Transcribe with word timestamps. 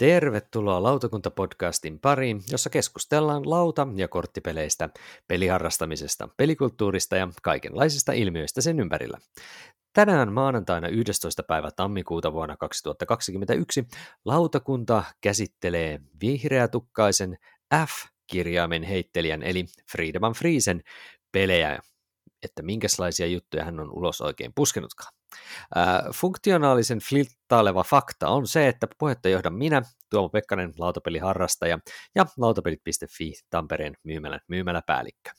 Tervetuloa 0.00 0.82
Lautakunta-podcastin 0.82 1.98
pariin, 2.02 2.42
jossa 2.50 2.70
keskustellaan 2.70 3.50
lauta- 3.50 3.88
ja 3.96 4.08
korttipeleistä, 4.08 4.88
peliharrastamisesta, 5.28 6.28
pelikulttuurista 6.36 7.16
ja 7.16 7.28
kaikenlaisista 7.42 8.12
ilmiöistä 8.12 8.60
sen 8.60 8.80
ympärillä. 8.80 9.18
Tänään 9.92 10.32
maanantaina 10.32 10.88
11. 10.88 11.42
päivä 11.42 11.70
tammikuuta 11.70 12.32
vuonna 12.32 12.56
2021 12.56 13.84
lautakunta 14.24 15.04
käsittelee 15.20 16.00
vihreätukkaisen 16.20 17.38
F-kirjaimen 17.74 18.82
heittelijän 18.82 19.42
eli 19.42 19.66
Friedemann 19.92 20.34
Friesen 20.34 20.82
pelejä, 21.32 21.78
että 22.42 22.62
minkälaisia 22.62 23.26
juttuja 23.26 23.64
hän 23.64 23.80
on 23.80 23.90
ulos 23.90 24.20
oikein 24.20 24.52
puskenutkaan. 24.54 25.19
Funktionaalisen 26.14 26.98
flirttaileva 26.98 27.82
fakta 27.82 28.28
on 28.28 28.46
se, 28.46 28.68
että 28.68 28.86
puhetta 28.98 29.28
johdan 29.28 29.54
minä, 29.54 29.82
Tuomo 30.10 30.28
Pekkanen, 30.28 30.72
lautapeliharrastaja 30.78 31.78
ja 32.14 32.26
lautapelit.fi 32.36 33.32
Tampereen 33.50 33.96
myymälä, 34.04 34.40
myymäläpäällikkö. 34.48 35.30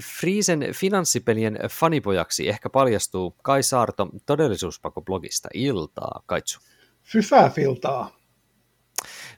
Friisen 0.00 0.66
finanssipelien 0.74 1.58
fanipojaksi 1.70 2.48
ehkä 2.48 2.70
paljastuu 2.70 3.36
Kai 3.42 3.62
Saarto 3.62 4.08
todellisuuspako-blogista. 4.26 5.48
Iltaa, 5.54 6.22
Kaitsu. 6.26 6.60
Fyfäfiltaa. 7.02 8.18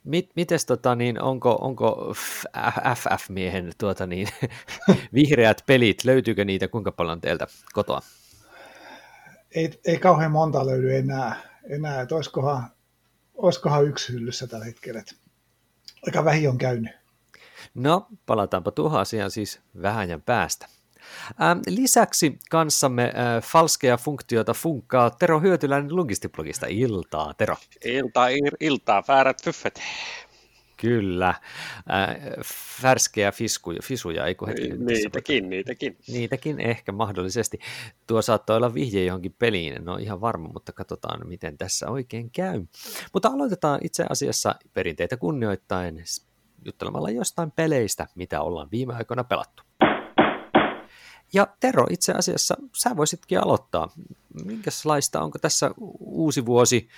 Mit, 0.05 0.31
mites 0.37 0.67
tota, 0.67 0.95
niin, 0.95 1.23
onko, 1.23 1.59
onko 1.61 2.15
FF-miehen 2.95 3.73
tuota, 3.79 4.07
niin, 4.07 4.29
vihreät 5.15 5.63
pelit, 5.67 6.05
löytyykö 6.05 6.45
niitä 6.45 6.69
kuinka 6.69 6.93
paljon 6.93 7.21
teiltä 7.21 7.47
kotoa? 7.73 8.01
Ei, 9.55 9.81
ei 9.87 9.99
kauhean 9.99 10.33
monta 10.33 10.67
löydy 10.67 10.97
enää, 10.97 11.37
enää 11.71 12.01
että 12.01 12.15
olisikohan, 12.15 12.71
olisikohan 13.35 13.87
yksi 13.87 14.13
hyllyssä 14.13 14.47
tällä 14.47 14.65
hetkellä. 14.65 15.01
Että 15.01 15.15
aika 16.07 16.25
vähin 16.25 16.49
on 16.49 16.59
käynyt. 16.59 16.93
No, 17.75 18.07
palataanpa 18.27 18.71
tuohon 18.71 19.01
asiaan 19.01 19.31
siis 19.31 19.61
vähän 19.83 20.11
ja 20.11 20.19
päästä. 20.19 20.67
Ähm, 21.43 21.61
lisäksi 21.67 22.39
kanssamme 22.51 23.05
äh, 23.05 23.43
falskeja 23.43 23.97
funktioita 23.97 24.55
funkkaa 24.55 25.11
Tero 25.11 25.41
Hyötyläinen 25.41 25.97
Logistiblogista. 25.97 26.67
Iltaa, 26.69 27.35
Tero. 27.35 27.57
Iltaa, 27.85 28.29
iltaa, 28.61 29.05
väärät 29.09 29.43
fyffet. 29.45 29.81
Kyllä. 30.81 31.29
Äh, 31.29 32.17
färskejä 32.83 33.33
fiskuja, 33.33 33.79
fisuja, 33.83 34.27
eikö 34.27 34.47
hetki? 34.47 34.69
Niitäkin, 34.79 35.51
niitäkin. 35.51 35.97
Niitäkin 36.09 36.61
ehkä 36.61 36.93
mahdollisesti. 36.93 37.59
Tuo 38.07 38.23
saattaa 38.23 38.57
olla 38.57 38.75
vihje 38.75 39.05
johonkin 39.05 39.35
peliin, 39.39 39.85
no 39.85 39.97
ihan 39.97 40.21
varma, 40.21 40.49
mutta 40.53 40.73
katsotaan 40.73 41.29
miten 41.29 41.59
tässä 41.59 41.89
oikein 41.89 42.31
käy. 42.31 42.65
Mutta 43.13 43.29
aloitetaan 43.29 43.81
itse 43.85 44.05
asiassa 44.11 44.55
perinteitä 44.75 45.17
kunnioittain 45.17 46.05
juttelemalla 46.65 47.11
jostain 47.11 47.51
peleistä, 47.51 48.07
mitä 48.15 48.43
ollaan 48.43 48.69
viime 48.71 48.95
aikoina 48.95 49.25
pelattu. 49.25 49.63
Ja 51.33 51.47
Tero, 51.61 51.87
itse 51.91 52.13
asiassa 52.13 52.57
sä 52.77 52.97
voisitkin 52.97 53.39
aloittaa. 53.43 53.89
Minkälaista, 54.45 55.21
onko 55.21 55.39
tässä 55.39 55.71
uusi 55.99 56.47
vuosi 56.47 56.89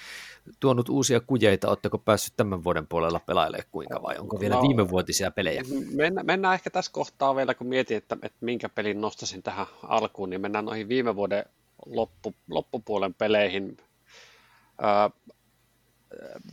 tuonut 0.61 0.89
uusia 0.89 1.21
kujeita? 1.21 1.69
Oletteko 1.69 1.99
päässyt 1.99 2.33
tämän 2.37 2.65
vuoden 2.65 2.87
puolella 2.87 3.21
pelailemaan 3.21 3.69
kuinka 3.71 4.03
vai 4.03 4.19
onko 4.19 4.41
vielä 4.41 4.55
no, 4.55 4.63
viimevuotisia 4.63 5.31
pelejä? 5.31 5.63
Mennään, 5.95 6.27
mennään 6.27 6.55
ehkä 6.55 6.71
tässä 6.71 6.93
kohtaa 6.93 7.37
vielä, 7.37 7.55
kun 7.55 7.67
mietin, 7.67 7.97
että, 7.97 8.17
että 8.23 8.39
minkä 8.41 8.69
pelin 8.69 9.01
nostasin 9.01 9.43
tähän 9.43 9.67
alkuun, 9.83 10.31
niin 10.31 10.41
mennään 10.41 10.65
noihin 10.65 10.89
viime 10.89 11.17
vuoden 11.17 11.45
loppu, 11.87 12.35
loppupuolen 12.51 13.15
peleihin. 13.15 13.77
Öö, 14.83 15.09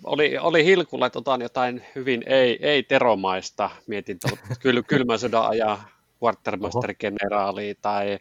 oli, 0.04 0.38
oli 0.38 0.66
hilkulla, 0.66 1.06
että 1.06 1.20
otan 1.20 1.42
jotain 1.42 1.86
hyvin 1.96 2.24
ei, 2.26 2.68
ei-teromaista. 2.68 3.70
Mietin 3.88 4.18
kyl, 4.60 4.84
kylmän 4.88 5.20
sodan 5.20 5.48
ajan 5.48 5.78
Quartermaster-generaalia 6.24 7.76
tai 7.82 8.20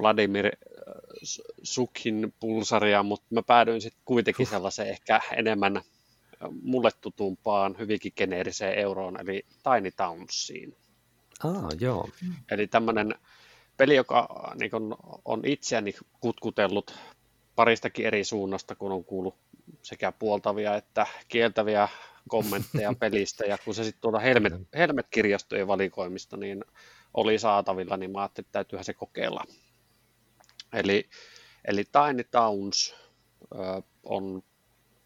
Vladimir 0.00 0.46
äh, 0.46 0.52
Sukin 1.62 2.34
pulsaria, 2.40 3.02
mutta 3.02 3.26
mä 3.30 3.42
päädyin 3.42 3.80
sitten 3.80 4.02
kuitenkin 4.04 4.46
sellaiseen 4.46 4.88
ehkä 4.88 5.20
enemmän 5.36 5.76
äh, 5.76 5.82
mulle 6.62 6.90
tutumpaan, 7.00 7.76
hyvinkin 7.78 8.12
geneeriseen 8.16 8.78
euroon, 8.78 9.20
eli 9.20 9.46
Tiny 9.62 9.90
Townsiin. 9.90 10.76
Ah, 11.44 11.68
joo. 11.80 12.08
Eli 12.50 12.66
tämmöinen 12.66 13.14
peli, 13.76 13.96
joka 13.96 14.52
niin 14.60 14.74
on, 14.74 14.96
on 15.24 15.42
itseäni 15.44 15.94
kutkutellut 16.20 16.94
paristakin 17.56 18.06
eri 18.06 18.24
suunnasta, 18.24 18.74
kun 18.74 18.92
on 18.92 19.04
kuullut 19.04 19.34
sekä 19.82 20.12
puoltavia 20.12 20.76
että 20.76 21.06
kieltäviä 21.28 21.88
kommentteja 22.28 22.92
pelistä, 23.00 23.44
ja 23.44 23.58
kun 23.64 23.74
se 23.74 23.84
sitten 23.84 24.00
tuolla 24.00 24.18
Helmet, 24.18 24.52
Helmet-kirjastojen 24.74 25.66
valikoimista, 25.66 26.36
niin 26.36 26.64
oli 27.14 27.38
saatavilla, 27.38 27.96
niin 27.96 28.10
mä 28.10 28.20
ajattelin, 28.20 28.46
että 28.46 28.52
täytyyhän 28.52 28.84
se 28.84 28.94
kokeilla. 28.94 29.44
Eli, 30.72 31.08
eli 31.64 31.84
Tiny 31.84 32.24
Towns 32.24 32.94
on, 34.02 34.42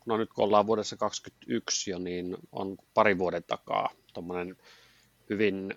no 0.07 0.17
nyt 0.17 0.33
kun 0.33 0.45
ollaan 0.45 0.67
vuodessa 0.67 0.97
2021 0.97 1.91
jo, 1.91 1.99
niin 1.99 2.37
on 2.53 2.77
pari 2.95 3.19
vuoden 3.19 3.45
takaa 3.45 3.91
tuommoinen 4.13 4.57
hyvin 5.31 5.75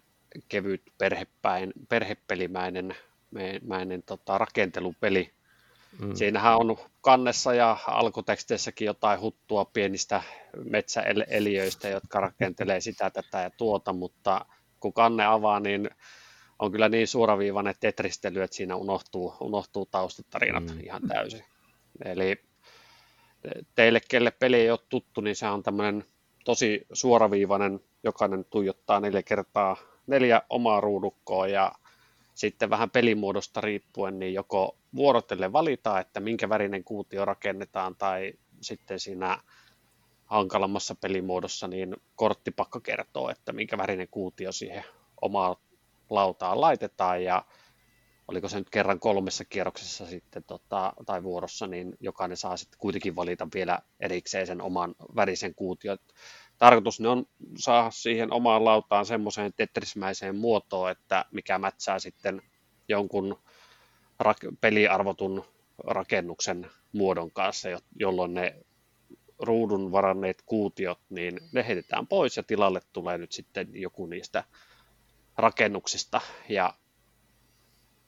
kevyt 0.48 0.82
perhepäin, 0.98 1.74
perhepelimäinen 1.90 2.96
mäinen, 3.62 4.04
tota, 4.04 4.38
rakentelupeli. 4.38 5.34
Mm. 6.00 6.16
Siinähän 6.16 6.58
on 6.58 6.78
kannessa 7.02 7.54
ja 7.54 7.78
alkuteksteissäkin 7.88 8.86
jotain 8.86 9.20
huttua 9.20 9.66
pienistä 9.66 10.24
metsäeliöistä, 10.64 11.90
jotka 11.90 12.20
rakentelee 12.20 12.82
sitä, 12.82 13.10
tätä 13.10 13.42
ja 13.42 13.50
tuota, 13.50 13.94
mutta 13.94 14.46
kun 14.80 14.94
kanne 14.94 15.26
avaa, 15.26 15.60
niin 15.60 15.90
on 16.60 16.72
kyllä 16.72 16.90
niin 16.90 17.08
suoraviivainen 17.08 17.76
tetristely, 17.80 18.42
että 18.42 18.58
siinä 18.58 18.76
unohtuu, 18.76 19.34
unohtuu 19.40 19.86
taustatarinat 19.86 20.64
mm. 20.64 20.80
ihan 20.80 21.02
täysin. 21.08 21.44
Eli 22.06 22.42
teille, 23.76 24.02
kelle 24.10 24.32
peli 24.32 24.56
ei 24.56 24.72
ole 24.72 24.80
tuttu, 24.90 25.22
niin 25.22 25.36
se 25.36 25.48
on 25.48 25.64
tämmöinen 25.64 26.06
tosi 26.46 26.86
suoraviivainen, 26.94 27.80
jokainen 28.04 28.46
tuijottaa 28.46 29.00
neljä 29.00 29.24
kertaa 29.24 29.78
neljä 30.08 30.42
omaa 30.50 30.82
ruudukkoa 30.82 31.48
ja 31.48 31.72
sitten 32.36 32.70
vähän 32.70 32.90
pelimuodosta 32.90 33.62
riippuen, 33.62 34.20
niin 34.20 34.34
joko 34.34 34.78
vuorotelle 34.96 35.54
valitaan, 35.54 36.02
että 36.02 36.20
minkä 36.20 36.50
värinen 36.50 36.84
kuutio 36.84 37.26
rakennetaan, 37.26 37.96
tai 37.96 38.34
sitten 38.62 39.00
siinä 39.00 39.40
hankalammassa 40.26 40.96
pelimuodossa, 40.96 41.68
niin 41.68 41.96
korttipakka 42.16 42.80
kertoo, 42.80 43.30
että 43.30 43.54
minkä 43.54 43.78
värinen 43.78 44.08
kuutio 44.12 44.52
siihen 44.52 44.84
omaan 45.22 45.56
lautaan 46.10 46.62
laitetaan, 46.62 47.24
ja 47.24 47.46
oliko 48.28 48.50
se 48.50 48.58
nyt 48.58 48.70
kerran 48.70 49.00
kolmessa 49.00 49.46
kierroksessa 49.46 50.06
sitten 50.06 50.44
tota, 50.44 50.94
tai 51.06 51.24
vuorossa, 51.24 51.68
niin 51.68 51.98
jokainen 52.00 52.38
saa 52.38 52.58
sitten 52.58 52.80
kuitenkin 52.80 53.16
valita 53.16 53.48
vielä 53.54 53.80
erikseen 54.00 54.48
sen 54.48 54.62
oman 54.62 54.96
värisen 55.16 55.56
kuution. 55.56 55.98
Tarkoitus 56.58 57.00
ne 57.00 57.08
on 57.10 57.26
saa 57.58 57.92
siihen 57.92 58.34
omaan 58.34 58.66
lautaan 58.66 59.06
semmoiseen 59.06 59.54
tetrismäiseen 59.58 60.36
muotoon, 60.36 60.92
että 60.92 61.26
mikä 61.32 61.58
mätsää 61.58 62.00
sitten 62.00 62.42
jonkun 62.88 63.40
rak- 64.24 64.58
peliarvotun 64.62 65.46
rakennuksen 65.84 66.68
muodon 66.94 67.32
kanssa, 67.32 67.70
jolloin 68.00 68.34
ne 68.34 68.56
ruudun 69.40 69.92
varanneet 69.92 70.44
kuutiot, 70.46 71.00
niin 71.10 71.40
ne 71.52 71.68
heitetään 71.68 72.08
pois 72.08 72.38
ja 72.38 72.44
tilalle 72.44 72.82
tulee 72.94 73.18
nyt 73.18 73.32
sitten 73.32 73.70
joku 73.74 74.06
niistä 74.06 74.44
rakennuksista 75.38 76.22
ja 76.50 76.74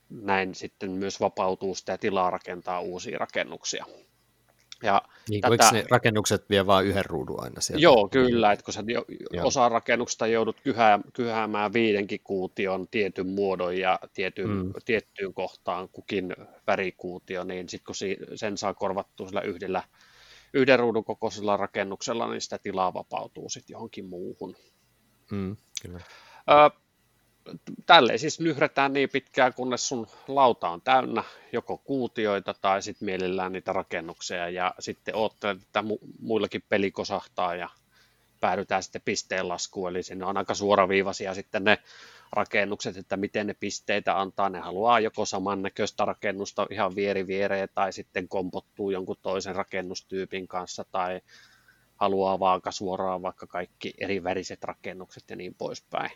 näin 0.10 0.56
sitten 0.56 0.92
myös 0.92 1.20
vapautuu 1.20 1.76
sitä 1.76 1.98
tilaa 1.98 2.30
rakentaa 2.30 2.80
uusia 2.80 3.18
rakennuksia. 3.18 3.86
Ja 4.84 5.02
niin, 5.30 5.42
tätä... 5.42 5.72
ne 5.72 5.86
rakennukset 5.90 6.50
vie 6.50 6.66
vain 6.66 6.88
yhden 6.88 7.06
ruudun 7.06 7.44
aina 7.44 7.62
sieltä? 7.62 7.84
Joo, 7.84 8.10
kyllä, 8.10 8.52
että 8.52 8.66
kun 8.66 8.74
sä 8.74 8.84
osa 9.44 9.70
rakennuksesta 9.70 10.28
joudut 10.28 10.62
kyhää, 10.64 11.00
kyhäämään 11.14 11.74
viidenkin 11.74 12.20
kuution 12.24 12.88
tietyn 12.88 13.28
muodon 13.28 13.78
ja 13.78 14.00
tietyn, 14.14 14.50
mm. 14.50 14.74
tiettyyn 14.86 15.34
kohtaan 15.34 15.90
kukin 15.90 16.36
värikuutio, 16.68 17.44
niin 17.44 17.70
sitten 17.70 17.86
kun 17.86 17.96
si, 17.96 18.18
sen 18.36 18.58
saa 18.58 18.74
korvattua 18.74 19.28
sillä 19.28 19.42
yhdellä, 19.42 19.84
yhden 20.54 20.80
ruudun 20.80 21.06
kokoisella 21.06 21.58
rakennuksella, 21.58 22.32
niin 22.32 22.42
sitä 22.42 22.58
tilaa 22.58 22.94
vapautuu 22.94 23.50
sitten 23.50 23.74
johonkin 23.74 24.06
muuhun. 24.06 24.56
Mm, 25.32 25.58
kyllä. 25.82 26.00
Ö, 26.50 26.80
tälleen 27.86 28.19
siis 28.19 28.40
nyhretään 28.40 28.94
niin 28.94 29.10
pitkään, 29.10 29.54
kunnes 29.54 29.88
sun 29.88 30.07
lauta 30.28 30.69
on 30.69 30.81
täynnä 30.81 31.24
joko 31.51 31.78
kuutioita 31.78 32.54
tai 32.54 32.81
sitten 32.81 33.06
mielellään 33.06 33.51
niitä 33.51 33.74
rakennuksia. 33.74 34.50
Ja 34.50 34.74
sitten 34.80 35.16
oottelet, 35.16 35.62
että 35.62 35.81
mu- 35.81 36.07
muillakin 36.19 36.63
peli 36.69 36.92
kosahtaa 36.92 37.56
ja 37.56 37.69
päädytään 38.40 38.84
sitten 38.84 39.01
pisteen 39.06 39.48
laskuun, 39.48 39.90
eli 39.90 40.04
sinne 40.04 40.25
on 40.25 40.38
aika 40.38 40.54
suoraviivaisia 40.54 41.34
sitten 41.34 41.63
ne 41.63 41.78
rakennukset, 42.31 42.98
että 42.98 43.18
miten 43.18 43.48
ne 43.48 43.54
pisteitä 43.54 44.19
antaa, 44.19 44.50
ne 44.50 44.60
haluaa 44.60 45.00
joko 45.00 45.25
samannäköistä 45.25 46.06
rakennusta 46.06 46.68
ihan 46.72 46.96
vieri 46.96 47.28
viereen 47.28 47.69
tai 47.75 47.94
sitten 47.94 48.28
kompottuu 48.28 48.92
jonkun 48.92 49.18
toisen 49.22 49.56
rakennustyypin 49.56 50.48
kanssa 50.48 50.86
tai 50.92 51.22
haluaa 51.96 52.40
vaaka 52.40 52.72
suoraan 52.72 53.22
vaikka 53.22 53.48
kaikki 53.48 53.94
eri 53.98 54.24
väriset 54.24 54.63
rakennukset 54.63 55.24
ja 55.30 55.36
niin 55.36 55.56
poispäin. 55.56 56.12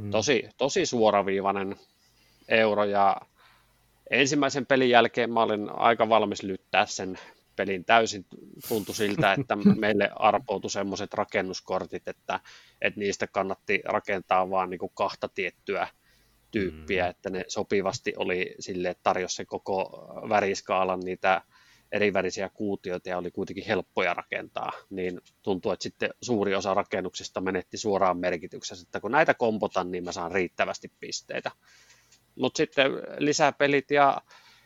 Mm. 0.00 0.10
Tosi, 0.10 0.48
tosi 0.56 0.86
suoraviivainen 0.86 1.76
euro 2.48 2.84
ja 2.84 3.16
ensimmäisen 4.10 4.66
pelin 4.66 4.90
jälkeen 4.90 5.32
mä 5.32 5.42
olin 5.42 5.70
aika 5.70 6.08
valmis 6.08 6.42
lyttää 6.42 6.86
sen 6.86 7.18
pelin 7.56 7.84
täysin. 7.84 8.26
Tuntui 8.68 8.94
siltä, 8.94 9.32
että 9.32 9.56
meille 9.80 10.10
arpoutui 10.16 10.70
semmoiset 10.70 11.14
rakennuskortit, 11.14 12.08
että, 12.08 12.40
että 12.82 13.00
niistä 13.00 13.26
kannatti 13.26 13.80
rakentaa 13.84 14.50
vaan 14.50 14.70
niin 14.70 14.78
kuin 14.78 14.92
kahta 14.94 15.28
tiettyä 15.28 15.88
tyyppiä, 16.50 17.04
mm. 17.04 17.10
että 17.10 17.30
ne 17.30 17.44
sopivasti 17.48 18.12
oli 18.16 18.54
sille, 18.58 18.88
että 18.88 19.02
tarjosi 19.02 19.36
se 19.36 19.44
koko 19.44 20.08
väriskaalan 20.28 21.00
niitä 21.00 21.42
eri 21.92 22.12
värisiä 22.12 22.48
kuutioita 22.48 23.08
ja 23.08 23.18
oli 23.18 23.30
kuitenkin 23.30 23.66
helppoja 23.66 24.14
rakentaa, 24.14 24.72
niin 24.90 25.20
tuntuu, 25.42 25.72
että 25.72 25.82
sitten 25.82 26.10
suuri 26.22 26.54
osa 26.54 26.74
rakennuksista 26.74 27.40
menetti 27.40 27.78
suoraan 27.78 28.18
merkityksessä, 28.18 28.84
että 28.88 29.00
kun 29.00 29.12
näitä 29.12 29.34
kompotan, 29.34 29.90
niin 29.90 30.04
mä 30.04 30.12
saan 30.12 30.32
riittävästi 30.32 30.92
pisteitä. 31.00 31.50
Mutta 32.34 32.56
sitten 32.56 32.92
lisäpelit 33.18 33.90
ja 33.90 34.22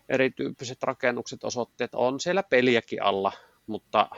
erityyppiset 0.09 0.83
rakennukset 0.83 1.45
osoitti, 1.45 1.85
että 1.85 1.99
on 1.99 2.21
siellä 2.21 2.43
peliäkin 2.43 3.03
alla, 3.03 3.33
mutta, 3.67 4.09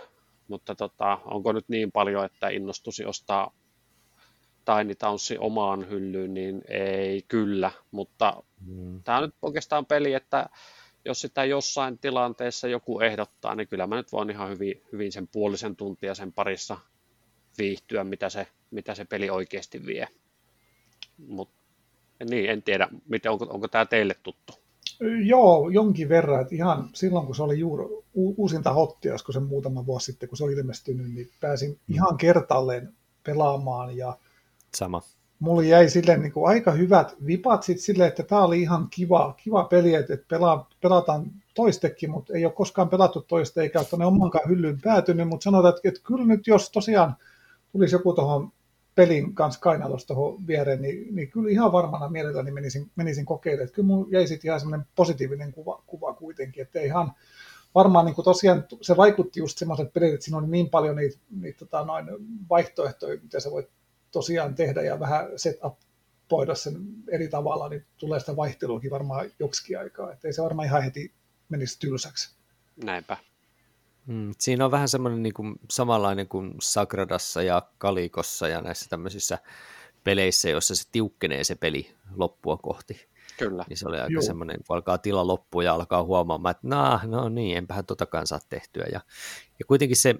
mutta 0.48 0.74
tota, 0.74 1.18
onko 1.24 1.52
nyt 1.52 1.68
niin 1.68 1.92
paljon, 1.92 2.24
että 2.24 2.48
innostuisi 2.48 3.04
ostaa 3.04 3.54
Tiny 4.64 4.94
Townsin 4.94 5.40
omaan 5.40 5.88
hyllyyn, 5.88 6.34
niin 6.34 6.62
ei 6.68 7.22
kyllä, 7.28 7.70
mutta 7.90 8.42
mm. 8.66 9.02
tämä 9.02 9.18
on 9.18 9.24
nyt 9.24 9.34
oikeastaan 9.42 9.86
peli, 9.86 10.14
että 10.14 10.48
jos 11.06 11.20
sitä 11.20 11.44
jossain 11.44 11.98
tilanteessa 11.98 12.68
joku 12.68 13.00
ehdottaa, 13.00 13.54
niin 13.54 13.68
kyllä 13.68 13.86
mä 13.86 13.96
nyt 13.96 14.12
voin 14.12 14.30
ihan 14.30 14.50
hyvin, 14.50 14.82
hyvin 14.92 15.12
sen 15.12 15.28
puolisen 15.28 15.76
tuntia 15.76 16.14
sen 16.14 16.32
parissa 16.32 16.78
viihtyä, 17.58 18.04
mitä 18.04 18.28
se, 18.28 18.46
mitä 18.70 18.94
se 18.94 19.04
peli 19.04 19.30
oikeasti 19.30 19.86
vie. 19.86 20.08
Mut, 21.18 21.50
niin, 22.30 22.50
en 22.50 22.62
tiedä, 22.62 22.88
miten, 23.08 23.32
onko, 23.32 23.46
onko 23.50 23.68
tämä 23.68 23.86
teille 23.86 24.14
tuttu? 24.22 24.52
Joo, 25.24 25.68
jonkin 25.68 26.08
verran. 26.08 26.40
Että 26.40 26.54
ihan 26.54 26.90
silloin, 26.94 27.26
kun 27.26 27.34
se 27.34 27.42
oli 27.42 27.58
juuri 27.58 27.84
uusinta 28.14 28.72
hottia, 28.72 29.12
olisiko 29.12 29.32
se 29.32 29.40
muutama 29.40 29.86
vuosi 29.86 30.06
sitten, 30.06 30.28
kun 30.28 30.38
se 30.38 30.44
oli 30.44 30.52
ilmestynyt, 30.52 31.14
niin 31.14 31.30
pääsin 31.40 31.70
mm. 31.70 31.94
ihan 31.94 32.16
kertalleen 32.16 32.94
pelaamaan. 33.22 33.96
Ja 33.96 34.18
Sama. 34.76 35.02
Mulla 35.38 35.62
jäi 35.62 35.88
silleen 35.88 36.20
niin 36.20 36.32
aika 36.44 36.70
hyvät 36.70 37.16
vipat 37.26 37.62
sitten 37.62 37.84
silleen, 37.84 38.08
että 38.08 38.22
tämä 38.22 38.44
oli 38.44 38.62
ihan 38.62 38.88
kiva, 38.90 39.34
kiva 39.36 39.64
peli, 39.64 39.94
että, 39.94 40.18
pela, 40.28 40.66
pelataan 40.82 41.30
toistekin, 41.54 42.10
mutta 42.10 42.32
ei 42.34 42.44
ole 42.44 42.52
koskaan 42.52 42.88
pelattu 42.88 43.20
toista 43.20 43.62
eikä 43.62 43.78
ole 43.78 43.86
tuonne 43.90 44.06
omankaan 44.06 44.48
hyllyyn 44.48 44.80
päätynyt, 44.80 45.28
mutta 45.28 45.44
sanotaan, 45.44 45.74
että, 45.76 45.88
että 45.88 46.00
kyllä 46.04 46.26
nyt 46.26 46.46
jos 46.46 46.70
tosiaan 46.70 47.16
tulisi 47.72 47.94
joku 47.94 48.12
tuohon 48.12 48.52
pelin 48.94 49.34
kanssa 49.34 49.60
kainalossa 49.60 50.06
tuohon 50.08 50.46
viereen, 50.46 50.82
niin, 50.82 51.16
niin 51.16 51.30
kyllä 51.30 51.50
ihan 51.50 51.72
varmana 51.72 52.08
mielelläni 52.08 52.50
menisin, 52.50 52.90
menisin 52.96 53.24
kokeilemaan. 53.24 53.64
Että 53.64 53.74
kyllä 53.74 53.86
mun 53.86 54.08
jäi 54.10 54.26
sitten 54.26 54.48
ihan 54.48 54.60
semmoinen 54.60 54.86
positiivinen 54.96 55.52
kuva, 55.52 55.82
kuva 55.86 56.14
kuitenkin, 56.14 56.62
että 56.62 56.80
ihan 56.80 57.12
varmaan 57.74 58.06
niin 58.06 58.14
kuin 58.14 58.24
tosiaan 58.24 58.64
se 58.80 58.96
vaikutti 58.96 59.40
just 59.40 59.58
semmoiset 59.58 59.92
pelit, 59.92 60.14
että 60.14 60.24
siinä 60.24 60.38
oli 60.38 60.46
niin 60.46 60.70
paljon 60.70 60.96
niitä, 60.96 61.18
niitä 61.40 61.58
tota, 61.58 61.84
noin 61.84 62.06
vaihtoehtoja, 62.50 63.20
mitä 63.22 63.40
sä 63.40 63.50
voit 63.50 63.68
tosiaan 64.16 64.54
tehdä 64.54 64.82
ja 64.82 65.00
vähän 65.00 65.26
set 65.36 65.56
up 65.64 65.74
poida 66.28 66.54
sen 66.54 66.74
eri 67.08 67.28
tavalla, 67.28 67.68
niin 67.68 67.84
tulee 67.96 68.20
sitä 68.20 68.36
vaihteluakin 68.36 68.90
varmaan 68.90 69.30
joksikin 69.38 69.78
aikaa. 69.78 70.12
Että 70.12 70.28
ei 70.28 70.32
se 70.32 70.42
varmaan 70.42 70.66
ihan 70.66 70.82
heti 70.82 71.14
menisi 71.48 71.78
tylsäksi. 71.78 72.36
Näinpä. 72.84 73.16
Mm, 74.06 74.34
siinä 74.38 74.64
on 74.64 74.70
vähän 74.70 74.88
semmoinen 74.88 75.22
niin 75.22 75.34
kuin, 75.34 75.54
samanlainen 75.70 76.28
kuin 76.28 76.54
Sagradassa 76.60 77.42
ja 77.42 77.62
Kalikossa 77.78 78.48
ja 78.48 78.60
näissä 78.60 78.86
tämmöisissä 78.88 79.38
peleissä, 80.04 80.50
joissa 80.50 80.74
se 80.74 80.84
tiukkenee 80.92 81.44
se 81.44 81.54
peli 81.54 81.94
loppua 82.14 82.56
kohti. 82.56 83.08
Kyllä. 83.38 83.64
Niin 83.68 83.76
se 83.76 83.88
oli 83.88 84.00
aika 84.00 84.12
Joo. 84.12 84.22
semmoinen, 84.22 84.56
kun 84.66 84.76
alkaa 84.76 84.98
tila 84.98 85.26
loppua 85.26 85.62
ja 85.62 85.74
alkaa 85.74 86.04
huomaamaan, 86.04 86.50
että 86.50 86.68
nah, 86.68 87.06
no 87.06 87.28
niin, 87.28 87.56
enpähän 87.56 87.86
totakaan 87.86 88.26
saa 88.26 88.40
tehtyä. 88.48 88.86
Ja, 88.92 89.00
ja 89.58 89.64
kuitenkin 89.66 89.96
se 89.96 90.14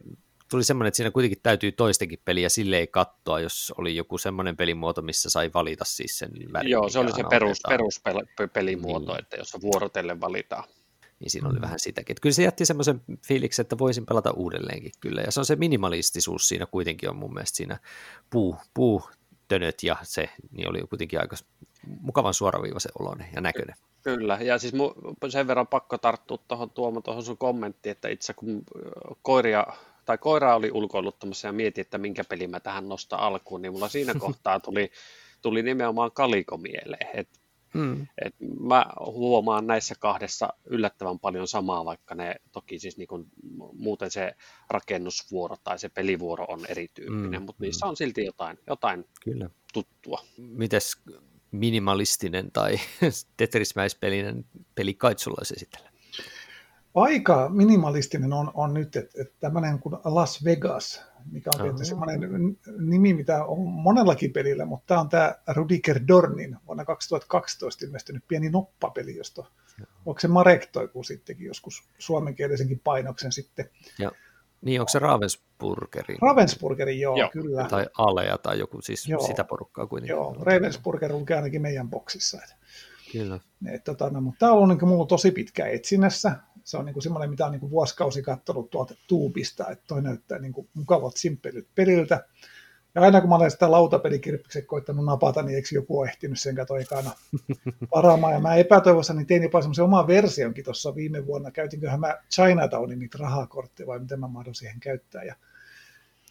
tuli 0.51 0.65
semmoinen, 0.65 0.89
että 0.89 0.97
siinä 0.97 1.11
kuitenkin 1.11 1.41
täytyy 1.43 1.73
toistakin 1.73 2.19
peliä 2.25 2.49
sille 2.49 2.79
ei 2.79 2.87
katsoa, 2.87 3.41
jos 3.41 3.73
oli 3.79 3.97
joku 3.97 4.19
semmoinen 4.19 4.57
pelimuoto, 4.57 5.03
missä 5.03 5.31
sai 5.31 5.51
valita 5.55 5.85
siis 5.85 6.19
sen 6.19 6.31
värin. 6.53 6.71
Joo, 6.71 6.89
se 6.89 6.99
oli 6.99 7.13
se 7.13 7.23
perus, 7.31 7.61
peruspelimuoto, 7.65 9.13
niin. 9.13 9.23
että 9.23 9.37
jos 9.37 9.57
vuorotellen 9.63 10.21
valitaan 10.21 10.65
niin 11.21 11.31
siinä 11.31 11.49
oli 11.49 11.61
vähän 11.61 11.79
sitäkin. 11.79 12.13
Että 12.13 12.21
kyllä 12.21 12.35
se 12.35 12.43
jätti 12.43 12.67
semmoisen 12.67 13.01
fiiliksen, 13.27 13.63
että 13.63 13.79
voisin 13.79 14.07
pelata 14.07 14.31
uudelleenkin 14.31 14.93
kyllä. 15.01 15.21
Ja 15.21 15.33
se 15.33 15.41
on 15.41 15.47
se 15.47 15.57
minimalistisuus 15.57 16.49
siinä 16.49 16.67
kuitenkin 16.67 17.11
on 17.11 17.17
mun 17.17 17.35
mielestä 17.35 17.57
siinä 17.57 17.79
puu, 18.31 18.57
puu 18.75 19.03
tönöt 19.49 19.83
ja 19.83 19.97
se, 20.03 20.29
niin 20.51 20.69
oli 20.69 20.81
kuitenkin 20.81 21.21
aika 21.21 21.37
mukavan 21.87 22.35
suoraviivaisen 22.35 22.93
oloinen 22.99 23.29
ja 23.35 23.41
näköinen. 23.41 23.77
Kyllä, 24.03 24.39
ja 24.41 24.59
siis 24.59 24.75
sen 25.29 25.47
verran 25.47 25.67
pakko 25.67 25.99
tarttua 25.99 26.39
tuohon 26.49 26.71
Tuomo 26.71 27.01
tuohon 27.01 27.23
sun 27.23 27.39
kommenttiin, 27.39 27.91
että 27.91 28.09
itse 28.09 28.35
kun 28.35 28.63
koiria 29.23 29.67
tai 30.07 30.19
koiraa 30.19 30.57
oli 30.57 30.71
ulkoiluttamassa 30.71 31.49
ja 31.49 31.53
mietin, 31.53 31.83
että 31.83 31.99
minkä 31.99 32.25
pelin 32.25 32.51
mä 32.51 32.61
tähän 32.61 32.89
nostan 32.89 33.21
alkuun, 33.21 33.63
niin 33.63 33.73
mulla 33.73 33.89
siinä 33.89 34.15
kohtaa 34.19 34.61
tuli, 34.61 34.91
tuli 35.43 35.63
nimenomaan 35.63 36.13
kaliko 36.13 36.57
mieleen. 36.57 37.09
Et 37.15 37.29
Mm. 37.75 38.07
Et 38.25 38.35
mä 38.61 38.87
huomaan 39.01 39.67
näissä 39.67 39.95
kahdessa 39.99 40.49
yllättävän 40.65 41.19
paljon 41.19 41.49
samaa, 41.49 41.85
vaikka 41.85 42.15
ne 42.15 42.37
toki 42.53 42.79
siis 42.79 42.97
niin 42.97 43.09
kun, 43.09 43.27
muuten 43.73 44.11
se 44.11 44.33
rakennusvuoro 44.71 45.57
tai 45.65 45.79
se 45.79 45.89
pelivuoro 45.89 46.45
on 46.49 46.67
erityyppinen, 46.69 47.41
mm. 47.41 47.47
mutta 47.47 47.65
niissä 47.65 47.87
on 47.87 47.97
silti 47.97 48.25
jotain, 48.25 48.59
jotain 48.67 49.05
Kyllä. 49.25 49.51
tuttua. 49.73 50.21
Mites 50.37 50.97
minimalistinen 51.51 52.53
tai 52.53 52.81
tetrismäispelinen 53.37 54.45
peli 54.75 54.95
Kaitsulla 54.95 55.43
esitellä? 55.43 55.86
Aika 56.97 57.49
minimalistinen 57.49 58.33
on, 58.33 58.51
on 58.55 58.75
nyt, 58.75 58.97
että 58.97 59.23
et 59.23 59.33
tämmöinen 59.41 59.79
kuin 59.79 59.95
Las 60.05 60.45
Vegas, 60.45 61.05
mikä 61.33 61.51
on 61.55 61.61
tietysti 61.61 61.87
semmoinen 61.87 62.21
nimi, 62.79 63.15
mitä 63.15 63.45
on 63.45 63.59
monellakin 63.59 64.33
pelillä, 64.33 64.65
mutta 64.65 64.87
tämä 64.87 65.01
on 65.01 65.09
tämä 65.09 65.35
Rudiger 65.49 66.01
Dornin 66.09 66.57
vuonna 66.67 66.85
2012 66.85 67.87
ilmestynyt 67.87 68.25
pieni 68.29 68.51
noppapeli, 68.51 69.17
josta 69.17 69.45
onko 70.07 70.21
se 70.21 70.29
Marek 70.29 70.67
Toiku 70.67 71.03
sittenkin 71.03 71.47
joskus 71.47 71.85
suomenkielisenkin 71.99 72.81
painoksen 72.85 73.33
sitten. 73.33 73.71
Ja. 73.99 74.13
Niin, 74.63 74.81
onko 74.81 74.91
se 74.91 74.99
Ravensburgeri? 74.99 76.17
Ravensburgeri, 76.23 77.01
joo, 77.01 77.17
joo. 77.17 77.31
kyllä. 77.33 77.67
Tai 77.71 77.87
Alea 77.99 78.39
tai 78.39 78.59
joku, 78.59 78.83
siis 78.83 79.09
joo. 79.09 79.27
sitä 79.27 79.45
porukkaa 79.45 79.87
kuitenkin. 79.87 80.15
Joo, 80.15 80.37
Ravensburger 80.41 81.13
on 81.13 81.27
ainakin 81.37 81.63
meidän 81.63 81.91
boksissa. 81.91 82.39
Että. 82.43 82.57
Kyllä. 83.13 83.41
Et, 83.67 83.85
tota, 83.85 84.11
no, 84.11 84.21
mutta 84.21 84.39
tämä 84.39 84.53
on 84.53 84.59
ollut 84.59 84.79
niin 84.79 84.89
mulla 84.89 85.07
tosi 85.07 85.31
pitkä 85.31 85.67
etsinnässä. 85.67 86.37
Se 86.67 86.77
on 86.77 86.85
niin 86.85 86.93
kuin 86.93 87.03
semmoinen, 87.03 87.31
mitä 87.31 87.47
on 87.47 87.53
niin 87.53 87.61
kuin 87.61 87.71
vuosikausi 87.71 88.23
katsonut 88.23 88.71
tuolta 88.71 88.95
tuubista, 89.09 89.71
että 89.71 89.85
toi 89.87 90.03
näyttää 90.03 90.39
niin 90.39 90.53
kuin 90.53 90.69
mukavat 90.75 91.17
simppelyt 91.17 91.69
peliltä. 91.75 92.25
Ja 92.95 93.03
aina 93.03 93.21
kun 93.21 93.31
mä 93.31 93.37
olen 93.37 93.51
sitä 93.51 93.71
lautapelikirppikset 93.71 94.67
koittanut 94.67 95.05
napata, 95.05 95.43
niin 95.43 95.57
eikö 95.57 95.69
joku 95.73 95.99
ole 95.99 96.09
ehtinyt 96.09 96.41
sen 96.41 96.55
kato 96.55 96.77
ekana 96.77 97.11
varaamaan. 97.95 98.35
Ja 98.35 98.41
mä 98.41 98.55
epätoivossa 98.55 99.15
niin 99.15 99.27
tein 99.27 99.43
jopa 99.43 99.61
semmoisen 99.61 99.85
oman 99.85 100.07
versionkin 100.07 100.65
tuossa 100.65 100.95
viime 100.95 101.27
vuonna. 101.27 101.51
Käytinköhän 101.51 102.01
mä 102.01 102.17
Chinatownin 102.35 102.99
niitä 102.99 103.19
rahakortteja 103.21 103.87
vai 103.87 103.99
miten 103.99 104.21
mä 104.21 104.29
mahdollisin 104.29 104.59
siihen 104.59 104.81
käyttää. 104.81 105.23
Ja 105.23 105.35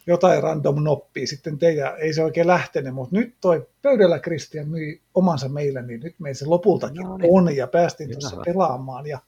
jotain 0.06 0.42
random 0.42 0.82
noppia 0.84 1.26
sitten 1.26 1.58
teidän, 1.58 1.92
ei 1.98 2.12
se 2.12 2.24
oikein 2.24 2.46
lähtenyt, 2.46 2.94
mutta 2.94 3.16
nyt 3.16 3.34
toi 3.40 3.68
pöydällä 3.82 4.18
Kristian 4.18 4.68
myi 4.68 5.02
omansa 5.14 5.48
meille, 5.48 5.82
niin 5.82 6.00
nyt 6.00 6.14
meillä 6.18 6.38
se 6.38 6.46
lopultakin 6.46 7.02
no, 7.02 7.16
niin. 7.16 7.30
on 7.32 7.56
ja 7.56 7.66
päästiin 7.66 8.10
tuossa 8.10 8.36
pelaamaan 8.44 9.06
ja 9.06 9.18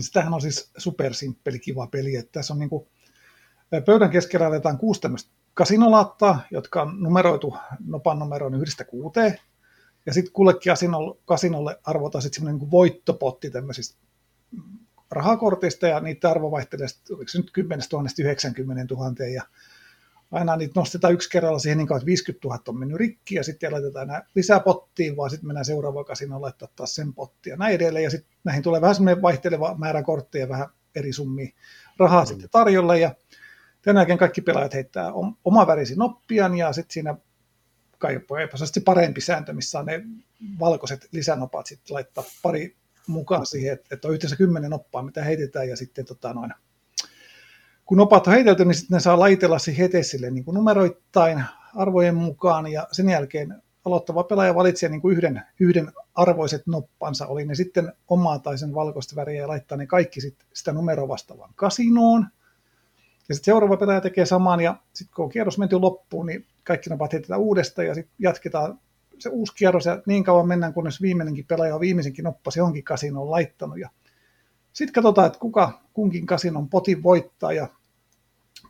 sitähän 0.00 0.34
on 0.34 0.40
siis 0.40 0.70
supersimppeli 0.76 1.58
kiva 1.58 1.86
peli, 1.86 2.16
että 2.16 2.32
tässä 2.32 2.54
on 2.54 2.58
niin 2.58 2.70
kuin, 2.70 2.88
pöydän 3.84 4.10
keskellä 4.10 4.46
aletaan 4.46 4.78
kuusi 4.78 5.00
tämmöistä 5.00 5.30
kasinolaattaa, 5.54 6.40
jotka 6.50 6.82
on 6.82 7.02
numeroitu 7.02 7.56
nopan 7.86 8.18
numeroon 8.18 8.54
yhdestä 8.54 8.84
kuuteen, 8.84 9.38
ja 10.06 10.12
sitten 10.14 10.32
kullekin 10.32 10.70
kasinolle, 10.70 11.20
kasinolle 11.24 11.80
arvotaan 11.84 12.22
sitten 12.22 12.36
semmoinen 12.36 12.60
niin 12.60 12.70
voittopotti 12.70 13.50
tämmöisistä 13.50 13.98
rahakortista 15.10 15.86
ja 15.86 16.00
niitä 16.00 16.30
arvo 16.30 16.50
vaihtelee, 16.50 16.86
oliko 17.10 17.28
se 17.28 17.38
nyt 17.38 17.50
10 17.50 17.86
000 17.92 18.04
90 18.18 18.94
000 18.94 19.26
ja 19.34 19.42
aina 20.30 20.56
niitä 20.56 20.80
nostetaan 20.80 21.12
yksi 21.12 21.30
kerralla 21.30 21.58
siihen 21.58 21.78
niin 21.78 21.92
että 21.96 22.06
50 22.06 22.48
000 22.48 22.62
on 22.68 22.78
mennyt 22.78 22.98
rikki 22.98 23.34
ja 23.34 23.44
sitten 23.44 23.72
laitetaan 23.72 24.06
nämä 24.06 24.22
lisää 24.34 24.60
pottiin, 24.60 25.16
vaan 25.16 25.30
sitten 25.30 25.46
mennään 25.46 25.64
seuraavaan 25.64 26.04
kasinoon 26.04 26.42
laittaa 26.42 26.68
taas 26.76 26.94
sen 26.94 27.14
pottiin 27.14 27.52
ja 27.52 27.56
näin 27.56 27.74
edelleen. 27.74 28.04
Ja 28.04 28.10
sitten 28.10 28.36
näihin 28.44 28.62
tulee 28.62 28.80
vähän 28.80 28.94
semmoinen 28.94 29.22
vaihteleva 29.22 29.74
määrä 29.78 30.02
kortteja, 30.02 30.48
vähän 30.48 30.68
eri 30.94 31.12
summia 31.12 31.48
rahaa 31.98 32.22
mm. 32.22 32.26
sitten 32.26 32.50
tarjolla 32.50 32.96
ja 32.96 33.14
tämän 33.82 34.00
jälkeen 34.00 34.18
kaikki 34.18 34.40
pelaajat 34.40 34.74
heittää 34.74 35.12
oma 35.44 35.66
värisi 35.66 35.94
noppian 35.96 36.56
ja 36.56 36.72
sitten 36.72 36.92
siinä 36.92 37.14
kai 37.98 38.20
parempi 38.84 39.20
sääntö, 39.20 39.52
missä 39.52 39.78
on 39.78 39.86
ne 39.86 40.02
valkoiset 40.60 41.08
lisänopat 41.12 41.66
sitten 41.66 41.94
laittaa 41.94 42.24
pari 42.42 42.76
mukaan 43.06 43.46
siihen, 43.46 43.72
että, 43.72 43.94
että 43.94 44.08
on 44.08 44.14
yhteensä 44.14 44.36
kymmenen 44.36 44.72
oppaa, 44.72 45.02
mitä 45.02 45.24
heitetään, 45.24 45.68
ja 45.68 45.76
sitten 45.76 46.04
tota 46.04 46.34
noin, 46.34 46.52
kun 47.90 47.96
nopat 47.96 48.26
on 48.26 48.32
heitelty, 48.32 48.64
niin 48.64 48.74
sitten 48.74 48.94
ne 48.94 49.00
saa 49.00 49.18
laitella 49.18 49.58
siihen 49.58 49.82
hetesille 49.82 50.30
niin 50.30 50.44
kuin 50.44 50.54
numeroittain 50.54 51.44
arvojen 51.74 52.14
mukaan, 52.14 52.66
ja 52.66 52.86
sen 52.92 53.08
jälkeen 53.08 53.62
aloittava 53.84 54.24
pelaaja 54.24 54.54
valitsee 54.54 54.88
niin 54.88 55.00
kuin 55.00 55.16
yhden, 55.16 55.42
yhden 55.60 55.92
arvoiset 56.14 56.66
noppansa, 56.66 57.26
oli 57.26 57.44
ne 57.44 57.54
sitten 57.54 57.92
omaa 58.08 58.38
tai 58.38 58.58
sen 58.58 58.74
valkoista 58.74 59.16
väriä, 59.16 59.40
ja 59.40 59.48
laittaa 59.48 59.78
ne 59.78 59.86
kaikki 59.86 60.20
sit 60.20 60.34
sitä 60.54 60.72
numeroa 60.72 61.08
vastaavaan 61.08 61.52
kasinoon, 61.54 62.26
ja 63.28 63.34
sitten 63.34 63.44
seuraava 63.44 63.76
pelaaja 63.76 64.00
tekee 64.00 64.26
saman, 64.26 64.60
ja 64.60 64.76
sitten 64.92 65.14
kun 65.14 65.24
on 65.24 65.30
kierros 65.30 65.58
menty 65.58 65.76
loppuun, 65.76 66.26
niin 66.26 66.46
kaikki 66.64 66.90
napat 66.90 67.12
heitetään 67.12 67.40
uudestaan, 67.40 67.86
ja 67.86 67.94
sitten 67.94 68.14
jatketaan 68.18 68.80
se 69.18 69.28
uusi 69.28 69.54
kierros, 69.54 69.86
ja 69.86 70.02
niin 70.06 70.24
kauan 70.24 70.48
mennään, 70.48 70.74
kunnes 70.74 71.02
viimeinenkin 71.02 71.46
pelaaja 71.46 71.74
on 71.74 71.80
viimeisenkin 71.80 72.24
noppas 72.24 72.56
johonkin 72.56 72.84
kasinoon 72.84 73.30
laittanut, 73.30 73.78
ja 73.78 73.90
sitten 74.72 74.94
katsotaan, 74.94 75.26
että 75.26 75.38
kuka 75.38 75.80
kunkin 75.92 76.26
kasinon 76.26 76.68
potin 76.68 77.02
voittaa, 77.02 77.52
ja 77.52 77.68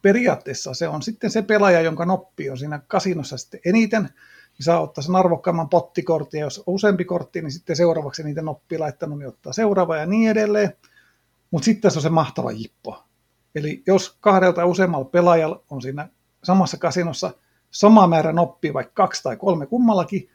periaatteessa 0.03 0.75
se 0.75 0.89
on 0.89 1.03
sitten 1.03 1.31
se 1.31 1.43
pelaaja, 1.43 1.81
jonka 1.81 2.05
noppi 2.05 2.51
on 2.51 2.59
siinä 2.59 2.81
kasinossa 2.89 3.37
sitten 3.37 3.61
eniten, 3.65 4.03
niin 4.03 4.65
saa 4.65 4.81
ottaa 4.81 5.03
sen 5.03 5.17
arvokkaamman 5.17 5.69
pottikortin, 5.69 6.39
ja 6.39 6.47
jos 6.47 6.59
on 6.59 6.65
useampi 6.67 7.05
kortti, 7.05 7.43
niin 7.43 7.53
sitten 7.53 7.77
seuraavaksi 7.77 8.23
niitä 8.23 8.43
noppi 8.43 8.79
laittanut, 8.79 9.19
niin 9.19 9.29
ottaa 9.29 9.53
seuraava 9.53 9.97
ja 9.97 10.07
niin 10.07 10.31
edelleen. 10.31 10.73
Mutta 11.51 11.65
sitten 11.65 11.83
tässä 11.83 11.99
on 11.99 12.03
se 12.03 12.09
mahtava 12.09 12.53
jippo. 12.53 13.05
Eli 13.55 13.83
jos 13.87 14.17
kahdelta 14.21 14.67
useammalla 14.67 15.05
pelaajalla 15.05 15.63
on 15.71 15.83
siinä 15.83 16.09
samassa 16.45 16.77
kasinossa 16.77 17.31
sama 17.71 18.07
määrä 18.07 18.33
noppia, 18.33 18.75
vaikka 18.75 18.93
kaksi 18.95 19.23
tai 19.23 19.37
kolme 19.37 19.67
kummallakin, 19.67 20.31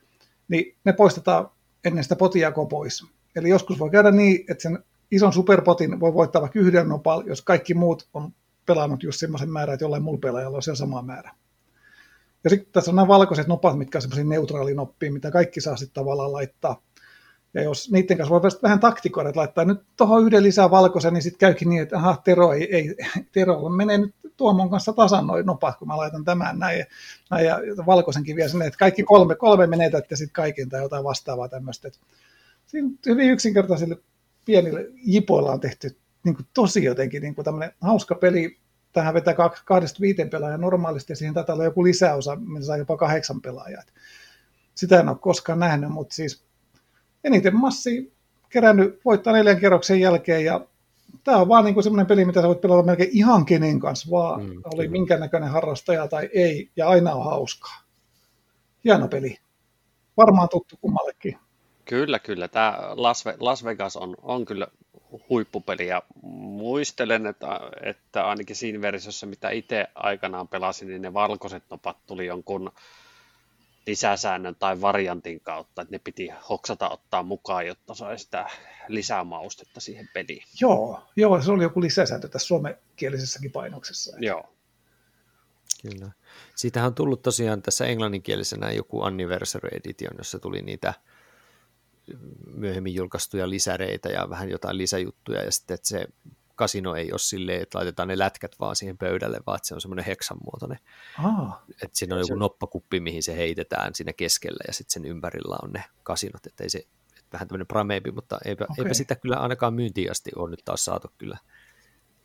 niin 0.47 0.77
ne 0.83 0.93
poistetaan 0.93 1.49
ennen 1.85 2.03
sitä 2.03 2.15
potiakoa 2.15 2.65
pois. 2.65 3.05
Eli 3.35 3.49
joskus 3.49 3.79
voi 3.79 3.89
käydä 3.89 4.11
niin, 4.11 4.45
että 4.49 4.61
sen 4.61 4.83
ison 5.11 5.33
superpotin 5.33 5.99
voi 5.99 6.13
voittaa 6.13 6.41
vaikka 6.41 6.59
yhden 6.59 6.89
nopal, 6.89 7.23
jos 7.27 7.41
kaikki 7.41 7.73
muut 7.73 8.09
on 8.13 8.31
pelannut 8.65 9.03
just 9.03 9.19
semmoisen 9.19 9.49
määrän, 9.49 9.73
että 9.73 9.83
jollain 9.83 10.03
muulla 10.03 10.19
pelaajalla 10.19 10.57
on 10.57 10.63
se 10.63 10.75
sama 10.75 11.01
määrä. 11.01 11.31
Ja 12.43 12.49
sitten 12.49 12.71
tässä 12.71 12.91
on 12.91 12.95
nämä 12.95 13.07
valkoiset 13.07 13.47
nopat, 13.47 13.77
mitkä 13.77 13.97
on 13.97 14.01
semmoisia 14.01 14.25
neutraalinoppia, 14.25 15.11
mitä 15.11 15.31
kaikki 15.31 15.61
saa 15.61 15.77
sitten 15.77 15.93
tavallaan 15.93 16.33
laittaa. 16.33 16.81
Ja 17.53 17.63
jos 17.63 17.91
niiden 17.91 18.17
kanssa 18.17 18.33
voi 18.33 18.41
vähän 18.63 18.79
taktikoida, 18.79 19.29
että 19.29 19.39
laittaa 19.39 19.65
nyt 19.65 19.79
tuohon 19.97 20.25
yhden 20.25 20.43
lisää 20.43 20.71
valkoisen, 20.71 21.13
niin 21.13 21.21
sitten 21.21 21.39
käykin 21.39 21.69
niin, 21.69 21.81
että 21.81 21.97
aha, 21.97 22.21
Tero, 22.23 22.53
ei, 22.53 22.75
ei, 22.75 22.95
Tero 23.33 23.69
menee 23.69 23.97
nyt 23.97 24.15
Tuomon 24.37 24.69
kanssa 24.69 24.93
tasan 24.93 25.27
noin 25.27 25.45
nopat, 25.45 25.77
kun 25.77 25.87
mä 25.87 25.97
laitan 25.97 26.25
tämän 26.25 26.59
näin 26.59 26.85
näin, 27.31 27.45
ja 27.45 27.59
valkoisenkin 27.85 28.35
vielä 28.35 28.49
sinne, 28.49 28.65
että 28.65 28.77
kaikki 28.77 29.03
kolme, 29.03 29.35
kolme 29.35 29.67
menetät 29.67 30.11
ja 30.11 30.17
sitten 30.17 30.33
kaiken 30.33 30.69
tai 30.69 30.81
jotain 30.81 31.03
vastaavaa 31.03 31.49
tämmöistä. 31.49 31.89
Siinä 32.65 32.89
hyvin 33.05 33.29
yksinkertaisille 33.29 33.97
pienille 34.45 34.85
jipoilla 34.95 35.51
on 35.51 35.59
tehty 35.59 35.97
niin 36.25 36.35
kuin 36.35 36.47
tosi 36.53 36.83
jotenkin 36.83 37.21
niin 37.21 37.35
kuin 37.35 37.45
tämmöinen 37.45 37.71
hauska 37.81 38.15
peli. 38.15 38.57
Tähän 38.93 39.13
vetää 39.13 39.35
kahdesta 39.65 40.01
viiteen 40.01 40.29
pelaajaa 40.29 40.57
normaalisti 40.57 41.11
ja 41.11 41.15
siihen 41.15 41.33
taitaa 41.33 41.53
olla 41.53 41.63
joku 41.63 41.83
lisäosa, 41.83 42.35
missä 42.35 42.67
saa 42.67 42.77
jopa 42.77 42.97
kahdeksan 42.97 43.41
pelaajaa. 43.41 43.83
Sitä 44.75 44.99
en 44.99 45.09
ole 45.09 45.17
koskaan 45.21 45.59
nähnyt, 45.59 45.89
mutta 45.89 46.15
siis 46.15 46.43
eniten 47.23 47.55
massi 47.55 48.13
kerännyt 48.49 48.99
voittaa 49.05 49.33
neljän 49.33 49.59
kerroksen 49.59 49.99
jälkeen 49.99 50.45
ja 50.45 50.65
tämä 51.23 51.37
on 51.37 51.47
vaan 51.47 51.65
niin 51.65 51.73
kuin 51.73 51.83
semmoinen 51.83 52.05
peli, 52.05 52.25
mitä 52.25 52.41
sä 52.41 52.47
voit 52.47 52.61
pelata 52.61 52.83
melkein 52.83 53.09
ihan 53.13 53.45
kenen 53.45 53.79
kanssa, 53.79 54.11
vaan 54.11 54.43
mm, 54.43 54.61
oli 54.65 54.75
kyllä. 54.75 54.91
minkä 54.91 55.17
näköinen 55.17 55.49
harrastaja 55.49 56.07
tai 56.07 56.29
ei, 56.33 56.71
ja 56.75 56.89
aina 56.89 57.13
on 57.13 57.25
hauskaa. 57.25 57.81
Hieno 58.83 59.07
peli. 59.07 59.37
Varmaan 60.17 60.49
tuttu 60.49 60.77
kummallekin. 60.81 61.37
Kyllä, 61.85 62.19
kyllä. 62.19 62.47
Tämä 62.47 62.79
Las 63.39 63.65
Vegas 63.65 63.97
on, 63.97 64.15
on 64.21 64.45
kyllä 64.45 64.67
huippupeli 65.29 65.87
ja 65.87 66.03
muistelen, 66.23 67.25
että, 67.25 67.59
että 67.83 68.25
ainakin 68.25 68.55
siinä 68.55 68.81
versiossa, 68.81 69.25
mitä 69.25 69.49
itse 69.49 69.87
aikanaan 69.95 70.47
pelasin, 70.47 70.87
niin 70.87 71.01
ne 71.01 71.13
valkoiset 71.13 71.63
nopat 71.69 71.97
tuli 72.05 72.25
jonkun 72.25 72.71
lisäsäännön 73.87 74.55
tai 74.55 74.81
variantin 74.81 75.39
kautta, 75.39 75.81
että 75.81 75.91
ne 75.91 75.99
piti 75.99 76.29
hoksata 76.49 76.89
ottaa 76.89 77.23
mukaan, 77.23 77.67
jotta 77.67 77.93
sai 77.93 78.19
sitä 78.19 78.49
lisää 78.87 79.23
maustetta 79.23 79.79
siihen 79.79 80.09
peliin. 80.13 80.43
Joo, 80.61 81.03
joo 81.15 81.41
se 81.41 81.51
oli 81.51 81.63
joku 81.63 81.81
lisäsääntö 81.81 82.27
tässä 82.27 82.47
suomenkielisessäkin 82.47 83.51
painoksessa. 83.51 84.11
Että... 84.11 84.25
Joo. 84.25 84.55
Kyllä. 85.81 86.11
Siitähän 86.55 86.87
on 86.87 86.95
tullut 86.95 87.21
tosiaan 87.21 87.61
tässä 87.61 87.85
englanninkielisenä 87.85 88.71
joku 88.71 89.01
anniversary 89.01 89.69
edition, 89.71 90.13
jossa 90.17 90.39
tuli 90.39 90.61
niitä 90.61 90.93
myöhemmin 92.55 92.95
julkaistuja 92.95 93.49
lisäreitä 93.49 94.09
ja 94.09 94.29
vähän 94.29 94.49
jotain 94.49 94.77
lisäjuttuja, 94.77 95.43
ja 95.43 95.51
sitten 95.51 95.75
että 95.75 95.87
se 95.87 96.07
kasino 96.55 96.95
ei 96.95 97.11
ole 97.11 97.19
silleen, 97.19 97.61
että 97.61 97.77
laitetaan 97.77 98.07
ne 98.07 98.17
lätkät 98.17 98.55
vaan 98.59 98.75
siihen 98.75 98.97
pöydälle, 98.97 99.39
vaan 99.47 99.55
että 99.55 99.67
se 99.67 99.75
on 99.75 99.81
semmoinen 99.81 100.05
heksan 100.05 100.37
muotoinen. 100.43 100.79
Ah, 101.23 101.59
että 101.69 101.97
siinä 101.97 102.15
on 102.15 102.21
joku 102.21 102.35
noppakuppi, 102.35 102.99
mihin 102.99 103.23
se 103.23 103.35
heitetään 103.35 103.95
siinä 103.95 104.13
keskellä, 104.13 104.63
ja 104.67 104.73
sitten 104.73 104.93
sen 104.93 105.05
ympärillä 105.05 105.57
on 105.63 105.71
ne 105.71 105.83
kasinot, 106.03 106.45
että 106.45 106.63
ei 106.63 106.69
se, 106.69 106.77
että 106.77 107.29
vähän 107.33 107.47
tämmöinen 107.47 107.67
prameempi, 107.67 108.11
mutta 108.11 108.39
eipä, 108.45 108.63
okay. 108.69 108.85
eipä 108.85 108.93
sitä 108.93 109.15
kyllä 109.15 109.37
ainakaan 109.37 109.73
myyntiin 109.73 110.11
asti 110.11 110.31
ole 110.35 110.49
nyt 110.49 110.61
taas 110.65 110.85
saatu 110.85 111.07
kyllä 111.17 111.37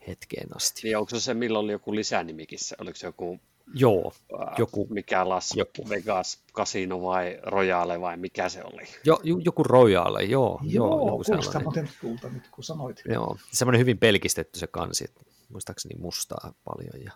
hetkeen 0.06 0.56
asti. 0.56 0.80
Niin 0.84 0.98
onko 0.98 1.18
se 1.18 1.34
milloin 1.34 1.64
oli 1.64 1.72
joku 1.72 1.94
lisänimikin, 1.94 2.58
oliko 2.78 2.96
se 2.96 3.06
joku 3.06 3.40
Joo, 3.74 4.12
joku. 4.58 4.86
Mikä 4.90 5.28
Las 5.28 5.56
joku. 5.56 5.88
Vegas 5.88 6.42
Casino 6.52 7.02
vai 7.02 7.38
Royale 7.42 8.00
vai 8.00 8.16
mikä 8.16 8.48
se 8.48 8.64
oli? 8.64 8.82
Jo, 9.04 9.20
joku 9.44 9.62
Royale, 9.62 10.24
joo. 10.24 10.60
Joo, 10.62 10.88
joo 10.88 11.08
joku 11.08 11.24
sellainen. 11.24 11.88
nyt 12.32 12.48
kun 12.50 12.64
sanoit. 12.64 13.02
Joo, 13.08 13.36
semmoinen 13.52 13.80
hyvin 13.80 13.98
pelkistetty 13.98 14.58
se 14.58 14.66
kansi, 14.66 15.04
muistaakseni 15.48 16.00
mustaa 16.00 16.52
paljon 16.64 17.04
ja 17.04 17.12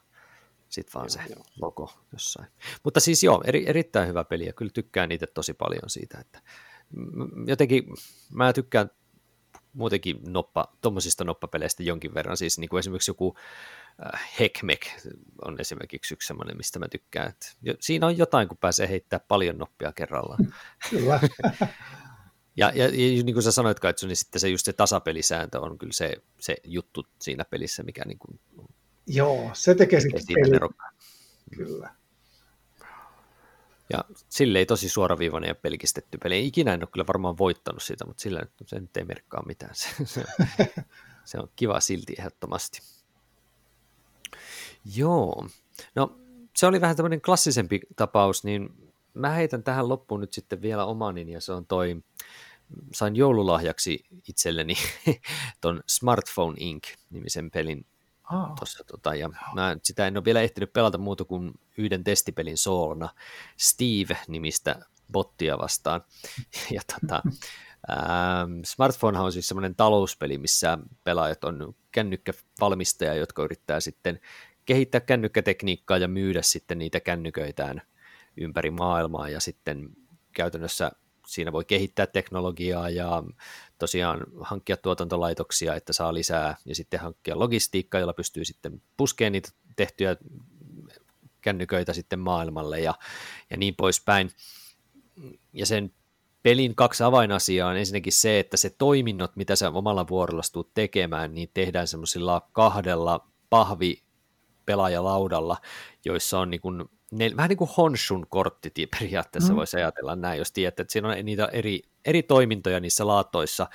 sitten 0.68 0.92
vaan 0.94 1.04
joo, 1.04 1.08
se 1.26 1.32
joo. 1.34 1.44
logo 1.60 1.92
jossain. 2.12 2.48
Mutta 2.84 3.00
siis 3.00 3.22
joo, 3.22 3.42
eri, 3.46 3.64
erittäin 3.68 4.08
hyvä 4.08 4.24
peli 4.24 4.46
ja 4.46 4.52
kyllä 4.52 4.70
tykkään 4.74 5.08
niitä 5.08 5.26
tosi 5.26 5.54
paljon 5.54 5.90
siitä, 5.90 6.18
että 6.20 6.40
jotenkin 7.46 7.84
mä 8.32 8.52
tykkään 8.52 8.90
muutenkin 9.74 10.20
noppa, 10.26 10.72
tuommoisista 10.80 11.24
noppapeleistä 11.24 11.82
jonkin 11.82 12.14
verran, 12.14 12.36
siis 12.36 12.58
niin 12.58 12.68
kuin 12.68 12.78
esimerkiksi 12.78 13.10
joku 13.10 13.36
äh, 14.14 14.30
Hekmek 14.40 14.86
on 15.44 15.60
esimerkiksi 15.60 16.14
yksi 16.14 16.26
semmoinen, 16.26 16.56
mistä 16.56 16.78
mä 16.78 16.88
tykkään. 16.88 17.28
Että 17.28 17.46
siinä 17.80 18.06
on 18.06 18.18
jotain, 18.18 18.48
kun 18.48 18.58
pääsee 18.58 18.88
heittämään 18.88 19.26
paljon 19.28 19.58
noppia 19.58 19.92
kerrallaan. 19.92 20.54
Kyllä. 20.90 21.20
ja, 22.56 22.72
ja, 22.74 22.84
ja, 22.84 22.88
niin 23.24 23.34
kuin 23.34 23.42
sä 23.42 23.52
sanoit, 23.52 23.80
Kaitsu, 23.80 24.06
niin 24.06 24.16
sitten 24.16 24.40
se 24.40 24.48
just 24.48 24.64
se 24.64 24.72
tasapelisääntö 24.72 25.60
on 25.60 25.78
kyllä 25.78 25.92
se, 25.92 26.16
se 26.40 26.56
juttu 26.64 27.06
siinä 27.18 27.44
pelissä, 27.44 27.82
mikä 27.82 28.04
niin 28.04 28.18
kuin, 28.18 28.40
Joo, 29.06 29.50
se 29.52 29.74
tekee, 29.74 30.00
tekee 30.00 30.20
sitten. 30.20 30.60
Kyllä. 31.56 31.94
Ja 33.92 34.04
sille 34.28 34.58
ei 34.58 34.66
tosi 34.66 34.88
suoraviivainen 34.88 35.48
ja 35.48 35.54
pelkistetty 35.54 36.18
peli. 36.18 36.46
Ikinä 36.46 36.74
en 36.74 36.82
ole 36.82 36.88
kyllä 36.92 37.06
varmaan 37.06 37.38
voittanut 37.38 37.82
sitä, 37.82 38.04
mutta 38.06 38.22
sillä 38.22 38.42
se 38.66 38.80
nyt 38.80 38.96
ei 38.96 39.04
merkkaa 39.04 39.42
mitään. 39.46 39.74
Se, 39.74 39.88
se, 40.04 40.24
se 41.24 41.38
on 41.38 41.48
kiva 41.56 41.80
silti 41.80 42.14
ehdottomasti. 42.18 42.80
Joo, 44.96 45.48
no 45.94 46.18
se 46.56 46.66
oli 46.66 46.80
vähän 46.80 46.96
tämmöinen 46.96 47.20
klassisempi 47.20 47.80
tapaus, 47.96 48.44
niin 48.44 48.92
mä 49.14 49.30
heitän 49.30 49.62
tähän 49.62 49.88
loppuun 49.88 50.20
nyt 50.20 50.32
sitten 50.32 50.62
vielä 50.62 50.84
omani, 50.84 51.32
ja 51.32 51.40
se 51.40 51.52
on 51.52 51.66
toi, 51.66 52.02
sain 52.92 53.16
joululahjaksi 53.16 54.04
itselleni 54.28 54.74
ton 55.60 55.82
Smartphone 55.88 56.56
Inc. 56.60 56.84
nimisen 57.10 57.50
pelin 57.50 57.86
Oh. 58.32 58.54
Tossa, 58.60 58.84
tota, 58.84 59.14
ja 59.14 59.28
mä 59.54 59.76
sitä 59.82 60.06
en 60.06 60.16
ole 60.16 60.24
vielä 60.24 60.40
ehtinyt 60.40 60.72
pelata 60.72 60.98
muuta 60.98 61.24
kuin 61.24 61.52
yhden 61.76 62.04
testipelin 62.04 62.58
soolona 62.58 63.08
Steve-nimistä 63.56 64.76
bottia 65.12 65.58
vastaan. 65.58 66.00
ja 66.74 66.80
tota, 67.00 67.22
ähm, 67.90 68.60
Smartphone 68.64 69.18
on 69.18 69.32
siis 69.32 69.48
semmoinen 69.48 69.74
talouspeli, 69.74 70.38
missä 70.38 70.78
pelaajat 71.04 71.44
on 71.44 71.74
kännykkävalmistajia, 71.92 73.14
jotka 73.14 73.44
yrittää 73.44 73.80
sitten 73.80 74.20
kehittää 74.64 75.00
kännykkätekniikkaa 75.00 75.98
ja 75.98 76.08
myydä 76.08 76.42
sitten 76.42 76.78
niitä 76.78 77.00
kännyköitään 77.00 77.82
ympäri 78.36 78.70
maailmaa 78.70 79.28
ja 79.28 79.40
sitten 79.40 79.90
käytännössä 80.32 80.92
siinä 81.26 81.52
voi 81.52 81.64
kehittää 81.64 82.06
teknologiaa 82.06 82.90
ja 82.90 83.22
tosiaan 83.78 84.20
hankkia 84.40 84.76
tuotantolaitoksia, 84.76 85.74
että 85.74 85.92
saa 85.92 86.14
lisää 86.14 86.56
ja 86.64 86.74
sitten 86.74 87.00
hankkia 87.00 87.38
logistiikkaa, 87.38 88.00
jolla 88.00 88.12
pystyy 88.12 88.44
sitten 88.44 88.82
puskemaan 88.96 89.32
niitä 89.32 89.50
tehtyjä 89.76 90.16
kännyköitä 91.40 91.92
sitten 91.92 92.18
maailmalle 92.18 92.80
ja, 92.80 92.94
ja 93.50 93.56
niin 93.56 93.74
poispäin. 93.74 94.30
Ja 95.52 95.66
sen 95.66 95.92
pelin 96.42 96.74
kaksi 96.74 97.02
avainasiaa 97.02 97.70
on 97.70 97.76
ensinnäkin 97.76 98.12
se, 98.12 98.38
että 98.38 98.56
se 98.56 98.70
toiminnot, 98.70 99.36
mitä 99.36 99.56
sä 99.56 99.70
omalla 99.70 100.08
vuorolla 100.08 100.42
tulet 100.52 100.74
tekemään, 100.74 101.34
niin 101.34 101.50
tehdään 101.54 101.86
semmoisilla 101.86 102.48
kahdella 102.52 103.28
pahvi 103.50 104.02
pelaajalaudalla, 104.66 105.56
joissa 106.04 106.38
on 106.38 106.50
niin 106.50 106.60
kuin 106.60 106.84
ne, 107.18 107.32
vähän 107.36 107.48
niin 107.48 107.56
kuin 107.56 107.70
Honshun 107.76 108.26
kortti 108.28 108.86
periaatteessa 108.98 109.52
mm. 109.52 109.56
voisi 109.56 109.76
ajatella 109.76 110.16
näin, 110.16 110.38
jos 110.38 110.52
tiedät, 110.52 110.80
että 110.80 110.92
siinä 110.92 111.08
on 111.08 111.24
niitä 111.24 111.46
eri, 111.52 111.82
eri 112.04 112.22
toimintoja 112.22 112.80
niissä 112.80 113.06
laatoissa 113.06 113.66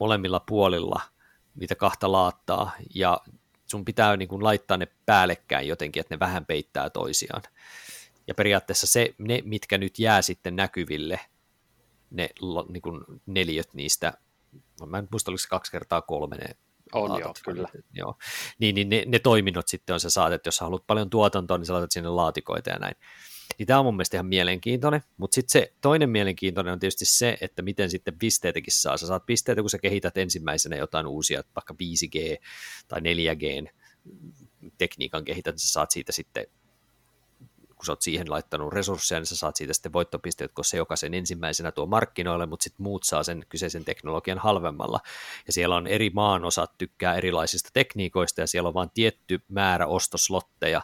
molemmilla 0.00 0.40
puolilla, 0.40 1.00
niitä 1.54 1.74
kahta 1.74 2.12
laattaa, 2.12 2.72
ja 2.94 3.20
sun 3.66 3.84
pitää 3.84 4.16
niin 4.16 4.28
kuin 4.28 4.44
laittaa 4.44 4.76
ne 4.76 4.88
päällekkäin 5.06 5.68
jotenkin, 5.68 6.00
että 6.00 6.14
ne 6.14 6.18
vähän 6.20 6.46
peittää 6.46 6.90
toisiaan. 6.90 7.42
Ja 8.26 8.34
periaatteessa 8.34 8.86
se, 8.86 9.14
ne, 9.18 9.42
mitkä 9.44 9.78
nyt 9.78 9.98
jää 9.98 10.22
sitten 10.22 10.56
näkyville, 10.56 11.20
ne 12.10 12.28
niin 12.68 12.82
kuin 12.82 13.04
neliöt 13.26 13.74
niistä, 13.74 14.12
mä 14.86 14.98
en 14.98 15.08
muista, 15.10 15.30
oliko 15.30 15.38
se 15.38 15.48
kaksi 15.48 15.72
kertaa 15.72 16.02
kolme 16.02 16.36
ne 16.36 16.56
on 16.92 17.20
joo, 17.20 17.34
kyllä. 17.44 17.68
Joo. 17.92 18.14
Niin, 18.58 18.74
niin 18.74 18.88
ne, 18.88 19.04
ne, 19.06 19.18
toiminnot 19.18 19.68
sitten 19.68 19.94
on 19.94 20.00
se 20.00 20.10
saatet, 20.10 20.46
jos 20.46 20.60
haluat 20.60 20.86
paljon 20.86 21.10
tuotantoa, 21.10 21.58
niin 21.58 21.66
sä 21.66 21.72
laitat 21.72 21.92
sinne 21.92 22.08
laatikoita 22.08 22.70
ja 22.70 22.78
näin. 22.78 22.96
Niin 23.58 23.66
tämä 23.66 23.78
on 23.78 23.84
mun 23.84 23.96
mielestä 23.96 24.16
ihan 24.16 24.26
mielenkiintoinen, 24.26 25.02
mutta 25.16 25.34
sitten 25.34 25.52
se 25.52 25.72
toinen 25.80 26.10
mielenkiintoinen 26.10 26.72
on 26.72 26.78
tietysti 26.78 27.04
se, 27.04 27.38
että 27.40 27.62
miten 27.62 27.90
sitten 27.90 28.18
pisteitäkin 28.18 28.72
saa. 28.72 28.96
Sä 28.96 29.06
saat 29.06 29.26
pisteitä, 29.26 29.60
kun 29.60 29.70
sä 29.70 29.78
kehität 29.78 30.16
ensimmäisenä 30.16 30.76
jotain 30.76 31.06
uusia, 31.06 31.42
vaikka 31.56 31.74
5G 31.74 32.46
tai 32.88 33.00
4G 33.00 33.68
tekniikan 34.78 35.24
kehität, 35.24 35.58
sä 35.58 35.68
saat 35.68 35.90
siitä 35.90 36.12
sitten 36.12 36.46
kun 37.76 37.86
sä 37.86 37.92
oot 37.92 38.02
siihen 38.02 38.30
laittanut 38.30 38.72
resursseja, 38.72 39.18
niin 39.18 39.26
sä 39.26 39.36
saat 39.36 39.56
siitä 39.56 39.72
sitten 39.72 39.92
voittopisteet, 39.92 40.52
kun 40.52 40.64
se 40.64 40.76
joka 40.76 40.96
sen 40.96 41.14
ensimmäisenä 41.14 41.72
tuo 41.72 41.86
markkinoille, 41.86 42.46
mutta 42.46 42.64
sitten 42.64 42.84
muut 42.84 43.04
saa 43.04 43.22
sen 43.22 43.46
kyseisen 43.48 43.84
teknologian 43.84 44.38
halvemmalla. 44.38 45.00
Ja 45.46 45.52
siellä 45.52 45.76
on 45.76 45.86
eri 45.86 46.10
maanosat 46.10 46.78
tykkää 46.78 47.14
erilaisista 47.14 47.70
tekniikoista, 47.72 48.40
ja 48.40 48.46
siellä 48.46 48.68
on 48.68 48.74
vain 48.74 48.90
tietty 48.94 49.40
määrä 49.48 49.86
ostoslotteja, 49.86 50.82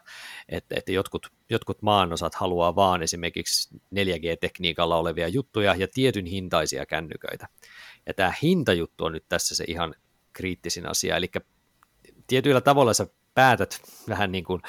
että, 0.48 0.74
että 0.78 0.92
jotkut, 0.92 1.26
jotkut 1.50 1.82
maanosat 1.82 2.34
haluaa 2.34 2.76
vaan 2.76 3.02
esimerkiksi 3.02 3.74
4G-tekniikalla 3.94 4.96
olevia 4.96 5.28
juttuja 5.28 5.74
ja 5.74 5.88
tietyn 5.94 6.26
hintaisia 6.26 6.86
kännyköitä. 6.86 7.48
Ja 8.06 8.14
tämä 8.14 8.32
hintajuttu 8.42 9.04
on 9.04 9.12
nyt 9.12 9.24
tässä 9.28 9.54
se 9.54 9.64
ihan 9.68 9.94
kriittisin 10.32 10.88
asia, 10.88 11.16
eli 11.16 11.30
tietyillä 12.26 12.60
tavoilla 12.60 12.94
sä 12.94 13.06
päätät 13.34 13.80
vähän 14.08 14.32
niin 14.32 14.44
kuin 14.44 14.62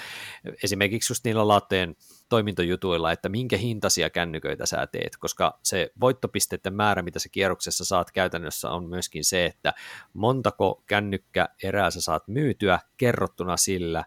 esimerkiksi 0.64 1.12
just 1.12 1.26
niillä 1.26 1.48
laatteen 1.48 1.96
toimintojutuilla, 2.30 3.12
että 3.12 3.30
minkä 3.30 3.58
hintaisia 3.58 4.10
kännyköitä 4.10 4.66
sä 4.66 4.88
teet, 4.88 5.18
koska 5.18 5.60
se 5.64 5.92
voittopisteiden 6.00 6.74
määrä, 6.74 7.02
mitä 7.02 7.20
sä 7.20 7.30
kierroksessa 7.30 7.86
saat 7.86 8.12
käytännössä, 8.12 8.70
on 8.70 8.90
myöskin 8.90 9.26
se, 9.26 9.46
että 9.46 9.74
montako 10.14 10.84
kännykkä 10.88 11.50
erää 11.64 11.92
sä 11.92 12.02
saat 12.02 12.28
myytyä 12.28 12.80
kerrottuna 12.98 13.58
sillä, 13.58 14.04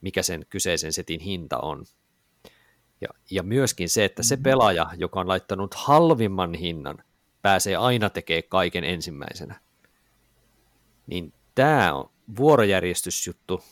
mikä 0.00 0.22
sen 0.22 0.46
kyseisen 0.50 0.92
setin 0.92 1.20
hinta 1.20 1.58
on. 1.58 1.84
Ja, 3.00 3.08
ja 3.30 3.42
myöskin 3.42 3.88
se, 3.88 4.04
että 4.04 4.22
se 4.22 4.36
mm. 4.36 4.42
pelaaja, 4.42 4.90
joka 4.96 5.20
on 5.20 5.28
laittanut 5.28 5.74
halvimman 5.74 6.54
hinnan, 6.54 7.04
pääsee 7.42 7.76
aina 7.76 8.10
tekemään 8.10 8.42
kaiken 8.48 8.84
ensimmäisenä. 8.84 9.60
Niin 11.06 11.32
tämä 11.54 11.94
on 11.94 12.10
vuorojärjestysjuttu 12.36 13.62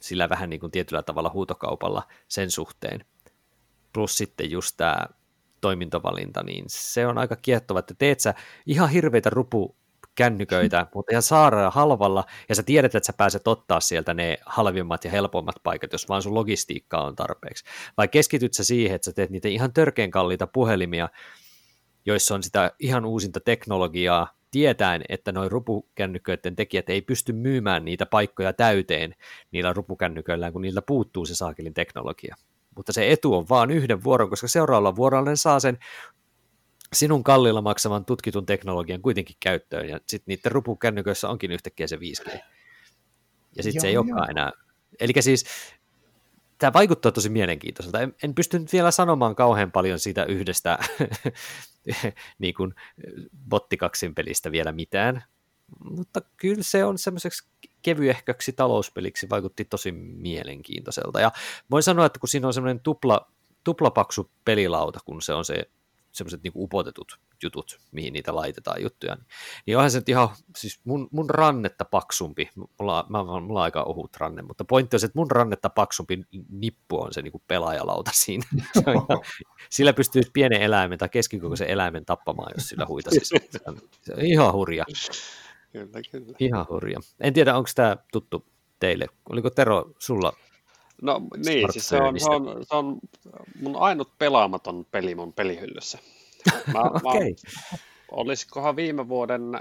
sillä 0.00 0.28
vähän 0.28 0.50
niin 0.50 0.60
kuin 0.60 0.72
tietyllä 0.72 1.02
tavalla 1.02 1.30
huutokaupalla 1.30 2.02
sen 2.28 2.50
suhteen. 2.50 3.04
Plus 3.92 4.16
sitten 4.16 4.50
just 4.50 4.76
tämä 4.76 5.06
toimintavalinta, 5.60 6.42
niin 6.42 6.64
se 6.68 7.06
on 7.06 7.18
aika 7.18 7.36
kiehtova, 7.36 7.80
että 7.80 7.94
teet 7.98 8.20
sä 8.20 8.34
ihan 8.66 8.88
hirveitä 8.88 9.30
rupu 9.30 9.76
kännyköitä, 10.14 10.86
mutta 10.94 11.12
ihan 11.12 11.22
saaraan 11.22 11.72
halvalla, 11.72 12.24
ja 12.48 12.54
sä 12.54 12.62
tiedät, 12.62 12.94
että 12.94 13.06
sä 13.06 13.12
pääset 13.12 13.48
ottaa 13.48 13.80
sieltä 13.80 14.14
ne 14.14 14.38
halvimmat 14.46 15.04
ja 15.04 15.10
helpommat 15.10 15.56
paikat, 15.62 15.92
jos 15.92 16.08
vaan 16.08 16.22
sun 16.22 16.34
logistiikka 16.34 16.98
on 16.98 17.16
tarpeeksi. 17.16 17.64
Vai 17.96 18.08
keskityt 18.08 18.54
sä 18.54 18.64
siihen, 18.64 18.94
että 18.94 19.04
sä 19.04 19.12
teet 19.12 19.30
niitä 19.30 19.48
ihan 19.48 19.72
törkeän 19.72 20.10
kalliita 20.10 20.46
puhelimia, 20.46 21.08
joissa 22.06 22.34
on 22.34 22.42
sitä 22.42 22.72
ihan 22.78 23.04
uusinta 23.04 23.40
teknologiaa, 23.40 24.37
tietäen, 24.50 25.02
että 25.08 25.32
noin 25.32 25.50
rupukännyköiden 25.50 26.56
tekijät 26.56 26.90
ei 26.90 27.02
pysty 27.02 27.32
myymään 27.32 27.84
niitä 27.84 28.06
paikkoja 28.06 28.52
täyteen 28.52 29.14
niillä 29.50 29.72
rupukännyköillään, 29.72 30.52
kun 30.52 30.62
niiltä 30.62 30.82
puuttuu 30.82 31.26
se 31.26 31.34
saakelin 31.34 31.74
teknologia. 31.74 32.36
Mutta 32.76 32.92
se 32.92 33.12
etu 33.12 33.34
on 33.34 33.48
vaan 33.48 33.70
yhden 33.70 34.04
vuoron, 34.04 34.30
koska 34.30 34.48
seuraavalla 34.48 34.96
vuorolla 34.96 35.30
ne 35.30 35.36
saa 35.36 35.60
sen 35.60 35.78
sinun 36.92 37.24
kallilla 37.24 37.62
maksavan 37.62 38.04
tutkitun 38.04 38.46
teknologian 38.46 39.02
kuitenkin 39.02 39.36
käyttöön, 39.40 39.88
ja 39.88 40.00
sitten 40.06 40.24
niiden 40.26 40.52
rupukännyköissä 40.52 41.28
onkin 41.28 41.52
yhtäkkiä 41.52 41.86
se 41.86 41.96
5G. 41.96 42.38
Ja 43.56 43.62
sitten 43.62 43.80
se 43.80 43.88
ei 43.88 43.96
olekaan 43.96 44.30
enää. 44.30 44.52
Eli 45.00 45.12
siis 45.20 45.44
tämä 46.58 46.72
vaikuttaa 46.72 47.12
tosi 47.12 47.28
mielenkiintoiselta. 47.28 48.00
En, 48.00 48.14
en 48.22 48.34
pysty 48.34 48.58
nyt 48.58 48.72
vielä 48.72 48.90
sanomaan 48.90 49.34
kauhean 49.34 49.72
paljon 49.72 49.98
siitä 49.98 50.24
yhdestä 50.24 50.78
niin 52.38 52.54
kuin 52.54 52.74
bottikaksin 53.48 54.14
pelistä 54.14 54.52
vielä 54.52 54.72
mitään, 54.72 55.24
mutta 55.90 56.20
kyllä 56.36 56.62
se 56.62 56.84
on 56.84 56.98
semmoiseksi 56.98 57.48
kevyehköksi 57.82 58.52
talouspeliksi 58.52 59.30
vaikutti 59.30 59.64
tosi 59.64 59.92
mielenkiintoiselta. 59.92 61.20
Ja 61.20 61.32
voin 61.70 61.82
sanoa, 61.82 62.06
että 62.06 62.20
kun 62.20 62.28
siinä 62.28 62.46
on 62.46 62.54
semmoinen 62.54 62.80
tupla, 62.80 63.32
tuplapaksu 63.64 64.30
pelilauta, 64.44 64.98
kun 65.04 65.22
se 65.22 65.32
on 65.32 65.44
se 65.44 65.70
semmoiset 66.12 66.42
niin 66.42 66.52
upotetut 66.56 67.18
jutut, 67.42 67.78
mihin 67.92 68.12
niitä 68.12 68.34
laitetaan 68.34 68.82
juttuja, 68.82 69.14
niin, 69.14 69.26
niin 69.66 69.76
onhan 69.76 69.90
se 69.90 70.02
ihan, 70.06 70.28
siis 70.56 70.80
mun, 70.84 71.08
mun 71.12 71.30
rannetta 71.30 71.84
paksumpi, 71.84 72.50
mulla, 72.56 73.06
mä, 73.08 73.24
mulla 73.24 73.60
on 73.60 73.64
aika 73.64 73.82
ohut 73.82 74.16
ranne, 74.16 74.42
mutta 74.42 74.64
pointti 74.64 74.96
on 74.96 75.00
se, 75.00 75.06
että 75.06 75.18
mun 75.18 75.30
rannetta 75.30 75.70
paksumpi 75.70 76.24
nippu 76.50 77.00
on 77.00 77.12
se 77.12 77.22
niin 77.22 77.32
kuin 77.32 77.42
pelaajalauta 77.46 78.10
siinä. 78.14 78.44
Ihan, 78.76 79.06
sillä 79.70 79.92
pystyy 79.92 80.22
pienen 80.32 80.62
eläimen 80.62 80.98
tai 80.98 81.08
keskikokoisen 81.08 81.68
eläimen 81.68 82.04
tappamaan, 82.04 82.52
jos 82.56 82.68
sillä 82.68 82.86
huitaisi. 82.86 83.20
Se 83.24 83.60
on, 83.66 83.78
se 84.02 84.14
on 84.14 84.20
ihan 84.20 84.52
hurja. 84.52 84.84
Kyllä, 85.72 86.00
kyllä. 86.10 86.32
Ihan 86.38 86.66
hurja. 86.68 86.98
En 87.20 87.32
tiedä, 87.32 87.56
onko 87.56 87.70
tämä 87.74 87.96
tuttu 88.12 88.46
teille. 88.80 89.06
Oliko 89.30 89.50
Tero 89.50 89.92
sulla 89.98 90.32
No 91.02 91.20
niin, 91.46 91.72
siis 91.72 91.88
se 91.88 91.96
on, 92.02 92.20
se, 92.20 92.30
on, 92.30 92.64
se 92.64 92.76
on 92.76 92.98
mun 93.60 93.76
ainut 93.76 94.18
pelaamaton 94.18 94.86
peli 94.90 95.14
mun 95.14 95.32
pelihyllyssä. 95.32 95.98
Mä, 96.72 96.80
okay. 96.80 97.00
mä, 97.02 97.78
olisikohan 98.10 98.76
viime 98.76 99.08
vuoden 99.08 99.60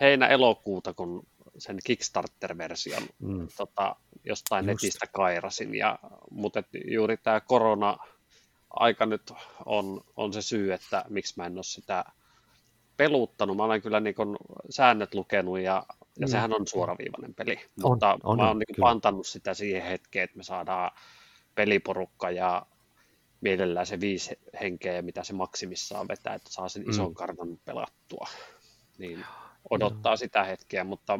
heinä-elokuuta, 0.00 0.94
kun 0.94 1.26
sen 1.58 1.78
Kickstarter-version 1.84 3.02
mm. 3.18 3.48
tota, 3.56 3.96
jostain 4.24 4.68
Just. 4.68 4.82
netistä 4.82 5.06
kairasin. 5.12 5.74
Ja, 5.74 5.98
mutta 6.30 6.62
juuri 6.90 7.16
tämä 7.16 7.40
korona-aika 7.40 9.06
nyt 9.06 9.32
on, 9.66 10.00
on 10.16 10.32
se 10.32 10.42
syy, 10.42 10.72
että 10.72 11.04
miksi 11.08 11.34
mä 11.36 11.46
en 11.46 11.54
ole 11.54 11.62
sitä 11.62 12.04
peluttanut. 12.96 13.56
Mä 13.56 13.64
olen 13.64 13.82
kyllä 13.82 14.00
niin 14.00 14.14
säännöt 14.70 15.14
lukenut 15.14 15.60
ja 15.60 15.86
ja 16.20 16.26
mm. 16.26 16.30
sehän 16.30 16.54
on 16.54 16.66
suoraviivainen 16.66 17.34
peli, 17.34 17.58
on, 17.82 17.92
mutta 17.92 18.18
on, 18.22 18.36
mä 18.36 18.48
oon 18.48 18.58
niin 18.58 18.76
pantannut 18.80 19.26
sitä 19.26 19.54
siihen 19.54 19.82
hetkeen, 19.82 20.24
että 20.24 20.36
me 20.36 20.42
saadaan 20.42 20.90
peliporukka 21.54 22.30
ja 22.30 22.66
mielellään 23.42 23.86
se 23.86 24.00
viisi 24.00 24.38
henkeä, 24.60 25.02
mitä 25.02 25.24
se 25.24 25.32
maksimissaan 25.32 26.08
vetää, 26.08 26.34
että 26.34 26.50
saa 26.52 26.68
sen 26.68 26.82
mm. 26.82 26.90
ison 26.90 27.14
kartan 27.14 27.58
pelattua. 27.64 28.28
Niin 28.98 29.24
odottaa 29.70 30.14
mm. 30.14 30.18
sitä 30.18 30.44
hetkeä, 30.44 30.84
mutta 30.84 31.18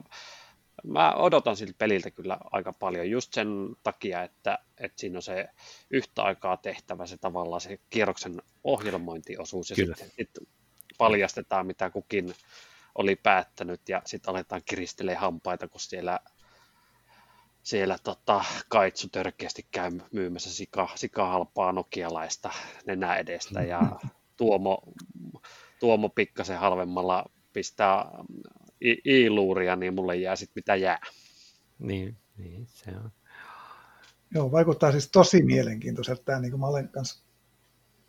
mä 0.85 1.15
odotan 1.15 1.57
siltä 1.57 1.75
peliltä 1.79 2.11
kyllä 2.11 2.39
aika 2.51 2.73
paljon 2.73 3.11
just 3.11 3.33
sen 3.33 3.49
takia, 3.83 4.23
että, 4.23 4.59
että 4.79 5.01
siinä 5.01 5.19
on 5.19 5.23
se 5.23 5.49
yhtä 5.91 6.23
aikaa 6.23 6.57
tehtävä 6.57 7.07
se 7.07 7.17
tavallaan 7.17 7.61
se 7.61 7.79
kierroksen 7.91 8.43
ohjelmointiosuus 8.65 9.71
ja 9.71 9.77
sitten 9.77 10.11
sit 10.17 10.31
paljastetaan, 10.99 11.67
mitä 11.67 11.91
kukin 11.91 12.35
oli 12.95 13.17
päättänyt 13.17 13.89
ja 13.89 14.03
sitten 14.05 14.31
aletaan 14.31 14.63
kiristelee 14.65 15.15
hampaita, 15.15 15.69
kun 15.69 15.81
siellä, 15.81 16.21
siellä 17.63 17.99
tota, 18.05 18.45
Kaitsu 18.69 19.09
törkeästi 19.09 19.67
käy 19.71 19.91
myymässä 20.13 20.55
sika, 20.55 20.89
sika 20.95 21.27
halpaa 21.27 21.73
nokialaista 21.73 22.51
nenä 22.87 23.17
edestä 23.17 23.63
ja 23.63 23.81
Tuomo, 24.37 24.83
Tuomo 25.81 26.09
pikkasen 26.09 26.59
halvemmalla 26.59 27.31
pistää 27.53 28.05
i-luuria, 29.05 29.77
niin 29.77 29.95
mulle 29.95 30.17
jää 30.17 30.37
sitten 30.37 30.53
mitä 30.55 30.77
jää. 30.77 31.01
Niin, 31.79 32.17
niin 32.37 32.67
se 32.67 32.91
on. 32.91 33.11
Joo, 34.35 34.53
vaikuttaa 34.53 34.93
siis 34.93 35.11
tosi 35.11 35.43
mielenkiintoiselta. 35.43 36.23
Tämä, 36.25 36.41
niin 36.41 36.51
kuin 36.51 36.61
mä 36.61 36.67
olen 36.67 36.89
kanssa 36.89 37.25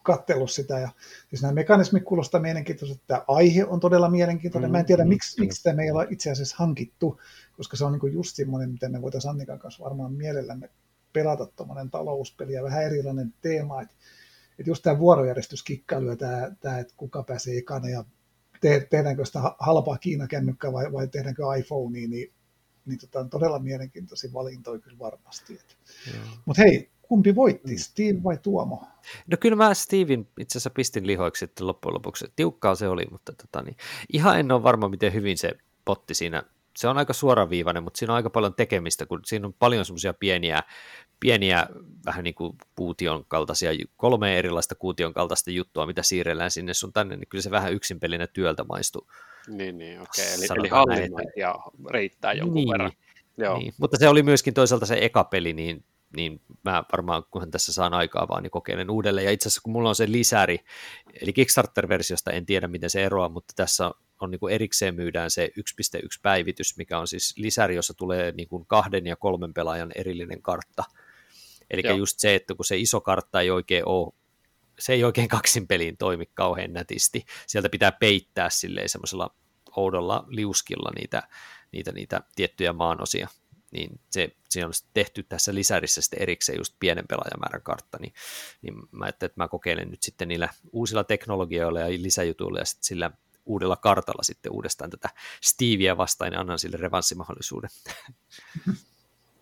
katsellut 0.03 0.51
sitä. 0.51 0.79
Ja, 0.79 0.89
siis 1.29 1.41
nämä 1.41 1.53
mekanismit 1.53 2.03
kuulostaa 2.03 2.41
mielenkiintoiselta. 2.41 3.03
Tämä 3.07 3.23
aihe 3.27 3.65
on 3.65 3.79
todella 3.79 4.09
mielenkiintoinen. 4.09 4.71
Mä 4.71 4.79
en 4.79 4.85
tiedä, 4.85 5.03
mm, 5.03 5.09
miksi, 5.09 5.41
miksi 5.41 5.57
sitä 5.57 5.73
me 5.73 5.83
ei 5.83 5.89
itse 6.09 6.31
asiassa 6.31 6.55
hankittu, 6.59 7.19
koska 7.57 7.77
se 7.77 7.85
on 7.85 7.91
niin 7.91 8.13
just 8.13 8.35
semmoinen, 8.35 8.71
miten 8.71 8.91
me 8.91 9.01
voitaisiin 9.01 9.31
Annikan 9.31 9.59
kanssa 9.59 9.83
varmaan 9.83 10.13
mielellämme 10.13 10.69
pelata 11.13 11.45
tuommoinen 11.45 11.91
talouspeli 11.91 12.53
ja 12.53 12.63
vähän 12.63 12.83
erilainen 12.83 13.33
teema. 13.41 13.81
Että, 13.81 13.95
että 14.59 14.69
just 14.69 14.83
tämä 14.83 14.99
vuorojärjestyskikkailu 14.99 16.09
ja 16.09 16.15
tämä, 16.15 16.51
tämä 16.61 16.79
että 16.79 16.93
kuka 16.97 17.23
pääsee 17.23 17.57
ekana 17.57 17.89
ja 17.89 18.05
te, 18.61 18.87
tehdäänkö 18.89 19.25
sitä 19.25 19.39
halpaa 19.59 19.97
Kiina-kännykkää 19.97 20.73
vai, 20.73 20.91
vai 20.91 21.07
tehdäänkö 21.07 21.43
iPhonea, 21.59 22.07
niin, 22.07 22.33
niin 22.85 22.99
tota, 22.99 23.19
on 23.19 23.29
todella 23.29 23.59
mielenkiintoisia 23.59 24.33
valintoja 24.33 24.79
kyllä 24.79 24.99
varmasti. 24.99 25.59
Mutta 26.45 26.61
hei, 26.61 26.92
Kumpi 27.07 27.35
voitti, 27.35 27.77
Steve 27.77 28.23
vai 28.23 28.37
Tuomo? 28.37 28.87
No 29.27 29.37
kyllä 29.39 29.55
mä 29.55 29.73
Steven 29.73 30.27
itse 30.39 30.57
asiassa 30.57 30.69
pistin 30.69 31.07
lihoiksi 31.07 31.39
sitten 31.39 31.67
loppujen 31.67 31.93
lopuksi. 31.93 32.25
Tiukkaa 32.35 32.75
se 32.75 32.87
oli, 32.87 33.05
mutta 33.11 33.33
tota, 33.33 33.61
niin, 33.61 33.77
ihan 34.13 34.39
en 34.39 34.51
ole 34.51 34.63
varma, 34.63 34.89
miten 34.89 35.13
hyvin 35.13 35.37
se 35.37 35.51
potti 35.85 36.13
siinä 36.13 36.43
se 36.77 36.87
on 36.87 36.97
aika 36.97 37.13
suoraviivainen, 37.13 37.83
mutta 37.83 37.97
siinä 37.97 38.13
on 38.13 38.15
aika 38.15 38.29
paljon 38.29 38.53
tekemistä, 38.53 39.05
kun 39.05 39.19
siinä 39.25 39.47
on 39.47 39.53
paljon 39.53 39.85
semmoisia 39.85 40.13
pieniä, 40.13 40.63
pieniä 41.19 41.67
vähän 42.05 42.23
niin 42.23 42.35
kuin 42.35 42.57
kuution 42.75 43.25
kaltaisia, 43.27 43.71
kolme 43.97 44.39
erilaista 44.39 44.75
kuution 44.75 45.13
kaltaista 45.13 45.51
juttua, 45.51 45.85
mitä 45.85 46.03
siirrellään 46.03 46.51
sinne 46.51 46.73
sun 46.73 46.93
tänne, 46.93 47.15
niin 47.15 47.27
kyllä 47.29 47.41
se 47.41 47.51
vähän 47.51 47.73
yksinpelinä 47.73 48.27
työltä 48.27 48.63
maistuu. 48.63 49.07
Niin, 49.47 49.77
niin 49.77 50.01
okei. 50.01 50.33
Eli, 50.33 50.59
eli 50.59 50.67
hallinnointia 50.67 51.55
riittää 51.91 52.33
jonkun 52.33 52.55
niin, 52.55 52.69
verran. 52.69 52.91
Joo. 53.37 53.57
Niin. 53.57 53.73
Mutta 53.77 53.97
se 53.97 54.07
oli 54.07 54.23
myöskin 54.23 54.53
toisaalta 54.53 54.85
se 54.85 54.97
eka 55.01 55.23
peli, 55.23 55.53
niin, 55.53 55.83
niin 56.15 56.41
mä 56.63 56.83
varmaan, 56.91 57.23
kunhan 57.31 57.51
tässä 57.51 57.73
saan 57.73 57.93
aikaa 57.93 58.27
vaan, 58.27 58.43
niin 58.43 58.51
kokeilen 58.51 58.89
uudelleen. 58.89 59.25
Ja 59.25 59.31
itse 59.31 59.47
asiassa, 59.47 59.61
kun 59.63 59.73
mulla 59.73 59.89
on 59.89 59.95
se 59.95 60.11
lisäri, 60.11 60.59
eli 61.21 61.33
Kickstarter-versiosta 61.33 62.31
en 62.31 62.45
tiedä, 62.45 62.67
miten 62.67 62.89
se 62.89 63.03
eroaa, 63.03 63.29
mutta 63.29 63.53
tässä 63.55 63.91
on 64.19 64.31
niin 64.31 64.39
kuin 64.39 64.53
erikseen 64.53 64.95
myydään 64.95 65.31
se 65.31 65.49
1.1 65.59 66.19
päivitys, 66.21 66.77
mikä 66.77 66.99
on 66.99 67.07
siis 67.07 67.33
lisäri, 67.37 67.75
jossa 67.75 67.93
tulee 67.93 68.31
niin 68.31 68.47
kuin 68.47 68.65
kahden 68.65 69.05
ja 69.05 69.15
kolmen 69.15 69.53
pelaajan 69.53 69.91
erillinen 69.95 70.41
kartta. 70.41 70.83
Eli 71.69 71.97
just 71.97 72.19
se, 72.19 72.35
että 72.35 72.55
kun 72.55 72.65
se 72.65 72.77
iso 72.77 73.01
kartta 73.01 73.41
ei 73.41 73.51
oikein 73.51 73.83
ole 73.85 74.13
se 74.79 74.93
ei 74.93 75.03
oikein 75.03 75.27
kaksin 75.27 75.67
peliin 75.67 75.97
toimi 75.97 76.25
kauhean 76.33 76.73
nätisti. 76.73 77.25
Sieltä 77.47 77.69
pitää 77.69 77.91
peittää 77.91 78.49
silleen 78.49 78.89
semmoisella 78.89 79.35
oudolla 79.75 80.25
liuskilla 80.27 80.91
niitä, 80.95 81.23
niitä, 81.71 81.91
niitä 81.91 82.21
tiettyjä 82.35 82.73
maanosia. 82.73 83.27
Niin 83.73 83.99
se, 84.09 84.29
se 84.49 84.65
on 84.65 84.71
tehty 84.93 85.23
tässä 85.23 85.53
lisärissä 85.53 86.01
sitten 86.01 86.21
erikseen 86.21 86.57
just 86.57 86.75
pienen 86.79 87.07
pelaajamäärän 87.07 87.61
kartta, 87.61 87.97
niin, 88.01 88.13
niin 88.61 88.75
mä 88.91 89.05
ajattelin, 89.05 89.29
että 89.29 89.43
mä 89.43 89.47
kokeilen 89.47 89.91
nyt 89.91 90.03
sitten 90.03 90.27
niillä 90.27 90.49
uusilla 90.71 91.03
teknologioilla 91.03 91.79
ja 91.79 91.87
lisäjutuilla 91.89 92.59
ja 92.59 92.65
sitten 92.65 92.83
sillä 92.83 93.11
uudella 93.45 93.75
kartalla 93.75 94.23
sitten 94.23 94.51
uudestaan 94.51 94.89
tätä 94.89 95.09
Steveä 95.41 95.97
vastaan 95.97 96.33
ja 96.33 96.39
annan 96.39 96.59
sille 96.59 96.77
revanssimahdollisuuden. 96.77 97.69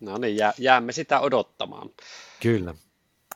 No 0.00 0.18
niin, 0.18 0.36
jää, 0.36 0.52
jäämme 0.58 0.92
sitä 0.92 1.20
odottamaan. 1.20 1.90
Kyllä. 2.40 2.74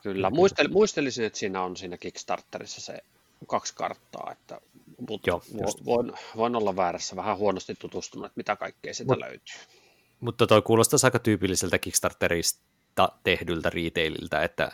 Kyllä, 0.03 0.29
Muistel, 0.29 0.67
muistelisin, 0.67 1.25
että 1.25 1.39
siinä 1.39 1.63
on 1.63 1.77
siinä 1.77 1.97
Kickstarterissa 1.97 2.81
se 2.81 2.99
kaksi 3.47 3.73
karttaa, 3.75 4.31
että 4.31 4.61
mutta 5.09 5.29
Joo, 5.29 5.41
voin, 5.85 6.11
voin, 6.35 6.55
olla 6.55 6.75
väärässä, 6.75 7.15
vähän 7.15 7.37
huonosti 7.37 7.75
tutustunut, 7.75 8.25
että 8.25 8.37
mitä 8.37 8.55
kaikkea 8.55 8.93
sitä 8.93 9.13
Mut, 9.13 9.19
löytyy. 9.19 9.55
Mutta 10.19 10.47
toi 10.47 10.61
kuulostaa 10.61 10.99
aika 11.03 11.19
tyypilliseltä 11.19 11.77
Kickstarterista 11.77 12.67
tehdyltä 13.23 13.69
retaililtä, 13.69 14.43
että 14.43 14.71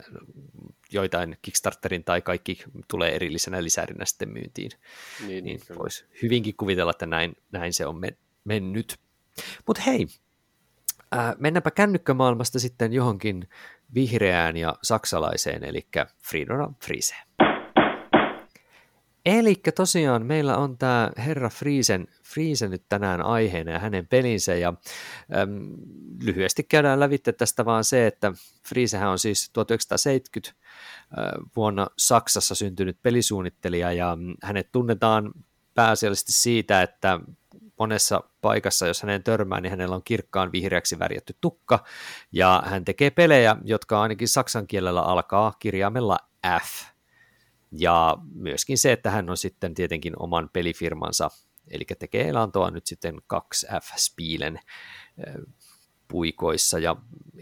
joitain 0.92 1.38
Kickstarterin 1.42 2.04
tai 2.04 2.22
kaikki 2.22 2.64
tulee 2.88 3.16
erillisenä 3.16 3.64
lisärinä 3.64 4.06
sitten 4.06 4.30
myyntiin. 4.30 4.72
Niin, 5.28 5.44
niin 5.44 5.62
voisi 5.80 6.06
hyvinkin 6.22 6.56
kuvitella, 6.58 6.92
että 6.92 7.06
näin, 7.06 7.36
näin 7.52 7.74
se 7.74 7.86
on 7.86 8.02
mennyt. 8.44 9.00
Mutta 9.68 9.82
hei, 9.82 10.08
äh, 11.16 11.36
mennäänpä 11.38 11.72
kännykkämaailmasta 11.72 12.60
sitten 12.60 12.94
johonkin 12.94 13.50
vihreään 13.94 14.58
ja 14.58 14.76
saksalaiseen, 14.82 15.64
eli 15.64 15.88
Fridona 16.30 16.74
Friese. 16.86 17.16
Eli 19.26 19.56
tosiaan 19.76 20.26
meillä 20.26 20.58
on 20.58 20.78
tämä 20.78 21.12
herra 21.18 21.50
Friesen, 21.50 22.08
Friesen 22.24 22.72
nyt 22.72 22.84
tänään 22.90 23.22
aiheena 23.22 23.72
ja 23.72 23.80
hänen 23.80 24.08
pelinsä 24.08 24.56
ja 24.56 24.74
äm, 25.38 25.76
lyhyesti 26.24 26.64
käydään 26.64 27.00
lävitte 27.00 27.32
tästä 27.32 27.66
vaan 27.66 27.84
se, 27.84 28.08
että 28.08 28.34
Friesehän 28.68 29.10
on 29.10 29.20
siis 29.20 29.50
1970 29.54 30.64
äh, 31.18 31.26
vuonna 31.56 31.88
Saksassa 31.98 32.56
syntynyt 32.56 32.98
pelisuunnittelija 33.02 33.92
ja 33.92 34.18
hänet 34.44 34.72
tunnetaan 34.72 35.32
pääasiallisesti 35.76 36.32
siitä, 36.32 36.82
että 36.82 37.20
monessa 37.80 38.24
paikassa, 38.42 38.88
jos 38.88 39.02
hänen 39.02 39.24
törmää, 39.24 39.62
niin 39.62 39.72
hänellä 39.72 39.96
on 39.96 40.04
kirkkaan 40.04 40.52
vihreäksi 40.52 41.00
värjätty 41.00 41.36
tukka, 41.42 41.84
ja 42.32 42.64
hän 42.66 42.86
tekee 42.86 43.10
pelejä, 43.10 43.56
jotka 43.64 44.02
ainakin 44.02 44.28
saksan 44.28 44.68
kielellä 44.68 45.02
alkaa 45.02 45.54
kirjaimella 45.60 46.18
F. 46.62 46.93
Ja 47.78 48.18
myöskin 48.34 48.78
se, 48.78 48.92
että 48.92 49.12
hän 49.12 49.30
on 49.30 49.38
sitten 49.38 49.74
tietenkin 49.74 50.14
oman 50.20 50.50
pelifirmansa, 50.54 51.30
eli 51.68 51.84
tekee 52.00 52.28
elantoa 52.28 52.72
nyt 52.72 52.88
sitten 52.88 53.16
2F-spiilen 53.34 54.60
puikoissa, 56.08 56.80
ja 56.80 56.96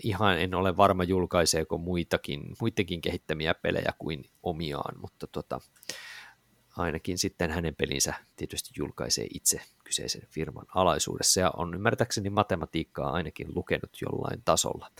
ihan 0.03 0.39
en 0.39 0.55
ole 0.55 0.77
varma 0.77 1.03
julkaiseeko 1.03 1.77
muitakin, 1.77 2.55
muitakin 2.61 3.01
kehittämiä 3.01 3.53
pelejä 3.53 3.93
kuin 3.97 4.23
omiaan, 4.43 4.99
mutta 5.01 5.27
tota, 5.27 5.59
ainakin 6.77 7.17
sitten 7.17 7.51
hänen 7.51 7.75
pelinsä 7.75 8.13
tietysti 8.35 8.69
julkaisee 8.77 9.27
itse 9.33 9.61
kyseisen 9.83 10.27
firman 10.29 10.65
alaisuudessa 10.75 11.39
ja 11.39 11.51
on 11.57 11.73
ymmärtääkseni 11.73 12.29
matematiikkaa 12.29 13.11
ainakin 13.11 13.55
lukenut 13.55 13.97
jollain 14.01 14.41
tasolla. 14.45 14.91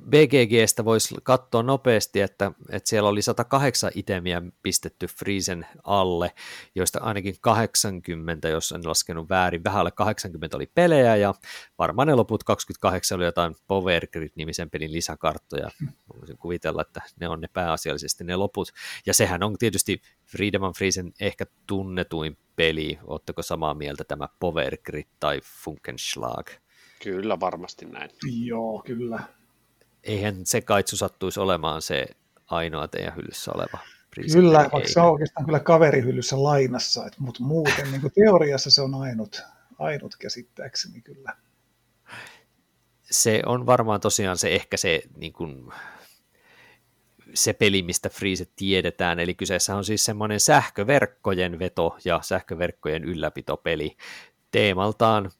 BGGstä 0.00 0.84
voisi 0.84 1.14
katsoa 1.22 1.62
nopeasti, 1.62 2.20
että, 2.20 2.52
että 2.70 2.88
siellä 2.88 3.08
oli 3.08 3.22
108 3.22 3.90
itemiä 3.94 4.42
pistetty 4.62 5.06
Friesen 5.06 5.66
alle, 5.84 6.32
joista 6.74 6.98
ainakin 6.98 7.34
80, 7.40 8.48
jos 8.48 8.72
en 8.72 8.88
laskenut 8.88 9.28
väärin, 9.28 9.64
vähän 9.64 9.80
alle 9.80 9.90
80 9.90 10.56
oli 10.56 10.70
pelejä 10.74 11.16
ja 11.16 11.34
varmaan 11.78 12.08
ne 12.08 12.14
loput 12.14 12.44
28 12.44 13.16
oli 13.16 13.24
jotain 13.24 13.56
Power 13.66 14.06
Grid-nimisen 14.06 14.70
pelin 14.70 14.92
lisäkarttoja. 14.92 15.70
Voisin 16.14 16.38
kuvitella, 16.38 16.82
että 16.82 17.02
ne 17.20 17.28
on 17.28 17.40
ne 17.40 17.48
pääasiallisesti 17.52 18.24
ne 18.24 18.36
loput. 18.36 18.72
Ja 19.06 19.14
sehän 19.14 19.42
on 19.42 19.56
tietysti 19.58 20.02
Friedemann 20.26 20.74
Friesen 20.74 21.12
ehkä 21.20 21.46
tunnetuin 21.66 22.36
peli. 22.56 22.98
Oletteko 23.04 23.42
samaa 23.42 23.74
mieltä 23.74 24.04
tämä 24.04 24.28
Power 24.40 24.76
Grid 24.76 25.06
tai 25.20 25.40
Funkenschlag? 25.44 26.50
Kyllä, 27.02 27.40
varmasti 27.40 27.86
näin. 27.86 28.10
Joo, 28.44 28.82
kyllä. 28.86 29.20
Eihän 30.02 30.46
se 30.46 30.60
kaitsu 30.60 30.96
sattuisi 30.96 31.40
olemaan 31.40 31.82
se 31.82 32.06
ainoa 32.46 32.88
teidän 32.88 33.16
hyllyssä 33.16 33.52
oleva. 33.54 33.78
Kyllä, 34.32 34.58
vaikka 34.58 34.78
ei. 34.78 34.88
se 34.88 35.00
on 35.00 35.12
oikeastaan 35.12 35.46
kyllä 35.46 35.60
kaverihyllyssä 35.60 36.42
lainassa, 36.42 37.06
että, 37.06 37.18
mutta 37.20 37.42
muuten 37.42 37.90
niin 37.90 38.00
kuin 38.00 38.12
teoriassa 38.12 38.70
se 38.70 38.82
on 38.82 38.94
ainut, 38.94 39.42
ainut 39.78 40.16
käsittääkseni 40.16 41.00
kyllä. 41.00 41.36
Se 43.02 43.42
on 43.46 43.66
varmaan 43.66 44.00
tosiaan 44.00 44.38
se 44.38 44.54
ehkä 44.54 44.76
se, 44.76 45.02
niin 45.16 45.32
kuin, 45.32 45.72
se 47.34 47.52
peli, 47.52 47.82
mistä 47.82 48.08
Freeze 48.08 48.46
tiedetään, 48.56 49.20
eli 49.20 49.34
kyseessä 49.34 49.76
on 49.76 49.84
siis 49.84 50.04
semmoinen 50.04 50.40
sähköverkkojen 50.40 51.58
veto 51.58 51.96
ja 52.04 52.20
sähköverkkojen 52.22 53.04
ylläpitopeli. 53.04 53.96
Teemaltaan 54.50 55.30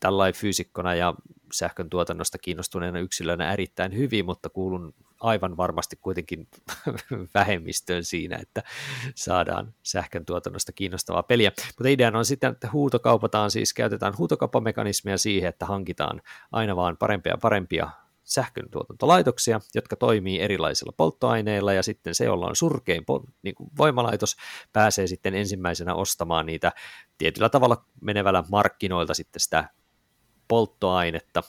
tällainen 0.00 0.40
fyysikkona 0.40 0.94
ja 0.94 1.14
sähkön 1.52 1.90
tuotannosta 1.90 2.38
kiinnostuneena 2.38 2.98
yksilönä 2.98 3.52
erittäin 3.52 3.96
hyvin, 3.96 4.24
mutta 4.24 4.48
kuulun 4.48 4.94
aivan 5.20 5.56
varmasti 5.56 5.96
kuitenkin 5.96 6.48
vähemmistöön 7.34 8.04
siinä, 8.04 8.36
että 8.42 8.62
saadaan 9.14 9.74
sähkön 9.82 10.24
tuotannosta 10.24 10.72
kiinnostavaa 10.72 11.22
peliä. 11.22 11.52
Mutta 11.66 11.88
ideana 11.88 12.18
on 12.18 12.24
sitten, 12.24 12.52
että 12.52 12.68
huutokaupataan, 12.72 13.50
siis 13.50 13.74
käytetään 13.74 14.18
huutokauppamekanismia 14.18 15.18
siihen, 15.18 15.48
että 15.48 15.66
hankitaan 15.66 16.22
aina 16.52 16.76
vaan 16.76 16.96
parempia 16.96 17.32
ja 17.32 17.38
parempia 17.42 17.90
sähkön 18.24 18.70
tuotantolaitoksia, 18.70 19.60
jotka 19.74 19.96
toimii 19.96 20.40
erilaisilla 20.40 20.92
polttoaineilla, 20.96 21.72
ja 21.72 21.82
sitten 21.82 22.14
se, 22.14 22.24
jolla 22.24 22.46
on 22.46 22.56
surkein 22.56 23.04
niin 23.42 23.54
kuin 23.54 23.70
voimalaitos, 23.78 24.36
pääsee 24.72 25.06
sitten 25.06 25.34
ensimmäisenä 25.34 25.94
ostamaan 25.94 26.46
niitä 26.46 26.72
tietyllä 27.18 27.48
tavalla 27.48 27.84
menevällä 28.00 28.44
markkinoilta 28.50 29.14
sitten 29.14 29.40
sitä 29.40 29.68
polttoainetta, 30.48 31.42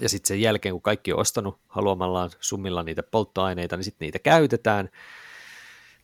ja 0.00 0.08
sitten 0.08 0.28
sen 0.28 0.40
jälkeen, 0.40 0.72
kun 0.72 0.82
kaikki 0.82 1.12
on 1.12 1.20
ostanut 1.20 1.60
haluamallaan 1.68 2.30
summilla 2.40 2.82
niitä 2.82 3.02
polttoaineita, 3.02 3.76
niin 3.76 3.84
sitten 3.84 4.06
niitä 4.06 4.18
käytetään, 4.18 4.88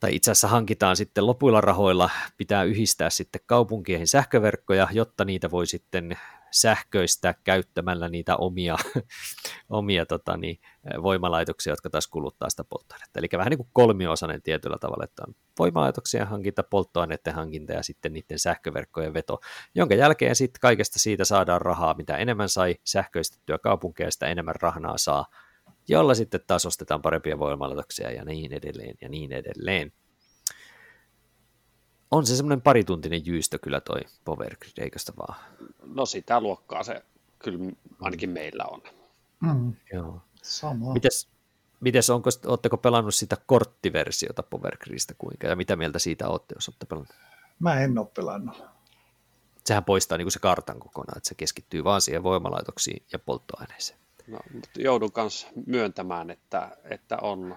tai 0.01 0.15
itse 0.15 0.31
asiassa 0.31 0.49
hankitaan 0.49 0.97
sitten 0.97 1.27
lopuilla 1.27 1.61
rahoilla, 1.61 2.11
pitää 2.37 2.63
yhdistää 2.63 3.11
sitten 3.11 3.41
kaupunkien 3.47 4.07
sähköverkkoja, 4.07 4.89
jotta 4.93 5.25
niitä 5.25 5.51
voi 5.51 5.67
sitten 5.67 6.19
sähköistä 6.57 7.35
käyttämällä 7.45 8.09
niitä 8.09 8.37
omia, 8.37 8.77
omia 9.69 10.07
tota, 10.07 10.37
niin, 10.37 10.61
voimalaitoksia, 11.03 11.73
jotka 11.73 11.91
taas 11.91 12.07
kuluttaa 12.07 12.51
sitä 12.51 12.65
polttoainetta. 12.65 13.19
Eli 13.19 13.29
vähän 13.33 13.51
niin 13.51 13.59
kuin 13.59 13.69
kolmiosainen 13.73 14.43
tietyllä 14.43 14.79
tavalla, 14.79 15.05
että 15.05 15.23
on 15.29 15.35
voimalaitoksien 15.59 16.27
hankinta, 16.27 16.63
polttoaineiden 16.63 17.35
hankinta 17.35 17.73
ja 17.73 17.83
sitten 17.83 18.13
niiden 18.13 18.39
sähköverkkojen 18.39 19.15
veto, 19.15 19.41
jonka 19.75 19.95
jälkeen 19.95 20.37
sitten 20.37 20.61
kaikesta 20.61 20.99
siitä 20.99 21.25
saadaan 21.25 21.61
rahaa, 21.61 21.95
mitä 21.95 22.17
enemmän 22.17 22.49
sai 22.49 22.77
sähköistettyä 22.85 23.59
kaupunkeja, 23.59 24.11
sitä 24.11 24.27
enemmän 24.27 24.55
rahnaa 24.61 24.99
saa, 24.99 25.27
jolla 25.89 26.15
sitten 26.15 26.41
taas 26.47 26.67
ostetaan 26.67 27.03
parempia 27.03 27.39
voimalaitoksia 27.39 28.11
ja 28.11 28.25
niin 28.25 28.53
edelleen 28.53 28.95
ja 29.01 29.09
niin 29.09 29.33
edelleen 29.33 29.93
on 32.11 32.27
se 32.27 32.37
semmoinen 32.37 32.63
parituntinen 32.63 33.27
jyystö 33.27 33.59
kyllä 33.59 33.81
toi 33.81 34.01
Power 34.25 34.57
Grid, 34.57 34.79
eikö 34.79 34.99
sitä 34.99 35.13
vaan? 35.19 35.39
No 35.85 36.07
sitä 36.07 36.41
luokkaa 36.41 36.83
se 36.83 37.03
kyllä 37.39 37.73
ainakin 38.01 38.31
meillä 38.31 38.65
on. 38.65 38.83
Mm. 39.41 39.75
Joo. 39.93 40.23
Sama. 40.43 40.93
Mites, 40.93 41.29
mites 41.81 42.11
onko, 42.11 42.31
ootteko 42.47 42.77
pelannut 42.77 43.15
sitä 43.15 43.37
korttiversiota 43.47 44.43
Power 44.43 44.77
Gridistä 44.77 45.15
kuinka, 45.19 45.47
ja 45.47 45.57
mitä 45.57 45.77
mieltä 45.77 45.99
siitä 45.99 46.29
olette, 46.29 46.55
jos 46.55 46.69
olette 46.69 46.87
pelannut? 46.87 47.15
Mä 47.59 47.81
en 47.81 47.99
ole 47.99 48.07
pelannut. 48.17 48.63
sehän 49.65 49.85
poistaa 49.85 50.19
niin 50.19 50.25
kuin 50.25 50.33
se 50.33 50.39
kartan 50.39 50.81
kokonaan, 50.81 51.19
että 51.19 51.29
se 51.29 51.35
keskittyy 51.35 51.85
vaan 51.85 52.01
siihen 52.01 52.23
voimalaitoksiin 52.23 53.03
ja 53.13 53.19
polttoaineeseen. 53.19 53.99
No, 54.27 54.39
mutta 54.53 54.71
joudun 54.75 55.13
kanssa 55.13 55.47
myöntämään, 55.67 56.31
että, 56.31 56.77
että 56.85 57.17
on, 57.23 57.57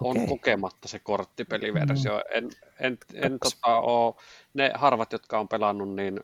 on 0.00 0.26
kokematta 0.26 0.88
se 0.88 0.98
korttipeliversio. 0.98 2.12
Mm. 2.12 2.20
En, 2.30 2.50
en, 2.80 2.98
en 3.14 3.38
tota, 3.38 3.76
ole, 3.78 4.14
ne 4.54 4.72
harvat, 4.74 5.12
jotka 5.12 5.40
on 5.40 5.48
pelannut, 5.48 5.94
niin 5.94 6.20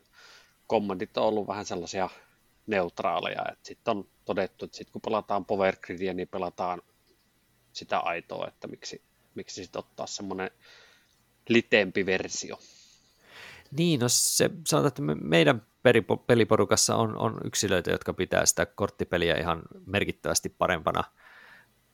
kommentit 0.66 1.16
on 1.16 1.24
ollut 1.24 1.46
vähän 1.48 1.64
sellaisia 1.64 2.10
neutraaleja. 2.66 3.44
Sitten 3.62 3.96
on 3.96 4.08
todettu, 4.24 4.64
että 4.64 4.76
sit 4.76 4.90
kun 4.90 5.02
pelataan 5.02 5.44
Power 5.44 5.76
Gridia, 5.76 6.14
niin 6.14 6.28
pelataan 6.28 6.82
sitä 7.72 7.98
aitoa, 7.98 8.48
että 8.48 8.66
miksi, 8.66 9.02
miksi 9.34 9.62
sitten 9.62 9.78
ottaa 9.78 10.06
semmoinen 10.06 10.50
litempi 11.48 12.06
versio. 12.06 12.58
Niin, 13.70 14.00
no 14.00 14.08
se, 14.08 14.50
sanotaan, 14.66 14.88
että 14.88 15.02
meidän 15.24 15.62
peliporukassa 16.26 16.96
on, 16.96 17.16
on 17.16 17.40
yksilöitä, 17.44 17.90
jotka 17.90 18.12
pitää 18.12 18.46
sitä 18.46 18.66
korttipeliä 18.66 19.36
ihan 19.36 19.62
merkittävästi 19.86 20.48
parempana, 20.48 21.04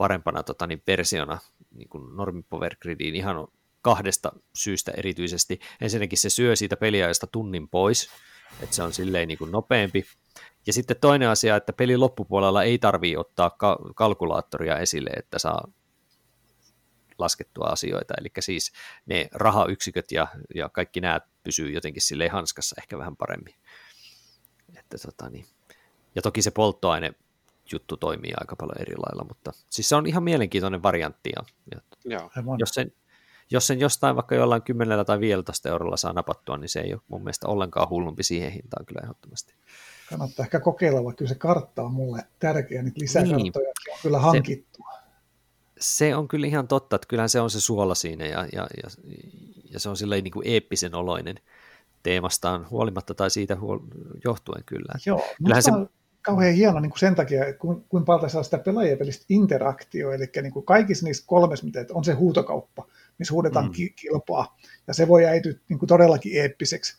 parempana 0.01 0.43
tota, 0.43 0.67
niin 0.67 0.83
versiona 0.87 1.39
niin 1.71 1.89
kuin 1.89 2.17
normi 2.17 2.43
Power 2.43 2.77
Gridiin 2.77 3.17
ihan 3.17 3.49
kahdesta 3.83 4.33
syystä 4.55 4.93
erityisesti. 4.97 5.61
Ensinnäkin 5.81 6.19
se 6.19 6.31
syö 6.31 6.57
siitä 6.57 6.77
peliajasta 6.77 7.27
tunnin 7.27 7.69
pois, 7.69 8.11
että 8.63 8.77
se 8.77 8.83
on 8.83 8.93
silleen 8.93 9.29
niin 9.29 9.39
kuin 9.39 9.53
nopeampi. 9.53 10.05
Ja 10.67 10.73
sitten 10.73 10.97
toinen 11.01 11.29
asia, 11.29 11.57
että 11.57 11.73
pelin 11.73 12.01
loppupuolella 12.01 12.63
ei 12.63 12.79
tarvii 12.79 13.17
ottaa 13.17 13.51
ka- 13.51 13.79
kalkulaattoria 13.95 14.79
esille, 14.79 15.11
että 15.11 15.39
saa 15.39 15.69
laskettua 17.19 17.67
asioita, 17.67 18.15
eli 18.21 18.29
siis 18.41 18.73
ne 19.07 19.29
rahayksiköt 19.33 20.13
ja, 20.13 20.29
ja 20.55 20.69
kaikki 20.69 21.01
nämä 21.01 21.21
pysyy 21.43 21.71
jotenkin 21.71 22.03
sille 22.03 22.29
hanskassa 22.29 22.77
ehkä 22.79 22.99
vähän 22.99 23.17
paremmin. 23.17 23.55
Että, 24.79 24.99
tota, 24.99 25.31
niin. 25.31 25.47
Ja 26.15 26.23
toki 26.23 26.43
se 26.43 26.51
polttoaine 26.51 27.15
juttu 27.73 27.97
toimii 27.97 28.33
aika 28.41 28.57
paljon 28.57 28.81
eri 28.81 28.97
lailla, 28.97 29.25
mutta 29.29 29.53
siis 29.71 29.89
se 29.89 29.97
on 29.97 30.07
ihan 30.07 30.23
mielenkiintoinen 30.23 30.83
variantti. 30.83 31.31
Ja, 31.37 31.43
ja 31.75 31.81
Joo. 32.05 32.31
Jos, 32.59 32.69
sen, 32.71 32.93
jos 33.51 33.67
sen 33.67 33.81
jostain 33.81 34.17
vaikka 34.17 34.35
jollain 34.35 34.63
10 34.63 35.07
tai 35.07 35.21
15 35.21 35.69
eurolla 35.69 35.97
saa 35.97 36.13
napattua, 36.13 36.57
niin 36.57 36.69
se 36.69 36.81
ei 36.81 36.93
ole 36.93 37.03
mun 37.09 37.21
mielestä 37.21 37.49
ollenkaan 37.49 37.89
hullumpi 37.89 38.23
siihen 38.23 38.53
hintaan 38.53 38.87
kyllä 38.87 39.01
ehdottomasti. 39.03 39.55
Kannattaa 40.11 40.45
ehkä 40.45 40.61
kokeilla, 40.61 41.05
vaikka 41.05 41.19
kyllä 41.19 41.29
se 41.29 41.35
kartta 41.35 41.83
on 41.83 41.93
mulle 41.93 42.23
tärkeä, 42.39 42.83
niitä 42.83 43.01
lisäkarttoja 43.01 43.37
niin. 43.37 43.93
on 43.93 43.99
kyllä 44.03 44.19
hankittua. 44.19 44.87
Se, 44.93 46.07
se 46.09 46.17
on 46.17 46.29
kyllä 46.29 46.47
ihan 46.47 46.69
totta, 46.69 46.97
että 46.97 47.09
kyllähän 47.09 47.29
se 47.29 47.41
on 47.41 47.51
se 47.51 47.61
suola 47.61 47.95
siinä 47.95 48.27
ja, 48.27 48.47
ja, 48.53 48.67
ja, 48.83 48.91
ja 49.71 49.81
se 49.81 49.89
on 49.89 49.97
silleen 49.97 50.25
niin 50.25 50.33
kuin 50.33 50.47
eeppisen 50.47 50.95
oloinen 50.95 51.37
teemastaan 52.03 52.71
huolimatta 52.71 53.15
tai 53.15 53.31
siitä 53.31 53.55
huol- 53.55 54.19
johtuen 54.25 54.65
kyllä. 54.67 54.95
Joo, 55.07 55.23
Kyllähän 55.39 55.63
se... 55.63 55.73
on 55.73 55.91
kauhean 56.23 56.55
hieno 56.55 56.81
niin 56.81 56.91
kuin 56.91 56.99
sen 56.99 57.15
takia, 57.15 57.47
että 57.47 57.61
kuin 57.89 58.05
paljon 58.05 58.31
saa 58.31 58.43
sitä 58.43 58.59
pelaajapelistä 58.59 59.25
interaktio, 59.29 60.13
eli 60.13 60.31
niin 60.43 60.53
kuin 60.53 60.65
kaikissa 60.65 61.07
niissä 61.07 61.25
kolmessa, 61.27 61.67
mitä 61.67 61.85
on 61.93 62.05
se 62.05 62.13
huutokauppa, 62.13 62.87
missä 63.19 63.35
huudetaan 63.35 63.67
mm. 63.67 63.73
kilpaa, 63.97 64.59
ja 64.87 64.95
se 64.95 65.09
voi 65.09 65.27
äityä 65.27 65.55
niin 65.69 65.79
kuin 65.79 65.89
todellakin 65.89 66.41
eeppiseksi. 66.41 66.97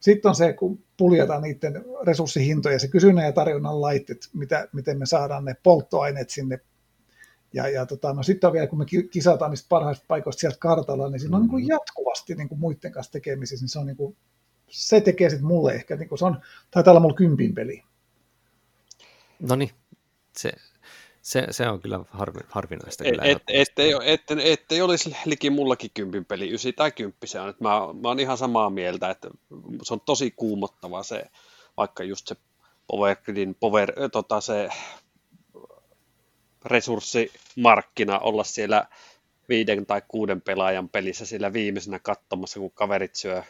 Sitten 0.00 0.28
on 0.28 0.34
se, 0.34 0.52
kun 0.52 0.78
puljataan 0.96 1.42
niiden 1.42 1.84
resurssihintoja, 2.06 2.78
se 2.78 2.88
kysynnän 2.88 3.24
ja 3.24 3.32
tarjonnan 3.32 3.80
laitteet, 3.80 4.28
mitä, 4.32 4.68
miten 4.72 4.98
me 4.98 5.06
saadaan 5.06 5.44
ne 5.44 5.56
polttoaineet 5.62 6.30
sinne. 6.30 6.60
Ja, 7.52 7.68
ja 7.68 7.86
tota, 7.86 8.12
no 8.12 8.22
sitten 8.22 8.48
on 8.48 8.52
vielä, 8.52 8.66
kun 8.66 8.78
me 8.78 8.84
kisataan 9.10 9.50
niistä 9.50 9.66
parhaista 9.68 10.04
paikoista 10.08 10.40
sieltä 10.40 10.58
kartalla, 10.58 11.10
niin 11.10 11.20
siinä 11.20 11.36
on 11.36 11.42
niin 11.42 11.50
kuin 11.50 11.64
mm. 11.64 11.68
jatkuvasti 11.68 12.34
niin 12.34 12.48
kuin 12.48 12.60
muiden 12.60 12.92
kanssa 12.92 13.12
tekemisissä, 13.12 13.62
niin 13.62 13.68
se 13.68 13.78
on 13.78 13.86
niin 13.86 13.96
kuin 13.96 14.16
se 14.70 15.00
tekee 15.00 15.30
sitten 15.30 15.46
mulle 15.46 15.72
ehkä, 15.72 15.96
niin 15.96 16.18
se 16.18 16.24
on, 16.24 16.40
taitaa 16.70 16.92
olla 16.92 17.00
mulla 17.00 17.14
kympin 17.14 17.54
peli. 17.54 17.82
No 19.40 19.56
niin, 19.56 19.70
se, 20.36 20.52
se, 21.22 21.46
se, 21.50 21.68
on 21.68 21.80
kyllä 21.80 22.00
harvi, 22.10 22.40
harvinaista. 22.48 23.04
Kyllä 23.04 23.22
et, 23.22 23.30
et, 23.30 23.42
ettei, 23.48 23.94
ettei, 24.04 24.52
ettei 24.52 24.82
olisi 24.82 25.16
liki 25.24 25.50
mullakin 25.50 25.90
kympin 25.94 26.24
peli, 26.24 26.54
ysi 26.54 26.72
tai 26.72 26.92
kymppi 26.92 27.26
se 27.26 27.40
on. 27.40 27.48
Että 27.48 27.64
mä, 27.64 27.70
mä 28.02 28.08
oon 28.08 28.20
ihan 28.20 28.38
samaa 28.38 28.70
mieltä, 28.70 29.10
että 29.10 29.30
se 29.82 29.94
on 29.94 30.00
tosi 30.00 30.30
kuumottava 30.30 31.02
se, 31.02 31.24
vaikka 31.76 32.04
just 32.04 32.28
se 32.28 32.36
Power 32.86 33.16
Gridin, 33.16 33.54
power, 33.54 33.92
tota 34.12 34.40
se 34.40 34.68
resurssimarkkina 36.64 38.18
olla 38.18 38.44
siellä 38.44 38.88
viiden 39.48 39.86
tai 39.86 40.02
kuuden 40.08 40.40
pelaajan 40.40 40.88
pelissä 40.88 41.26
sillä 41.26 41.52
viimeisenä 41.52 41.98
katsomassa, 41.98 42.60
kun 42.60 42.70
kaverit 42.70 43.14
syö 43.14 43.42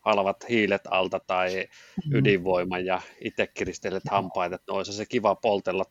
halvat 0.00 0.48
hiilet 0.48 0.82
alta 0.90 1.20
tai 1.26 1.68
mm. 2.06 2.14
ydinvoiman 2.14 2.86
ja 2.86 3.00
itse 3.20 3.46
kiristelet 3.46 4.02
hampaita, 4.10 4.56
että 4.56 4.72
olisi 4.72 4.92
se 4.92 5.06
kiva 5.06 5.34
poltella 5.34 5.84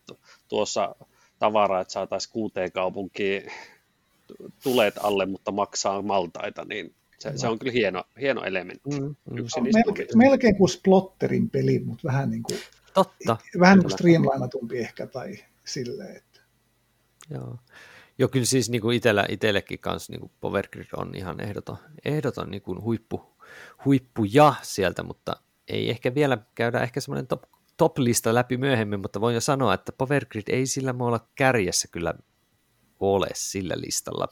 tuossa 0.48 0.96
tavaraa, 1.40 1.82
että 1.82 1.94
saataisiin 1.94 2.34
kuuteen 2.34 2.72
kaupunkiin 2.72 3.52
tulet 4.64 4.96
alle, 5.04 5.26
mutta 5.26 5.52
maksaa 5.52 6.02
maltaita, 6.02 6.66
niin 6.66 6.96
se, 7.20 7.38
se 7.38 7.48
on 7.48 7.60
kyllä 7.60 7.74
hieno, 7.74 8.04
hieno 8.22 8.44
elementti. 8.44 9.00
Mm, 9.00 9.16
mm. 9.32 9.38
Yksi 9.38 9.62
melkein, 9.62 10.08
melkein 10.16 10.58
kuin 10.58 10.70
Splotterin 10.70 11.50
peli, 11.50 11.80
mutta 11.80 12.08
vähän 12.08 12.30
niin 12.30 12.44
kuin, 12.44 12.60
Totta. 12.94 13.38
Vähän 13.60 13.78
niin 13.78 13.84
kuin 13.84 13.92
streamlinatumpi 13.92 14.78
ehkä 14.78 15.08
tai 15.08 15.38
silleen. 15.66 16.18
Että. 16.18 16.40
Joo. 17.30 17.58
Joo, 18.18 18.30
kyllä 18.30 18.46
siis 18.46 18.70
niin 18.70 18.82
kuin 18.82 18.98
itellä, 18.98 19.26
kanssa 19.82 20.14
niin 20.14 20.20
kuin 20.20 20.32
Power 20.42 20.68
Grid 20.68 20.88
on 20.98 21.16
ihan 21.16 21.42
ehdoton, 21.42 21.78
ehdoton 22.06 22.52
niin 22.52 22.62
kuin 22.62 22.82
huippu, 22.82 23.36
huippuja 23.86 24.54
sieltä, 24.62 25.04
mutta 25.04 25.36
ei 25.68 25.90
ehkä 25.90 26.16
vielä 26.16 26.38
käydä 26.56 26.80
ehkä 26.80 27.00
semmoinen 27.00 27.28
top, 27.28 27.44
top-lista 27.78 28.34
läpi 28.34 28.58
myöhemmin, 28.58 29.00
mutta 29.00 29.22
voin 29.22 29.34
jo 29.34 29.42
sanoa, 29.42 29.74
että 29.74 29.92
Power 29.92 30.26
Grid 30.26 30.48
ei 30.48 30.66
sillä 30.66 30.94
muualla 30.94 31.28
kärjessä 31.36 31.88
kyllä 31.92 32.14
ole 33.00 33.28
sillä 33.34 33.74
listalla. 33.78 34.28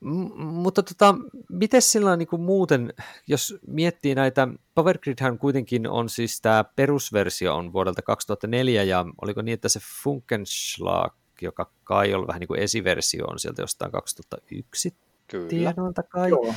M- 0.00 0.42
mutta 0.42 0.82
tota, 0.82 1.14
miten 1.48 1.82
sillä 1.82 2.16
niin 2.16 2.28
kuin 2.28 2.42
muuten, 2.42 2.94
jos 3.26 3.54
miettii 3.66 4.14
näitä, 4.14 4.48
Power 4.74 4.98
Gridhän 4.98 5.38
kuitenkin 5.38 5.88
on 5.88 6.08
siis 6.08 6.40
tämä 6.40 6.64
perusversio 6.64 7.56
on 7.56 7.72
vuodelta 7.72 8.02
2004 8.02 8.82
ja 8.82 9.06
oliko 9.22 9.42
niin, 9.42 9.54
että 9.54 9.68
se 9.68 9.80
Funkenschlag, 10.02 11.14
joka 11.42 11.70
kai 11.84 12.14
on 12.14 12.26
vähän 12.26 12.40
niin 12.40 12.48
kuin 12.48 12.60
esiversio 12.60 13.24
on 13.26 13.38
sieltä 13.38 13.62
jostain 13.62 13.92
2001 13.92 14.94
Kyllä. 15.30 15.48
tienoilta 15.48 16.02
kai. 16.02 16.30
Joo. 16.30 16.54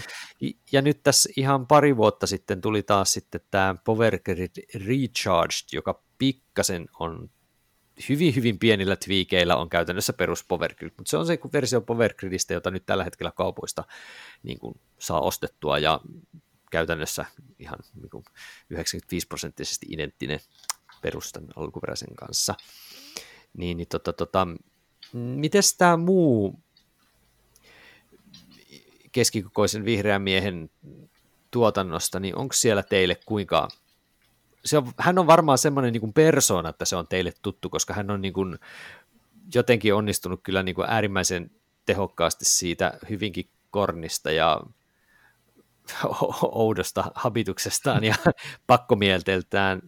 Ja 0.72 0.82
nyt 0.82 1.04
tässä 1.04 1.30
ihan 1.38 1.68
pari 1.68 1.98
vuotta 1.98 2.28
sitten 2.28 2.62
tuli 2.62 2.84
taas 2.84 3.14
sitten 3.14 3.42
tämä 3.52 3.76
Power 3.86 4.20
Grid 4.20 4.52
Recharged, 4.88 5.68
joka 5.74 6.04
pikkasen 6.18 6.86
on 7.00 7.30
hyvin, 8.10 8.36
hyvin 8.36 8.60
pienillä 8.60 8.96
twiikeillä 8.96 9.56
on 9.56 9.70
käytännössä 9.70 10.14
perus 10.14 10.44
Power 10.44 10.76
Grid, 10.76 10.92
mutta 10.98 11.10
se 11.10 11.18
on 11.18 11.26
se 11.26 11.40
versio 11.54 11.82
Power 11.82 12.14
Gridistä, 12.14 12.54
jota 12.54 12.72
nyt 12.72 12.86
tällä 12.86 13.04
hetkellä 13.04 13.32
kaupoista 13.32 13.84
niin 14.44 14.60
kuin, 14.60 14.80
saa 15.00 15.22
ostettua 15.22 15.80
ja 15.80 16.00
käytännössä 16.72 17.26
ihan 17.60 17.80
niin 17.96 18.10
kuin 18.10 18.24
95 18.70 19.28
prosenttisesti 19.28 19.86
identtinen 19.90 20.40
perustan 21.02 21.48
alkuperäisen 21.56 22.16
kanssa. 22.16 22.56
Niin, 23.58 23.78
niin 23.78 23.88
tota, 23.88 24.14
tota, 24.14 24.48
miten 25.14 25.62
tämä 25.78 25.98
muu 25.98 26.63
keskikokoisen 29.14 29.86
vihreän 29.86 30.22
miehen 30.22 30.70
tuotannosta, 31.52 32.20
niin 32.20 32.36
onko 32.36 32.54
siellä 32.54 32.84
teille 32.84 33.18
kuinka... 33.26 33.68
Se 34.66 34.78
on, 34.78 34.92
hän 34.98 35.20
on 35.20 35.28
varmaan 35.28 35.58
semmoinen 35.58 35.94
niin 35.94 36.14
persona, 36.14 36.70
että 36.70 36.86
se 36.86 36.96
on 36.96 37.08
teille 37.08 37.34
tuttu, 37.42 37.70
koska 37.70 37.94
hän 37.94 38.12
on 38.12 38.22
niin 38.22 38.34
kuin 38.34 38.60
jotenkin 39.56 39.94
onnistunut 39.94 40.40
kyllä 40.44 40.64
niin 40.64 40.76
kuin 40.76 40.90
äärimmäisen 40.90 41.52
tehokkaasti 41.86 42.46
siitä 42.46 42.98
hyvinkin 43.10 43.50
kornista 43.72 44.32
ja 44.32 44.62
oudosta 46.42 47.12
habituksestaan 47.16 48.04
ja 48.04 48.16
pakkomielteeltään 48.68 49.82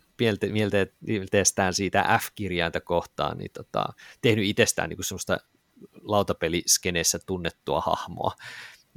mielteestään 1.01 1.73
siitä 1.73 2.19
F-kirjainta 2.21 2.81
kohtaan, 2.81 3.38
niin 3.38 3.51
tota, 3.53 3.85
tehnyt 4.21 4.45
itsestään 4.45 4.89
niin 4.89 4.97
kuin 4.97 5.05
semmoista 5.05 5.38
lautapeliskeneessä 6.01 7.19
tunnettua 7.25 7.81
hahmoa 7.81 8.31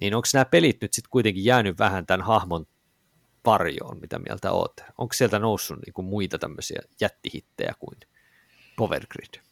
niin 0.00 0.14
onko 0.14 0.28
nämä 0.34 0.44
pelit 0.44 0.80
nyt 0.80 0.92
sitten 0.92 1.10
kuitenkin 1.10 1.44
jäänyt 1.44 1.78
vähän 1.78 2.06
tämän 2.06 2.26
hahmon 2.26 2.66
varjoon, 3.44 4.00
mitä 4.00 4.18
mieltä 4.18 4.52
oot? 4.52 4.80
Onko 4.98 5.12
sieltä 5.12 5.38
noussut 5.38 5.78
niinku 5.86 6.02
muita 6.02 6.38
tämmöisiä 6.38 6.82
jättihittejä 7.00 7.74
kuin 7.78 7.96
Power 8.76 9.06
Grid? 9.06 9.42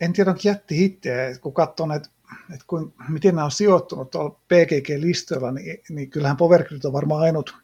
En 0.00 0.12
tiedä, 0.12 0.30
onko 0.30 0.40
jättihittejä, 0.44 1.38
kun 1.38 1.54
katsoo 1.54 1.86
näitä, 1.86 2.08
että 2.54 2.64
kuin, 2.66 2.94
miten 3.08 3.34
nämä 3.34 3.44
on 3.44 3.50
sijoittunut 3.50 4.10
tuolla 4.10 4.30
PGG-listoilla, 4.30 5.52
niin, 5.52 5.82
niin 5.88 6.10
kyllähän 6.10 6.36
Power 6.36 6.64
Grid 6.64 6.84
on 6.84 6.92
varmaan 6.92 7.22
ainut, 7.22 7.56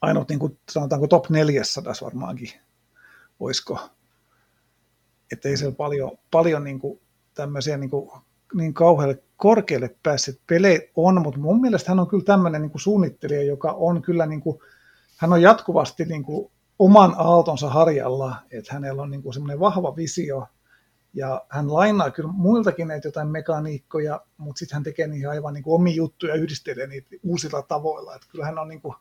ainut 0.00 0.28
niin 0.28 0.38
kuin 0.38 0.58
sanotaanko 0.70 1.06
top 1.06 1.30
400 1.30 1.94
varmaankin, 2.02 2.50
olisiko. 3.40 3.88
Että 5.32 5.48
ei 5.48 5.56
siellä 5.56 5.74
paljon, 5.74 6.18
paljon 6.30 6.64
niin 6.64 6.78
kuin 6.78 7.00
tämmöisiä 7.34 7.76
niin, 7.76 7.90
kuin, 7.90 8.10
niin 8.54 8.74
kauhealle 8.74 9.22
korkealle 9.42 9.96
päässyt 10.02 10.40
pelejä 10.46 10.80
on, 10.96 11.22
mutta 11.22 11.40
mun 11.40 11.60
mielestä 11.60 11.90
hän 11.90 12.00
on 12.00 12.08
kyllä 12.08 12.24
tämmöinen 12.24 12.62
niin 12.62 12.70
kuin 12.70 12.80
suunnittelija, 12.80 13.42
joka 13.42 13.72
on 13.72 14.02
kyllä, 14.02 14.26
niin 14.26 14.40
kuin, 14.40 14.58
hän 15.16 15.32
on 15.32 15.42
jatkuvasti 15.42 16.04
niin 16.04 16.22
kuin 16.22 16.50
oman 16.78 17.14
aaltonsa 17.16 17.68
harjalla, 17.70 18.36
että 18.50 18.74
hänellä 18.74 19.02
on 19.02 19.10
niin 19.10 19.22
kuin 19.22 19.34
semmoinen 19.34 19.60
vahva 19.60 19.96
visio, 19.96 20.46
ja 21.14 21.44
hän 21.48 21.74
lainaa 21.74 22.10
kyllä 22.10 22.28
muiltakin 22.32 22.88
näitä 22.88 23.08
jotain 23.08 23.28
mekaniikkoja, 23.28 24.20
mutta 24.36 24.58
sitten 24.58 24.76
hän 24.76 24.82
tekee 24.82 25.06
niihin 25.06 25.28
aivan 25.28 25.54
niin 25.54 25.64
kuin 25.64 25.74
omia 25.74 25.94
juttuja 25.94 26.34
ja 26.34 26.42
yhdistelee 26.42 26.86
niitä 26.86 27.08
uusilla 27.22 27.62
tavoilla. 27.62 28.14
Että 28.14 28.26
kyllä 28.30 28.44
hän 28.44 28.58
on 28.58 28.68
niin 28.68 28.80
kuin, 28.80 28.94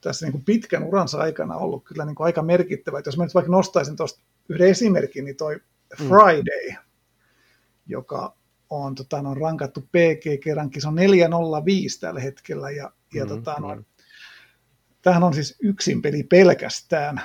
tässä 0.00 0.26
niin 0.26 0.32
kuin 0.32 0.44
pitkän 0.44 0.84
uransa 0.84 1.18
aikana 1.18 1.56
ollut 1.56 1.84
kyllä 1.84 2.04
niin 2.04 2.16
kuin 2.16 2.24
aika 2.24 2.42
merkittävä. 2.42 2.98
Että 2.98 3.08
jos 3.08 3.16
mä 3.16 3.24
nyt 3.24 3.34
vaikka 3.34 3.52
nostaisin 3.52 3.96
tuosta 3.96 4.20
yhden 4.48 4.68
esimerkin, 4.68 5.24
niin 5.24 5.36
toi 5.36 5.54
mm. 5.54 6.08
Friday, 6.08 6.70
mm. 6.70 6.76
joka 7.86 8.35
on, 8.70 8.94
tota, 8.94 9.16
on 9.16 9.36
rankattu 9.36 9.80
PG 9.80 10.42
kerrankin, 10.44 10.82
se 10.82 10.88
on 10.88 10.94
405 10.94 12.00
tällä 12.00 12.20
hetkellä, 12.20 12.70
ja, 12.70 12.92
ja 13.14 13.24
mm, 13.24 13.28
tota, 13.28 13.56
no, 13.60 13.74
mm. 13.74 13.84
tämähän 15.02 15.24
on 15.24 15.34
siis 15.34 15.56
yksin 15.62 16.02
peli 16.02 16.22
pelkästään, 16.22 17.20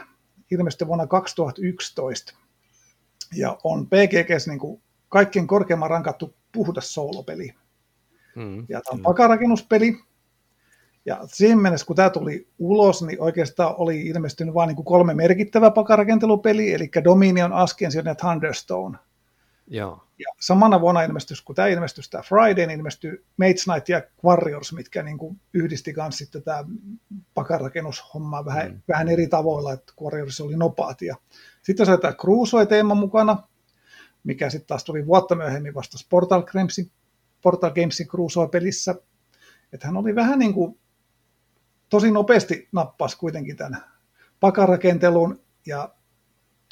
ilmestyi 0.52 0.88
vuonna 0.88 1.08
2011, 1.08 2.34
ja 3.36 3.58
on 3.64 3.88
PGGs 3.88 4.48
niin 4.48 4.60
kuin 4.60 4.82
kaikkein 5.10 5.48
korkeimman 5.48 5.90
rankattu 5.90 6.36
puhdas 6.52 6.94
soolopeli. 6.94 7.54
Mm, 8.36 8.66
ja 8.70 8.82
tämä 8.82 8.94
on 8.94 9.02
pakarakennuspeli, 9.02 10.00
ja 11.06 11.20
siihen 11.26 11.60
mennessä, 11.60 11.88
kun 11.88 11.96
tämä 11.96 12.10
tuli 12.10 12.48
ulos, 12.60 13.04
niin 13.04 13.22
oikeastaan 13.22 13.76
oli 13.78 14.02
ilmestynyt 14.02 14.54
vain 14.54 14.68
niin 14.68 14.86
kolme 14.86 15.14
merkittävää 15.14 15.72
pakarakentelupeliä, 15.72 16.76
eli 16.76 16.90
Dominion, 17.04 17.54
Ascension 17.54 18.06
ja 18.06 18.16
Thunderstone. 18.16 18.98
Joo. 19.68 20.04
Ja 20.22 20.34
samana 20.40 20.82
vuonna 20.82 21.02
ilmestyi, 21.02 21.38
kun 21.46 21.56
tämä 21.56 21.68
ilmestyi, 21.68 22.04
tämä 22.12 22.22
Friday, 22.22 22.68
niin 22.68 22.80
ilmestyi 22.80 23.26
Mage 23.38 23.54
Knight 23.64 23.90
ja 23.90 24.02
Warriors, 24.26 24.74
mitkä 24.74 25.04
niin 25.04 25.18
kuin 25.18 25.42
yhdisti 25.54 25.94
myös 25.98 26.18
sitten 26.18 26.44
tämä 26.44 26.64
pakarakennushomma 27.34 28.46
vähän, 28.46 28.72
mm. 28.72 28.82
vähän 28.88 29.10
eri 29.10 29.28
tavoilla, 29.28 29.74
että 29.74 29.94
Warriors 30.02 30.42
oli 30.42 30.58
nopaat. 30.58 31.02
Ja 31.02 31.16
sitten 31.62 31.86
sai 31.86 31.98
tämä 31.98 32.14
Crusoe-teema 32.14 32.96
mukana, 32.96 33.38
mikä 34.24 34.50
sitten 34.50 34.68
taas 34.68 34.84
tuli 34.84 35.06
vuotta 35.06 35.36
myöhemmin 35.36 35.74
vasta 35.74 35.98
Portal 36.10 36.42
Gamesin, 36.42 36.92
Portal 37.42 37.72
Gamesin 37.72 38.08
Crusoe-pelissä. 38.08 38.96
Että 39.74 39.88
hän 39.88 39.98
oli 39.98 40.16
vähän 40.16 40.40
niin 40.40 40.54
kuin 40.54 40.80
tosi 41.90 42.12
nopeasti 42.12 42.70
nappasi 42.72 43.18
kuitenkin 43.18 43.58
tämän 43.58 43.84
pakarakentelun 44.40 45.40
ja 45.66 45.90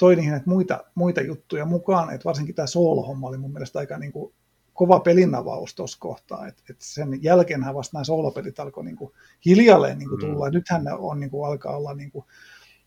toi 0.00 0.16
niihin 0.16 0.34
että 0.34 0.50
muita, 0.50 0.84
muita 0.94 1.20
juttuja 1.20 1.64
mukaan, 1.64 2.14
että 2.14 2.24
varsinkin 2.24 2.54
tämä 2.54 2.66
soolo-homma 2.66 3.28
oli 3.28 3.38
mun 3.38 3.52
mielestä 3.52 3.78
aika 3.78 3.98
niin 3.98 4.12
kuin 4.12 4.34
kova 4.74 5.00
pelinavaus 5.00 5.74
tuossa 5.74 5.98
kohtaa, 6.00 6.46
että 6.46 6.62
et 6.70 6.76
sen 6.78 7.22
jälkeenhän 7.22 7.74
vasta 7.74 7.96
nämä 7.96 8.04
soolopelit 8.04 8.60
alkoi 8.60 8.84
niin 8.84 8.96
kuin 8.96 9.12
hiljalleen 9.46 9.98
niin 9.98 10.08
kuin 10.08 10.22
mm. 10.22 10.26
tulla, 10.26 10.48
mm. 10.48 10.54
nythän 10.54 10.84
ne 10.84 10.92
on, 10.92 11.20
niin 11.20 11.30
kuin, 11.30 11.48
alkaa 11.48 11.76
olla 11.76 11.94
niin 11.94 12.10
kuin, 12.10 12.24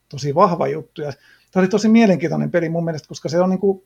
tosi 0.10 0.36
vahva 0.36 0.68
juttu, 0.68 1.02
ja 1.02 1.14
tämä 1.52 1.62
oli 1.62 1.68
tosi 1.68 1.90
mielenkiintoinen 1.90 2.52
peli 2.52 2.70
mun 2.70 2.86
mielestä, 2.86 3.08
koska 3.08 3.30
se 3.30 3.40
on 3.40 3.50
niin 3.50 3.60
kuin, 3.60 3.84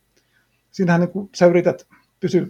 siinähän 0.72 1.02
niin 1.02 1.12
kuin, 1.12 1.30
sä 1.36 1.46
yrität 1.46 1.88
pysyä 2.20 2.48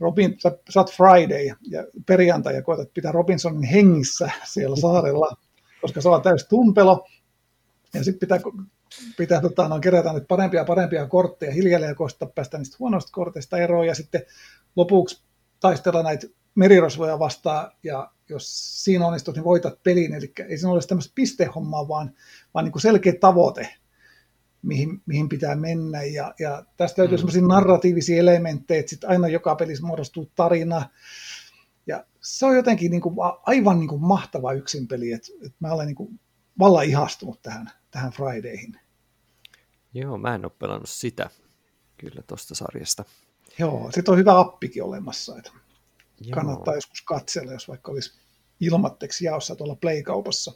Robin, 0.00 0.36
sä, 0.38 0.58
sä 0.70 0.80
oot 0.80 0.92
Friday 0.92 1.56
ja 1.70 1.84
perjantai 2.06 2.54
ja 2.54 2.62
koetat 2.62 2.94
pitää 2.94 3.12
Robinsonin 3.12 3.62
hengissä 3.62 4.30
siellä 4.44 4.76
saarella, 4.76 5.36
koska 5.80 6.00
se 6.00 6.08
on 6.08 6.22
täys 6.22 6.46
tumpelo. 6.48 7.06
Ja 7.94 8.04
sitten 8.04 8.20
pitää, 8.20 8.38
pitää 9.16 9.40
tota, 9.40 9.68
no, 9.68 9.80
kerätä 9.80 10.12
nyt 10.12 10.28
parempia 10.28 10.60
ja 10.60 10.64
parempia 10.64 11.06
kortteja 11.06 11.52
hiljalleen 11.52 11.90
ja 11.90 11.94
koittaa 11.94 12.28
päästä 12.28 12.58
niistä 12.58 12.76
huonoista 12.78 13.12
korteista 13.12 13.58
eroon. 13.58 13.86
Ja 13.86 13.94
sitten 13.94 14.22
lopuksi 14.76 15.22
taistella 15.60 16.02
näitä 16.02 16.26
merirosvoja 16.54 17.18
vastaan, 17.18 17.72
ja 17.82 18.10
jos 18.28 18.84
siinä 18.84 19.06
onnistut, 19.06 19.34
niin 19.34 19.44
voitat 19.44 19.82
pelin. 19.82 20.14
Eli 20.14 20.32
ei 20.48 20.58
siinä 20.58 20.72
ole 20.72 20.80
tämmöistä 20.88 21.12
pistehommaa, 21.14 21.88
vaan, 21.88 22.10
vaan 22.54 22.64
niin 22.64 22.72
kuin 22.72 22.82
selkeä 22.82 23.12
tavoite 23.20 23.68
mihin, 24.62 25.02
mihin 25.06 25.28
pitää 25.28 25.56
mennä. 25.56 26.02
Ja, 26.02 26.34
ja 26.38 26.64
tästä 26.76 27.02
löytyy 27.02 27.16
mm. 27.16 27.18
sellaisia 27.18 27.42
narratiivisia 27.42 28.20
elementtejä, 28.20 28.80
että 28.80 28.90
sitten 28.90 29.10
aina 29.10 29.28
joka 29.28 29.54
pelissä 29.54 29.86
muodostuu 29.86 30.30
tarina. 30.34 30.90
Ja 31.86 32.04
se 32.20 32.46
on 32.46 32.56
jotenkin 32.56 32.90
niin 32.90 33.00
kuin, 33.00 33.16
aivan 33.46 33.78
niin 33.78 33.88
kuin 33.88 34.02
mahtava 34.02 34.52
yksin 34.52 34.88
peli, 34.88 35.12
että, 35.12 35.28
että 35.46 35.56
mä 35.60 35.72
olen 35.72 35.86
niin 35.86 35.96
kuin 35.96 36.20
vallan 36.58 36.84
ihastunut 36.84 37.42
tähän, 37.42 37.70
tähän 37.90 38.12
Fridayhin. 38.12 38.80
Joo, 39.96 40.18
mä 40.18 40.34
en 40.34 40.44
ole 40.44 40.52
pelannut 40.58 40.88
sitä 40.88 41.30
kyllä 41.96 42.22
tuosta 42.26 42.54
sarjasta. 42.54 43.04
Joo, 43.58 43.90
sitten 43.90 44.12
on 44.12 44.18
hyvä 44.18 44.38
appikin 44.40 44.82
olemassa, 44.82 45.38
että 45.38 45.50
Joo. 46.20 46.34
kannattaa 46.34 46.74
joskus 46.74 47.02
katsella, 47.02 47.52
jos 47.52 47.68
vaikka 47.68 47.92
olisi 47.92 48.18
ilmatteeksi 48.60 49.24
jaossa 49.24 49.56
tuolla 49.56 49.76
Play-kaupassa. 49.76 50.52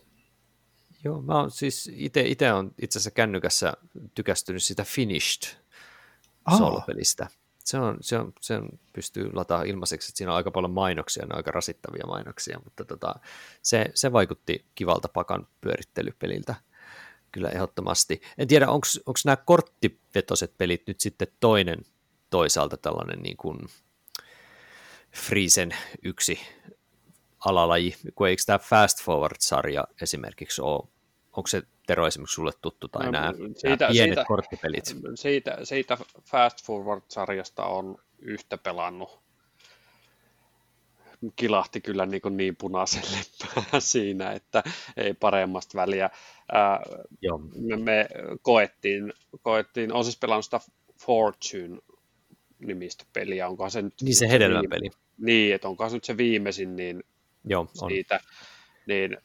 Joo, 1.05 1.23
mä 1.23 1.41
oon 1.41 1.51
siis 1.51 1.91
itse, 1.93 2.21
itse 2.21 2.53
on 2.53 2.75
itse 2.83 2.99
asiassa 2.99 3.11
kännykässä 3.11 3.73
tykästynyt 4.15 4.63
sitä 4.63 4.85
Finished 4.85 5.57
solopelistä. 6.59 7.27
Se 7.65 7.79
on, 7.79 7.97
se, 8.01 8.19
on, 8.19 8.33
se 8.41 8.57
on, 8.57 8.69
pystyy 8.93 9.33
lataamaan 9.33 9.69
ilmaiseksi, 9.69 10.11
että 10.11 10.19
siinä 10.19 10.33
on 10.33 10.37
aika 10.37 10.51
paljon 10.51 10.71
mainoksia, 10.71 11.27
ne 11.27 11.33
on 11.33 11.37
aika 11.37 11.51
rasittavia 11.51 12.07
mainoksia, 12.07 12.61
mutta 12.65 12.85
tota, 12.85 13.15
se, 13.63 13.87
se 13.95 14.13
vaikutti 14.13 14.67
kivalta 14.75 15.09
pakan 15.09 15.47
pyörittelypeliltä 15.61 16.55
kyllä 17.33 17.49
ehdottomasti. 17.49 18.21
En 18.39 18.49
tiedä, 18.49 18.69
onko 18.69 18.87
nämä 19.25 19.37
korttivetoset 19.37 20.59
pelit 20.59 20.83
nyt 20.87 21.01
sitten 21.01 21.29
toinen 21.41 21.79
toisaalta 22.31 22.77
tällainen 22.77 23.23
niin 23.23 23.37
kuin 23.37 23.59
Friesen 25.13 25.75
yksi 26.03 26.41
alalaji, 27.45 27.97
kun 28.15 28.29
eikö 28.29 28.43
tämä 28.47 28.59
Fast 28.59 29.03
Forward-sarja 29.03 29.85
esimerkiksi 30.03 30.63
ole, 30.63 30.89
onko 31.33 31.47
se 31.47 31.63
Tero 31.87 32.07
esimerkiksi 32.07 32.35
sulle 32.35 32.53
tuttu, 32.63 32.89
tai 32.89 33.05
no, 33.05 33.11
nämä, 33.11 33.33
siitä, 33.33 33.69
nämä 33.69 33.93
pienet 33.93 34.15
siitä, 34.15 34.25
korttipelit? 34.25 34.85
Siitä, 35.15 35.59
siitä 35.63 35.99
Fast 36.25 36.67
Forward-sarjasta 36.67 37.65
on 37.65 37.97
yhtä 38.19 38.59
pelannut. 38.59 39.21
Kilahti 41.37 41.81
kyllä 41.81 42.07
niin, 42.07 42.21
kuin 42.21 42.37
niin 42.37 42.57
punaiselle 42.57 43.17
siinä, 43.79 44.33
että 44.33 44.63
ei 44.97 45.15
paremmasta 45.15 45.79
väliä. 45.79 46.11
Ää, 46.53 46.81
Joo. 47.23 47.41
Me, 47.57 47.77
me 47.77 48.09
koettiin, 48.43 49.13
koettiin, 49.43 49.93
on 49.93 50.05
siis 50.05 50.19
pelannut 50.19 50.45
sitä 50.45 50.61
Fortune 51.07 51.79
nimistä 52.59 53.05
peliä, 53.13 53.49
onkohan 53.49 53.71
se 53.71 53.83
nyt... 53.83 53.95
Niin 54.03 54.15
se 54.15 54.29
hedelmäpeli. 54.29 54.91
Niin, 55.19 55.55
että 55.55 55.69
onkohan 55.69 55.91
se 55.91 55.97
nyt 55.97 56.05
se 56.05 56.17
viimeisin, 56.17 56.77
niin 56.77 57.05
Joo, 57.45 57.61
on. 57.83 57.91
siitä, 57.91 58.21
niin 58.87 59.17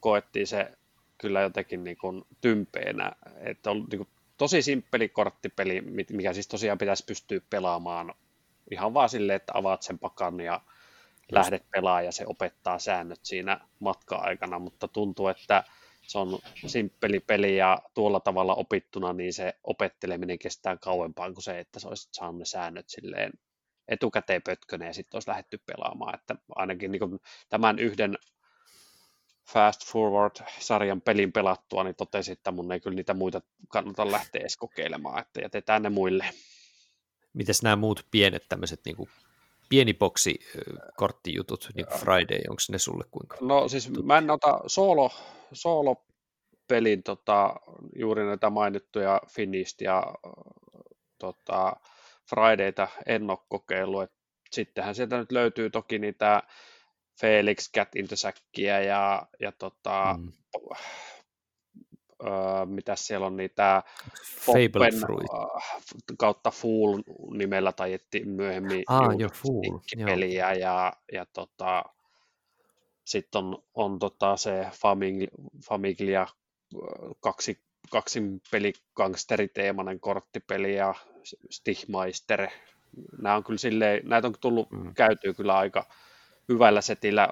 koettiin 0.00 0.46
se 0.46 0.72
kyllä 1.18 1.40
jotenkin 1.40 1.84
niin 1.84 1.96
kuin 1.96 2.24
tympeenä, 2.40 3.12
että 3.40 3.70
on 3.70 3.76
niin 3.90 3.98
kuin 3.98 4.08
tosi 4.36 4.62
simppeli 4.62 5.08
korttipeli, 5.08 5.80
mikä 6.10 6.32
siis 6.32 6.48
tosiaan 6.48 6.78
pitäisi 6.78 7.04
pystyä 7.04 7.40
pelaamaan 7.50 8.14
ihan 8.70 8.94
vaan 8.94 9.08
silleen, 9.08 9.36
että 9.36 9.52
avaat 9.56 9.82
sen 9.82 9.98
pakan 9.98 10.40
ja 10.40 10.52
Just. 10.52 11.32
lähdet 11.32 11.70
pelaamaan 11.70 12.04
ja 12.04 12.12
se 12.12 12.24
opettaa 12.26 12.78
säännöt 12.78 13.20
siinä 13.22 13.60
matka-aikana, 13.80 14.58
mutta 14.58 14.88
tuntuu, 14.88 15.28
että 15.28 15.64
se 16.02 16.18
on 16.18 16.38
simppeli 16.66 17.20
peli 17.20 17.56
ja 17.56 17.78
tuolla 17.94 18.20
tavalla 18.20 18.54
opittuna, 18.54 19.12
niin 19.12 19.32
se 19.32 19.54
opetteleminen 19.64 20.38
kestää 20.38 20.76
kauempaa 20.76 21.32
kuin 21.32 21.42
se, 21.42 21.58
että 21.58 21.80
sä 21.80 21.88
olisit 21.88 22.14
saanut 22.14 22.38
ne 22.38 22.44
säännöt 22.44 22.88
silleen 22.88 23.32
etukäteen 23.88 24.42
pötköneen 24.42 24.88
ja 24.88 24.94
sitten 24.94 25.16
olisi 25.16 25.28
lähdetty 25.28 25.60
pelaamaan. 25.66 26.14
Että 26.14 26.34
ainakin 26.56 26.92
niin 26.92 27.20
tämän 27.48 27.78
yhden 27.78 28.18
Fast 29.52 29.92
Forward-sarjan 29.92 31.00
pelin 31.00 31.32
pelattua, 31.32 31.84
niin 31.84 31.94
totesin, 31.94 32.32
että 32.32 32.50
mun 32.50 32.72
ei 32.72 32.80
kyllä 32.80 32.94
niitä 32.94 33.14
muita 33.14 33.40
kannata 33.68 34.10
lähteä 34.10 34.40
edes 34.40 34.56
kokeilemaan, 34.56 35.20
että 35.20 35.40
jätetään 35.40 35.82
ne 35.82 35.90
muille. 35.90 36.24
Mites 37.38 37.62
nämä 37.62 37.76
muut 37.76 38.06
pienet 38.10 38.48
tämmöiset 38.48 38.80
niin 38.84 38.96
kuin 38.96 39.08
pieni 39.68 39.94
boksi 39.94 40.40
korttijutut, 40.96 41.68
niin 41.74 41.86
kuin 41.86 42.00
Friday, 42.00 42.38
onko 42.48 42.62
ne 42.70 42.78
sulle 42.78 43.04
kuinka? 43.10 43.36
No 43.40 43.68
siis 43.68 43.90
mä 44.04 44.18
en 44.18 44.30
ota 44.30 44.60
solo, 44.66 45.10
solo 45.52 46.04
pelin 46.68 47.02
tota, 47.02 47.56
juuri 47.96 48.26
näitä 48.26 48.50
mainittuja 48.50 49.20
Finished 49.28 49.80
ja 49.80 50.14
tota, 51.18 51.76
Fridayta 52.30 52.88
en 53.06 53.30
ole 53.30 53.38
kokeillut. 53.48 54.10
sittenhän 54.50 54.94
sieltä 54.94 55.18
nyt 55.18 55.32
löytyy 55.32 55.70
toki 55.70 55.98
niitä 55.98 56.42
Felix 57.20 57.72
Cat 57.72 57.96
Intersäkkiä 57.96 58.80
ja, 58.80 59.26
ja 59.40 59.52
tota, 59.52 60.14
mm. 60.18 60.32
Öö, 62.26 62.66
mitä 62.66 62.96
siellä 62.96 63.26
on 63.26 63.36
niitä 63.36 63.82
Poppen 64.46 64.92
kautta 66.18 66.50
Fool 66.50 66.98
nimellä 67.32 67.72
tajettiin 67.72 68.28
myöhemmin 68.28 68.84
ah, 68.88 69.18
jo, 69.18 69.28
Fool. 69.28 69.78
peliä 70.04 70.52
ja, 70.52 70.92
ja 71.12 71.26
tota, 71.26 71.84
sitten 73.04 73.38
on, 73.38 73.64
on 73.74 73.98
tota 73.98 74.36
se 74.36 74.66
Famiglia, 74.72 75.28
Famiglia 75.68 76.26
kaksi 77.20 77.60
kaksin 77.90 78.40
peli 78.50 78.72
gangsteriteemainen 78.96 80.00
korttipeli 80.00 80.74
ja 80.74 80.94
Stichmeister 81.50 82.48
nämä 83.22 83.34
on 83.36 83.44
kyllä 83.44 83.58
silleen, 83.58 84.08
näitä 84.08 84.28
on 84.28 84.34
tullut 84.40 84.70
mm. 84.70 84.94
käytyä 84.94 85.34
kyllä 85.34 85.58
aika 85.58 85.86
hyvällä 86.48 86.80
setillä 86.80 87.28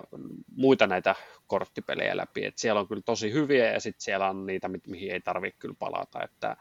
muita 0.57 0.87
näitä 0.87 1.15
korttipelejä 1.47 2.17
läpi, 2.17 2.45
että 2.45 2.61
siellä 2.61 2.81
on 2.81 2.89
kyllä 2.89 3.03
tosi 3.03 3.33
hyviä 3.33 3.73
ja 3.73 3.81
sitten 3.81 4.05
siellä 4.05 4.31
on 4.31 4.47
niitä, 4.47 4.71
mihin 4.87 5.13
ei 5.13 5.21
tarvitse 5.21 5.59
kyllä 5.59 5.75
palata, 5.79 6.25
että 6.25 6.57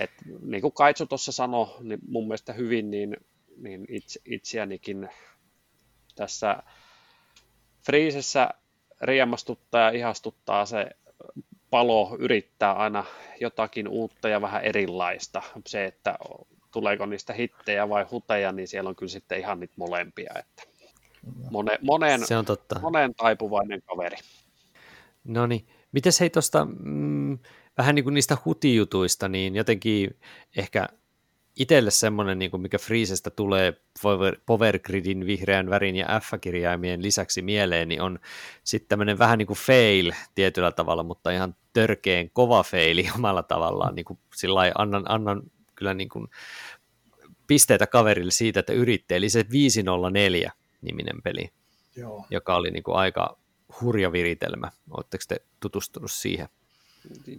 et, 0.00 0.10
niin 0.42 0.60
kuin 0.60 0.72
Kaitsu 0.72 1.06
tuossa 1.06 1.32
sanoi, 1.32 1.76
niin 1.80 2.00
mun 2.08 2.24
mielestä 2.24 2.52
hyvin, 2.52 2.90
niin, 2.90 3.16
niin 3.56 3.86
itse, 3.88 4.20
itseänikin 4.24 5.08
tässä 6.14 6.62
Friisessä 7.86 8.50
riemastuttaa 9.02 9.80
ja 9.80 9.98
ihastuttaa 9.98 10.66
se 10.66 10.86
palo 11.70 12.16
yrittää 12.18 12.72
aina 12.72 13.04
jotakin 13.40 13.88
uutta 13.88 14.28
ja 14.28 14.40
vähän 14.40 14.64
erilaista. 14.64 15.42
Se, 15.66 15.84
että 15.84 16.18
tuleeko 16.72 17.06
niistä 17.06 17.32
hittejä 17.32 17.88
vai 17.88 18.04
huteja, 18.10 18.52
niin 18.52 18.68
siellä 18.68 18.88
on 18.88 18.96
kyllä 18.96 19.10
sitten 19.10 19.38
ihan 19.38 19.60
niitä 19.60 19.74
molempia. 19.76 20.32
Että 20.38 20.62
mone, 21.50 21.78
moneen, 21.82 22.26
se 22.26 22.36
on 22.36 22.44
totta. 22.44 22.80
moneen 22.80 23.14
taipuvainen 23.14 23.82
kaveri. 23.82 24.16
No 25.24 25.46
niin, 25.46 25.66
miten 25.92 26.12
hei 26.20 26.30
tuosta 26.30 26.64
mm, 26.64 27.38
vähän 27.78 27.94
niin 27.94 28.04
kuin 28.04 28.14
niistä 28.14 28.36
hutijutuista, 28.44 29.28
niin 29.28 29.56
jotenkin 29.56 30.18
ehkä 30.56 30.88
itselle 31.56 31.90
semmoinen, 31.90 32.38
niin 32.38 32.50
kuin 32.50 32.60
mikä 32.60 32.78
Freezestä 32.78 33.30
tulee 33.30 33.72
Power 34.46 34.78
Gridin 34.78 35.26
vihreän 35.26 35.70
värin 35.70 35.96
ja 35.96 36.20
F-kirjaimien 36.20 37.02
lisäksi 37.02 37.42
mieleen, 37.42 37.88
niin 37.88 38.02
on 38.02 38.18
sitten 38.64 38.88
tämmöinen 38.88 39.18
vähän 39.18 39.38
niin 39.38 39.46
kuin 39.46 39.58
fail 39.58 40.12
tietyllä 40.34 40.72
tavalla, 40.72 41.02
mutta 41.02 41.30
ihan 41.30 41.54
törkeen 41.72 42.30
kova 42.30 42.62
faili 42.62 43.08
omalla 43.16 43.42
tavallaan, 43.42 43.94
niin 43.94 44.04
kuin 44.04 44.18
sillä 44.34 44.72
annan, 44.78 45.04
annan 45.08 45.42
kyllä 45.74 45.94
niin 45.94 46.08
kuin 46.08 46.28
pisteitä 47.46 47.86
kaverille 47.86 48.30
siitä, 48.30 48.60
että 48.60 48.72
yritti, 48.72 49.14
eli 49.14 49.28
se 49.28 49.44
504 49.50 50.52
niminen 50.82 51.22
peli, 51.24 51.50
Joo. 51.96 52.26
joka 52.30 52.56
oli 52.56 52.70
niin 52.70 52.82
kuin 52.82 52.96
aika 52.96 53.38
hurja 53.80 54.12
viritelmä. 54.12 54.70
Oletteko 54.90 55.24
te 55.28 55.36
tutustunut 55.60 56.10
siihen? 56.10 56.48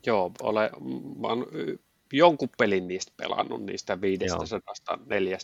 Joo, 0.06 0.32
ole, 0.42 0.72
mä 1.20 1.28
oon 1.28 1.48
jonkun 2.14 2.50
pelin 2.58 2.88
niistä 2.88 3.12
pelannut, 3.18 3.64
niistä 3.64 4.02
504 4.02 5.38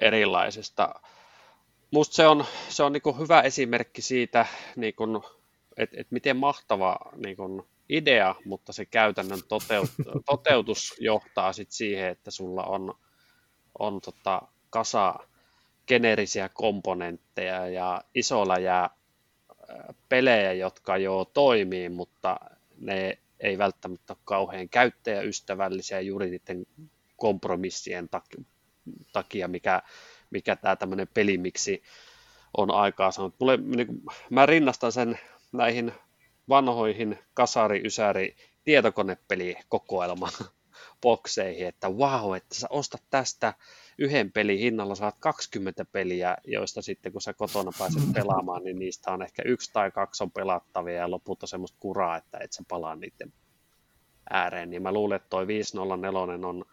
erilaisesta. 0.00 0.94
Musta 1.90 2.14
se 2.14 2.26
on, 2.26 2.44
se 2.68 2.82
on 2.82 2.92
niin 2.92 3.18
hyvä 3.18 3.40
esimerkki 3.40 4.02
siitä, 4.02 4.46
niin 4.76 4.94
että 5.76 5.96
et 6.00 6.10
miten 6.10 6.36
mahtava 6.36 6.98
niin 7.16 7.36
kuin 7.36 7.62
idea, 7.88 8.34
mutta 8.44 8.72
se 8.72 8.84
käytännön 8.84 9.40
toteut, 9.48 9.90
toteutus 10.30 10.94
johtaa 11.00 11.52
sit 11.52 11.70
siihen, 11.70 12.08
että 12.08 12.30
sulla 12.30 12.64
on, 12.64 12.94
on 13.78 14.00
tota 14.00 14.42
kasa 14.70 15.14
geneerisiä 15.90 16.48
komponentteja 16.48 17.68
ja 17.68 18.04
isolla 18.14 18.58
jää 18.58 18.90
pelejä, 20.08 20.52
jotka 20.52 20.96
jo 20.96 21.30
toimii, 21.34 21.88
mutta 21.88 22.40
ne 22.80 23.18
ei 23.40 23.58
välttämättä 23.58 24.12
ole 24.12 24.18
kauhean 24.24 24.68
käyttäjäystävällisiä 24.68 26.00
juuri 26.00 26.30
niiden 26.30 26.66
kompromissien 27.16 28.08
takia, 29.12 29.48
mikä, 29.48 29.82
mikä 30.30 30.56
tämä 30.56 30.76
tämmöinen 30.76 31.08
pelimiksi 31.14 31.82
on 32.56 32.70
aikaa 32.70 33.10
saanut. 33.10 33.34
Mulle, 33.40 33.56
niin 33.56 33.86
kuin, 33.86 34.02
mä 34.30 34.46
rinnastan 34.46 34.92
sen 34.92 35.18
näihin 35.52 35.92
vanhoihin 36.48 37.18
kasari, 37.34 37.82
ysäri, 37.84 38.36
tietokonepelikokoelma 38.64 40.28
bokseihin, 41.02 41.66
että 41.66 41.88
wow, 41.88 42.36
että 42.36 42.54
sä 42.54 42.66
ostat 42.70 43.02
tästä 43.10 43.54
yhden 44.00 44.32
pelin 44.32 44.58
hinnalla 44.58 44.94
saat 44.94 45.16
20 45.20 45.84
peliä, 45.84 46.36
joista 46.46 46.82
sitten 46.82 47.12
kun 47.12 47.22
sä 47.22 47.32
kotona 47.32 47.70
pääset 47.78 48.02
pelaamaan, 48.14 48.64
niin 48.64 48.78
niistä 48.78 49.12
on 49.12 49.22
ehkä 49.22 49.42
yksi 49.46 49.70
tai 49.72 49.90
kaksi 49.90 50.24
on 50.24 50.30
pelattavia 50.30 50.94
ja 50.94 51.10
loput 51.10 51.42
on 51.42 51.48
semmoista 51.48 51.78
kuraa, 51.80 52.16
että 52.16 52.38
et 52.38 52.52
sä 52.52 52.62
palaa 52.68 52.96
niiden 52.96 53.32
ääreen. 54.30 54.70
Niin 54.70 54.82
mä 54.82 54.92
luulen, 54.92 55.16
että 55.16 55.28
toi 55.28 55.46
504 55.46 56.20
on, 56.48 56.64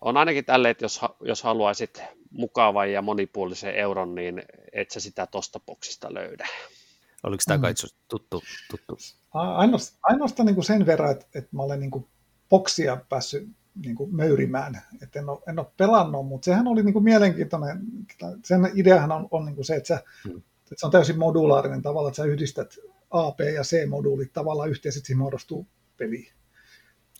on 0.00 0.16
ainakin 0.16 0.44
tälle, 0.44 0.70
että 0.70 0.84
jos, 0.84 1.00
jos 1.20 1.42
haluaisit 1.42 2.02
mukavan 2.30 2.92
ja 2.92 3.02
monipuolisen 3.02 3.74
euron, 3.74 4.14
niin 4.14 4.42
et 4.72 4.90
sä 4.90 5.00
sitä 5.00 5.26
tosta 5.26 5.60
boksista 5.60 6.14
löydä. 6.14 6.46
Oliko 7.22 7.42
tämä 7.46 7.58
kai 7.58 7.74
tuttu? 8.08 8.42
tuttu? 8.70 8.98
Ainoastaan, 9.34 10.00
ainoastaan 10.02 10.46
niin 10.46 10.54
kuin 10.54 10.64
sen 10.64 10.86
verran, 10.86 11.10
että, 11.10 11.26
että 11.34 11.56
mä 11.56 11.62
olen 11.62 11.80
niin 11.80 11.90
kuin 11.90 12.06
boksia 12.50 12.96
päässyt 13.08 13.48
niin 13.84 13.96
kuin 13.96 14.16
möyrimään. 14.16 14.82
Et 15.02 15.16
en, 15.16 15.28
ole, 15.28 15.38
en 15.48 15.58
ole 15.58 15.66
pelannut, 15.76 16.26
mutta 16.26 16.44
sehän 16.44 16.66
oli 16.66 16.82
niin 16.82 16.92
kuin 16.92 17.04
mielenkiintoinen. 17.04 17.80
Sen 18.44 18.70
ideahan 18.74 19.12
on, 19.12 19.28
on 19.30 19.44
niin 19.44 19.54
kuin 19.54 19.64
se, 19.64 19.76
että, 19.76 19.88
sä, 19.88 20.02
hmm. 20.24 20.36
että 20.36 20.74
se 20.76 20.86
on 20.86 20.92
täysin 20.92 21.18
modulaarinen 21.18 21.82
tavalla, 21.82 22.08
että 22.08 22.16
sä 22.16 22.24
yhdistät 22.24 22.74
A, 23.10 23.32
B 23.32 23.40
ja 23.40 23.62
C-moduulit 23.62 24.32
tavallaan 24.32 24.70
yhteen, 24.70 24.92
sitten 24.92 25.06
siinä 25.06 25.18
muodostuu 25.18 25.66
peli. 25.96 26.28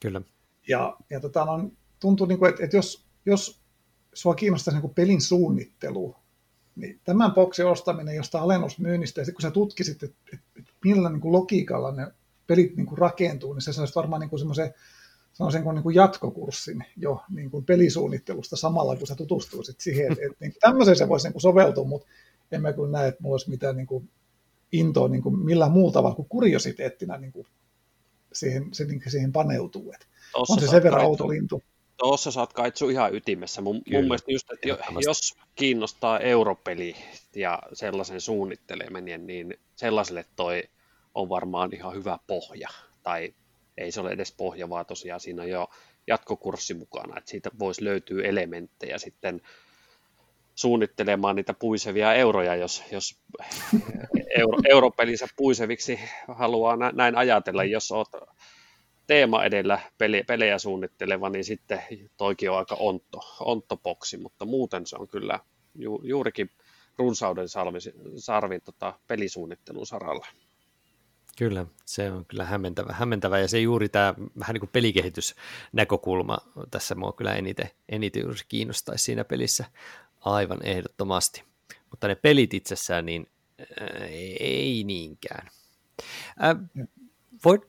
Kyllä. 0.03 0.23
Ja, 0.69 0.97
ja 1.11 1.21
tota, 1.21 1.45
no, 1.45 1.71
tuntuu, 2.01 2.27
niin 2.27 2.39
kuin, 2.39 2.49
että, 2.49 2.65
että 2.65 2.77
jos, 2.77 3.07
jos 3.27 3.61
sua 4.15 4.35
kiinnostaisi 4.35 4.81
niin 4.81 4.95
pelin 4.95 5.21
suunnittelu, 5.21 6.17
niin 6.77 7.01
tämän 7.05 7.33
boksin 7.33 7.67
ostaminen 7.67 8.17
josta 8.17 8.41
alennusmyynnistä, 8.41 9.21
ja 9.21 9.25
sitten 9.25 9.35
kun 9.35 9.43
sä 9.43 9.51
tutkisit, 9.51 10.03
että, 10.03 10.17
että, 10.33 10.47
että 10.59 10.73
millä 10.85 11.11
niin 11.11 11.21
kuin 11.21 11.33
logiikalla 11.33 11.93
ne 11.93 12.13
pelit 12.47 12.77
niin 12.77 12.87
kuin 12.87 12.99
rakentuu, 12.99 13.53
niin 13.53 13.63
se 13.63 13.73
saisi 13.73 13.95
varmaan 13.95 14.21
niin 14.21 14.39
semmoisen 14.39 14.75
sanoisin 15.37 15.63
kuin, 15.63 15.75
niin 15.75 15.83
kuin 15.83 15.95
jatkokurssin 15.95 16.85
jo 16.97 17.23
niin 17.35 17.51
kuin 17.51 17.65
pelisuunnittelusta 17.65 18.57
samalla, 18.57 18.97
kun 18.97 19.07
sä 19.07 19.15
tutustuisit 19.15 19.81
siihen. 19.81 20.13
Että, 20.13 20.25
että 20.27 20.37
niin 20.41 20.53
kuin 20.53 20.61
tämmöiseen 20.61 20.97
se 20.97 21.09
voisi 21.09 21.27
niin 21.27 21.33
kuin 21.33 21.43
soveltua, 21.43 21.85
mutta 21.85 22.09
en 22.53 22.63
mä 22.63 22.73
kyllä 22.73 22.99
näe, 22.99 23.09
että 23.09 23.23
mulla 23.23 23.35
olisi 23.35 23.51
mitään 23.51 23.77
niin 23.77 23.87
kuin 23.87 24.09
intoa 24.73 25.09
niin 25.09 25.23
kuin 25.23 25.39
millään 25.39 25.71
muulla 25.71 25.93
tavalla 25.93 26.15
kuin 26.15 26.29
kuriositeettina 26.29 27.17
niin 27.17 27.33
kuin 27.33 27.47
siihen, 28.33 28.69
se, 28.73 28.85
niin 28.85 29.03
siihen 29.09 29.33
paneutuu. 29.33 29.93
Että 29.93 30.07
on 30.35 30.61
se 30.61 30.69
sen 30.69 30.83
verran 30.83 31.05
outo 31.05 31.29
lintu. 31.29 31.63
Tuossa 31.97 32.31
saat 32.31 32.53
kaitsu 32.53 32.89
ihan 32.89 33.15
ytimessä. 33.15 33.61
Mun, 33.61 33.75
mun 33.75 34.05
mielestä 34.05 34.33
just, 34.33 34.47
että 34.53 34.69
jos 35.07 35.35
kiinnostaa 35.55 36.21
europeli 36.21 36.97
ja 37.35 37.59
sellaisen 37.73 38.21
suunnitteleminen, 38.21 39.27
niin 39.27 39.55
sellaiselle 39.77 40.25
toi 40.37 40.63
on 41.15 41.29
varmaan 41.29 41.75
ihan 41.75 41.95
hyvä 41.95 42.19
pohja. 42.27 42.69
Tai 43.03 43.35
ei 43.79 43.93
se 43.93 44.01
ole 44.01 44.11
edes 44.11 44.33
pohja, 44.33 44.69
vaan 44.69 44.87
tosiaan 44.87 45.21
siinä 45.21 45.43
on 45.43 45.49
jo 45.49 45.69
jatkokurssi 46.07 46.75
mukana, 46.75 47.19
että 47.19 47.31
siitä 47.31 47.51
voisi 47.59 47.85
löytyä 47.85 48.25
elementtejä 48.25 48.99
sitten 48.99 49.41
suunnittelemaan 50.55 51.37
niitä 51.37 51.55
puisevia 51.55 52.15
euroja, 52.15 52.57
jos, 52.57 52.83
jos 52.91 53.21
euro, 54.39 54.59
europelinsä 54.69 55.27
puiseviksi 55.37 56.01
haluaa 56.29 56.77
näin 56.93 57.17
ajatella. 57.17 57.65
Jos 57.65 57.93
olet 57.93 58.09
teema 59.07 59.45
edellä 59.45 59.81
peli, 59.99 60.23
pelejä 60.23 60.59
suunnitteleva, 60.59 61.29
niin 61.31 61.45
sitten 61.45 61.83
toikin 62.17 62.51
on 62.51 62.59
aika 62.59 62.75
ontto, 62.75 63.21
onttopoksi, 63.41 64.17
mutta 64.17 64.45
muuten 64.45 64.87
se 64.87 64.97
on 64.97 65.09
kyllä 65.09 65.41
ju, 65.75 66.01
juurikin 66.05 66.51
runsauden 66.99 67.49
sarvin, 67.49 67.81
sarvin 68.17 68.61
tota, 68.63 68.99
pelisuunnittelun 69.07 69.87
saralla. 69.87 70.27
Kyllä, 71.37 71.67
se 71.85 72.11
on 72.11 72.25
kyllä 72.25 72.45
hämmentävä, 72.45 72.93
hämmentävä 72.93 73.39
ja 73.39 73.49
se 73.49 73.61
juuri 73.61 73.89
tämä 73.89 74.15
vähän 74.39 74.55
niin 74.55 74.61
kuin 74.61 74.71
pelikehitysnäkökulma 74.73 76.39
tässä 76.71 76.95
mua 76.95 77.13
kyllä 77.13 77.35
eniten, 77.35 77.71
eniten 77.89 78.23
juuri 78.23 78.39
kiinnostaisi 78.49 79.05
siinä 79.05 79.25
pelissä 79.25 79.65
aivan 80.21 80.59
ehdottomasti. 80.63 81.43
Mutta 81.91 82.09
ne 82.09 82.15
pelit 82.15 82.55
itsessään, 82.55 83.07
niin 83.07 83.27
äh, 83.61 84.09
ei 84.41 84.85
niinkään. 84.85 85.49
Äh, 86.45 86.57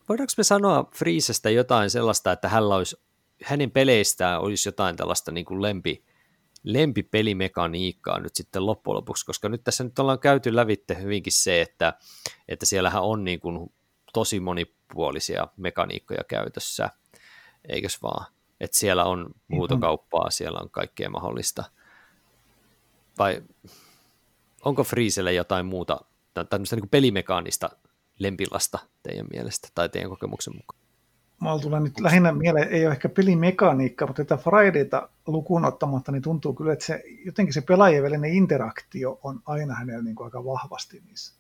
voidaanko 0.10 0.34
me 0.38 0.44
sanoa 0.44 0.90
Freezestä 0.96 1.50
jotain 1.50 1.90
sellaista, 1.90 2.32
että 2.32 2.50
hänellä 2.50 2.76
olisi, 2.76 2.98
hänen 3.44 3.72
peleistään 3.72 4.42
olisi 4.42 4.68
jotain 4.68 4.96
tällaista 4.96 5.32
niin 5.32 5.46
kuin 5.46 5.62
lempi, 5.62 6.04
lempipelimekaniikkaa 6.64 8.20
nyt 8.20 8.36
sitten 8.36 8.66
loppujen 8.66 8.96
lopuksi, 8.96 9.26
koska 9.26 9.50
nyt 9.50 9.64
tässä 9.64 9.84
nyt 9.84 10.00
ollaan 10.00 10.20
käyty 10.20 10.56
lävitte 10.56 10.98
hyvinkin 11.02 11.34
se, 11.34 11.62
että, 11.62 11.94
että 12.48 12.66
siellähän 12.66 13.04
on 13.04 13.24
niin 13.24 13.40
kuin 13.40 13.74
tosi 14.14 14.40
monipuolisia 14.40 15.48
mekaniikkoja 15.58 16.24
käytössä, 16.28 16.90
eikös 17.70 18.02
vaan? 18.02 18.26
Että 18.60 18.78
siellä 18.78 19.06
on 19.06 19.30
huutokauppaa, 19.52 20.32
siellä 20.32 20.60
on 20.60 20.70
kaikkea 20.70 21.10
mahdollista. 21.10 21.64
Vai 23.20 23.44
onko 24.66 24.84
Freezelle 24.84 25.34
jotain 25.34 25.66
muuta, 25.66 26.00
tämmöistä 26.50 26.76
niin 26.76 26.90
pelimekaanista 26.90 27.70
lempilasta 28.20 28.80
teidän 29.04 29.28
mielestä 29.34 29.68
tai 29.76 29.90
teidän 29.90 30.10
kokemuksen 30.10 30.56
mukaan? 30.56 30.87
Mulla 31.40 31.60
tulee 31.60 31.80
nyt 31.80 32.00
lähinnä 32.00 32.32
mieleen, 32.32 32.70
ei 32.70 32.86
ole 32.86 32.94
ehkä 32.94 33.10
pelimekaniikka, 33.10 34.08
mutta 34.08 34.26
tätä 34.26 34.44
Fridayta 34.44 35.10
lukuun 35.28 35.66
ottamatta, 35.66 36.12
niin 36.12 36.22
tuntuu 36.22 36.54
kyllä, 36.54 36.74
että 36.74 36.86
se, 36.86 37.04
jotenkin 37.26 37.54
se 37.54 37.62
pelaajien 37.62 38.04
välinen 38.04 38.34
interaktio 38.34 39.20
on 39.24 39.42
aina 39.46 39.76
hänellä 39.76 40.04
niin 40.04 40.16
kuin 40.16 40.26
aika 40.26 40.46
vahvasti 40.46 41.02
niissä. 41.06 41.34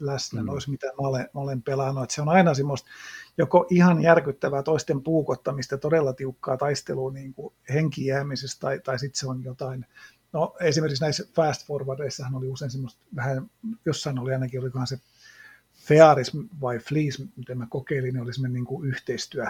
läsnä 0.00 0.40
mm. 0.40 0.46
noissa, 0.46 0.70
mitä 0.70 0.86
mä 0.86 1.08
olen, 1.08 1.28
mä 1.34 1.40
olen 1.40 1.62
pelannut. 1.62 2.02
Että 2.02 2.14
se 2.14 2.22
on 2.22 2.28
aina 2.28 2.54
semmoista 2.54 2.88
joko 3.38 3.66
ihan 3.70 4.02
järkyttävää 4.02 4.62
toisten 4.62 5.02
puukottamista, 5.02 5.78
todella 5.78 6.12
tiukkaa 6.12 6.56
taistelua 6.56 7.12
niin 7.12 7.34
kuin 7.34 7.54
henkijäämisestä, 7.74 8.60
tai, 8.60 8.78
tai 8.78 8.98
sitten 8.98 9.20
se 9.20 9.26
on 9.28 9.44
jotain, 9.44 9.86
no 10.32 10.56
esimerkiksi 10.60 11.04
näissä 11.04 11.24
fast 11.34 11.66
forwardeissahan 11.66 12.34
oli 12.34 12.48
usein 12.48 12.70
semmoista 12.70 13.00
vähän, 13.16 13.50
jossain 13.84 14.18
oli 14.18 14.32
ainakin, 14.32 14.60
olikohan 14.60 14.86
se 14.86 14.98
Fearis 15.90 16.32
vai 16.60 16.78
Fleece, 16.78 17.24
miten 17.36 17.58
mä 17.58 17.66
kokeilin, 17.70 18.14
niin 18.14 18.22
oli 18.22 18.34
semmoinen 18.34 18.54
niin 18.54 18.64
kuin 18.64 18.88
yhteistyö, 18.88 19.46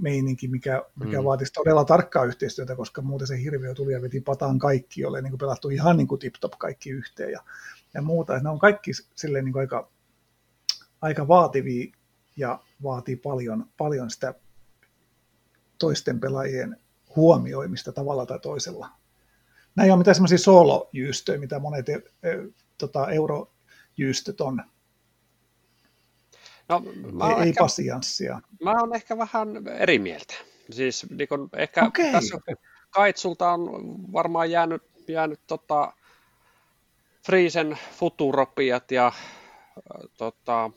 meininki, 0.00 0.48
mikä, 0.48 0.82
mikä 1.04 1.18
mm. 1.18 1.24
vaatisi 1.24 1.52
todella 1.52 1.84
tarkkaa 1.84 2.24
yhteistyötä, 2.24 2.76
koska 2.76 3.02
muuten 3.02 3.26
se 3.26 3.42
hirviö 3.42 3.74
tuli 3.74 3.92
ja 3.92 4.02
veti 4.02 4.20
pataan 4.20 4.58
kaikki, 4.58 5.00
jolle 5.00 5.22
niin 5.22 5.30
kuin 5.30 5.38
pelattu 5.38 5.68
ihan 5.68 5.96
niin 5.96 6.08
kuin 6.08 6.18
tip-top 6.18 6.52
kaikki 6.58 6.90
yhteen 6.90 7.32
ja, 7.32 7.40
ja 7.94 8.02
muuta. 8.02 8.38
ne 8.38 8.50
on 8.50 8.58
kaikki 8.58 8.90
silleen 9.14 9.44
niin 9.44 9.52
kuin 9.52 9.60
aika, 9.60 9.90
aika 11.00 11.28
vaativia 11.28 11.92
ja 12.36 12.58
vaatii 12.82 13.16
paljon, 13.16 13.66
paljon 13.78 14.10
sitä 14.10 14.34
toisten 15.78 16.20
pelaajien 16.20 16.76
huomioimista 17.16 17.92
tavalla 17.92 18.26
tai 18.26 18.38
toisella. 18.38 18.88
Näin 19.76 19.92
on 19.92 19.98
mitään 19.98 20.14
semmoisia 20.14 20.38
solo-jyystöjä, 20.38 21.38
mitä 21.38 21.58
monet 21.58 21.88
e, 21.88 21.94
e, 21.94 22.02
tota, 22.78 23.08
eurojyystöt 23.10 24.40
on. 24.40 24.62
No, 26.68 26.82
mä 27.12 27.28
ei, 27.28 27.48
ehkä, 27.48 27.60
pasianssia. 27.60 28.40
Mä 28.62 28.80
oon 28.80 28.94
ehkä 28.94 29.18
vähän 29.18 29.48
eri 29.66 29.98
mieltä. 29.98 30.34
Siis 30.70 31.06
niin 31.10 31.28
kun 31.28 31.48
ehkä 31.56 31.84
okay. 31.84 32.12
tässä 32.12 32.38
Kaitsulta 32.90 33.52
on 33.52 33.68
varmaan 34.12 34.50
jäänyt, 34.50 34.82
jäänyt 35.08 35.40
tota, 35.46 35.92
Friisen 37.26 37.78
Futuropiat 37.92 38.90
ja 38.90 39.06
äh, 39.06 39.14
tota, 40.18 40.70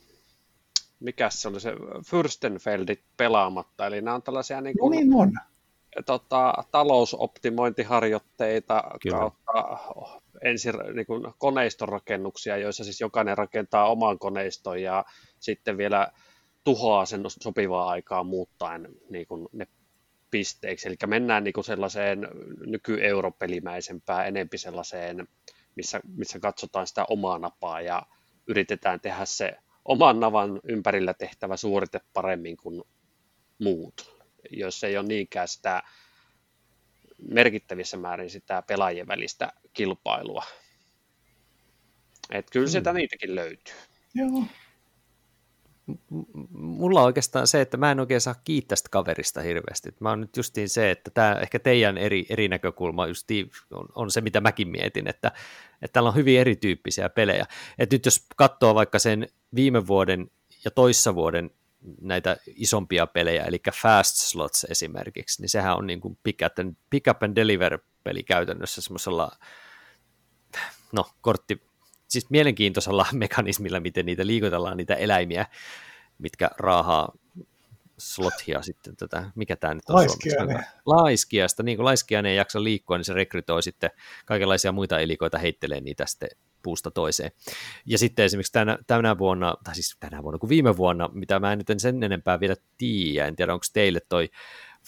mikä 1.00 1.30
se 1.30 1.48
oli 1.48 1.60
se 1.60 1.72
Fürstenfeldit 2.06 3.04
pelaamatta. 3.18 3.88
Eli 3.88 4.02
nämä 4.02 4.16
on 4.16 4.24
tällaisia 4.24 4.62
niin 4.62 4.78
kun, 4.80 4.92
no 4.92 5.00
niin 5.00 5.14
on. 5.14 5.34
Tota, 6.06 6.54
talousoptimointiharjoitteita 6.72 8.84
Kyllä. 9.02 9.18
kautta 9.18 9.52
ensin 10.44 10.74
niin 10.94 11.06
kuin 11.06 11.34
koneistorakennuksia, 11.38 12.58
joissa 12.58 12.84
siis 12.84 13.02
jokainen 13.02 13.38
rakentaa 13.38 13.92
oman 13.92 14.20
koneiston 14.20 14.82
ja 14.82 15.06
sitten 15.40 15.78
vielä 15.78 16.12
tuhoaa 16.64 17.06
sen 17.06 17.24
sopivaa 17.28 17.90
aikaa 17.90 18.24
muuttaen 18.24 18.88
niin 19.10 19.28
kuin 19.28 19.48
ne 19.54 19.68
pisteiksi. 20.32 20.88
Eli 20.88 20.96
mennään 21.08 21.44
niin 21.44 21.54
kuin 21.54 21.64
sellaiseen 21.64 22.28
nykyeuropelimäisempään, 22.66 24.28
enempi 24.28 24.58
sellaiseen, 24.58 25.28
missä, 25.76 26.00
missä 26.18 26.40
katsotaan 26.40 26.88
sitä 26.88 27.06
omaa 27.10 27.40
napaa 27.40 27.82
ja 27.82 28.04
yritetään 28.48 29.00
tehdä 29.00 29.26
se 29.26 29.58
oman 29.86 30.20
navan 30.20 30.60
ympärillä 30.64 31.14
tehtävä 31.14 31.58
suorite 31.58 32.00
paremmin 32.14 32.58
kuin 32.58 32.84
muut, 33.60 34.15
jos 34.52 34.84
ei 34.84 34.98
ole 34.98 35.08
niinkään 35.08 35.48
sitä 35.48 35.84
merkittävissä 37.32 37.98
määrin 37.98 38.30
sitä 38.30 38.62
pelaajien 38.62 39.08
välistä 39.08 39.54
kilpailua. 39.74 40.44
Et 42.32 42.50
kyllä 42.52 42.68
sitä 42.68 42.90
hmm. 42.90 42.98
niitäkin 42.98 43.36
löytyy. 43.36 43.76
Joo. 44.16 44.44
Mulla 46.52 47.00
on 47.00 47.06
oikeastaan 47.06 47.48
se, 47.48 47.62
että 47.62 47.78
mä 47.78 47.92
en 47.92 48.00
oikein 48.00 48.22
saa 48.22 48.36
kiittää 48.44 48.76
sitä 48.76 48.90
kaverista 48.92 49.42
hirveästi. 49.42 49.96
Mä 50.00 50.10
oon 50.10 50.22
nyt 50.22 50.38
justiin 50.38 50.70
se, 50.70 50.92
että 50.92 51.12
tämä, 51.12 51.40
ehkä 51.42 51.60
teidän 51.60 51.98
eri, 51.98 52.26
eri 52.30 52.48
näkökulma 52.48 53.08
justiin 53.08 53.52
on, 53.72 53.86
on, 53.96 54.12
se, 54.12 54.22
mitä 54.22 54.42
mäkin 54.42 54.68
mietin, 54.68 55.08
että, 55.08 55.32
että 55.82 55.94
täällä 55.94 56.10
on 56.10 56.16
hyvin 56.16 56.40
erityyppisiä 56.40 57.10
pelejä. 57.10 57.46
Et 57.80 57.92
nyt 57.92 58.06
jos 58.06 58.26
katsoo 58.36 58.76
vaikka 58.76 59.00
sen 59.00 59.28
viime 59.56 59.88
vuoden 59.88 60.32
ja 60.66 60.72
toissa 60.72 61.16
vuoden 61.16 61.52
näitä 62.02 62.38
isompia 62.48 63.08
pelejä, 63.08 63.44
eli 63.44 63.60
Fast 63.82 64.16
Slots 64.16 64.64
esimerkiksi, 64.70 65.42
niin 65.42 65.50
sehän 65.50 65.78
on 65.78 65.88
niin 65.88 66.02
kuin 66.02 66.18
pick, 66.24 66.42
up 66.46 66.60
and, 66.60 66.76
pick 66.90 67.08
up 67.08 67.24
and 67.24 67.36
deliver 67.36 67.80
peli 68.04 68.24
käytännössä 68.24 68.82
semmoisella, 68.82 69.32
no 70.92 71.06
kortti, 71.22 71.62
siis 72.08 72.30
mielenkiintoisella 72.30 73.06
mekanismilla, 73.24 73.80
miten 73.80 74.06
niitä 74.06 74.28
liikutellaan, 74.28 74.78
niitä 74.78 74.96
eläimiä, 74.96 75.46
mitkä 76.18 76.50
raahaa 76.58 77.12
slothia 77.98 78.62
sitten 78.62 78.96
tätä, 78.96 79.32
mikä 79.36 79.56
tämä 79.56 79.74
nyt 79.74 79.90
on 79.90 79.96
Laiskiainen. 79.96 80.66
Laiskiasta, 80.86 81.64
niin 81.64 81.78
kuin 81.78 81.86
laiskiainen 81.86 82.30
ei 82.30 82.38
jaksa 82.38 82.64
liikkua, 82.64 82.98
niin 82.98 83.06
se 83.06 83.14
rekrytoi 83.14 83.64
sitten 83.64 83.92
kaikenlaisia 84.26 84.72
muita 84.72 85.00
elikoita, 85.00 85.38
heittelee 85.38 85.82
niitä 85.82 86.06
sitten 86.06 86.30
puusta 86.66 86.92
toiseen. 86.92 87.32
Ja 87.86 87.98
sitten 87.98 88.26
esimerkiksi 88.26 88.52
tänä, 88.52 88.78
tänä 88.88 89.18
vuonna, 89.18 89.56
tai 89.64 89.76
siis 89.76 89.98
tänä 90.00 90.24
vuonna 90.24 90.38
kuin 90.38 90.50
viime 90.50 90.78
vuonna, 90.78 91.10
mitä 91.14 91.40
mä 91.40 91.52
en 91.52 91.58
nyt 91.58 91.70
en 91.70 91.80
sen 91.80 92.04
enempää 92.04 92.40
vielä 92.40 92.56
tiedä, 92.78 93.28
en 93.28 93.36
tiedä 93.36 93.54
onko 93.54 93.66
teille 93.74 94.00
toi 94.10 94.30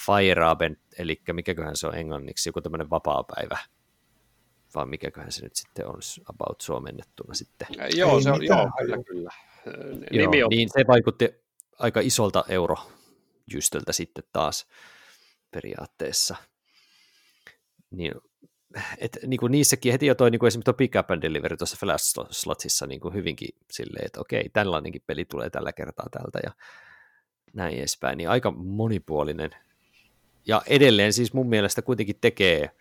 Feierabend, 0.05 0.75
eli 0.99 1.21
mikäköhän 1.32 1.75
se 1.75 1.88
on 1.88 1.95
englanniksi, 1.95 2.49
joku 2.49 2.61
tämmöinen 2.61 2.89
vapaa-päivä, 2.89 3.57
vai 4.75 4.86
mikäköhän 4.86 5.32
se 5.32 5.43
nyt 5.43 5.55
sitten 5.55 5.88
on 5.88 5.99
about 6.30 6.61
suomennettuna 6.61 7.34
sitten. 7.34 7.67
Joo, 7.95 8.15
Ei 8.15 8.23
se 8.23 8.32
on, 8.32 8.45
joo, 8.45 8.71
kyllä, 8.78 9.03
kyllä. 9.03 9.30
Nimi 10.11 10.43
on... 10.43 10.49
Niin 10.49 10.69
se 10.73 10.86
vaikutti 10.88 11.30
aika 11.80 11.99
isolta 11.99 12.45
eurojystöltä 12.49 13.93
sitten 13.93 14.23
taas 14.32 14.67
periaatteessa. 15.51 16.36
Niin 17.91 18.11
et, 18.97 19.18
niin 19.28 19.39
kuin 19.39 19.51
niissäkin 19.51 19.91
heti 19.91 20.05
jo 20.05 20.15
toi 20.15 20.32
niin 20.32 20.39
kuin 20.39 20.47
esimerkiksi 20.47 20.65
tuo 20.65 20.74
pick 20.74 20.95
up 20.95 21.11
and 21.11 21.22
delivery 21.22 21.57
tuossa 21.57 21.78
Flash 21.80 22.13
Slotsissa 22.32 22.88
niin 22.88 22.99
kuin 22.99 23.13
hyvinkin 23.13 23.49
silleen, 23.72 24.05
että 24.05 24.22
okei, 24.22 24.49
tällainenkin 24.49 25.01
peli 25.07 25.26
tulee 25.26 25.49
tällä 25.49 25.74
kertaa 25.74 26.07
tältä 26.11 26.39
ja 26.43 26.51
näin 27.53 27.78
edespäin, 27.78 28.18
niin 28.18 28.30
aika 28.30 28.51
monipuolinen. 28.51 29.49
Ja 30.47 30.61
edelleen 30.68 31.13
siis 31.13 31.34
mun 31.34 31.49
mielestä 31.49 31.82
kuitenkin 31.82 32.15
tekee 32.22 32.72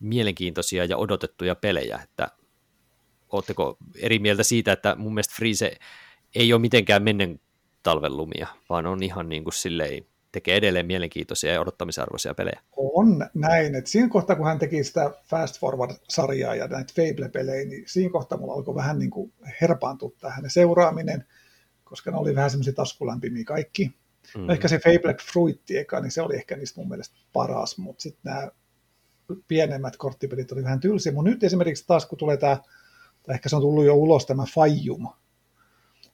mielenkiintoisia 0.00 0.84
ja 0.84 0.96
odotettuja 0.96 1.54
pelejä, 1.54 2.00
että 2.04 2.28
ootteko 3.28 3.76
eri 3.96 4.18
mieltä 4.18 4.42
siitä, 4.42 4.72
että 4.72 4.94
mun 4.94 5.14
mielestä 5.14 5.34
Freeze 5.36 5.76
ei 6.34 6.52
ole 6.52 6.60
mitenkään 6.60 7.02
mennen 7.02 7.40
talven 7.82 8.16
lumia, 8.16 8.46
vaan 8.68 8.86
on 8.86 9.02
ihan 9.02 9.28
niin 9.28 9.44
kuin 9.44 9.54
silleen 9.54 10.06
tekee 10.32 10.56
edelleen 10.56 10.86
mielenkiintoisia 10.86 11.52
ja 11.52 11.60
odottamisarvoisia 11.60 12.34
pelejä. 12.34 12.60
On 12.76 13.28
näin, 13.34 13.74
että 13.74 13.90
siinä 13.90 14.08
kohtaa 14.08 14.36
kun 14.36 14.46
hän 14.46 14.58
teki 14.58 14.84
sitä 14.84 15.10
Fast 15.24 15.60
Forward-sarjaa 15.60 16.54
ja 16.54 16.66
näitä 16.66 16.92
Fable-pelejä, 16.96 17.64
niin 17.64 17.84
siinä 17.86 18.12
kohtaa 18.12 18.38
mulla 18.38 18.54
alkoi 18.54 18.74
vähän 18.74 18.98
niin 18.98 19.10
kuin 19.10 19.32
herpaantua 19.60 20.10
tähän 20.20 20.50
seuraaminen, 20.50 21.24
koska 21.84 22.10
ne 22.10 22.16
oli 22.16 22.34
vähän 22.34 22.50
semmoisia 22.50 22.72
taskulämpimiä 22.72 23.44
kaikki. 23.44 23.90
Mm. 24.36 24.50
Ehkä 24.50 24.68
se 24.68 24.78
Fable 24.78 25.16
Fruitti 25.32 25.78
eka, 25.78 26.00
niin 26.00 26.10
se 26.10 26.22
oli 26.22 26.36
ehkä 26.36 26.56
niistä 26.56 26.80
mun 26.80 26.88
mielestä 26.88 27.16
paras, 27.32 27.78
mutta 27.78 28.02
sitten 28.02 28.20
nämä 28.24 28.48
pienemmät 29.48 29.96
korttipelit 29.96 30.52
oli 30.52 30.64
vähän 30.64 30.80
tylsiä. 30.80 31.12
Mutta 31.12 31.30
nyt 31.30 31.44
esimerkiksi 31.44 31.84
taas 31.86 32.06
kun 32.06 32.18
tulee 32.18 32.36
tämä, 32.36 32.56
tai 33.22 33.34
ehkä 33.34 33.48
se 33.48 33.56
on 33.56 33.62
tullut 33.62 33.84
jo 33.84 33.94
ulos 33.94 34.26
tämä 34.26 34.44
Fajum, 34.54 35.08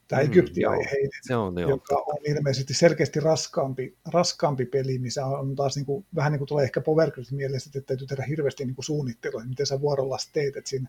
tämä 0.08 0.22
mm, 0.22 0.30
Egypti-aiheinen, 0.30 1.10
se 1.22 1.36
on, 1.36 1.58
joka 1.58 1.96
on 2.06 2.16
ilmeisesti 2.24 2.74
selkeästi 2.74 3.20
raskaampi, 3.20 3.96
raskaampi 4.12 4.66
peli, 4.66 4.98
missä 4.98 5.26
on 5.26 5.56
taas 5.56 5.76
niin 5.76 5.86
kuin, 5.86 6.06
vähän 6.14 6.32
niin 6.32 6.38
kuin 6.38 6.48
tulee 6.48 6.64
ehkä 6.64 6.80
Power 6.80 7.10
mielessä, 7.30 7.70
että 7.74 7.86
täytyy 7.86 8.06
tehdä 8.06 8.22
hirveästi 8.22 8.64
niin 8.64 8.74
kuin 8.74 8.84
suunnittelua, 8.84 9.44
miten 9.44 9.66
sä 9.66 9.80
vuorolla 9.80 10.16
teet, 10.32 10.56
että 10.56 10.70
siinä 10.70 10.88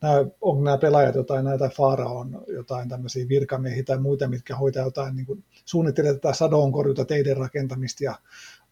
nämä, 0.00 0.14
on 0.40 0.64
nämä 0.64 0.78
pelaajat 0.78 1.14
jotain, 1.14 1.44
näitä 1.44 1.70
on 2.04 2.44
jotain 2.48 2.88
tämmöisiä 2.88 3.28
virkamiehiä 3.28 3.82
tai 3.82 3.98
muita, 3.98 4.28
mitkä 4.28 4.56
hoitaa 4.56 4.84
jotain, 4.84 5.16
niin 5.16 5.26
kuin, 5.26 5.44
suunnittelee 5.64 6.14
tätä 6.14 6.32
sadonkorjuta, 6.32 7.04
teiden 7.04 7.36
rakentamista 7.36 8.04
ja 8.04 8.14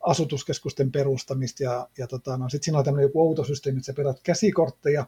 asutuskeskusten 0.00 0.92
perustamista 0.92 1.62
ja, 1.62 1.88
ja 1.98 2.06
tota, 2.06 2.36
no, 2.36 2.48
sitten 2.48 2.64
siinä 2.64 2.78
on 2.78 2.84
tämmöinen 2.84 3.08
joku 3.08 3.20
outo 3.20 3.44
systeemi, 3.44 3.78
että 3.78 3.86
sä 3.86 3.92
perät 3.92 4.20
käsikortteja 4.22 5.06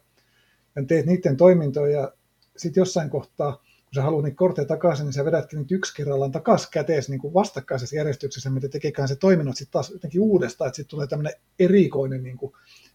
ja 0.76 0.82
teet 0.86 1.06
niiden 1.06 1.36
toimintoja 1.36 2.00
ja 2.00 2.12
sitten 2.56 2.80
jossain 2.80 3.10
kohtaa 3.10 3.65
kun 3.86 3.94
sä 3.94 4.02
haluat 4.02 4.24
niitä 4.24 4.36
kortteja 4.36 4.66
takaisin, 4.66 5.04
niin 5.04 5.12
sä 5.12 5.24
vedätkin 5.24 5.58
niitä 5.58 5.74
yksi 5.74 5.94
kerrallaan 5.94 6.32
takaisin 6.32 6.68
käteesi 6.70 7.10
niin 7.10 7.20
kuin 7.20 7.34
vastakkaisessa 7.34 7.96
järjestyksessä, 7.96 8.50
mitä 8.50 8.68
tekeekään 8.68 9.08
se 9.08 9.16
toiminnot 9.16 9.56
sitten 9.56 9.72
taas 9.72 9.90
jotenkin 9.90 10.20
uudestaan, 10.20 10.68
että 10.68 10.76
sitten 10.76 10.90
tulee 10.90 11.06
tämmöinen 11.06 11.32
erikoinen 11.58 12.22
niin 12.22 12.36
kuin 12.36 12.52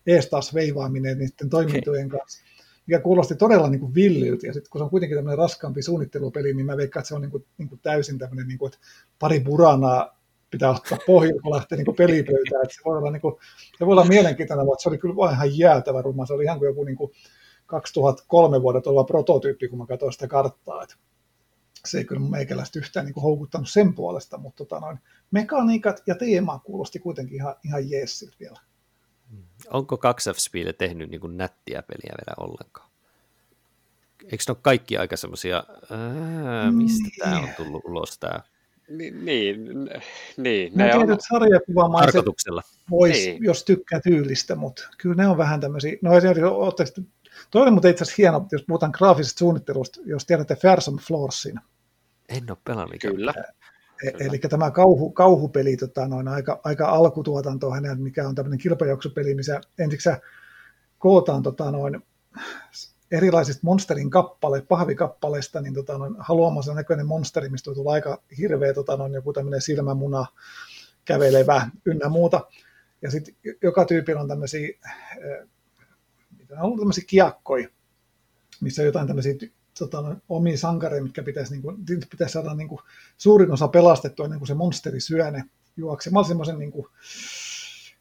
ees 0.08 0.30
taas 0.30 0.54
veivaaminen 0.54 1.18
niiden 1.18 1.50
toimintojen 1.50 2.10
kanssa, 2.10 2.44
mikä 2.88 3.00
kuulosti 3.00 3.36
todella 3.36 3.70
niin 3.70 3.80
kuin 3.80 3.96
villiltä, 3.96 4.48
ja 4.48 4.54
sitten 4.54 4.70
kun 4.70 4.80
se 4.80 4.84
on 4.84 4.90
kuitenkin 4.90 5.18
tämmöinen 5.18 5.38
raskaampi 5.38 5.82
suunnittelupeli, 5.82 6.54
niin 6.54 6.66
mä 6.66 6.78
veikkaan, 6.78 7.02
että 7.02 7.08
se 7.08 7.16
on 7.16 7.22
niin 7.22 7.32
kuin, 7.32 7.46
niin 7.58 7.70
kuin 7.70 7.80
täysin 7.84 8.18
tämmöinen, 8.18 8.48
niin 8.48 8.58
kuin, 8.58 8.74
että 8.74 8.88
pari 9.20 9.40
buranaa 9.40 10.22
pitää 10.52 10.70
ottaa 10.70 10.98
pohjalla, 11.08 11.42
kun 11.42 11.54
lähtee 11.54 11.78
niin 11.78 11.96
pelipöytään, 11.96 12.64
että 12.64 12.76
se 12.76 12.82
voi 12.86 12.98
olla, 12.98 13.12
niin 13.12 13.22
kuin, 13.22 13.36
se 13.78 13.86
voi 13.86 13.92
olla 13.92 14.06
mielenkiintoinen, 14.06 14.66
mutta 14.66 14.84
se 14.84 14.90
oli 14.90 14.98
kyllä 14.98 15.32
ihan 15.32 15.58
jäätävä 15.58 16.02
ruma, 16.02 16.26
se 16.26 16.34
oli 16.34 16.44
ihan 16.44 16.60
kuin 16.60 16.68
joku 16.68 16.84
niin 16.84 16.98
kuin 16.98 17.12
2003 17.72 18.62
vuodet 18.62 18.88
oleva 18.88 19.04
prototyyppi, 19.04 19.68
kun 19.68 19.78
mä 19.78 19.86
katsoin 19.86 20.14
sitä 20.14 20.28
karttaa, 20.28 20.84
että 20.84 20.96
se 21.86 21.98
ei 21.98 22.06
kyllä 22.06 22.30
meikäläistä 22.30 22.80
yhtään 22.80 23.06
niin 23.06 23.14
kuin 23.14 23.24
houkuttanut 23.24 23.70
sen 23.70 23.94
puolesta, 23.94 24.38
mutta 24.38 24.58
tota 24.58 24.80
noin, 24.80 25.00
mekaniikat 25.32 26.04
ja 26.08 26.16
teema 26.16 26.60
kuulosti 26.60 27.00
kuitenkin 27.00 27.36
ihan, 27.36 27.56
ihan 27.66 27.90
jeessiltä 27.90 28.36
vielä. 28.40 28.60
Onko 29.70 29.98
2 29.98 30.30
f 30.30 30.38
tehnyt 30.78 31.10
niin 31.10 31.22
kuin 31.22 31.38
nättiä 31.38 31.84
peliä 31.84 32.16
vielä 32.18 32.48
ollenkaan? 32.50 32.92
eikö 34.24 34.44
ne 34.48 34.52
ole 34.52 34.58
kaikki 34.62 34.98
aika 34.98 35.18
semmoisia, 35.18 35.64
mistä 36.72 37.04
niin. 37.04 37.20
tämä 37.20 37.40
on 37.40 37.50
tullut 37.58 37.86
ulos 37.86 38.18
tämä? 38.18 38.40
Niin, 38.90 39.26
niin, 39.26 39.90
niin 40.38 40.72
ne 40.76 40.96
on 40.96 41.18
sarjakuvamaiset 41.30 42.14
tarkoituksella. 42.14 42.62
Vois, 42.90 43.12
niin. 43.14 43.44
jos 43.44 43.64
tykkää 43.64 44.00
tyylistä, 44.00 44.56
mutta 44.56 44.88
kyllä 44.98 45.16
ne 45.16 45.28
on 45.28 45.38
vähän 45.38 45.62
tämmöisiä, 45.62 45.98
no 46.02 46.18
esimerkiksi, 46.18 47.02
toinen 47.52 47.74
mutta 47.74 47.90
itse 47.90 48.04
asiassa 48.04 48.22
hieno, 48.22 48.48
jos 48.52 48.64
puhutaan 48.68 48.92
graafisesta 48.98 49.40
suunnittelusta, 49.40 50.00
jos 50.06 50.26
tiedätte 50.26 50.56
Ferson 50.56 50.98
Floorsin. 50.98 51.60
En 52.30 52.44
ole 52.50 52.58
pelannut. 52.64 52.96
Kyllä. 53.02 53.34
E- 54.04 54.26
eli 54.26 54.38
tämä 54.38 54.72
kauhu, 54.72 55.12
kauhupeli, 55.12 55.78
tota, 55.78 56.08
noin, 56.08 56.28
aika, 56.28 56.62
aika 56.64 56.88
alkutuotanto 56.88 57.72
hänen, 57.72 58.02
mikä 58.02 58.28
on 58.28 58.36
tämmöinen 58.36 58.60
kilpajuoksupeli, 58.60 59.36
missä 59.36 59.62
ensiksi 59.80 60.10
kootaan 60.98 61.44
tota, 61.44 61.72
noin, 61.72 62.04
erilaisista 63.12 63.62
monsterin 63.64 64.10
kappale, 64.10 64.62
pahvikappaleista, 64.62 65.62
niin 65.62 65.74
tota, 65.74 65.98
noin, 65.98 66.16
haluamansa 66.20 66.74
näköinen 66.74 67.08
monsteri, 67.08 67.50
mistä 67.50 67.74
tulee 67.74 67.94
aika 67.94 68.22
hirveä 68.38 68.74
tota, 68.74 68.98
noin, 68.98 69.14
joku 69.14 69.34
tämmöinen 69.34 69.62
silmämuna 69.62 70.26
kävelevä 71.06 71.70
ynnä 71.86 72.10
muuta. 72.10 72.48
Ja 73.02 73.12
sitten 73.12 73.36
joka 73.62 73.86
tyypillä 73.86 74.22
on 74.22 74.28
tämmöisiä, 74.28 74.68
mitä 76.52 76.64
on 76.64 76.78
tämmöisiä 76.78 77.04
kiakkoja, 77.08 77.68
missä 78.62 78.82
on 78.82 78.86
jotain 78.86 79.08
tämmöisiä 79.08 79.34
tota, 79.80 80.16
omia 80.30 80.58
sankareja, 80.58 81.04
mitkä 81.04 81.24
pitäisi, 81.24 81.52
niin 81.52 81.62
kuin, 81.62 81.78
pitäisi 82.10 82.34
saada 82.34 82.54
niin 82.54 82.68
kuin, 82.68 82.82
suurin 83.18 83.52
osa 83.52 83.68
pelastettua 83.68 84.26
ennen 84.26 84.40
kuin 84.40 84.48
se 84.48 84.54
monsteri 84.54 85.00
syö 85.00 85.32
ne 85.32 85.44
juoksemalla 85.78 86.28
semmoisen 86.28 86.60
niin 86.60 86.72
kuin, 86.72 86.88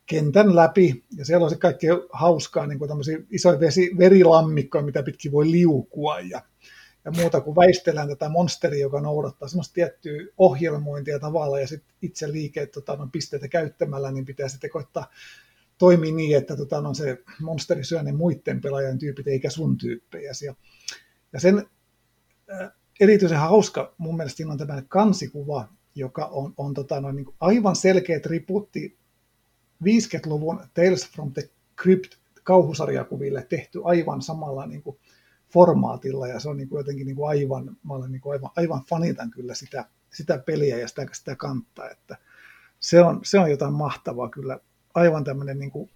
kentän 0.06 0.56
läpi, 0.56 1.04
ja 1.16 1.24
siellä 1.24 1.44
on 1.44 1.50
se 1.50 1.56
kaikki 1.56 1.86
hauskaa, 2.12 2.66
niin 2.66 2.78
kuin 2.78 2.88
tämmöisiä 2.88 3.18
isoja 3.30 3.60
vesi, 3.60 3.90
verilammikkoja, 3.98 4.84
mitä 4.84 5.02
pitkin 5.02 5.32
voi 5.32 5.50
liukua, 5.50 6.20
ja, 6.20 6.42
ja 7.04 7.10
muuta 7.10 7.40
kuin 7.40 7.56
väistellään 7.56 8.08
tätä 8.08 8.28
monsteria, 8.28 8.80
joka 8.80 9.00
noudattaa 9.00 9.48
semmoista 9.48 9.74
tiettyä 9.74 10.26
ohjelmointia 10.38 11.18
tavalla, 11.18 11.60
ja 11.60 11.66
sitten 11.66 11.94
itse 12.02 12.32
liikeet 12.32 12.72
tota, 12.72 13.08
pisteitä 13.12 13.48
käyttämällä, 13.48 14.10
niin 14.10 14.24
pitää 14.24 14.48
sitten 14.48 14.70
koittaa 14.70 15.10
toimia 15.80 16.14
niin, 16.14 16.36
että 16.36 16.56
tota, 16.56 16.80
no, 16.80 16.94
se 16.94 17.22
monsteri 17.40 17.84
syö 17.84 18.02
ne 18.02 18.12
muiden 18.12 18.60
pelaajan 18.60 18.98
tyypit, 18.98 19.28
eikä 19.28 19.50
sun 19.50 19.78
tyyppejä. 19.78 20.32
Ja, 20.46 20.54
ja 21.32 21.40
sen 21.40 21.66
äh, 22.52 22.70
erityisen 23.00 23.38
hauska 23.38 23.94
mun 23.98 24.16
mielestä 24.16 24.36
siinä 24.36 24.52
on 24.52 24.58
tämä 24.58 24.82
kansikuva, 24.88 25.68
joka 25.94 26.26
on, 26.26 26.54
on 26.56 26.74
tota, 26.74 27.00
no, 27.00 27.12
niin 27.12 27.26
aivan 27.40 27.76
selkeä 27.76 28.20
tributti 28.20 28.98
50-luvun 29.84 30.60
Tales 30.74 31.10
from 31.10 31.32
the 31.32 31.50
Crypt 31.82 32.14
kauhusarjakuville 32.44 33.46
tehty 33.48 33.80
aivan 33.84 34.22
samalla 34.22 34.66
niin 34.66 34.82
kuin 34.82 34.98
formaatilla 35.52 36.28
ja 36.28 36.40
se 36.40 36.48
on 36.48 36.56
niin 36.56 36.68
kuin 36.68 36.80
jotenkin 36.80 37.06
niin 37.06 37.16
kuin 37.16 37.28
aivan, 37.28 37.76
mä 37.82 37.94
olen 37.94 38.12
niin 38.12 38.20
kuin 38.20 38.32
aivan, 38.32 38.50
aivan 38.56 38.84
fanitan 38.88 39.30
kyllä 39.30 39.54
sitä, 39.54 39.84
sitä 40.12 40.38
peliä 40.38 40.78
ja 40.78 40.88
sitä, 40.88 41.06
sitä 41.12 41.36
kantaa, 41.36 41.90
että 41.90 42.16
se 42.80 43.00
on, 43.00 43.20
se 43.24 43.38
on 43.38 43.50
jotain 43.50 43.72
mahtavaa 43.72 44.28
kyllä, 44.28 44.60
aivan 44.94 45.24
tämmöinen 45.24 45.58
niin 45.58 45.70
kuin 45.70 45.90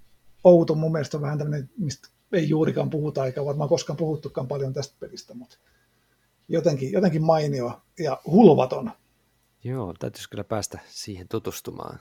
outo, 0.44 0.74
mun 0.74 0.92
mielestä 0.92 1.16
on 1.16 1.22
vähän 1.22 1.38
tämmöinen, 1.38 1.70
mistä 1.78 2.08
ei 2.32 2.48
juurikaan 2.48 2.90
puhuta, 2.90 3.26
eikä 3.26 3.44
varmaan 3.44 3.68
koskaan 3.68 3.96
puhuttukaan 3.96 4.48
paljon 4.48 4.72
tästä 4.72 4.96
pelistä, 5.00 5.34
mutta 5.34 5.56
jotenkin, 6.48 6.92
jotenkin 6.92 7.22
mainio 7.22 7.80
ja 7.98 8.20
hulvaton. 8.26 8.90
Joo, 9.64 9.94
täytyisi 9.98 10.30
kyllä 10.30 10.44
päästä 10.44 10.78
siihen 10.88 11.28
tutustumaan. 11.28 12.00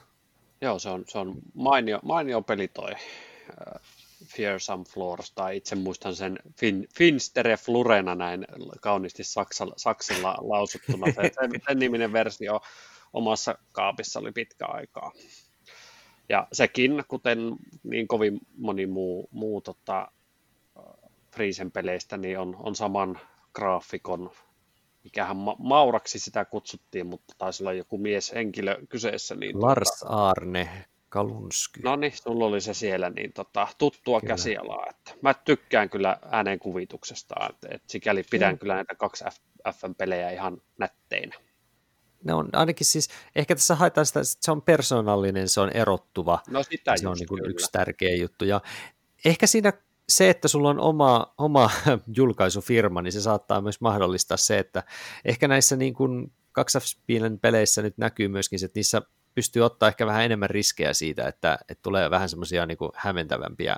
Joo, 0.60 0.78
se 0.78 0.88
on, 0.88 1.04
se 1.08 1.18
on 1.18 1.34
mainio, 1.54 2.00
mainio 2.02 2.42
peli 2.42 2.68
toi 2.68 2.92
uh, 2.92 3.80
Fear 4.26 4.60
Some 4.60 4.84
Floors, 4.84 5.32
tai 5.32 5.56
itse 5.56 5.74
muistan 5.74 6.16
sen 6.16 6.38
fin, 6.58 6.88
Finstere 6.96 7.56
Flurena 7.56 8.14
näin 8.14 8.46
kauniisti 8.80 9.24
saksalla, 9.24 9.74
saksilla 9.76 10.38
lausuttuna. 10.40 11.06
Se, 11.06 11.22
sen, 11.22 11.50
sen 11.68 11.78
niminen 11.78 12.12
versio 12.12 12.60
omassa 13.12 13.58
kaapissa 13.72 14.20
oli 14.20 14.32
pitkä 14.32 14.66
aikaa. 14.66 15.12
Ja 16.28 16.48
sekin, 16.52 17.04
kuten 17.08 17.38
niin 17.82 18.08
kovin 18.08 18.40
moni 18.56 18.86
muu, 18.86 19.28
muu 19.30 19.60
tota, 19.60 20.08
Friisen 21.34 21.70
peleistä, 21.70 22.16
niin 22.16 22.38
on, 22.38 22.56
on 22.58 22.74
saman 22.74 23.20
graafikon 23.54 24.30
mikähän 25.04 25.36
Ma- 25.36 25.56
Mauraksi 25.58 26.18
sitä 26.18 26.44
kutsuttiin, 26.44 27.06
mutta 27.06 27.34
taisi 27.38 27.62
olla 27.62 27.72
joku 27.72 27.98
mieshenkilö 27.98 28.78
kyseessä. 28.88 29.34
Niin 29.34 29.62
Lars 29.62 29.98
tota... 30.00 30.28
Arne 30.28 30.68
Kalunsky. 31.08 31.80
No 31.82 31.96
niin, 31.96 32.12
sulla 32.12 32.44
oli 32.44 32.60
se 32.60 32.74
siellä, 32.74 33.10
niin 33.10 33.32
tota, 33.32 33.68
tuttua 33.78 34.20
kyllä. 34.20 34.32
käsialaa. 34.32 34.86
Että 34.90 35.12
mä 35.22 35.34
tykkään 35.34 35.90
kyllä 35.90 36.18
äänen 36.30 36.58
kuvituksesta, 36.58 37.34
että, 37.50 37.68
että 37.70 37.92
sikäli 37.92 38.22
pidän 38.30 38.54
mm. 38.54 38.58
kyllä 38.58 38.74
näitä 38.74 38.94
kaksi 38.94 39.24
F- 39.24 39.72
FM-pelejä 39.72 40.30
ihan 40.30 40.62
nätteinä. 40.78 41.36
Ne 42.24 42.34
on 42.34 42.48
ainakin 42.52 42.86
siis, 42.86 43.08
ehkä 43.36 43.54
tässä 43.54 43.74
haetaan 43.74 44.06
sitä, 44.06 44.20
että 44.20 44.36
se 44.40 44.52
on 44.52 44.62
persoonallinen, 44.62 45.48
se 45.48 45.60
on 45.60 45.70
erottuva. 45.70 46.38
No 46.48 46.62
sitä 46.62 46.96
se 46.96 47.08
on 47.08 47.16
niin 47.16 47.28
kuin 47.28 47.50
yksi 47.50 47.72
tärkeä 47.72 48.16
juttu. 48.16 48.44
Ja 48.44 48.60
ehkä 49.24 49.46
siinä 49.46 49.72
se, 50.08 50.30
että 50.30 50.48
sulla 50.48 50.70
on 50.70 50.80
oma, 50.80 51.34
oma 51.38 51.70
julkaisufirma, 52.16 53.02
niin 53.02 53.12
se 53.12 53.20
saattaa 53.20 53.60
myös 53.60 53.80
mahdollistaa 53.80 54.36
se, 54.36 54.58
että 54.58 54.82
ehkä 55.24 55.48
näissä 55.48 55.76
niin 55.76 55.94
kuin 55.94 56.32
2 56.52 56.78
peleissä 57.40 57.82
nyt 57.82 57.98
näkyy 57.98 58.28
myöskin 58.28 58.58
se, 58.58 58.66
että 58.66 58.78
niissä 58.78 59.02
pystyy 59.34 59.62
ottaa 59.62 59.88
ehkä 59.88 60.06
vähän 60.06 60.24
enemmän 60.24 60.50
riskejä 60.50 60.92
siitä, 60.92 61.28
että, 61.28 61.58
että 61.68 61.82
tulee 61.82 62.10
vähän 62.10 62.28
semmoisia 62.28 62.66
niin 62.66 62.78
hämmentävämpiä 62.94 63.76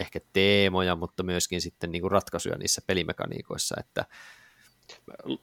ehkä 0.00 0.20
teemoja, 0.32 0.96
mutta 0.96 1.22
myöskin 1.22 1.60
sitten 1.60 1.92
niin 1.92 2.02
kuin 2.02 2.10
ratkaisuja 2.10 2.58
niissä 2.58 2.82
pelimekaniikoissa, 2.86 3.76
että 3.80 4.04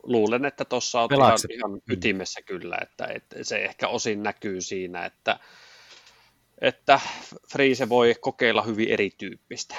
Luulen, 0.03 0.45
että 0.45 0.65
tuossa 0.65 1.01
on 1.01 1.09
ihan, 1.13 1.37
ihan 1.49 1.81
ytimessä 1.89 2.41
kyllä, 2.41 2.77
että, 2.81 3.05
että 3.05 3.43
se 3.43 3.65
ehkä 3.65 3.87
osin 3.87 4.23
näkyy 4.23 4.61
siinä, 4.61 5.05
että 5.05 5.39
että 6.61 6.99
Freeze 7.51 7.89
voi 7.89 8.15
kokeilla 8.21 8.61
hyvin 8.61 8.89
erityyppistä. 8.89 9.75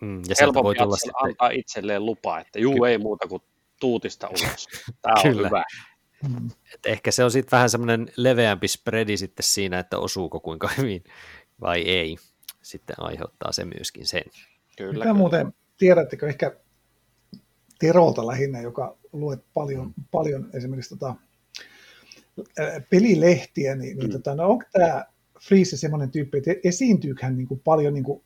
Mm, 0.00 0.22
ja 0.28 0.34
Helpompi 0.40 0.64
voi 0.64 0.74
tulla 0.74 0.96
sitten... 0.96 1.24
antaa 1.24 1.50
itselleen 1.50 2.06
lupa, 2.06 2.40
että 2.40 2.58
juu 2.58 2.74
Ky- 2.74 2.88
ei 2.88 2.98
muuta 2.98 3.28
kuin 3.28 3.42
tuutista 3.80 4.28
ulos. 4.28 4.68
Tämä 5.02 5.14
on 5.16 5.22
Kyllä. 5.22 5.48
hyvä. 5.48 5.64
Mm. 6.28 6.50
Et 6.74 6.86
ehkä 6.86 7.10
se 7.10 7.24
on 7.24 7.30
sitten 7.30 7.56
vähän 7.56 7.70
semmoinen 7.70 8.12
leveämpi 8.16 8.68
spreadi 8.68 9.16
sitten 9.16 9.44
siinä, 9.44 9.78
että 9.78 9.98
osuuko 9.98 10.40
kuinka 10.40 10.70
hyvin 10.78 11.04
vai 11.60 11.80
ei. 11.80 12.16
Sitten 12.62 12.96
aiheuttaa 12.98 13.52
se 13.52 13.64
myöskin 13.64 14.06
sen. 14.06 14.22
Kyllä, 14.76 14.92
Mitä 14.92 15.02
kyllä. 15.02 15.14
muuten, 15.14 15.54
tiedättekö 15.76 16.28
ehkä 16.28 16.56
Terolta 17.78 18.26
lähinnä, 18.26 18.60
joka 18.60 18.96
luet 19.12 19.40
paljon, 19.54 19.86
mm. 19.86 20.04
paljon 20.10 20.50
esimerkiksi 20.54 20.90
tota, 20.98 21.14
pelilehtiä, 22.90 23.74
niin, 23.74 23.98
niin 23.98 24.08
mm. 24.08 24.12
tota, 24.12 24.34
no 24.34 24.48
onko 24.48 24.64
tämä 24.72 25.04
Freeze 25.40 25.76
semmoinen 25.76 26.10
tyyppi, 26.10 26.38
että 26.38 26.50
esiintyykö 26.64 27.24
hän 27.24 27.36
niin 27.36 27.48
kuin 27.48 27.60
paljon 27.64 27.94
niin 27.94 28.04
kuin 28.04 28.22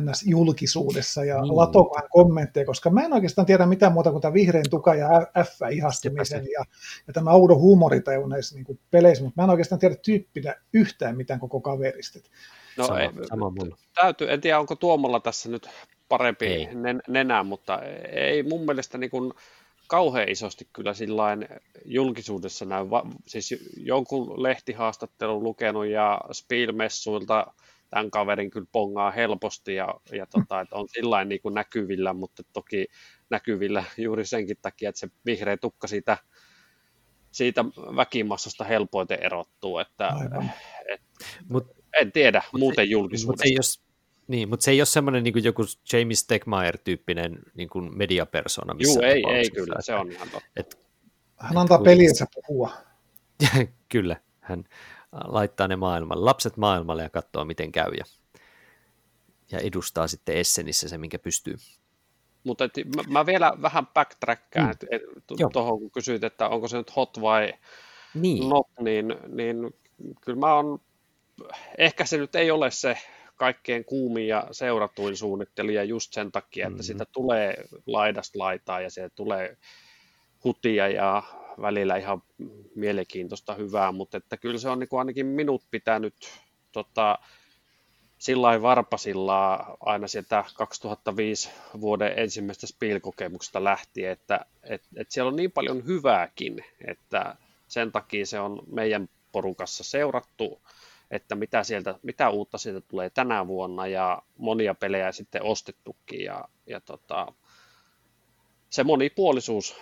NS-julkisuudessa 0.00 1.24
ja 1.24 1.42
niin. 1.42 1.56
latoako 1.56 1.96
hän 1.98 2.08
kommentteja, 2.10 2.66
koska 2.66 2.90
mä 2.90 3.04
en 3.04 3.12
oikeastaan 3.12 3.46
tiedä 3.46 3.66
mitään 3.66 3.92
muuta 3.92 4.10
kuin 4.10 4.22
tämä 4.22 4.34
vihreän 4.34 4.64
tuka 4.70 4.94
ja 4.94 5.08
F-ihastumisen 5.44 6.44
ja, 6.52 6.64
ja 7.06 7.12
tämä 7.12 7.30
oudo 7.30 7.54
huumoritaju 7.54 8.26
näissä 8.26 8.54
niin 8.54 8.64
kuin 8.64 8.78
peleissä, 8.90 9.24
mutta 9.24 9.40
mä 9.40 9.44
en 9.44 9.50
oikeastaan 9.50 9.78
tiedä 9.78 9.94
tyyppinä 9.94 10.54
yhtään 10.72 11.16
mitään 11.16 11.40
koko 11.40 11.60
kaverista. 11.60 12.18
No, 12.76 12.86
sama, 12.86 13.00
ei, 13.00 13.08
sama 13.28 13.50
mulla. 13.50 13.76
Täytyy, 13.94 14.32
en 14.32 14.40
tiedä 14.40 14.58
onko 14.58 14.76
Tuomalla 14.76 15.20
tässä 15.20 15.48
nyt 15.48 15.68
parempi 16.10 16.46
ei. 16.46 16.68
nenä, 17.08 17.42
mutta 17.42 17.82
ei 18.12 18.42
mun 18.42 18.64
mielestä 18.64 18.98
niin 18.98 19.10
kuin, 19.10 19.32
kauhean 19.90 20.28
isosti 20.28 20.68
kyllä 20.72 20.94
sillain 20.94 21.48
julkisuudessa 21.84 22.64
näy, 22.64 22.84
siis 23.26 23.54
jonkun 23.76 24.42
lehtihaastattelun 24.42 25.42
lukenut 25.42 25.86
ja 25.86 26.20
Spielmessuilta 26.32 27.46
tämän 27.90 28.10
kaverin 28.10 28.50
kyllä 28.50 28.66
pongaa 28.72 29.10
helposti 29.10 29.74
ja, 29.74 29.94
ja 30.12 30.26
tota, 30.32 30.60
että 30.60 30.76
on 30.76 30.88
sillä 30.88 31.24
niin 31.24 31.40
kuin 31.40 31.54
näkyvillä, 31.54 32.12
mutta 32.12 32.42
toki 32.52 32.86
näkyvillä 33.30 33.84
juuri 33.96 34.26
senkin 34.26 34.56
takia, 34.62 34.88
että 34.88 34.98
se 34.98 35.08
vihreä 35.26 35.56
tukka 35.56 35.86
siitä, 35.86 36.18
siitä 37.32 37.64
väkimassasta 37.96 38.64
helpoiten 38.64 39.18
erottuu, 39.22 39.78
että 39.78 40.10
et, 40.88 41.00
Mut, 41.48 41.66
en 42.00 42.12
tiedä 42.12 42.42
muuten 42.58 42.90
julkisuudesta. 42.90 43.48
Mut 43.48 43.56
jos, 43.56 43.82
niin, 44.30 44.48
mutta 44.48 44.64
se 44.64 44.70
ei 44.70 44.80
ole 44.80 44.86
semmoinen 44.86 45.24
niin 45.24 45.44
joku 45.44 45.62
Jamie 45.92 46.16
Stegmaier-tyyppinen 46.16 47.38
niin 47.54 47.68
kuin 47.68 47.98
mediapersona. 47.98 48.74
Joo, 48.78 49.02
ei, 49.02 49.22
ei 49.28 49.50
kyllä, 49.50 49.74
se 49.80 49.94
on 49.94 50.12
ihan 50.12 50.28
totta. 50.28 50.48
Et, 50.56 50.78
hän 51.36 51.58
antaa 51.58 51.78
et, 51.78 51.84
pelinsä 51.84 52.26
puhua. 52.34 52.72
kyllä, 53.92 54.16
hän 54.40 54.64
laittaa 55.12 55.68
ne 55.68 55.76
maailmalle, 55.76 56.24
lapset 56.24 56.56
maailmalle 56.56 57.02
ja 57.02 57.10
katsoo, 57.10 57.44
miten 57.44 57.72
käy. 57.72 57.92
Ja, 57.92 58.04
ja 59.52 59.58
edustaa 59.58 60.08
sitten 60.08 60.36
Essenissä 60.36 60.88
se, 60.88 60.98
minkä 60.98 61.18
pystyy. 61.18 61.56
Mutta 62.44 62.64
et, 62.64 62.72
mä, 62.96 63.02
mä 63.08 63.26
vielä 63.26 63.52
vähän 63.62 63.86
backtrackkaan 63.86 64.74
mm. 64.90 65.48
tuohon, 65.52 65.78
kun 65.78 65.90
kysyit, 65.90 66.24
että 66.24 66.48
onko 66.48 66.68
se 66.68 66.76
nyt 66.76 66.96
hot 66.96 67.20
vai 67.20 67.52
niin. 68.14 68.48
not, 68.48 68.66
niin, 68.80 69.16
niin 69.28 69.74
kyllä 70.20 70.38
mä 70.38 70.54
on, 70.54 70.80
ehkä 71.78 72.04
se 72.04 72.16
nyt 72.16 72.34
ei 72.34 72.50
ole 72.50 72.70
se 72.70 72.98
kaikkein 73.40 73.84
kuumin 73.84 74.28
ja 74.28 74.46
seuratuin 74.50 75.16
suunnittelija 75.16 75.84
just 75.84 76.12
sen 76.12 76.32
takia, 76.32 76.66
että 76.66 76.70
mm-hmm. 76.70 76.82
sitä 76.82 77.04
tulee 77.12 77.64
laidasta 77.86 78.38
laitaa 78.38 78.80
ja 78.80 78.90
se 78.90 79.10
tulee 79.14 79.56
hutia 80.44 80.88
ja 80.88 81.22
välillä 81.60 81.96
ihan 81.96 82.22
mielenkiintoista 82.74 83.54
hyvää, 83.54 83.92
mutta 83.92 84.16
että 84.16 84.36
kyllä 84.36 84.58
se 84.58 84.68
on 84.68 84.78
niin 84.78 84.88
kuin 84.88 84.98
ainakin 84.98 85.26
minut 85.26 85.62
pitänyt 85.70 86.14
tota, 86.72 87.18
sillä 88.18 88.62
varpasilla 88.62 89.54
aina 89.80 90.08
sieltä 90.08 90.44
2005 90.56 91.50
vuoden 91.80 92.12
ensimmäisestä 92.16 92.66
Spiel-kokemuksesta 92.66 93.64
lähtien, 93.64 94.12
että 94.12 94.46
et, 94.62 94.82
et 94.96 95.10
siellä 95.10 95.28
on 95.28 95.36
niin 95.36 95.52
paljon 95.52 95.86
hyvääkin, 95.86 96.64
että 96.86 97.36
sen 97.68 97.92
takia 97.92 98.26
se 98.26 98.40
on 98.40 98.62
meidän 98.72 99.08
porukassa 99.32 99.84
seurattu, 99.84 100.60
että 101.10 101.34
mitä, 101.34 101.64
sieltä, 101.64 101.98
mitä 102.02 102.30
uutta 102.30 102.58
sieltä 102.58 102.80
tulee 102.80 103.10
tänä 103.10 103.46
vuonna 103.46 103.86
ja 103.86 104.22
monia 104.36 104.74
pelejä 104.74 105.12
sitten 105.12 105.42
ostettukin 105.42 106.24
ja, 106.24 106.44
ja 106.66 106.80
tota, 106.80 107.32
se 108.70 108.84
monipuolisuus 108.84 109.76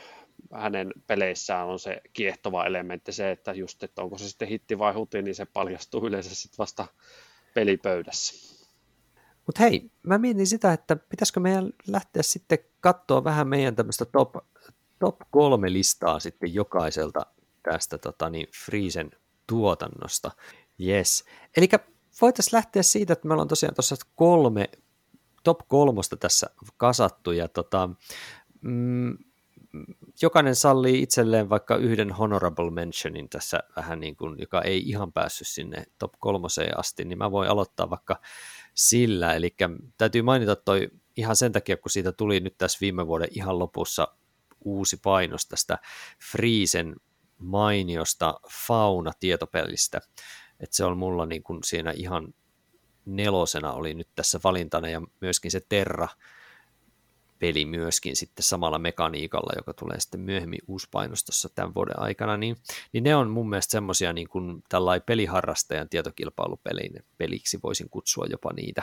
hänen 0.52 0.92
peleissään 1.06 1.66
on 1.66 1.78
se 1.78 2.00
kiehtova 2.12 2.66
elementti, 2.66 3.12
se, 3.12 3.30
että 3.30 3.52
just, 3.52 3.82
että 3.82 4.02
onko 4.02 4.18
se 4.18 4.28
sitten 4.28 4.48
hitti 4.48 4.78
vai 4.78 4.94
huti, 4.94 5.22
niin 5.22 5.34
se 5.34 5.46
paljastuu 5.46 6.06
yleensä 6.06 6.34
sitten 6.34 6.58
vasta 6.58 6.86
pelipöydässä. 7.54 8.58
Mutta 9.46 9.62
hei, 9.62 9.90
mä 10.02 10.18
mietin 10.18 10.46
sitä, 10.46 10.72
että 10.72 10.96
pitäisikö 10.96 11.40
meidän 11.40 11.72
lähteä 11.86 12.22
sitten 12.22 12.58
katsoa 12.80 13.24
vähän 13.24 13.48
meidän 13.48 13.76
tämmöistä 13.76 14.04
top, 14.04 14.36
top 14.98 15.16
kolme 15.30 15.72
listaa 15.72 16.20
sitten 16.20 16.54
jokaiselta 16.54 17.26
tästä 17.62 17.98
tota, 17.98 18.30
niin 18.30 18.46
Friesen 18.64 19.10
tuotannosta. 19.46 20.30
Yes. 20.86 21.24
Eli 21.56 21.68
voitaisiin 22.20 22.56
lähteä 22.56 22.82
siitä, 22.82 23.12
että 23.12 23.28
meillä 23.28 23.42
on 23.42 23.48
tosiaan 23.48 23.74
tuossa 23.74 23.96
kolme, 24.14 24.70
top 25.44 25.58
kolmosta 25.68 26.16
tässä 26.16 26.50
kasattu, 26.76 27.32
ja 27.32 27.48
tota, 27.48 27.90
mm, 28.60 29.18
jokainen 30.22 30.56
sallii 30.56 31.02
itselleen 31.02 31.50
vaikka 31.50 31.76
yhden 31.76 32.12
honorable 32.12 32.70
mentionin 32.70 33.28
tässä 33.28 33.60
vähän 33.76 34.00
niin 34.00 34.16
kuin, 34.16 34.38
joka 34.38 34.62
ei 34.62 34.88
ihan 34.88 35.12
päässyt 35.12 35.48
sinne 35.48 35.84
top 35.98 36.12
kolmoseen 36.18 36.78
asti, 36.78 37.04
niin 37.04 37.18
mä 37.18 37.30
voin 37.30 37.50
aloittaa 37.50 37.90
vaikka 37.90 38.20
sillä, 38.74 39.34
eli 39.34 39.56
täytyy 39.98 40.22
mainita 40.22 40.56
toi 40.56 40.88
ihan 41.16 41.36
sen 41.36 41.52
takia, 41.52 41.76
kun 41.76 41.90
siitä 41.90 42.12
tuli 42.12 42.40
nyt 42.40 42.58
tässä 42.58 42.78
viime 42.80 43.06
vuoden 43.06 43.28
ihan 43.30 43.58
lopussa 43.58 44.08
uusi 44.64 44.96
painos 44.96 45.46
tästä 45.46 45.78
Friisen 46.30 46.96
mainiosta 47.38 48.40
fauna-tietopelistä, 48.66 50.00
että 50.60 50.76
se 50.76 50.84
on 50.84 50.98
mulla 50.98 51.26
niin 51.26 51.42
kuin 51.42 51.58
siinä 51.64 51.90
ihan 51.90 52.34
nelosena 53.06 53.72
oli 53.72 53.94
nyt 53.94 54.08
tässä 54.14 54.40
valintana 54.44 54.88
ja 54.88 55.02
myöskin 55.20 55.50
se 55.50 55.60
Terra, 55.68 56.08
peli 57.38 57.64
myöskin 57.64 58.16
sitten 58.16 58.42
samalla 58.42 58.78
mekaniikalla, 58.78 59.52
joka 59.56 59.74
tulee 59.74 60.00
sitten 60.00 60.20
myöhemmin 60.20 60.60
uuspainostossa 60.66 61.48
tämän 61.54 61.74
vuoden 61.74 62.00
aikana, 62.00 62.36
niin, 62.36 62.56
niin 62.92 63.04
ne 63.04 63.16
on 63.16 63.30
mun 63.30 63.48
mielestä 63.48 63.70
semmoisia 63.70 64.12
niin 64.12 64.28
kuin 64.28 64.62
tällainen 64.68 65.06
peliharrastajan 65.06 65.88
tietokilpailupelin 65.88 67.04
peliksi 67.18 67.58
voisin 67.62 67.90
kutsua 67.90 68.26
jopa 68.30 68.52
niitä, 68.52 68.82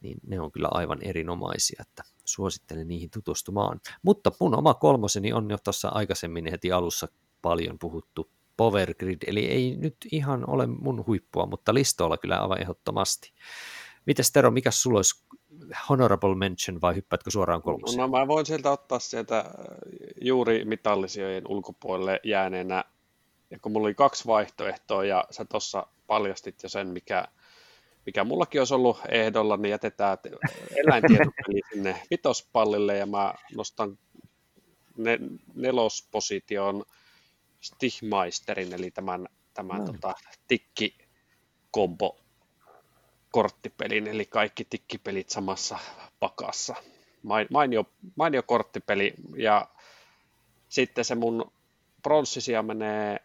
niin 0.00 0.18
ne 0.26 0.40
on 0.40 0.52
kyllä 0.52 0.68
aivan 0.70 0.98
erinomaisia, 1.02 1.82
että 1.88 2.02
suosittelen 2.24 2.88
niihin 2.88 3.10
tutustumaan. 3.10 3.80
Mutta 4.02 4.32
mun 4.40 4.58
oma 4.58 4.74
kolmoseni 4.74 5.32
on 5.32 5.50
jo 5.50 5.58
tuossa 5.64 5.88
aikaisemmin 5.88 6.50
heti 6.50 6.72
alussa 6.72 7.08
paljon 7.42 7.78
puhuttu 7.78 8.30
Power 8.56 8.94
Grid, 8.94 9.18
eli 9.26 9.46
ei 9.46 9.76
nyt 9.76 9.96
ihan 10.12 10.50
ole 10.50 10.66
mun 10.66 11.06
huippua, 11.06 11.46
mutta 11.46 11.74
listoilla 11.74 12.16
kyllä 12.16 12.42
aivan 12.42 12.60
ehdottomasti. 12.60 13.32
Mites 14.06 14.32
Tero, 14.32 14.50
mikä 14.50 14.70
sulla 14.70 14.98
olisi 14.98 15.24
honorable 15.88 16.34
mention 16.34 16.80
vai 16.80 16.94
hyppäätkö 16.94 17.30
suoraan 17.30 17.62
kolmoseen? 17.62 17.98
No 17.98 18.08
mä 18.08 18.28
voin 18.28 18.46
sieltä 18.46 18.70
ottaa 18.70 18.98
sieltä 18.98 19.38
äh, 19.38 19.44
juuri 20.20 20.64
mitallisijojen 20.64 21.44
ulkopuolelle 21.48 22.20
jääneenä, 22.24 22.84
ja 23.50 23.58
kun 23.58 23.72
mulla 23.72 23.86
oli 23.86 23.94
kaksi 23.94 24.26
vaihtoehtoa 24.26 25.04
ja 25.04 25.24
sä 25.30 25.44
tuossa 25.44 25.86
paljastit 26.06 26.62
jo 26.62 26.68
sen, 26.68 26.88
mikä, 26.88 27.24
mikä 28.06 28.24
mullakin 28.24 28.60
olisi 28.60 28.74
ollut 28.74 29.00
ehdolla, 29.08 29.56
niin 29.56 29.70
jätetään 29.70 30.18
eläintietopeli 30.76 31.60
sinne 31.72 32.02
vitospallille 32.10 32.96
ja 32.96 33.06
mä 33.06 33.34
nostan 33.56 33.98
ne, 34.96 35.18
nelosposition 35.54 36.84
Stigmeisterin, 37.64 38.72
eli 38.72 38.90
tämän, 38.90 39.28
tämän 39.54 39.80
no. 39.80 39.86
tota, 39.86 40.14
tikkikombo 40.48 42.20
korttipelin, 43.30 44.06
eli 44.06 44.26
kaikki 44.26 44.64
tikkipelit 44.64 45.30
samassa 45.30 45.78
pakassa. 46.20 46.74
Mainio, 47.50 47.84
mainio 48.16 48.42
korttipeli, 48.42 49.14
ja 49.36 49.68
sitten 50.68 51.04
se 51.04 51.14
mun 51.14 51.52
pronssisia 52.02 52.62
menee 52.62 53.18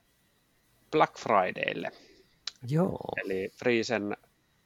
Black 0.91 1.19
Fridaylle. 1.19 1.91
Joo. 2.69 2.99
Eli 3.25 3.49
Friesen 3.55 4.17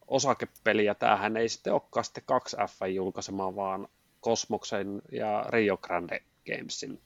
osakepeli, 0.08 0.86
ja 0.86 0.96
tämähän 0.96 1.38
ei 1.38 1.50
sitten 1.50 1.74
olekaan 1.74 2.06
sitten 2.06 2.24
2F 2.32 2.88
julkaisema, 2.88 3.56
vaan 3.56 3.88
Kosmoksen 4.22 5.02
ja 5.12 5.46
Rio 5.50 5.78
Grande 5.78 6.24
Gamesin 6.46 7.02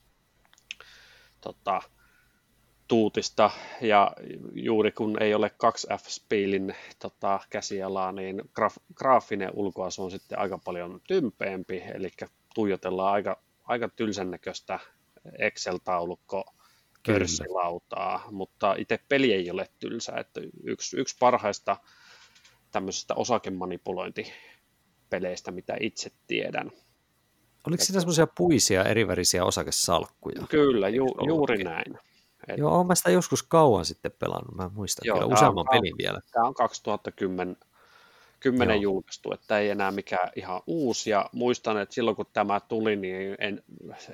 tota, 1.41 1.81
tuutista 2.87 3.51
ja 3.81 4.11
juuri 4.53 4.91
kun 4.91 5.23
ei 5.23 5.33
ole 5.33 5.51
2F-spiilin 5.63 6.75
tota, 6.99 7.39
käsialaa, 7.49 8.11
niin 8.11 8.41
graf, 8.53 8.77
graafinen 8.95 9.51
ulkoasu 9.53 10.03
on 10.03 10.11
sitten 10.11 10.39
aika 10.39 10.57
paljon 10.57 11.01
tympeämpi, 11.07 11.83
eli 11.93 12.09
tuijotellaan 12.55 13.13
aika, 13.13 13.41
aika 13.63 13.89
tylsän 13.89 14.31
näköistä 14.31 14.79
Excel-taulukko 15.39 16.43
pörssilautaa, 17.07 18.27
mutta 18.31 18.75
itse 18.77 18.99
peli 19.09 19.33
ei 19.33 19.51
ole 19.51 19.69
tylsä, 19.79 20.13
että 20.17 20.41
yksi, 20.63 20.99
yksi 20.99 21.15
parhaista 21.19 21.77
tämmöisestä 22.71 23.13
osakemanipulointipeleistä, 23.15 25.51
mitä 25.51 25.77
itse 25.79 26.11
tiedän. 26.27 26.71
Oliko 27.67 27.83
siinä 27.83 27.99
semmoisia 27.99 28.27
puisia 28.27 28.83
erivärisiä 28.83 29.45
osakesalkkuja? 29.45 30.41
Kyllä, 30.49 30.89
ju, 30.89 31.05
juuri 31.27 31.63
näin. 31.63 31.97
Et... 32.47 32.57
Joo, 32.57 32.79
olen 32.79 32.95
sitä 32.95 33.09
joskus 33.09 33.43
kauan 33.43 33.85
sitten 33.85 34.11
pelannut, 34.19 34.55
mä 34.55 34.69
muistan 34.73 35.03
Joo, 35.05 35.17
kyllä 35.17 35.33
useamman 35.33 35.65
on, 35.69 35.71
pelin 35.71 35.95
vielä. 35.97 36.21
Tämä 36.31 36.47
on 36.47 36.53
2010 36.53 37.57
10 38.39 38.81
julkaistu, 38.81 39.33
että 39.33 39.59
ei 39.59 39.69
enää 39.69 39.91
mikään 39.91 40.29
ihan 40.35 40.61
uusi, 40.67 41.09
ja 41.09 41.29
muistan, 41.31 41.77
että 41.77 41.95
silloin 41.95 42.15
kun 42.15 42.25
tämä 42.33 42.59
tuli, 42.59 42.95
niin 42.95 43.35
en, 43.39 43.63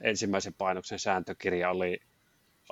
ensimmäisen 0.02 0.54
painoksen 0.54 1.00
sääntökirja 1.00 1.70
oli, 1.70 2.00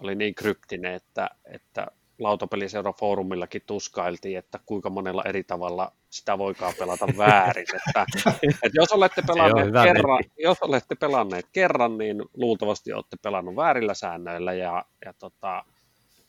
oli 0.02 0.16
niin 0.16 0.36
kryptinen, 0.36 0.94
että, 0.94 1.30
että 1.46 1.88
lautapeliseura 2.22 2.94
foorumillakin 2.94 3.62
tuskailtiin, 3.66 4.38
että 4.38 4.60
kuinka 4.66 4.90
monella 4.90 5.24
eri 5.24 5.44
tavalla 5.44 5.92
sitä 6.10 6.38
voikaan 6.38 6.74
pelata 6.80 7.08
väärin. 7.18 7.66
Että, 7.88 8.06
että 8.44 8.70
jos, 8.74 8.92
olette 8.92 9.22
pelanneet 9.28 9.84
kerran, 9.84 10.24
jos 10.38 10.58
olette 10.62 10.96
pelanneet 10.96 11.46
kerran, 11.52 11.98
niin 11.98 12.22
luultavasti 12.34 12.94
olette 12.94 13.18
pelannut 13.22 13.56
väärillä 13.56 13.94
säännöillä 13.94 14.54
ja, 14.54 14.86
ja 15.06 15.14
tota, 15.14 15.66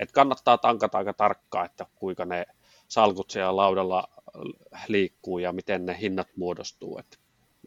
että 0.00 0.12
kannattaa 0.12 0.58
tankata 0.58 0.98
aika 0.98 1.12
tarkkaan, 1.12 1.66
että 1.66 1.86
kuinka 1.94 2.24
ne 2.24 2.46
salkut 2.88 3.30
siellä 3.30 3.56
laudalla 3.56 4.08
liikkuu 4.88 5.38
ja 5.38 5.52
miten 5.52 5.86
ne 5.86 5.98
hinnat 6.00 6.28
muodostuu, 6.36 6.98
että, 6.98 7.16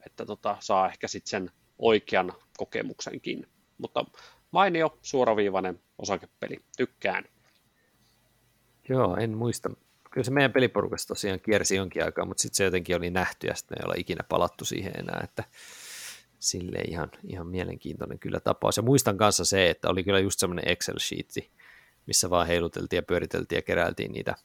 että 0.05 0.26
tota, 0.26 0.57
saa 0.59 0.89
ehkä 0.89 1.07
sitten 1.07 1.30
sen 1.30 1.51
oikean 1.80 2.34
kokemuksenkin. 2.57 3.47
Mutta 3.78 4.05
mainio, 4.51 4.97
suoraviivainen 5.01 5.80
osakepeli, 5.97 6.59
tykkään. 6.78 7.23
Joo, 8.89 9.17
en 9.17 9.38
muista. 9.38 9.69
Kyllä 10.11 10.25
se 10.25 10.31
meidän 10.31 10.53
peliporukassa 10.53 11.07
tosiaan 11.07 11.39
kiersi 11.39 11.75
jonkin 11.75 12.03
aikaa, 12.03 12.25
mutta 12.25 12.41
sitten 12.41 12.57
se 12.57 12.63
jotenkin 12.63 12.95
oli 12.95 13.09
nähty 13.09 13.47
ja 13.47 13.55
sitten 13.55 13.77
me 13.77 13.79
ei 13.79 13.86
olla 13.86 13.95
ikinä 13.97 14.23
palattu 14.29 14.65
siihen 14.65 14.93
enää, 14.99 15.21
että 15.23 15.43
sille 16.39 16.79
ihan, 16.88 17.11
ihan 17.27 17.47
mielenkiintoinen 17.47 18.19
kyllä 18.19 18.39
tapaus. 18.39 18.77
Ja 18.77 18.83
muistan 18.83 19.17
kanssa 19.17 19.45
se, 19.45 19.69
että 19.69 19.89
oli 19.89 20.03
kyllä 20.03 20.19
just 20.19 20.39
semmoinen 20.39 20.65
Excel-sheetti, 20.67 21.51
missä 22.07 22.29
vaan 22.29 22.47
heiluteltiin 22.47 22.97
ja 22.97 23.03
pyöriteltiin 23.03 23.57
ja 23.57 23.61
keräiltiin 23.61 24.11
niitä, 24.11 24.36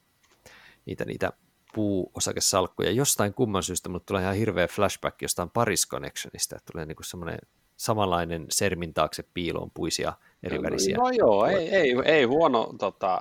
niitä, 0.86 1.04
niitä 1.04 1.32
puuosakesalkkuja. 1.74 2.90
Jostain 2.90 3.34
kumman 3.34 3.62
syystä 3.62 3.88
mutta 3.88 4.06
tulee 4.06 4.22
ihan 4.22 4.34
hirveä 4.34 4.68
flashback 4.68 5.22
jostain 5.22 5.50
Paris 5.50 5.88
Connectionista, 5.88 6.56
että 6.56 6.72
tulee 6.72 6.86
niinku 6.86 7.02
semmoinen 7.02 7.38
samanlainen 7.80 8.46
sermin 8.50 8.94
taakse 8.94 9.24
piiloon 9.34 9.70
puisia 9.74 10.12
eri 10.42 10.62
värisiä. 10.62 10.96
No 10.96 11.10
joo, 11.10 11.46
ei, 11.46 11.68
ei, 11.68 11.94
ei 12.04 12.24
huono 12.24 12.74
tota, 12.78 13.20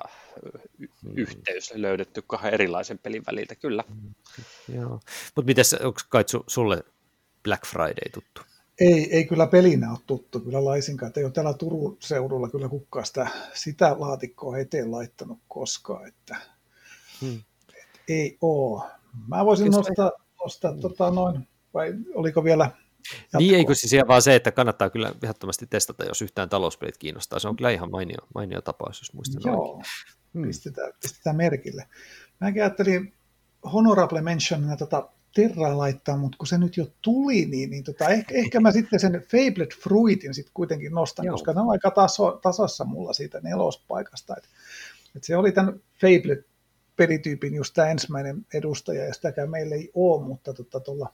hmm. 0.82 1.14
yhteys 1.16 1.74
löydetty 1.74 2.24
kahden 2.28 2.54
erilaisen 2.54 3.00
pelin 3.00 3.24
väliltä, 3.28 3.56
kyllä. 3.56 3.84
Hmm. 3.88 4.14
Joo, 4.76 5.00
mutta 5.36 5.48
mitäs, 5.48 5.74
onko 5.74 6.00
kai 6.10 6.24
sulle 6.48 6.84
Black 7.44 7.66
Friday 7.66 8.10
tuttu? 8.14 8.42
Ei, 8.80 9.16
ei 9.16 9.26
kyllä 9.26 9.48
pelinä 9.48 9.92
ole 9.92 10.00
tuttu 10.08 10.40
kyllä 10.40 10.66
laisinkaan, 10.66 11.08
että 11.08 11.20
ei 11.20 11.24
ole 11.24 11.32
täällä 11.32 11.54
Turun 11.54 11.98
seudulla 12.00 12.50
kyllä 12.50 12.70
kukaan 12.70 13.06
sitä, 13.06 13.28
sitä 13.54 13.96
laatikkoa 14.00 14.58
eteen 14.58 14.92
laittanut 14.92 15.40
koskaan, 15.48 16.08
että 16.08 16.38
hmm. 17.22 17.42
et 17.74 18.02
ei 18.08 18.38
oo. 18.42 18.88
Mä 19.28 19.46
voisin 19.46 19.66
Kyllä 19.66 19.78
nostaa, 19.78 20.12
tuosta, 20.38 20.76
tota, 20.82 21.12
noin, 21.12 21.48
vai 21.74 21.94
oliko 22.14 22.44
vielä 22.44 22.72
Niin, 23.38 23.56
eikö 23.56 23.76
siis 23.76 24.04
vaan 24.08 24.22
se, 24.22 24.36
että 24.36 24.52
kannattaa 24.52 24.90
kyllä 24.90 25.14
ehdottomasti 25.24 25.68
testata, 25.68 26.06
jos 26.06 26.22
yhtään 26.22 26.50
talouspelit 26.50 26.98
kiinnostaa. 26.98 27.40
Se 27.40 27.48
on 27.48 27.56
kyllä 27.56 27.70
ihan 27.72 27.92
mainio, 27.92 28.28
mainio 28.36 28.62
tapaus, 28.62 29.02
jos 29.02 29.14
muistan 29.14 29.42
Joo, 29.46 29.62
oikein. 29.62 29.86
Hmm. 30.34 30.48
pistetään, 30.48 30.94
pistetään 31.02 31.36
merkille. 31.36 31.88
Mäkin 32.40 32.62
ajattelin 32.62 33.14
honorable 33.74 34.22
mentionina 34.22 34.78
tota 34.78 35.10
Terraa 35.36 35.78
laittaa, 35.78 36.18
mutta 36.18 36.38
kun 36.38 36.48
se 36.48 36.58
nyt 36.58 36.78
jo 36.78 36.88
tuli, 37.02 37.46
niin, 37.46 37.70
niin 37.70 37.84
tota, 37.84 38.10
ehkä, 38.10 38.36
ehkä 38.36 38.60
mä 38.60 38.72
sitten 38.72 39.00
sen 39.00 39.12
Fablet 39.14 39.76
Fruitin 39.84 40.34
sitten 40.34 40.54
kuitenkin 40.54 40.92
nostan, 40.92 41.26
Joo. 41.26 41.34
koska 41.34 41.54
ne 41.54 41.62
on 41.62 41.70
aika 41.70 41.92
taso, 41.92 42.40
tasossa 42.42 42.86
mulla 42.86 43.14
siitä 43.14 43.40
nelospaikasta. 43.44 44.36
Et, 44.38 44.44
et 45.16 45.24
se 45.24 45.38
oli 45.38 45.52
tämän 45.52 45.74
Fablet 46.02 46.46
pelityypin 46.96 47.56
just 47.56 47.74
tämä 47.74 47.88
ensimmäinen 47.88 48.46
edustaja, 48.54 49.06
ja 49.06 49.14
sitäkään 49.14 49.50
meillä 49.50 49.76
ei 49.76 49.92
ole, 49.94 50.26
mutta 50.26 50.54
tuolla 50.54 51.06
tota, 51.06 51.14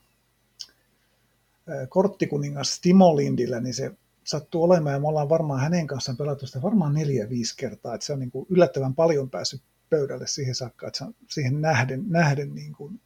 korttikuningas 1.89 2.79
Timo 2.81 3.15
Lindillä, 3.15 3.59
niin 3.59 3.73
se 3.73 3.91
sattuu 4.23 4.63
olemaan, 4.63 4.93
ja 4.93 4.99
me 4.99 5.07
ollaan 5.07 5.29
varmaan 5.29 5.59
hänen 5.59 5.87
kanssaan 5.87 6.17
pelattu 6.17 6.47
sitä 6.47 6.61
varmaan 6.61 6.93
neljä-viisi 6.93 7.57
kertaa, 7.57 7.95
että 7.95 8.05
se 8.05 8.13
on 8.13 8.19
niin 8.19 8.31
kuin 8.31 8.45
yllättävän 8.49 8.95
paljon 8.95 9.29
päässyt 9.29 9.61
pöydälle 9.89 10.27
siihen 10.27 10.55
saakka, 10.55 10.87
että 10.87 10.97
se 10.97 11.03
on 11.03 11.15
siihen 11.29 11.61
nähden, 11.61 12.03
nähden 12.07 12.55
niin 12.55 12.73
kuin, 12.73 12.99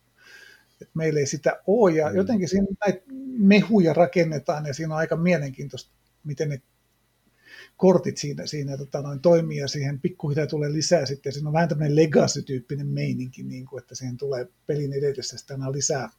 että 0.81 0.91
meillä 0.93 1.19
ei 1.19 1.25
sitä 1.25 1.61
ole, 1.67 1.91
ja 1.91 2.09
mm. 2.09 2.15
jotenkin 2.15 2.49
siinä 2.49 2.67
näitä 2.85 3.03
mehuja 3.37 3.93
rakennetaan, 3.93 4.65
ja 4.65 4.73
siinä 4.73 4.93
on 4.93 4.99
aika 4.99 5.15
mielenkiintoista, 5.15 5.91
miten 6.23 6.49
ne 6.49 6.61
kortit 7.77 8.17
siinä, 8.17 8.45
siinä 8.45 8.77
tota, 8.77 9.01
noin 9.01 9.19
toimii, 9.19 9.57
ja 9.57 9.67
siihen 9.67 9.99
pikkuhiljaa 9.99 10.47
tulee 10.47 10.71
lisää 10.71 11.05
sitten, 11.05 11.33
siinä 11.33 11.49
on 11.49 11.53
vähän 11.53 11.69
tämmöinen 11.69 11.95
legacy-tyyppinen 11.95 12.87
meininki, 12.87 13.43
niin 13.43 13.65
kuin, 13.65 13.81
että 13.81 13.95
siihen 13.95 14.17
tulee 14.17 14.47
pelin 14.67 14.93
edetessä 14.93 15.37
sitten 15.37 15.59
lisää, 15.71 16.09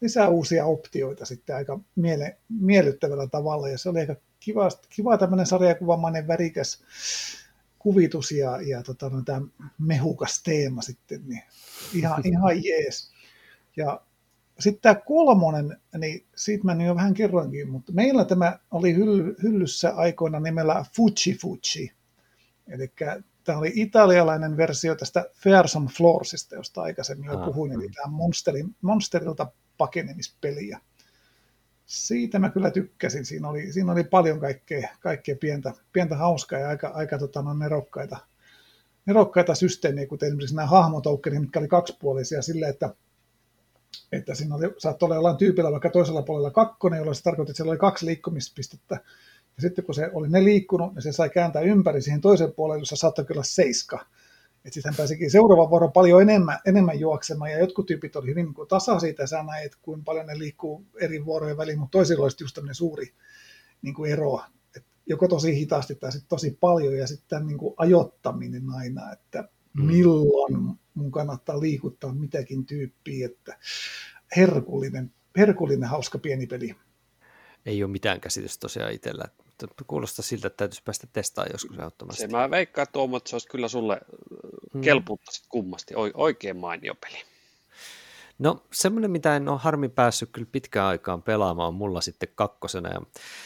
lisää 0.00 0.28
uusia 0.28 0.66
optioita 0.66 1.24
sitten 1.24 1.56
aika 1.56 1.80
miele, 1.96 2.36
miellyttävällä 2.48 3.26
tavalla, 3.26 3.68
ja 3.68 3.78
se 3.78 3.88
oli 3.88 4.00
aika 4.00 4.16
kiva, 4.40 4.68
kiva 4.90 5.18
tämmöinen 5.18 5.46
sarjakuvamainen 5.46 6.28
värikäs 6.28 6.82
kuvitus 7.78 8.32
ja, 8.32 8.60
ja 8.60 8.82
tota, 8.82 9.08
no, 9.08 9.22
tämä 9.22 9.42
mehukas 9.78 10.42
teema 10.42 10.82
sitten, 10.82 11.22
niin 11.28 11.42
ihan, 11.94 12.22
ihan 12.32 12.64
jees. 12.64 13.10
Ja 13.76 14.00
sitten 14.58 14.82
tämä 14.82 14.94
kolmonen, 14.94 15.76
niin 15.98 16.26
siitä 16.36 16.64
mä 16.64 16.84
jo 16.84 16.94
vähän 16.94 17.14
kerroinkin, 17.14 17.68
mutta 17.68 17.92
meillä 17.92 18.24
tämä 18.24 18.58
oli 18.70 18.94
hyllyssä 19.42 19.94
aikoina 19.94 20.40
nimellä 20.40 20.84
Fuji 20.96 21.38
Fuji. 21.42 21.92
Eli 22.68 22.92
tämä 23.44 23.58
oli 23.58 23.72
italialainen 23.74 24.56
versio 24.56 24.94
tästä 24.94 25.24
Fearsome 25.34 25.88
Floorsista, 25.96 26.54
josta 26.54 26.82
aikaisemmin 26.82 27.30
jo 27.30 27.38
puhuin, 27.38 27.72
eli 27.72 27.88
tämä 27.88 28.12
Monsterin, 28.12 28.76
Monsterilta 28.82 29.46
pakenemispeliä. 29.78 30.80
Siitä 31.86 32.38
mä 32.38 32.50
kyllä 32.50 32.70
tykkäsin. 32.70 33.24
Siinä 33.24 33.48
oli, 33.48 33.72
siinä 33.72 33.92
oli 33.92 34.04
paljon 34.04 34.40
kaikkea, 34.40 34.88
kaikkea 35.00 35.36
pientä, 35.40 35.72
pientä 35.92 36.16
hauskaa 36.16 36.58
ja 36.58 36.68
aika, 36.68 36.88
aika 36.88 37.18
tota, 37.18 37.42
no, 37.42 37.54
nerokkaita, 37.54 38.16
nerokkaita 39.06 39.54
systeemejä, 39.54 40.06
kuten 40.06 40.26
esimerkiksi 40.26 40.56
nämä 40.56 40.66
hahmotoukkenit, 40.66 41.40
mitkä 41.40 41.58
oli 41.58 41.68
kaksipuolisia 41.68 42.42
sille, 42.42 42.68
että 42.68 42.94
että 44.12 44.34
siinä 44.34 44.54
oli, 44.54 44.74
saattoi 44.78 45.06
olla 45.06 45.14
jollain 45.14 45.36
tyypillä 45.36 45.70
vaikka 45.70 45.90
toisella 45.90 46.22
puolella 46.22 46.50
kakkonen, 46.50 46.96
jolloin 46.96 47.14
se 47.14 47.22
tarkoitti, 47.22 47.50
että 47.50 47.56
siellä 47.56 47.70
oli 47.70 47.78
kaksi 47.78 48.06
liikkumispistettä. 48.06 48.94
Ja 49.56 49.62
sitten 49.62 49.84
kun 49.84 49.94
se 49.94 50.10
oli 50.12 50.28
ne 50.28 50.44
liikkunut, 50.44 50.94
niin 50.94 51.02
se 51.02 51.12
sai 51.12 51.30
kääntää 51.30 51.62
ympäri 51.62 52.02
siihen 52.02 52.20
toisen 52.20 52.52
puolelle, 52.52 52.80
jossa 52.80 52.96
saattoi 52.96 53.24
kyllä 53.24 53.42
seiska. 53.42 54.06
Että 54.66 54.74
sitten 54.74 54.92
hän 54.92 54.96
pääsikin 54.96 55.30
seuraavan 55.30 55.70
vuoron 55.70 55.92
paljon 55.92 56.22
enemmän, 56.22 56.58
enemmän 56.64 57.00
juoksemaan, 57.00 57.50
ja 57.50 57.58
jotkut 57.58 57.86
tyypit 57.86 58.16
oli 58.16 58.26
hyvin 58.26 58.46
niin 58.46 58.68
tasaisia, 58.68 59.10
että 59.10 59.26
sä 59.26 59.42
näet, 59.42 59.76
kuinka 59.82 60.04
paljon 60.04 60.26
ne 60.26 60.38
liikkuu 60.38 60.86
eri 61.00 61.24
vuorojen 61.24 61.56
väliin, 61.56 61.78
mutta 61.78 61.98
toisilla 61.98 62.22
olisi 62.22 62.44
just 62.44 62.54
tämmöinen 62.54 62.74
suuri 62.74 63.12
niin 63.82 63.94
kuin 63.94 64.12
ero, 64.12 64.40
että 64.76 64.88
joko 65.06 65.28
tosi 65.28 65.56
hitaasti 65.56 65.94
tai 65.94 66.12
sitten 66.12 66.28
tosi 66.28 66.56
paljon, 66.60 66.96
ja 66.96 67.06
sitten 67.06 67.46
niin 67.46 67.58
kuin 67.58 67.74
ajottaminen 67.76 68.70
aina, 68.70 69.12
että 69.12 69.48
mm. 69.72 69.84
milloin 69.84 70.78
mun 70.94 71.10
kannattaa 71.10 71.60
liikuttaa 71.60 72.12
mitäkin 72.12 72.66
tyyppiä, 72.66 73.26
että 73.26 73.58
herkullinen, 74.36 75.12
herkullinen 75.36 75.88
hauska 75.88 76.18
pieni 76.18 76.46
peli. 76.46 76.76
Ei 77.66 77.82
ole 77.82 77.92
mitään 77.92 78.20
käsitystä 78.20 78.60
tosiaan 78.60 78.92
itsellä. 78.92 79.24
Kuulostaa 79.86 80.22
siltä, 80.22 80.46
että 80.46 80.56
täytyisi 80.56 80.82
päästä 80.84 81.06
testaamaan 81.12 81.52
joskus 81.52 81.78
ehdottomasti. 81.78 82.22
Se 82.22 82.28
mä 82.28 82.50
veikkaan, 82.50 82.86
Tuomo, 82.92 83.16
että 83.16 83.30
se 83.30 83.36
olisi 83.36 83.48
kyllä 83.48 83.68
sulle 83.68 84.00
hmm. 84.72 84.82
kummasti. 85.48 85.94
Oikein 86.14 86.56
mainio 86.56 86.94
peli. 86.94 87.18
No 88.38 88.64
semmoinen, 88.72 89.10
mitä 89.10 89.36
en 89.36 89.48
ole 89.48 89.58
harmi 89.58 89.88
päässyt 89.88 90.30
kyllä 90.32 90.48
pitkään 90.52 90.86
aikaan 90.86 91.22
pelaamaan, 91.22 91.68
on 91.68 91.74
mulla 91.74 92.00
sitten 92.00 92.28
kakkosena. 92.34 92.88
Ja 92.88 93.00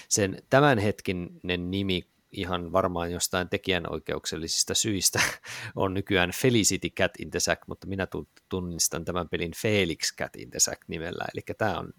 sen 0.08 0.42
tämänhetkinen 0.50 1.70
nimi 1.70 2.10
ihan 2.32 2.72
varmaan 2.72 3.12
jostain 3.12 3.48
tekijänoikeuksellisista 3.48 4.74
syistä 4.74 5.20
on 5.76 5.94
nykyään 5.94 6.30
Felicity 6.30 6.90
Cat 6.90 7.12
in 7.18 7.30
the 7.30 7.40
Sack, 7.40 7.62
mutta 7.66 7.86
minä 7.86 8.06
tunnistan 8.48 9.04
tämän 9.04 9.28
pelin 9.28 9.52
Felix 9.56 10.16
Cat 10.16 10.36
in 10.36 10.50
the 10.50 10.58
Sack 10.58 10.82
nimellä, 10.88 11.24
eli 11.34 11.42
tämä 11.58 11.78
on 11.78 11.92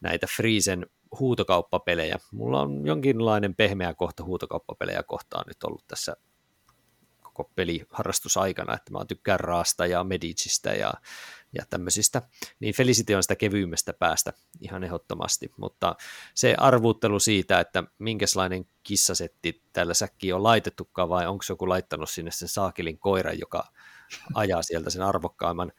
näitä 0.00 0.26
Friesen 0.36 0.86
huutokauppapelejä. 1.18 2.18
Mulla 2.32 2.60
on 2.60 2.86
jonkinlainen 2.86 3.54
pehmeä 3.54 3.94
kohta 3.94 4.24
huutokauppapelejä 4.24 5.02
kohtaan 5.02 5.44
nyt 5.46 5.64
ollut 5.64 5.84
tässä 5.88 6.16
koko 7.22 7.50
peliharrastusaikana, 7.54 8.74
että 8.74 8.92
mä 8.92 9.04
tykkään 9.04 9.40
Raasta 9.40 9.86
ja 9.86 10.04
Medicistä 10.04 10.74
ja 10.74 10.92
ja 11.52 11.64
tämmöisistä, 11.70 12.22
niin 12.60 12.74
Felicity 12.74 13.14
on 13.14 13.22
sitä 13.22 13.36
kevyimmästä 13.36 13.92
päästä 13.92 14.32
ihan 14.60 14.84
ehdottomasti, 14.84 15.52
mutta 15.56 15.96
se 16.34 16.54
arvuuttelu 16.58 17.20
siitä, 17.20 17.60
että 17.60 17.84
minkälainen 17.98 18.66
kissasetti 18.82 19.62
tällä 19.72 19.94
säkkiin 19.94 20.34
on 20.34 20.42
laitettukaan 20.42 21.08
vai 21.08 21.26
onko 21.26 21.44
joku 21.48 21.68
laittanut 21.68 22.10
sinne 22.10 22.30
sen 22.30 22.48
saakelin 22.48 22.98
koiran, 22.98 23.38
joka 23.38 23.64
ajaa 24.34 24.62
sieltä 24.62 24.90
sen 24.90 25.02
arvokkaimman, 25.02 25.72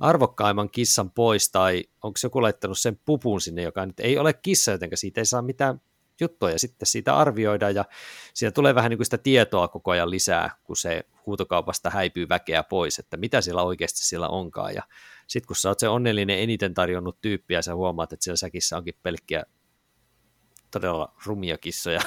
arvokkaimman 0.00 0.70
kissan 0.70 1.10
pois, 1.10 1.50
tai 1.50 1.84
onko 2.02 2.18
joku 2.22 2.42
laittanut 2.42 2.78
sen 2.78 3.00
pupun 3.04 3.40
sinne, 3.40 3.62
joka 3.62 3.86
nyt 3.86 4.00
ei 4.00 4.18
ole 4.18 4.32
kissa, 4.32 4.72
joten 4.72 4.90
siitä 4.94 5.20
ei 5.20 5.24
saa 5.24 5.42
mitään 5.42 5.80
juttua. 6.20 6.50
Ja 6.50 6.58
sitten 6.58 6.86
siitä 6.86 7.16
arvioidaan 7.16 7.74
ja 7.74 7.84
siitä 8.34 8.52
tulee 8.52 8.74
vähän 8.74 8.90
niin 8.90 8.98
kuin 8.98 9.06
sitä 9.06 9.18
tietoa 9.18 9.68
koko 9.68 9.90
ajan 9.90 10.10
lisää, 10.10 10.50
kun 10.64 10.76
se 10.76 11.04
huutokaupasta 11.26 11.90
häipyy 11.90 12.28
väkeä 12.28 12.62
pois, 12.62 12.98
että 12.98 13.16
mitä 13.16 13.40
siellä 13.40 13.62
oikeasti 13.62 14.04
siellä 14.04 14.28
onkaan. 14.28 14.74
Ja 14.74 14.82
sitten 15.26 15.46
kun 15.46 15.56
sä 15.56 15.68
oot 15.68 15.78
se 15.78 15.88
onnellinen 15.88 16.38
eniten 16.38 16.74
tarjonnut 16.74 17.20
tyyppi 17.20 17.54
ja 17.54 17.62
sä 17.62 17.74
huomaat, 17.74 18.12
että 18.12 18.24
siellä 18.24 18.36
säkissä 18.36 18.76
onkin 18.76 18.94
pelkkiä 19.02 19.44
todella 20.70 21.12
rumia 21.24 21.58
kissoja 21.58 22.00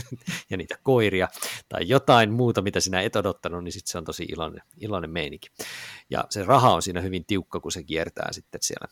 ja 0.50 0.56
niitä 0.56 0.78
koiria 0.82 1.28
tai 1.68 1.88
jotain 1.88 2.32
muuta, 2.32 2.62
mitä 2.62 2.80
sinä 2.80 3.00
et 3.00 3.16
odottanut, 3.16 3.64
niin 3.64 3.72
sitten 3.72 3.90
se 3.90 3.98
on 3.98 4.04
tosi 4.04 4.24
iloinen, 4.24 4.62
iloinen 4.80 5.10
meininki. 5.10 5.48
Ja 6.10 6.24
se 6.30 6.44
raha 6.44 6.74
on 6.74 6.82
siinä 6.82 7.00
hyvin 7.00 7.24
tiukka, 7.24 7.60
kun 7.60 7.72
se 7.72 7.82
kiertää 7.82 8.32
sitten 8.32 8.62
siellä. 8.62 8.88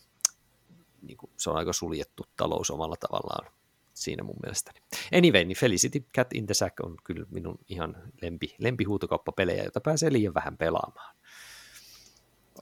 Niin 1.01 1.17
kuin 1.17 1.31
se 1.37 1.49
on 1.49 1.57
aika 1.57 1.73
suljettu 1.73 2.25
talous 2.37 2.71
omalla 2.71 2.95
tavallaan 2.99 3.51
siinä 3.95 4.23
mun 4.23 4.37
mielestäni. 4.43 4.79
Anyway, 5.17 5.45
niin 5.45 5.57
Felicity 5.57 6.05
Cat 6.15 6.33
in 6.33 6.45
the 6.45 6.53
Sack 6.53 6.79
on 6.83 6.97
kyllä 7.03 7.25
minun 7.31 7.57
ihan 7.69 7.97
lempi, 8.21 8.55
lempihuutokauppapelejä, 8.59 9.63
jota 9.63 9.81
pääsee 9.81 10.13
liian 10.13 10.33
vähän 10.33 10.57
pelaamaan. 10.57 11.15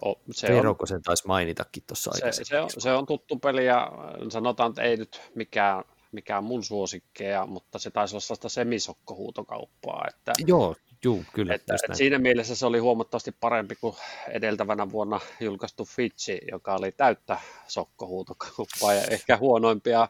O, 0.06 0.22
se 0.32 0.48
Veroko 0.48 0.86
sen 0.86 1.02
taisi 1.02 1.28
mainitakin 1.28 1.84
tuossa 1.88 2.12
se, 2.14 2.44
se, 2.44 2.60
on, 2.60 2.70
se 2.78 2.92
on 2.92 3.06
tuttu 3.06 3.40
peli 3.40 3.66
ja 3.66 3.92
sanotaan, 4.30 4.70
että 4.70 4.82
ei 4.82 4.98
nyt 4.98 5.22
mikään, 5.36 5.84
mikään 6.14 6.44
mun 6.44 6.64
suosikkeja, 6.64 7.46
mutta 7.46 7.80
se 7.80 7.92
taisi 7.92 8.16
olla 8.16 8.22
sellaista 8.22 8.50
semisokkohuutokauppaa. 8.50 10.06
Että, 10.10 10.34
Joo, 10.48 10.76
juu, 11.04 11.24
kyllä. 11.34 11.54
Että, 11.54 11.76
että 11.76 11.98
siinä 11.98 12.20
mielessä 12.20 12.56
se 12.56 12.66
oli 12.66 12.80
huomattavasti 12.80 13.32
parempi 13.32 13.76
kuin 13.76 13.96
edeltävänä 14.30 14.92
vuonna 14.92 15.20
julkaistu 15.40 15.86
Fitchi, 15.86 16.40
joka 16.52 16.76
oli 16.76 16.92
täyttä 16.92 17.38
sokkohuutokauppaa 17.68 18.94
ja 18.94 19.04
ehkä 19.12 19.38
huonoimpia 19.38 20.08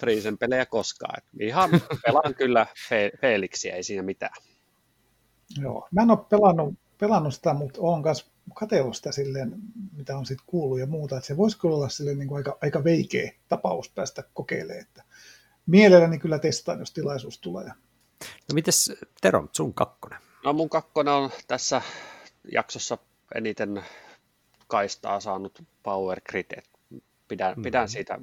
Friisen 0.00 0.38
pelejä 0.38 0.66
koskaan. 0.66 1.14
Että 1.18 1.30
ihan 1.40 1.70
pelaan 2.06 2.34
kyllä 2.34 2.66
Fe- 2.88 3.18
Felixia, 3.20 3.76
ei 3.76 3.82
siinä 3.82 4.02
mitään. 4.02 4.34
Joo, 5.60 5.88
mä 5.90 6.02
en 6.02 6.10
ole 6.10 6.18
pelannut, 6.30 6.74
pelannut 6.98 7.34
sitä, 7.34 7.54
mutta 7.54 7.80
olen 7.80 8.02
myös 8.02 8.30
katsellut 8.54 8.96
sitä 8.96 9.12
silleen, 9.12 9.52
mitä 9.96 10.18
on 10.18 10.26
sitten 10.26 10.46
kuullut 10.46 10.78
ja 10.78 10.86
muuta, 10.86 11.16
että 11.16 11.26
se 11.26 11.36
voisi 11.36 11.58
kyllä 11.58 11.74
olla 11.74 11.88
silleen 11.88 12.18
niin 12.18 12.28
kuin 12.28 12.36
aika, 12.36 12.58
aika 12.62 12.84
veikeä 12.84 13.32
tapaus 13.48 13.90
päästä 13.90 14.22
kokeilemaan, 14.34 14.80
että 14.80 15.02
mielelläni 15.68 16.18
kyllä 16.18 16.38
testaan, 16.38 16.78
jos 16.78 16.90
tilaisuus 16.90 17.38
tulee. 17.38 17.66
No 18.20 18.54
mites 18.54 18.92
Tero, 19.20 19.48
sun 19.52 19.74
kakkonen? 19.74 20.18
No 20.44 20.52
mun 20.52 20.68
kakkonen 20.68 21.14
on 21.14 21.30
tässä 21.48 21.82
jaksossa 22.52 22.98
eniten 23.34 23.84
kaistaa 24.66 25.20
saanut 25.20 25.62
Power 25.82 26.20
Grid. 26.28 26.62
Pidän, 27.28 27.54
mm. 27.56 27.62
pidän 27.62 27.88
siitä 27.88 28.18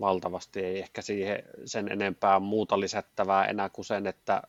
valtavasti, 0.00 0.60
ei 0.60 0.78
ehkä 0.78 1.02
siihen 1.02 1.42
sen 1.64 1.92
enempää 1.92 2.38
muuta 2.38 2.80
lisättävää 2.80 3.44
enää 3.44 3.68
kuin 3.68 3.84
sen, 3.84 4.06
että 4.06 4.42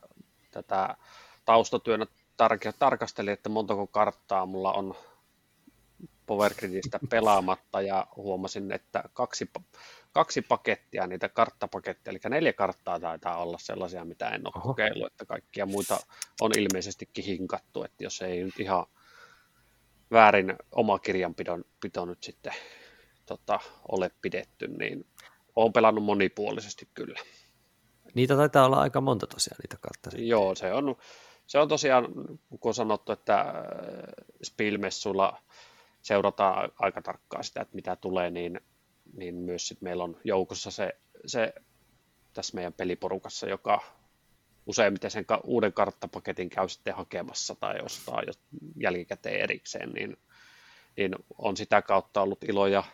tätä 0.50 0.96
taustatyönä 1.44 2.06
tar- 2.42 2.74
tarkastelin, 2.78 3.32
että 3.32 3.48
montako 3.48 3.86
karttaa 3.86 4.46
mulla 4.46 4.72
on 4.72 4.94
Powergridistä 6.26 7.00
pelaamatta 7.10 7.80
ja 7.80 8.06
huomasin, 8.16 8.72
että 8.72 9.04
kaksi, 9.12 9.50
kaksi 10.12 10.42
pakettia, 10.42 11.06
niitä 11.06 11.28
karttapaketteja, 11.28 12.12
eli 12.12 12.20
neljä 12.28 12.52
karttaa 12.52 13.00
taitaa 13.00 13.42
olla 13.42 13.58
sellaisia, 13.58 14.04
mitä 14.04 14.28
en 14.28 14.46
ole 14.46 14.52
Oho. 14.56 14.68
kokeillut, 14.68 15.06
että 15.06 15.26
kaikkia 15.26 15.66
muita 15.66 15.98
on 16.40 16.50
ilmeisestikin 16.58 17.24
hinkattu, 17.24 17.84
että 17.84 18.04
jos 18.04 18.22
ei 18.22 18.44
nyt 18.44 18.60
ihan 18.60 18.86
väärin 20.10 20.56
oma 20.72 20.98
kirjanpidon 20.98 21.64
pito 21.80 22.04
nyt 22.04 22.22
sitten 22.22 22.52
tota, 23.26 23.60
ole 23.88 24.10
pidetty, 24.22 24.68
niin 24.68 25.06
olen 25.56 25.72
pelannut 25.72 26.04
monipuolisesti 26.04 26.88
kyllä. 26.94 27.20
Niitä 28.14 28.36
taitaa 28.36 28.66
olla 28.66 28.80
aika 28.80 29.00
monta 29.00 29.26
tosiaan, 29.26 29.58
niitä 29.62 29.76
karttoja. 29.80 30.24
Joo, 30.24 30.54
se 30.54 30.72
on, 30.72 30.96
se 31.46 31.58
on 31.58 31.68
tosiaan, 31.68 32.06
kun 32.60 32.68
on 32.68 32.74
sanottu, 32.74 33.12
että 33.12 33.40
äh, 33.40 33.54
Spielmessulla 34.42 35.42
seurataan 36.02 36.72
aika 36.78 37.02
tarkkaan 37.02 37.44
sitä, 37.44 37.60
että 37.60 37.74
mitä 37.74 37.96
tulee, 37.96 38.30
niin, 38.30 38.60
niin 39.16 39.34
myös 39.34 39.68
sit 39.68 39.80
meillä 39.80 40.04
on 40.04 40.20
joukossa 40.24 40.70
se, 40.70 40.92
se 41.26 41.54
tässä 42.32 42.54
meidän 42.54 42.72
peliporukassa, 42.72 43.48
joka 43.48 43.82
useimmiten 44.66 45.10
sen 45.10 45.24
uuden 45.44 45.72
karttapaketin 45.72 46.50
käy 46.50 46.68
sitten 46.68 46.94
hakemassa 46.94 47.54
tai 47.54 47.80
ostaa 47.80 48.22
jälkikäteen 48.76 49.40
erikseen, 49.40 49.90
niin, 49.90 50.16
niin 50.96 51.14
on 51.38 51.56
sitä 51.56 51.82
kautta 51.82 52.22
ollut 52.22 52.44
ilo 52.44 52.66
ja, 52.66 52.84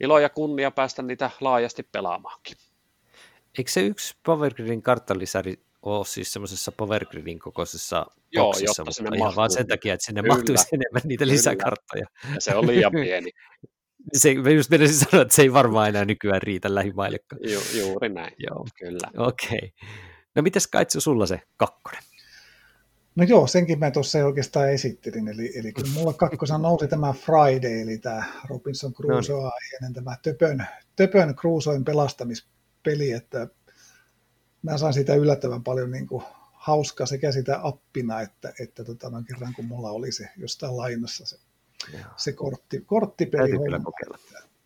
ilo 0.00 0.18
ja 0.18 0.28
kunnia 0.28 0.70
päästä 0.70 1.02
niitä 1.02 1.30
laajasti 1.40 1.82
pelaamaankin. 1.82 2.56
Eikö 3.58 3.70
se 3.70 3.80
yksi 3.80 4.16
Power 4.22 4.54
Gridin 4.54 4.82
karttalisäri 4.82 5.60
ole 5.82 6.04
siis 6.04 6.32
semmoisessa 6.32 6.72
Power 6.72 7.04
Gridin 7.04 7.38
kokoisessa 7.38 8.06
Joo, 8.32 8.44
boksissa, 8.46 8.80
jotta 8.80 8.92
sinne 8.92 9.16
ihan 9.16 9.36
vaan 9.36 9.50
sen 9.50 9.66
takia, 9.66 9.94
että 9.94 10.06
sinne 10.06 10.22
Kyllä. 10.22 10.34
mahtuisi 10.34 10.66
enemmän 10.72 11.02
niitä 11.04 11.24
Kyllä. 11.24 11.32
lisäkarttoja. 11.32 12.06
Ja 12.34 12.40
se 12.40 12.54
on 12.54 12.66
liian 12.66 12.92
pieni. 12.92 13.30
se, 14.12 14.34
mä 14.34 14.50
just 14.50 14.70
menisin 14.70 14.96
sanoa, 15.10 15.22
että 15.22 15.34
se 15.34 15.42
ei 15.42 15.52
varmaan 15.52 15.88
enää 15.88 16.04
nykyään 16.04 16.42
riitä 16.42 16.74
lähimaillekaan. 16.74 17.40
Ju, 17.52 17.60
juuri 17.78 18.08
näin, 18.08 18.32
Joo. 18.38 18.66
kyllä. 18.78 19.26
Okei. 19.26 19.56
Okay. 19.56 19.88
No 20.34 20.42
mites 20.42 20.66
Kaitsu 20.66 21.00
sulla 21.00 21.26
se 21.26 21.40
kakkonen? 21.56 22.02
No 23.16 23.24
joo, 23.24 23.46
senkin 23.46 23.78
mä 23.78 23.90
tuossa 23.90 24.26
oikeastaan 24.26 24.70
esittelin, 24.70 25.28
eli, 25.28 25.58
eli 25.58 25.72
kun 25.72 25.88
mulla 25.94 26.12
kakkosan 26.12 26.62
nousi 26.62 26.88
tämä 26.88 27.12
Friday, 27.12 27.80
eli 27.80 27.98
tämä 27.98 28.24
Robinson 28.50 28.92
Crusoe 28.92 29.42
no 29.42 29.50
niin. 29.80 29.94
tämä 29.94 30.16
töpön, 30.22 30.66
töpön 30.96 31.34
Crusoen 31.34 31.84
pelastamispeli, 31.84 33.12
että 33.12 33.48
mä 34.62 34.78
sain 34.78 34.94
siitä 34.94 35.14
yllättävän 35.14 35.64
paljon 35.64 35.90
niin 35.90 36.06
kuin 36.06 36.24
hauskaa 36.52 37.06
sekä 37.06 37.32
sitä 37.32 37.60
appina, 37.62 38.20
että, 38.20 38.52
että 38.60 38.84
tota, 38.84 39.12
kerran 39.28 39.54
kun 39.54 39.64
mulla 39.64 39.90
oli 39.90 40.12
se 40.12 40.28
jostain 40.36 40.76
lainassa 40.76 41.26
se, 41.26 41.36
se 42.16 42.32
kortti, 42.32 42.80
korttipeli. 42.86 43.50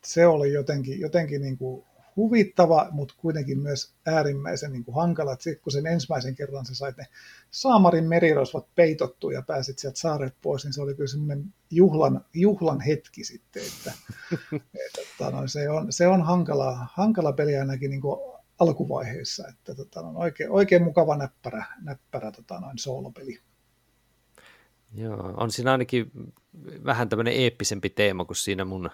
Se 0.04 0.26
oli 0.26 0.52
jotenkin, 0.52 1.00
jotenkin 1.00 1.40
niin 1.40 1.58
kuin 1.58 1.84
huvittava, 2.18 2.88
mutta 2.90 3.14
kuitenkin 3.16 3.58
myös 3.58 3.92
äärimmäisen 4.06 4.72
niin 4.72 4.84
kuin 4.84 4.94
hankala. 4.94 5.34
Sitten 5.34 5.62
kun 5.62 5.72
sen 5.72 5.86
ensimmäisen 5.86 6.34
kerran 6.34 6.66
sä 6.66 6.74
sait 6.74 6.96
ne 6.96 7.06
Saamarin 7.50 8.04
merirosvat 8.04 8.66
peitottu 8.74 9.30
ja 9.30 9.42
pääsit 9.42 9.78
sieltä 9.78 9.98
saaret 9.98 10.34
pois, 10.42 10.64
niin 10.64 10.72
se 10.72 10.82
oli 10.82 10.94
kyllä 10.94 11.08
semmoinen 11.08 11.54
juhlan, 11.70 12.24
juhlan 12.34 12.80
hetki 12.80 13.24
sitten. 13.24 13.62
Että, 13.62 13.92
että, 14.86 15.00
että 15.02 15.30
no, 15.30 15.48
se, 15.48 15.70
on, 15.70 15.92
se 15.92 16.08
on 16.08 16.22
hankala, 16.22 16.86
hankala 16.92 17.32
peli 17.32 17.56
ainakin 17.56 17.90
niin 17.90 18.00
kuin 18.00 18.20
alkuvaiheessa, 18.58 19.48
että 19.48 19.74
tota, 19.74 20.02
no, 20.02 20.12
oikein, 20.14 20.50
oikein 20.50 20.82
mukava 20.82 21.16
näppärä, 21.16 21.64
näppärä 21.82 22.32
tota, 22.32 22.60
noin 22.60 22.78
soolopeli. 22.78 23.40
Joo, 24.94 25.34
on 25.36 25.50
siinä 25.50 25.72
ainakin 25.72 26.10
vähän 26.84 27.08
tämmöinen 27.08 27.34
eeppisempi 27.34 27.90
teema 27.90 28.24
kuin 28.24 28.36
siinä 28.36 28.64
mun 28.64 28.90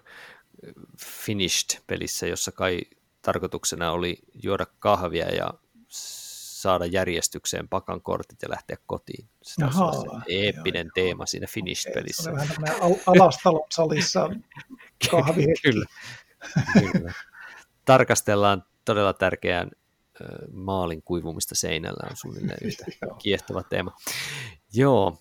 Finished-pelissä, 0.99 2.27
jossa 2.27 2.53
kai 2.53 2.81
tarkoituksena 3.23 3.93
oli 3.93 4.19
juoda 4.43 4.67
kahvia 4.79 5.35
ja 5.35 5.55
saada 5.89 6.87
järjestykseen 6.87 7.69
pakan 7.69 8.01
kortit 8.03 8.43
ja 8.43 8.51
lähteä 8.51 8.77
kotiin. 8.87 9.29
Se 9.43 9.65
on 9.65 10.23
eeppinen 10.29 10.87
joo, 10.87 10.93
teema 10.95 11.21
joo. 11.21 11.27
siinä 11.27 11.47
Finished-pelissä. 11.47 12.23
Se 12.23 12.31
on 12.31 12.37
vähän 12.37 12.49
tämmöinen 12.49 13.01
alastalon 13.07 13.67
salissa 13.73 14.31
kahvi. 15.11 15.47
kyllä, 15.63 15.87
kyllä. 16.73 17.13
Tarkastellaan 17.85 18.65
todella 18.85 19.13
tärkeään 19.13 19.71
maalin 20.53 21.03
kuivumista 21.03 21.55
seinällä 21.55 22.09
on 22.11 22.17
suunnilleen 22.17 22.59
yhtä 22.63 22.85
kiehtova 23.23 23.63
teema. 23.63 23.97
Joo, 24.73 25.19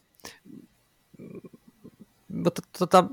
mutta 2.28 2.62
tota, 2.80 3.04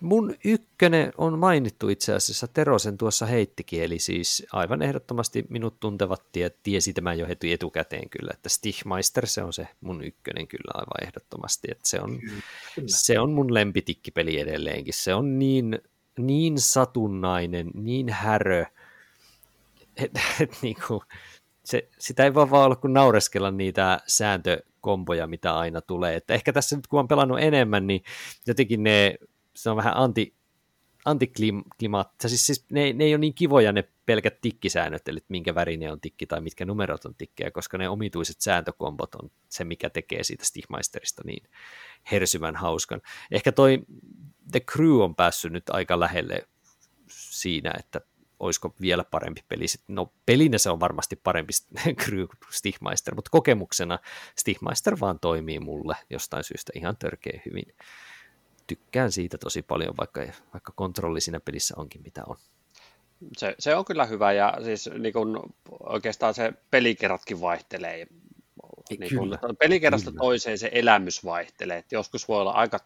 mun 0.00 0.34
ykkönen 0.44 1.12
on 1.18 1.38
mainittu 1.38 1.88
itse 1.88 2.14
asiassa, 2.14 2.48
Tero 2.48 2.78
sen 2.78 2.98
tuossa 2.98 3.26
heittikin, 3.26 3.82
eli 3.82 3.98
siis 3.98 4.46
aivan 4.52 4.82
ehdottomasti 4.82 5.44
minut 5.48 5.80
tuntevat 5.80 6.22
tie, 6.32 6.50
tiesi 6.62 6.92
tämän 6.92 7.18
jo 7.18 7.28
heti 7.28 7.52
etukäteen 7.52 8.10
kyllä, 8.10 8.30
että 8.34 8.48
Stichmeister 8.48 9.26
se 9.26 9.42
on 9.42 9.52
se 9.52 9.68
mun 9.80 10.04
ykkönen 10.04 10.48
kyllä 10.48 10.72
aivan 10.74 11.08
ehdottomasti, 11.08 11.68
että 11.70 11.88
se 11.88 12.00
on, 12.00 12.20
kyllä. 12.74 12.88
se 12.88 13.20
on 13.20 13.32
mun 13.32 13.54
lempitikkipeli 13.54 14.40
edelleenkin, 14.40 14.94
se 14.94 15.14
on 15.14 15.38
niin, 15.38 15.78
niin 16.18 16.60
satunnainen, 16.60 17.70
niin 17.74 18.08
härö, 18.08 18.64
et, 19.96 20.10
et, 20.40 20.58
niin 20.62 20.76
kuin, 20.88 21.00
se, 21.64 21.88
sitä 21.98 22.24
ei 22.24 22.34
voi 22.34 22.50
vaan 22.50 22.64
olla 22.64 22.76
kuin 22.76 22.92
naureskella 22.92 23.50
niitä 23.50 24.00
sääntökomboja, 24.06 25.26
mitä 25.26 25.56
aina 25.56 25.80
tulee. 25.80 26.16
Että 26.16 26.34
ehkä 26.34 26.52
tässä 26.52 26.76
nyt 26.76 26.86
kun 26.86 27.00
on 27.00 27.08
pelannut 27.08 27.40
enemmän, 27.40 27.86
niin 27.86 28.02
jotenkin 28.46 28.82
ne, 28.82 29.14
se 29.54 29.70
on 29.70 29.76
vähän 29.76 29.96
anti, 29.96 30.34
antiklimaat, 31.04 32.10
siis, 32.26 32.46
siis 32.46 32.66
ne, 32.70 32.92
ne 32.92 33.04
ei 33.04 33.14
ole 33.14 33.18
niin 33.18 33.34
kivoja 33.34 33.72
ne 33.72 33.88
pelkät 34.06 34.40
tikkisäännöt, 34.40 35.08
eli 35.08 35.20
minkä 35.28 35.54
värinen 35.54 35.92
on 35.92 36.00
tikki 36.00 36.26
tai 36.26 36.40
mitkä 36.40 36.64
numerot 36.64 37.04
on 37.04 37.14
tikkejä, 37.14 37.50
koska 37.50 37.78
ne 37.78 37.88
omituiset 37.88 38.40
sääntökombot 38.40 39.14
on 39.14 39.30
se, 39.48 39.64
mikä 39.64 39.90
tekee 39.90 40.24
siitä 40.24 40.44
Stigmeisterista 40.44 41.22
niin 41.26 41.48
hersymän 42.10 42.56
hauskan. 42.56 43.00
Ehkä 43.30 43.52
toi 43.52 43.82
The 44.52 44.60
Crew 44.60 45.00
on 45.00 45.14
päässyt 45.14 45.52
nyt 45.52 45.70
aika 45.70 46.00
lähelle 46.00 46.48
siinä, 47.10 47.72
että 47.78 48.00
olisiko 48.44 48.74
vielä 48.80 49.04
parempi 49.04 49.44
peli. 49.48 49.64
No 49.88 50.12
pelinä 50.26 50.58
se 50.58 50.70
on 50.70 50.80
varmasti 50.80 51.16
parempi 51.16 51.52
Stigmeister, 52.50 53.14
mutta 53.14 53.30
kokemuksena 53.30 53.98
Stigmeister 54.38 55.00
vaan 55.00 55.20
toimii 55.20 55.60
mulle 55.60 55.96
jostain 56.10 56.44
syystä 56.44 56.72
ihan 56.74 56.96
törkeä 56.96 57.40
hyvin. 57.46 57.74
Tykkään 58.66 59.12
siitä 59.12 59.38
tosi 59.38 59.62
paljon, 59.62 59.94
vaikka, 59.98 60.20
vaikka 60.52 60.72
kontrolli 60.76 61.20
siinä 61.20 61.40
pelissä 61.40 61.74
onkin 61.78 62.02
mitä 62.02 62.22
on. 62.26 62.36
Se, 63.36 63.54
se 63.58 63.74
on 63.74 63.84
kyllä 63.84 64.04
hyvä 64.04 64.32
ja 64.32 64.58
siis 64.64 64.90
niin 64.98 65.12
kun, 65.12 65.54
oikeastaan 65.80 66.34
se 66.34 66.52
pelikerratkin 66.70 67.40
vaihtelee. 67.40 68.06
Niin 68.98 69.18
kun, 69.18 69.38
pelikerrasta 69.58 70.10
kyllä. 70.10 70.20
toiseen 70.20 70.58
se 70.58 70.70
elämys 70.72 71.24
vaihtelee. 71.24 71.78
Et 71.78 71.92
joskus 71.92 72.28
voi 72.28 72.40
olla 72.40 72.52
aika 72.52 72.78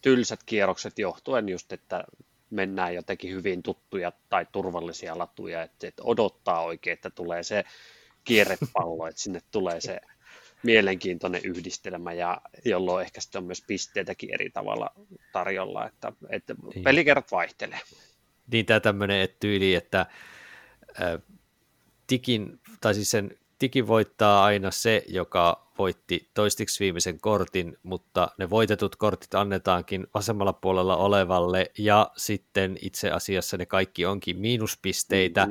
tylsät 0.00 0.40
kierrokset 0.46 0.98
johtuen 0.98 1.48
just, 1.48 1.72
että 1.72 2.04
mennään 2.50 2.94
jotenkin 2.94 3.30
hyvin 3.30 3.62
tuttuja 3.62 4.12
tai 4.28 4.46
turvallisia 4.52 5.18
latuja, 5.18 5.62
että, 5.62 5.88
että 5.88 6.02
odottaa 6.02 6.62
oikein, 6.62 6.94
että 6.94 7.10
tulee 7.10 7.42
se 7.42 7.64
kierrepallo, 8.24 9.06
että 9.06 9.20
sinne 9.20 9.40
tulee 9.50 9.80
se 9.80 10.00
mielenkiintoinen 10.62 11.40
yhdistelmä, 11.44 12.12
ja 12.12 12.40
jolloin 12.64 13.04
ehkä 13.04 13.20
sitten 13.20 13.38
on 13.38 13.44
myös 13.44 13.62
pisteitäkin 13.66 14.34
eri 14.34 14.50
tavalla 14.50 14.90
tarjolla, 15.32 15.86
että, 15.86 16.12
että 16.30 16.54
niin. 16.74 16.84
pelikerrat 16.84 17.32
vaihtelee. 17.32 17.80
Niin 18.52 18.66
tämä 18.66 18.80
tämmöinen 18.80 19.28
tyyli, 19.40 19.74
että 19.74 20.00
äh, 20.00 21.22
tikin, 22.06 22.60
tai 22.80 22.94
siis 22.94 23.10
sen 23.10 23.38
tiki 23.58 23.86
voittaa 23.86 24.44
aina 24.44 24.70
se, 24.70 25.04
joka 25.08 25.67
voitti 25.78 26.30
toistiksi 26.34 26.84
viimeisen 26.84 27.20
kortin, 27.20 27.76
mutta 27.82 28.28
ne 28.38 28.50
voitetut 28.50 28.96
kortit 28.96 29.34
annetaankin 29.34 30.06
vasemmalla 30.14 30.52
puolella 30.52 30.96
olevalle, 30.96 31.70
ja 31.78 32.10
sitten 32.16 32.78
itse 32.82 33.10
asiassa 33.10 33.56
ne 33.56 33.66
kaikki 33.66 34.06
onkin 34.06 34.38
miinuspisteitä, 34.38 35.48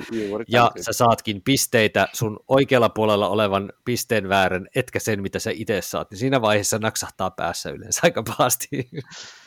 ja 0.48 0.72
sä 0.82 0.94
saatkin 0.94 1.42
pisteitä 1.42 2.08
sun 2.14 2.40
oikealla 2.48 2.90
puolella 2.90 3.30
olevan 3.30 3.74
pisteen 3.86 4.30
väärän, 4.30 4.68
etkä 4.76 5.00
sen, 5.00 5.22
mitä 5.22 5.40
sä 5.40 5.52
itse 5.54 5.82
saat, 5.82 6.12
niin 6.12 6.20
siinä 6.20 6.42
vaiheessa 6.42 6.80
naksahtaa 6.80 7.32
päässä 7.32 7.70
yleensä 7.70 8.02
aika 8.04 8.24
pahasti. 8.24 8.90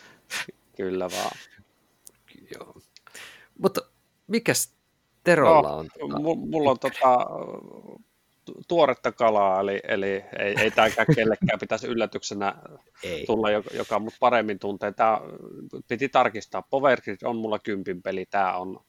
Kyllä 0.76 1.10
vaan. 1.10 1.36
Joo. 2.54 2.74
Mutta 3.58 3.80
mikäs 4.26 4.80
Terolla 5.24 5.68
no, 5.68 5.76
on? 5.76 5.88
Tota... 6.00 6.20
Mulla 6.20 6.70
on 6.70 6.78
tota, 6.78 7.26
tuoretta 8.68 9.12
kalaa, 9.12 9.60
eli, 9.60 9.80
eli 9.88 10.24
ei, 10.38 10.54
ei 10.60 10.70
tämäkään 10.70 11.06
kellekään 11.14 11.58
pitäisi 11.60 11.86
yllätyksenä 11.86 12.54
ei. 13.02 13.26
tulla, 13.26 13.50
joka, 13.50 13.70
joka 13.74 13.98
mut 13.98 14.14
paremmin 14.20 14.58
tuntee. 14.58 14.92
Tämä 14.92 15.20
piti 15.88 16.08
tarkistaa. 16.08 16.62
Power 16.62 17.00
Grid 17.00 17.18
on 17.24 17.36
mulla 17.36 17.58
kympin 17.58 18.02
peli, 18.02 18.26
tämä 18.26 18.56
on 18.56 18.80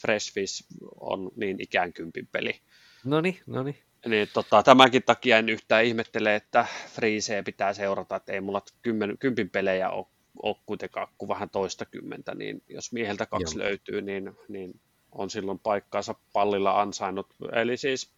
Fresh 0.00 0.32
Fish 0.32 0.64
on 1.00 1.30
niin 1.36 1.56
ikään 1.60 1.92
kympin 1.92 2.28
peli. 2.32 2.60
No 3.04 3.20
niin, 3.20 3.38
no 3.46 3.62
niin. 3.62 3.78
Niin, 4.06 4.28
tota, 4.32 4.62
tämänkin 4.62 5.02
takia 5.02 5.38
en 5.38 5.48
yhtään 5.48 5.84
ihmettele, 5.84 6.34
että 6.34 6.66
Freeseen 6.88 7.44
pitää 7.44 7.72
seurata, 7.72 8.16
että 8.16 8.32
ei 8.32 8.40
mulla 8.40 8.62
kymmen, 8.82 9.18
kympin 9.18 9.50
pelejä 9.50 9.90
ole 9.90 10.06
ole 10.42 10.56
kuitenkaan 10.66 11.08
kuin 11.18 11.28
vähän 11.28 11.50
toista 11.50 11.84
kymmentä, 11.84 12.34
niin 12.34 12.62
jos 12.68 12.92
mieheltä 12.92 13.26
kaksi 13.26 13.58
Joo. 13.58 13.66
löytyy, 13.66 14.02
niin, 14.02 14.32
niin 14.48 14.80
on 15.12 15.30
silloin 15.30 15.58
paikkaansa 15.58 16.14
pallilla 16.32 16.80
ansainnut. 16.80 17.26
Eli 17.52 17.76
siis 17.76 18.12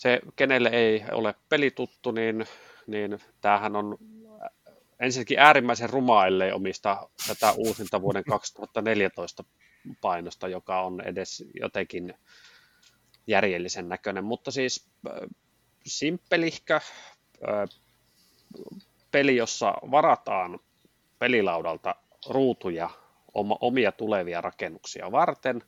se, 0.00 0.20
kenelle 0.36 0.68
ei 0.68 1.04
ole 1.12 1.34
pelituttu, 1.48 2.10
niin, 2.10 2.46
niin 2.86 3.18
tämähän 3.40 3.76
on 3.76 3.98
ensinnäkin 5.00 5.38
äärimmäisen 5.38 5.90
ruma, 5.90 6.26
ellei 6.26 6.52
omista 6.52 7.08
tätä 7.26 7.52
uusinta 7.56 8.02
vuoden 8.02 8.24
2014 8.24 9.44
painosta, 10.00 10.48
joka 10.48 10.82
on 10.82 11.00
edes 11.00 11.44
jotenkin 11.60 12.14
järjellisen 13.26 13.88
näköinen, 13.88 14.24
mutta 14.24 14.50
siis 14.50 14.90
äh, 15.06 15.28
simppelihkä 15.86 16.76
äh, 16.76 17.68
peli, 19.10 19.36
jossa 19.36 19.74
varataan 19.90 20.58
pelilaudalta 21.18 21.94
ruutuja 22.28 22.90
omia 23.60 23.92
tulevia 23.92 24.40
rakennuksia 24.40 25.12
varten, 25.12 25.62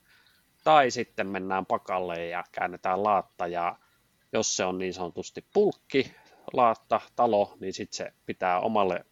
tai 0.63 0.91
sitten 0.91 1.27
mennään 1.27 1.65
pakalle 1.65 2.25
ja 2.25 2.43
käännetään 2.51 3.03
laatta, 3.03 3.47
ja 3.47 3.75
jos 4.33 4.55
se 4.55 4.65
on 4.65 4.77
niin 4.77 4.93
sanotusti 4.93 5.45
pulkki, 5.53 6.15
laatta, 6.53 7.01
talo, 7.15 7.57
niin 7.59 7.73
sitten 7.73 7.97
se 7.97 8.13
pitää 8.25 8.59
omalle 8.59 9.05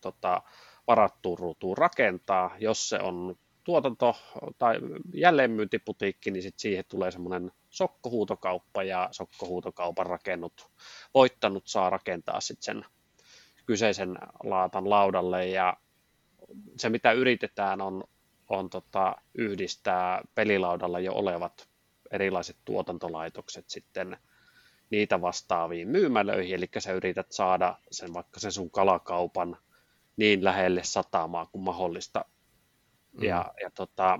tota, 0.00 0.42
varattuun 0.86 1.38
ruutuun 1.38 1.78
rakentaa. 1.78 2.56
Jos 2.58 2.88
se 2.88 2.98
on 2.98 3.36
tuotanto- 3.64 4.16
tai 4.58 4.78
jälleenmyyntiputiikki, 5.14 6.30
niin 6.30 6.42
sitten 6.42 6.60
siihen 6.60 6.84
tulee 6.88 7.10
semmoinen 7.10 7.52
sokkohuutokauppa 7.70 8.82
ja 8.82 9.08
sokkohuutokaupan 9.12 10.06
rakennut, 10.06 10.70
voittanut 11.14 11.66
saa 11.66 11.90
rakentaa 11.90 12.40
sitten 12.40 12.64
sen 12.64 12.84
kyseisen 13.66 14.18
laatan 14.44 14.90
laudalle 14.90 15.46
ja 15.46 15.76
se 16.76 16.88
mitä 16.88 17.12
yritetään 17.12 17.80
on, 17.80 18.04
on 18.48 18.70
tota, 18.70 19.14
yhdistää 19.34 20.22
pelilaudalla 20.34 21.00
jo 21.00 21.12
olevat 21.14 21.68
erilaiset 22.10 22.56
tuotantolaitokset 22.64 23.70
sitten 23.70 24.16
niitä 24.90 25.20
vastaaviin 25.20 25.88
myymälöihin, 25.88 26.54
eli 26.54 26.68
sä 26.78 26.92
yrität 26.92 27.32
saada 27.32 27.78
sen 27.90 28.14
vaikka 28.14 28.40
sen 28.40 28.52
sun 28.52 28.70
kalakaupan 28.70 29.56
niin 30.16 30.44
lähelle 30.44 30.84
satamaa 30.84 31.46
kuin 31.46 31.62
mahdollista. 31.62 32.24
Mm. 33.12 33.24
Ja, 33.24 33.54
ja 33.62 33.70
tota, 33.70 34.18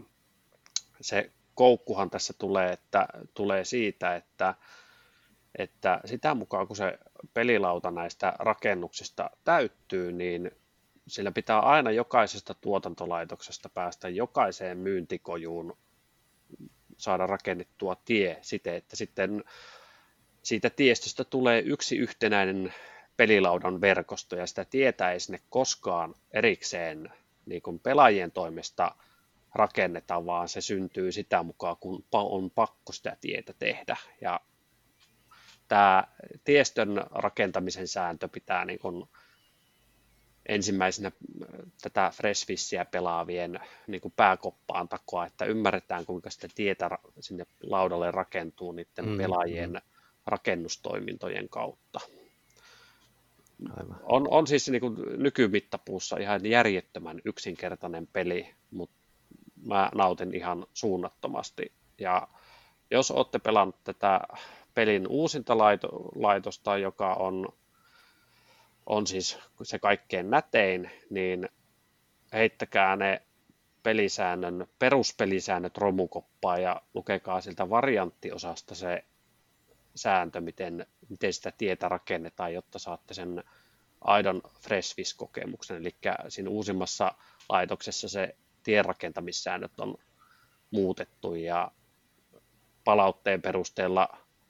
se 1.00 1.32
koukkuhan 1.54 2.10
tässä 2.10 2.34
tulee, 2.38 2.72
että, 2.72 3.08
tulee 3.34 3.64
siitä, 3.64 4.16
että, 4.16 4.54
että 5.58 6.00
sitä 6.04 6.34
mukaan 6.34 6.66
kun 6.66 6.76
se 6.76 6.98
pelilauta 7.34 7.90
näistä 7.90 8.32
rakennuksista 8.38 9.30
täyttyy, 9.44 10.12
niin 10.12 10.50
sillä 11.08 11.32
pitää 11.32 11.60
aina 11.60 11.90
jokaisesta 11.90 12.54
tuotantolaitoksesta 12.54 13.68
päästä 13.68 14.08
jokaiseen 14.08 14.78
myyntikojuun 14.78 15.76
saada 16.96 17.26
rakennettua 17.26 17.96
tie 18.04 18.38
siten, 18.42 18.74
että 18.74 18.96
sitten 18.96 19.44
siitä 20.42 20.70
tiestöstä 20.70 21.24
tulee 21.24 21.60
yksi 21.60 21.96
yhtenäinen 21.96 22.74
pelilaudan 23.16 23.80
verkosto 23.80 24.36
ja 24.36 24.46
sitä 24.46 24.64
tietä 24.64 25.12
ei 25.12 25.20
sinne 25.20 25.40
koskaan 25.50 26.14
erikseen 26.30 27.12
niin 27.46 27.62
kuin 27.62 27.78
pelaajien 27.78 28.32
toimesta 28.32 28.94
rakenneta, 29.54 30.26
vaan 30.26 30.48
se 30.48 30.60
syntyy 30.60 31.12
sitä 31.12 31.42
mukaan, 31.42 31.76
kun 31.80 32.04
on 32.12 32.50
pakko 32.50 32.92
sitä 32.92 33.16
tietä 33.20 33.54
tehdä. 33.58 33.96
Ja 34.20 34.40
tämä 35.68 36.04
tiestön 36.44 37.04
rakentamisen 37.10 37.88
sääntö 37.88 38.28
pitää 38.28 38.64
niin 38.64 38.78
kuin 38.78 39.08
ensimmäisenä 40.46 41.12
tätä 41.82 42.12
Freshfishia 42.14 42.84
pelaavien 42.84 43.60
niin 43.86 44.00
kuin 44.00 44.14
pääkoppaan 44.16 44.88
takoa, 44.88 45.26
että 45.26 45.44
ymmärretään 45.44 46.06
kuinka 46.06 46.30
sitä 46.30 46.48
tietä 46.54 46.90
sinne 47.20 47.46
laudalle 47.62 48.10
rakentuu 48.10 48.72
niiden 48.72 49.08
mm, 49.08 49.16
pelaajien 49.16 49.70
mm 49.70 49.97
rakennustoimintojen 50.28 51.48
kautta. 51.48 52.00
Aivan. 53.76 54.00
On, 54.02 54.28
on 54.30 54.46
siis 54.46 54.68
niin 54.68 54.80
kuin 54.80 54.96
nykymittapuussa 55.16 56.16
ihan 56.16 56.46
järjettömän 56.46 57.20
yksinkertainen 57.24 58.06
peli, 58.06 58.54
mutta 58.70 58.96
mä 59.66 59.90
nautin 59.94 60.34
ihan 60.34 60.66
suunnattomasti. 60.74 61.72
Ja 61.98 62.28
jos 62.90 63.10
olette 63.10 63.38
pelannut 63.38 63.84
tätä 63.84 64.20
pelin 64.74 65.08
uusinta 65.08 65.58
laitosta, 66.14 66.78
joka 66.78 67.14
on, 67.14 67.48
on 68.86 69.06
siis 69.06 69.38
se 69.62 69.78
kaikkein 69.78 70.30
nätein, 70.30 70.90
niin 71.10 71.48
heittäkää 72.32 72.96
ne 72.96 73.22
pelisäännön, 73.82 74.66
peruspelisäännöt 74.78 75.78
romukoppaa 75.78 76.58
ja 76.58 76.82
lukekaa 76.94 77.40
siltä 77.40 77.70
varianttiosasta 77.70 78.74
se 78.74 79.04
sääntö, 79.98 80.40
miten, 80.40 80.86
miten 81.08 81.32
sitä 81.32 81.52
tietä 81.58 81.88
rakennetaan, 81.88 82.54
jotta 82.54 82.78
saatte 82.78 83.14
sen 83.14 83.44
aidon 84.00 84.42
Freshfish-kokemuksen. 84.60 85.76
Eli 85.76 85.96
siinä 86.28 86.50
uusimmassa 86.50 87.14
laitoksessa 87.48 88.08
se 88.08 88.36
tienrakentamissäännöt 88.62 89.80
on 89.80 89.94
muutettu 90.70 91.34
ja 91.34 91.70
palautteen 92.84 93.42
perusteella 93.42 94.08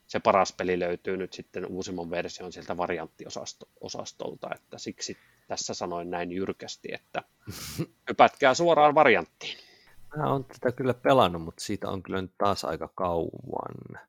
se 0.08 0.20
paras 0.20 0.52
peli 0.52 0.78
löytyy 0.78 1.16
nyt 1.16 1.32
sitten 1.32 1.66
uusimman 1.66 2.10
version 2.10 2.52
sieltä 2.52 2.76
varianttiosastolta, 2.76 4.50
että 4.54 4.78
siksi 4.78 5.16
tässä 5.48 5.74
sanoin 5.74 6.10
näin 6.10 6.32
jyrkästi, 6.32 6.88
että 6.92 7.22
hypätkää 8.08 8.54
suoraan 8.54 8.94
varianttiin. 8.94 9.58
Mä 10.16 10.32
oon 10.32 10.44
tätä 10.44 10.72
kyllä 10.72 10.94
pelannut, 10.94 11.42
mutta 11.42 11.64
siitä 11.64 11.88
on 11.88 12.02
kyllä 12.02 12.22
nyt 12.22 12.32
taas 12.38 12.64
aika 12.64 12.88
kauan. 12.94 14.00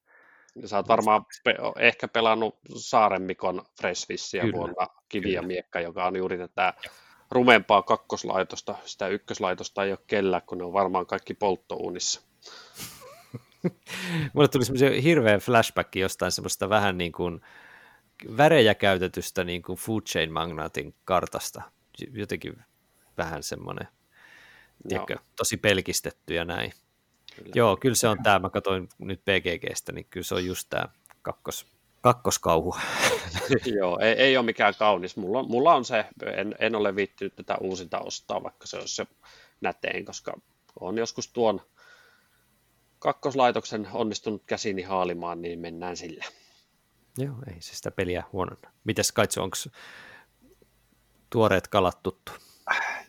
Sä 0.66 0.78
oot 0.78 0.88
varmaan 0.88 1.26
pe- 1.43 1.55
ehkä 1.80 2.07
pelannut 2.07 2.60
Saaremmikon 2.76 3.62
Freshfishia 3.82 4.43
vuonna 4.53 4.88
Kivi 5.10 5.34
ja 5.34 5.41
Miekka, 5.41 5.80
joka 5.80 6.05
on 6.05 6.16
juuri 6.16 6.38
tätä 6.38 6.74
rumempaa 7.32 7.82
kakkoslaitosta. 7.82 8.76
Sitä 8.86 9.07
ykköslaitosta 9.07 9.84
ei 9.84 9.91
ole 9.91 9.99
kellään, 10.07 10.41
kun 10.41 10.57
ne 10.57 10.64
on 10.64 10.74
varmaan 10.74 11.05
kaikki 11.05 11.34
polttouunissa. 11.34 12.22
Mulle 14.34 14.47
tuli 14.47 14.66
semmoisia 14.66 15.01
hirveä 15.01 15.39
flashback 15.39 15.95
jostain 15.95 16.32
semmoista 16.32 16.70
vähän 16.70 16.97
niin 16.97 17.12
kuin 17.12 17.41
värejä 18.38 18.76
käytetystä 18.76 19.43
niin 19.43 19.62
kuin 19.62 19.78
food 19.78 20.01
chain 20.01 20.34
magnatin 20.34 20.95
kartasta. 21.05 21.62
Jotenkin 22.14 22.64
vähän 23.18 23.43
semmoinen, 23.43 23.88
tiedätkö, 24.88 25.18
tosi 25.36 25.57
pelkistetty 25.57 26.34
ja 26.34 26.45
näin. 26.45 26.74
Kyllä. 27.39 27.51
Joo, 27.55 27.78
kyllä 27.78 27.95
se 27.95 28.07
on 28.07 28.17
tämä. 28.24 28.39
Mä 28.39 28.49
katsoin 28.49 28.89
nyt 28.97 29.21
PGGstä, 29.21 29.91
niin 29.91 30.07
kyllä 30.09 30.24
se 30.24 30.36
on 30.36 30.45
just 30.45 30.67
tämä 30.70 30.86
kakkos, 31.21 31.66
kakkoskauhu. 32.01 32.75
Joo, 33.79 33.99
ei, 33.99 34.13
ei 34.13 34.37
ole 34.37 34.45
mikään 34.45 34.74
kaunis. 34.79 35.17
Mulla, 35.17 35.43
mulla 35.43 35.75
on 35.75 35.86
se, 35.86 36.05
en, 36.36 36.55
en 36.59 36.75
ole 36.75 36.95
viittynyt 36.95 37.36
tätä 37.36 37.57
uusinta 37.61 37.99
ostaa, 37.99 38.43
vaikka 38.43 38.67
se 38.67 38.78
olisi 38.78 38.95
se 38.95 39.07
näteen, 39.61 40.05
koska 40.05 40.33
on 40.79 40.97
joskus 40.97 41.32
tuon 41.33 41.61
kakkoslaitoksen 42.99 43.87
onnistunut 43.93 44.43
käsini 44.45 44.82
haalimaan, 44.82 45.41
niin 45.41 45.59
mennään 45.59 45.97
sillä. 45.97 46.25
Joo, 47.17 47.36
ei 47.47 47.61
se 47.61 47.75
sitä 47.75 47.91
peliä 47.91 48.24
huonona. 48.33 48.71
Mites 48.83 49.11
Kaitsu, 49.11 49.41
onko 49.41 49.55
tuoreet 51.29 51.67
kalat 51.67 52.03
tuttu? 52.03 52.32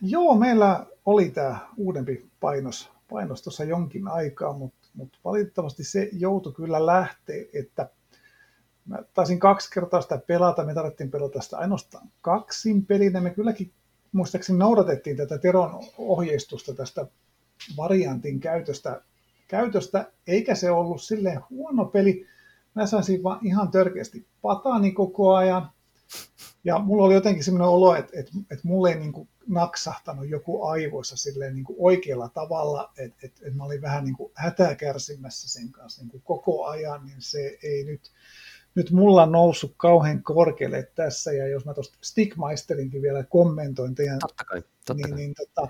Joo, 0.01 0.35
meillä 0.35 0.85
oli 1.05 1.29
tämä 1.29 1.59
uudempi 1.77 2.25
painos 2.39 2.89
painostossa 3.11 3.63
jonkin 3.63 4.07
aikaa, 4.07 4.53
mutta, 4.53 4.87
mutta 4.93 5.19
valitettavasti 5.25 5.83
se 5.83 6.09
joutui 6.13 6.53
kyllä 6.53 6.85
lähteä, 6.85 7.45
että 7.53 7.89
mä 8.85 8.97
taisin 9.13 9.39
kaksi 9.39 9.71
kertaa 9.73 10.01
sitä 10.01 10.17
pelata, 10.17 10.65
me 10.65 10.73
tarvittiin 10.73 11.11
pelata 11.11 11.41
sitä 11.41 11.57
ainoastaan 11.57 12.07
kaksin 12.21 12.85
pelinä, 12.85 13.21
me 13.21 13.29
kylläkin 13.29 13.71
muistaakseni 14.11 14.59
noudatettiin 14.59 15.17
tätä 15.17 15.37
Teron 15.37 15.83
ohjeistusta 15.97 16.73
tästä 16.73 17.07
variantin 17.77 18.39
käytöstä, 18.39 19.01
käytöstä, 19.47 20.11
eikä 20.27 20.55
se 20.55 20.71
ollut 20.71 21.01
silleen 21.01 21.41
huono 21.49 21.85
peli. 21.85 22.25
Mä 22.75 22.85
saisin 22.85 23.23
vaan 23.23 23.39
ihan 23.41 23.71
törkeästi 23.71 24.27
patani 24.41 24.91
koko 24.91 25.35
ajan. 25.35 25.69
Ja 26.63 26.79
mulla 26.79 27.05
oli 27.05 27.13
jotenkin 27.13 27.43
semmoinen 27.43 27.67
olo, 27.67 27.95
että, 27.95 28.11
että, 28.19 28.31
että 28.51 28.67
mulle 28.67 28.89
ei 28.89 28.99
niin 28.99 29.13
kuin 29.13 29.29
naksahtanut 29.47 30.29
joku 30.29 30.63
aivoissa 30.63 31.17
silleen 31.17 31.55
niin 31.55 31.63
kuin 31.63 31.75
oikealla 31.79 32.29
tavalla, 32.29 32.91
että, 32.97 33.27
että, 33.27 33.41
että 33.45 33.57
mä 33.57 33.63
olin 33.63 33.81
vähän 33.81 34.03
niin 34.03 34.15
kuin 34.15 34.31
hätää 34.35 34.75
kärsimässä 34.75 35.49
sen 35.49 35.71
kanssa 35.71 36.01
niin 36.01 36.11
kuin 36.11 36.21
koko 36.25 36.65
ajan, 36.65 37.05
niin 37.05 37.17
se 37.19 37.57
ei 37.63 37.83
nyt, 37.83 38.11
nyt 38.75 38.91
mulla 38.91 39.25
noussut 39.25 39.73
kauhean 39.77 40.23
korkealle 40.23 40.91
tässä, 40.95 41.31
ja 41.31 41.47
jos 41.47 41.65
mä 41.65 41.73
tuosta 41.73 41.97
Stickmeisterinkin 42.01 43.01
vielä 43.01 43.23
kommentoin 43.23 43.95
teidän, 43.95 44.19
totta 44.19 44.43
kai, 44.43 44.63
totta 44.85 45.07
niin, 45.07 45.15
niin 45.15 45.33
tota, 45.33 45.67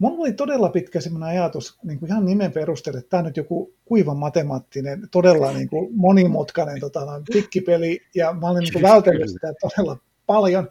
Mulla 0.00 0.20
oli 0.20 0.32
todella 0.32 0.68
pitkä 0.68 1.00
semmoinen 1.00 1.28
ajatus 1.28 1.78
niin 1.82 1.98
kuin 1.98 2.10
ihan 2.10 2.24
nimen 2.24 2.52
perusteella, 2.52 2.98
että 2.98 3.10
tämä 3.10 3.18
on 3.18 3.24
nyt 3.24 3.36
joku 3.36 3.74
kuivan 3.84 4.16
matemaattinen, 4.16 5.08
todella 5.10 5.52
niin 5.52 5.68
kuin 5.68 5.88
monimutkainen 5.94 6.80
tota, 6.80 7.22
pikkipeli, 7.32 8.00
ja 8.14 8.32
mä 8.32 8.48
olin 8.48 8.60
niin 8.60 8.72
kuin 8.72 8.82
vältellyt 8.82 9.30
sitä 9.30 9.54
todella 9.60 9.98
paljon. 10.26 10.68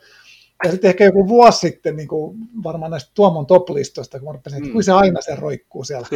Ja 0.63 0.71
sitten 0.71 0.89
ehkä 0.89 1.05
joku 1.05 1.27
vuosi 1.27 1.59
sitten, 1.59 1.95
niin 1.95 2.07
kuin 2.07 2.37
varmaan 2.63 2.91
näistä 2.91 3.11
Tuomon 3.13 3.45
top-listoista, 3.45 4.19
kun 4.19 4.27
mä 4.27 4.33
rupesin, 4.33 4.63
että 4.63 4.75
mm. 4.75 4.81
se 4.81 4.91
aina 4.91 5.21
se 5.21 5.35
roikkuu 5.35 5.83
siellä 5.83 6.07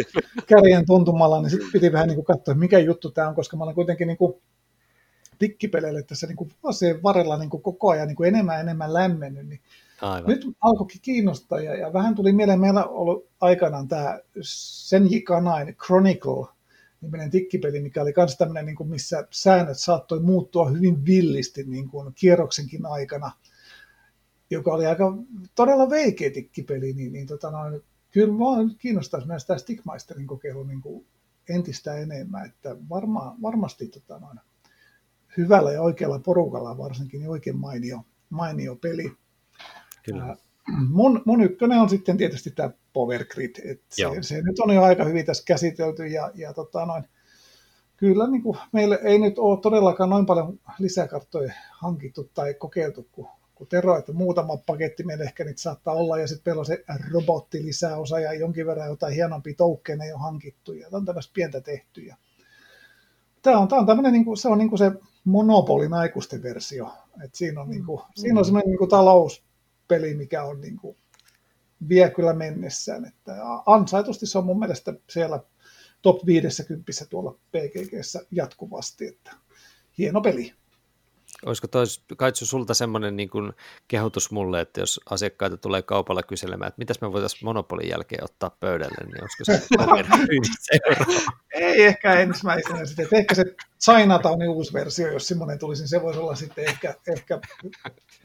kärjen 0.47 0.85
tuntumalla, 0.85 1.41
niin 1.41 1.49
sitten 1.49 1.69
piti 1.73 1.91
vähän 1.91 2.07
niin 2.07 2.15
kuin 2.15 2.25
katsoa, 2.25 2.55
mikä 2.55 2.79
juttu 2.79 3.11
tämä 3.11 3.27
on, 3.27 3.35
koska 3.35 3.57
mä 3.57 3.63
olen 3.63 3.75
kuitenkin 3.75 4.07
niin 4.07 4.17
kuin 4.17 4.33
tikkipeleille 5.39 6.03
tässä 6.03 6.27
niin 6.27 6.35
kuin 6.35 6.51
vuosien 6.63 7.03
varrella 7.03 7.37
niin 7.37 7.49
kuin 7.49 7.63
koko 7.63 7.89
ajan 7.89 8.07
niin 8.07 8.15
kuin 8.15 8.27
enemmän 8.27 8.55
ja 8.55 8.61
enemmän 8.61 8.93
lämmennyt, 8.93 9.47
niin 9.47 9.59
Aivan. 10.03 10.29
nyt 10.29 10.45
alkoikin 10.61 11.01
kiinnostaa 11.01 11.59
ja, 11.59 11.75
ja 11.75 11.93
vähän 11.93 12.15
tuli 12.15 12.33
mieleen, 12.33 12.59
meillä 12.59 12.85
on 12.85 12.89
ollut 12.89 13.27
aikanaan 13.41 13.87
tämä 13.87 14.19
Senji 14.41 15.21
Kanain 15.21 15.75
Chronicle, 15.85 16.47
niminen 17.01 17.29
tikkipeli, 17.29 17.79
mikä 17.79 18.01
oli 18.01 18.13
myös 18.17 18.37
tämmöinen, 18.37 18.65
niin 18.65 18.89
missä 18.89 19.27
säännöt 19.31 19.79
saattoi 19.79 20.19
muuttua 20.19 20.69
hyvin 20.69 21.05
villisti 21.05 21.63
niin 21.63 21.89
kuin 21.89 22.13
kierroksenkin 22.15 22.85
aikana, 22.85 23.31
joka 24.49 24.73
oli 24.73 24.85
aika 24.85 25.17
todella 25.55 25.89
veikeä 25.89 26.29
tikkipeli, 26.29 26.93
niin, 26.93 27.13
niin 27.13 27.27
tota 27.27 27.51
noin, 27.51 27.81
kyllä 28.11 28.33
minua 28.33 28.57
kiinnostaisi 28.77 29.27
myös 29.27 29.45
tämä 29.45 29.57
Stickmeisterin 29.57 30.27
kokeilu 30.27 30.63
niin 30.63 30.81
kuin 30.81 31.05
entistä 31.49 31.95
enemmän, 31.95 32.45
että 32.45 32.75
varma, 32.89 33.35
varmasti 33.41 33.87
tota 33.87 34.19
noin, 34.19 34.39
hyvällä 35.37 35.71
ja 35.71 35.81
oikealla 35.81 36.19
porukalla 36.19 36.77
varsinkin 36.77 37.19
niin 37.19 37.29
oikein 37.29 37.57
mainio, 37.57 38.05
mainio 38.29 38.75
peli. 38.75 39.11
Kyllä. 40.03 40.35
Mun, 40.89 41.21
mun 41.25 41.43
ykkönen 41.43 41.81
on 41.81 41.89
sitten 41.89 42.17
tietysti 42.17 42.51
tämä 42.51 42.71
Power 42.93 43.25
Grid. 43.25 43.55
Et 43.71 43.81
se, 43.89 44.03
se, 44.21 44.41
nyt 44.41 44.59
on 44.59 44.75
jo 44.75 44.83
aika 44.83 45.03
hyvin 45.03 45.25
tässä 45.25 45.43
käsitelty 45.47 46.07
ja, 46.07 46.31
ja 46.35 46.53
tota 46.53 46.85
noin, 46.85 47.03
kyllä 47.97 48.27
niin 48.27 48.43
kuin, 48.43 48.57
meillä 48.71 48.95
ei 48.95 49.19
nyt 49.19 49.39
ole 49.39 49.59
todellakaan 49.61 50.09
noin 50.09 50.25
paljon 50.25 50.59
lisäkarttoja 50.79 51.53
hankittu 51.71 52.29
tai 52.33 52.53
kokeiltu 52.53 53.07
kuin, 53.11 53.27
kuin 53.55 53.67
Tero, 53.67 53.97
että 53.97 54.13
muutama 54.13 54.57
paketti 54.57 55.03
meillä 55.03 55.23
ehkä 55.23 55.43
niitä 55.43 55.61
saattaa 55.61 55.93
olla 55.93 56.19
ja 56.19 56.27
sitten 56.27 56.51
meillä 56.51 56.59
on 56.59 56.65
se 56.65 56.83
robotti 57.11 57.65
lisäosa 57.65 58.19
ja 58.19 58.33
jonkin 58.33 58.65
verran 58.65 58.89
jotain 58.89 59.13
hienompia 59.13 59.53
toukkeja 59.57 60.05
jo 60.05 60.17
hankittu 60.17 60.73
ja 60.73 60.87
on 60.91 61.05
tämmöistä 61.05 61.33
pientä 61.33 61.61
tehty. 61.61 62.01
Ja 62.01 62.15
tämä 63.41 63.57
on, 63.57 63.67
tämä 63.67 63.79
on 63.79 63.87
tämmöinen, 63.87 64.13
niin 64.13 64.25
kuin, 64.25 64.37
se 64.37 64.47
on 64.47 64.57
niin 64.57 64.69
kuin 64.69 64.79
se 64.79 64.91
Monopolin 65.23 65.93
aikuisten 65.93 66.43
versio. 66.43 66.91
Et 67.25 67.35
siinä 67.35 67.61
on, 67.61 67.69
niin 67.69 67.85
kuin, 67.85 67.99
mm. 67.99 68.11
siinä 68.15 68.39
on 68.39 68.45
semmoinen 68.45 68.69
niin 68.69 68.77
kuin 68.77 68.89
talouspeli, 69.87 70.15
mikä 70.15 70.43
on 70.43 70.61
niin 70.61 70.77
kuin, 70.77 70.97
vie 71.89 72.09
kyllä 72.09 72.33
mennessään. 72.33 73.05
Että 73.05 73.35
ansaitusti 73.65 74.25
se 74.25 74.37
on 74.37 74.45
mun 74.45 74.59
mielestä 74.59 74.93
siellä 75.09 75.39
top 76.01 76.25
50 76.25 76.91
tuolla 77.09 77.31
PGGssä 77.51 78.25
jatkuvasti, 78.31 79.07
että 79.07 79.31
hieno 79.97 80.21
peli. 80.21 80.53
Olisiko 81.45 81.67
tois, 81.67 82.03
Kaitsu 82.17 82.45
sulta 82.45 82.73
semmoinen 82.73 83.15
niin 83.15 83.29
kuin 83.29 83.53
kehotus 83.87 84.31
mulle, 84.31 84.61
että 84.61 84.79
jos 84.79 84.99
asiakkaita 85.09 85.57
tulee 85.57 85.81
kaupalla 85.81 86.23
kyselemään, 86.23 86.67
että 86.67 86.79
mitäs 86.79 87.01
me 87.01 87.11
voitaisiin 87.11 87.45
monopolin 87.45 87.89
jälkeen 87.89 88.23
ottaa 88.23 88.57
pöydälle, 88.59 89.05
niin 89.05 89.21
olisiko 89.21 89.43
se 89.43 89.61
Ei 91.53 91.83
ehkä 91.83 92.13
ensimmäisenä 92.13 92.85
sitten, 92.85 93.03
että 93.03 93.17
ehkä 93.17 93.35
se 93.35 93.43
Chinatownin 93.83 94.49
uusi 94.49 94.73
versio, 94.73 95.11
jos 95.11 95.27
semmoinen 95.27 95.59
tulisi, 95.59 95.81
niin 95.81 95.89
se 95.89 96.01
voisi 96.01 96.19
olla 96.19 96.35
sitten 96.35 96.65
ehkä, 96.65 96.95
ehkä 97.07 97.39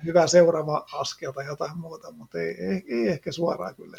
hyvä 0.04 0.26
seuraava 0.26 0.86
askel 0.92 1.32
tai 1.32 1.46
jotain 1.46 1.78
muuta, 1.78 2.12
mutta 2.12 2.38
ei, 2.38 2.56
ei, 2.60 2.84
ei 2.88 3.08
ehkä 3.08 3.32
suoraan 3.32 3.74
kyllä. 3.74 3.96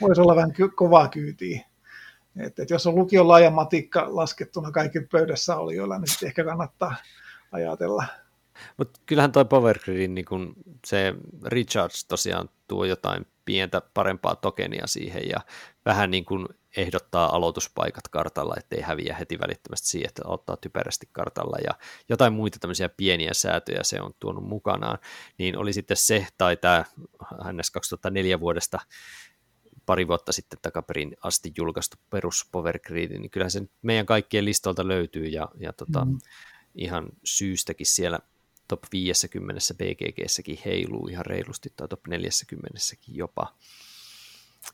Voisi 0.00 0.20
olla 0.20 0.36
vähän 0.36 0.52
ky- 0.52 0.68
kovaa 0.68 1.08
kyytiä. 1.08 1.60
Että, 2.36 2.62
että 2.62 2.74
jos 2.74 2.86
on 2.86 2.94
lukion 2.94 3.28
laaja 3.28 3.50
matikka 3.50 4.06
laskettuna 4.08 4.70
kaikki 4.70 5.00
pöydässä 5.00 5.56
olijoilla, 5.56 5.98
niin 5.98 6.08
sitten 6.08 6.26
ehkä 6.26 6.44
kannattaa 6.44 6.96
ajatella 7.52 8.04
mutta 8.76 9.00
kyllähän 9.06 9.32
toi 9.32 9.44
Power 9.44 9.78
Gridin 9.78 10.14
niin 10.14 10.24
kun 10.24 10.54
se 10.86 11.14
Recharge 11.44 11.94
tosiaan 12.08 12.48
tuo 12.68 12.84
jotain 12.84 13.26
pientä 13.44 13.82
parempaa 13.94 14.36
tokenia 14.36 14.86
siihen 14.86 15.22
ja 15.28 15.40
vähän 15.84 16.10
niin 16.10 16.24
kuin 16.24 16.48
ehdottaa 16.76 17.36
aloituspaikat 17.36 18.08
kartalla, 18.08 18.54
ettei 18.58 18.80
häviä 18.80 19.16
heti 19.16 19.38
välittömästi 19.38 19.88
siihen, 19.88 20.08
että 20.08 20.22
ottaa 20.24 20.56
typerästi 20.56 21.08
kartalla 21.12 21.56
ja 21.64 21.74
jotain 22.08 22.32
muita 22.32 22.58
tämmöisiä 22.58 22.88
pieniä 22.88 23.34
säätöjä 23.34 23.82
se 23.82 24.00
on 24.00 24.14
tuonut 24.18 24.44
mukanaan, 24.44 24.98
niin 25.38 25.58
oli 25.58 25.72
sitten 25.72 25.96
se 25.96 26.26
tai 26.38 26.56
tämä 26.56 26.84
NS 27.52 27.70
2004 27.70 28.40
vuodesta 28.40 28.80
pari 29.86 30.08
vuotta 30.08 30.32
sitten 30.32 30.58
takaperin 30.62 31.16
asti 31.22 31.52
julkaistu 31.56 31.96
perus 32.10 32.48
Power 32.52 32.78
Grid, 32.78 33.10
niin 33.10 33.30
kyllähän 33.30 33.50
se 33.50 33.62
meidän 33.82 34.06
kaikkien 34.06 34.44
listolta 34.44 34.88
löytyy 34.88 35.26
ja, 35.26 35.48
ja 35.58 35.72
tota, 35.72 36.04
mm. 36.04 36.18
ihan 36.74 37.06
syystäkin 37.24 37.86
siellä 37.86 38.18
top 38.70 38.82
50 38.92 39.60
BGGssäkin 39.74 40.58
heiluu 40.64 41.08
ihan 41.08 41.26
reilusti 41.26 41.72
tai 41.76 41.88
top 41.88 42.06
40 42.06 42.78
jopa. 43.08 43.54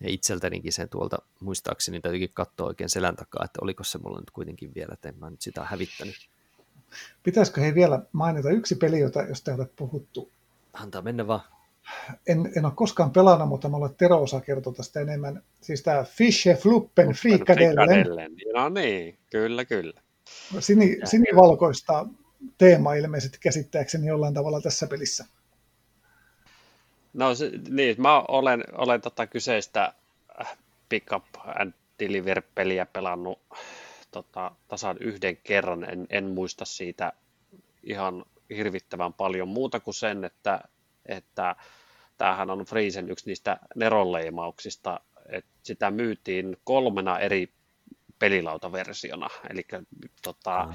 Ja 0.00 0.10
itseltänikin 0.10 0.72
sen 0.72 0.88
tuolta 0.88 1.18
muistaakseni 1.40 2.00
täytyykin 2.00 2.30
katsoa 2.34 2.66
oikein 2.66 2.90
selän 2.90 3.16
takaa, 3.16 3.44
että 3.44 3.58
oliko 3.62 3.84
se 3.84 3.98
mulla 3.98 4.20
nyt 4.20 4.30
kuitenkin 4.30 4.74
vielä, 4.74 4.92
että 4.92 5.08
en 5.08 5.18
mä 5.18 5.30
nyt 5.30 5.40
sitä 5.40 5.64
hävittänyt. 5.64 6.28
Pitäisikö 7.22 7.60
he 7.60 7.74
vielä 7.74 8.02
mainita 8.12 8.50
yksi 8.50 8.74
peli, 8.74 9.00
jota, 9.00 9.22
josta 9.22 9.50
ei 9.50 9.54
ole 9.54 9.68
puhuttu? 9.76 10.30
Antaa 10.72 11.02
mennä 11.02 11.26
vaan. 11.26 11.40
En, 12.26 12.52
en 12.56 12.64
ole 12.64 12.72
koskaan 12.76 13.10
pelannut, 13.10 13.48
mutta 13.48 13.68
mulla 13.68 13.88
Tero 13.88 14.22
osaa 14.22 14.40
kertoa 14.40 14.72
tästä 14.72 15.00
enemmän. 15.00 15.42
Siis 15.60 15.82
tämä 15.82 16.04
Fische 16.04 16.54
Fluppen 16.54 17.12
Frikadellen. 17.12 18.30
No 18.54 18.68
niin, 18.68 19.18
kyllä, 19.30 19.64
kyllä. 19.64 20.00
Sini, 20.58 20.98
sinivalkoista 21.04 22.06
teema 22.58 22.94
ilmeisesti 22.94 23.38
käsittääkseni 23.40 24.06
jollain 24.06 24.34
tavalla 24.34 24.60
tässä 24.60 24.86
pelissä. 24.86 25.24
No 27.12 27.26
niin, 27.70 28.02
mä 28.02 28.20
olen, 28.20 28.64
olen 28.72 29.00
tota 29.00 29.26
kyseistä 29.26 29.92
äh, 30.40 30.56
Pick 30.88 31.12
Up 31.12 31.24
and 31.60 31.72
Deliver-peliä 31.98 32.86
pelannut 32.86 33.38
tota, 34.10 34.50
tasan 34.68 34.96
yhden 35.00 35.36
kerran. 35.36 35.84
En, 35.84 36.06
en 36.10 36.24
muista 36.24 36.64
siitä 36.64 37.12
ihan 37.82 38.24
hirvittävän 38.50 39.12
paljon 39.12 39.48
muuta 39.48 39.80
kuin 39.80 39.94
sen, 39.94 40.24
että, 40.24 40.60
että 41.06 41.56
tämähän 42.18 42.50
on 42.50 42.64
Friesen 42.64 43.10
yksi 43.10 43.26
niistä 43.26 43.58
neronleimauksista, 43.74 45.00
että 45.28 45.50
sitä 45.62 45.90
myytiin 45.90 46.56
kolmena 46.64 47.18
eri 47.18 47.52
pelilautaversiona. 48.18 49.28
Eli 49.50 49.66
tota, 50.22 50.68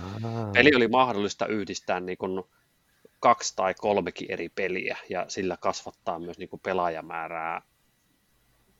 peli 0.53 0.75
oli 0.75 0.87
mahdollista 0.87 1.47
yhdistää 1.47 1.99
niin 1.99 2.17
kuin 2.17 2.43
kaksi 3.19 3.55
tai 3.55 3.73
kolmekin 3.73 4.31
eri 4.31 4.49
peliä 4.49 4.97
ja 5.09 5.25
sillä 5.27 5.57
kasvattaa 5.57 6.19
myös 6.19 6.37
niin 6.37 6.49
kuin 6.49 6.59
pelaajamäärää 6.59 7.61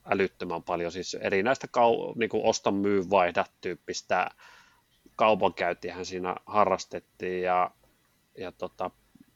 älyttömän 0.06 0.64
paljon. 0.64 0.92
Siis 0.92 1.14
erinäistä 1.14 1.68
kau- 1.68 2.20
niin 2.20 2.30
kuin 2.30 2.46
osta, 2.46 2.72
myy, 2.72 3.10
vaihda 3.10 3.46
tyyppistä 3.62 4.30
kaupankäyntiähän 5.16 6.06
siinä 6.06 6.36
harrastettiin 6.46 7.44
ja, 7.44 7.72
ja 8.38 8.52
tota, 8.52 8.92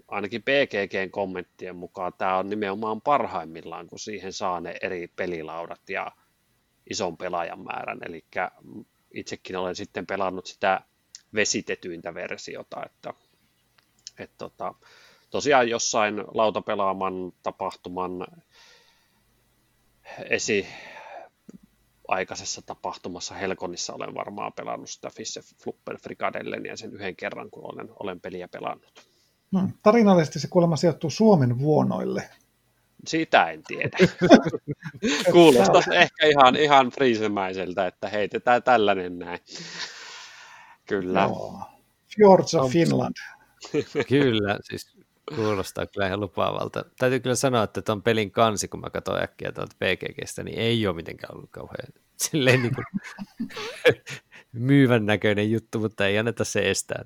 ainakin 0.07 0.41
PGGn 0.41 1.11
kommenttien 1.11 1.75
mukaan 1.75 2.13
tämä 2.17 2.37
on 2.37 2.49
nimenomaan 2.49 3.01
parhaimmillaan, 3.01 3.87
kun 3.87 3.99
siihen 3.99 4.33
saa 4.33 4.61
ne 4.61 4.75
eri 4.81 5.07
pelilaudat 5.07 5.89
ja 5.89 6.11
ison 6.89 7.17
pelaajan 7.17 7.59
määrän. 7.59 7.99
Eli 8.05 8.25
itsekin 9.13 9.55
olen 9.55 9.75
sitten 9.75 10.05
pelannut 10.05 10.45
sitä 10.45 10.81
vesitetyintä 11.35 12.13
versiota, 12.13 12.85
että, 12.85 13.13
että 14.19 14.35
tota, 14.37 14.73
tosiaan 15.29 15.69
jossain 15.69 16.23
lautapelaaman 16.33 17.33
tapahtuman 17.43 18.27
esi 20.29 20.67
aikaisessa 22.07 22.61
tapahtumassa 22.61 23.35
Helkonissa 23.35 23.93
olen 23.93 24.15
varmaan 24.15 24.53
pelannut 24.53 24.89
sitä 24.89 25.09
Fisse 25.09 25.41
Flupper 25.63 25.97
Frikadellen 25.97 26.65
ja 26.65 26.77
sen 26.77 26.93
yhden 26.93 27.15
kerran, 27.15 27.51
kun 27.51 27.73
olen, 27.73 27.89
olen 27.99 28.19
peliä 28.19 28.47
pelannut. 28.47 29.07
Hmm. 29.59 29.73
Tarinallisesti 29.83 30.39
se 30.39 30.47
kuulemma 30.47 30.75
sijoittuu 30.75 31.09
Suomen 31.09 31.59
vuonoille. 31.59 32.29
Sitä 33.07 33.49
en 33.49 33.63
tiedä. 33.63 33.97
Kuulostaa 35.31 35.81
ehkä 35.93 36.25
ihan, 36.25 36.55
ihan 36.55 36.89
friisemäiseltä, 36.89 37.87
että 37.87 38.09
heitetään 38.09 38.63
tällainen 38.63 39.19
näin. 39.19 39.39
Kyllä. 40.85 41.21
Joo. 41.21 41.61
Fjords 42.15 42.55
of 42.55 42.71
Finland. 42.71 43.15
kyllä, 44.09 44.59
siis 44.61 44.97
kuulostaa 45.35 45.85
kyllä 45.85 46.07
ihan 46.07 46.19
lupaavalta. 46.19 46.85
Täytyy 46.99 47.19
kyllä 47.19 47.35
sanoa, 47.35 47.63
että 47.63 47.81
tuon 47.81 48.03
pelin 48.03 48.31
kansi, 48.31 48.67
kun 48.67 48.79
mä 48.79 48.89
katsoin 48.89 49.23
äkkiä 49.23 49.51
tuolta 49.51 49.75
PGGstä, 49.79 50.43
niin 50.43 50.59
ei 50.59 50.87
ole 50.87 50.95
mitenkään 50.95 51.35
ollut 51.35 51.51
kauhean 51.51 51.87
silleen 52.17 52.61
niin 52.61 52.75
kuin 52.75 52.85
myyvän 54.51 55.05
näköinen 55.05 55.51
juttu, 55.51 55.79
mutta 55.79 56.07
ei 56.07 56.17
anneta 56.17 56.43
se 56.43 56.69
estää. 56.69 57.05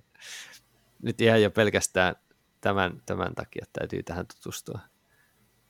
Nyt 1.01 1.21
ihan 1.21 1.41
jo 1.41 1.51
pelkästään 1.51 2.15
tämän, 2.61 3.01
tämän 3.05 3.35
takia 3.35 3.65
täytyy 3.73 4.03
tähän 4.03 4.25
tutustua. 4.27 4.79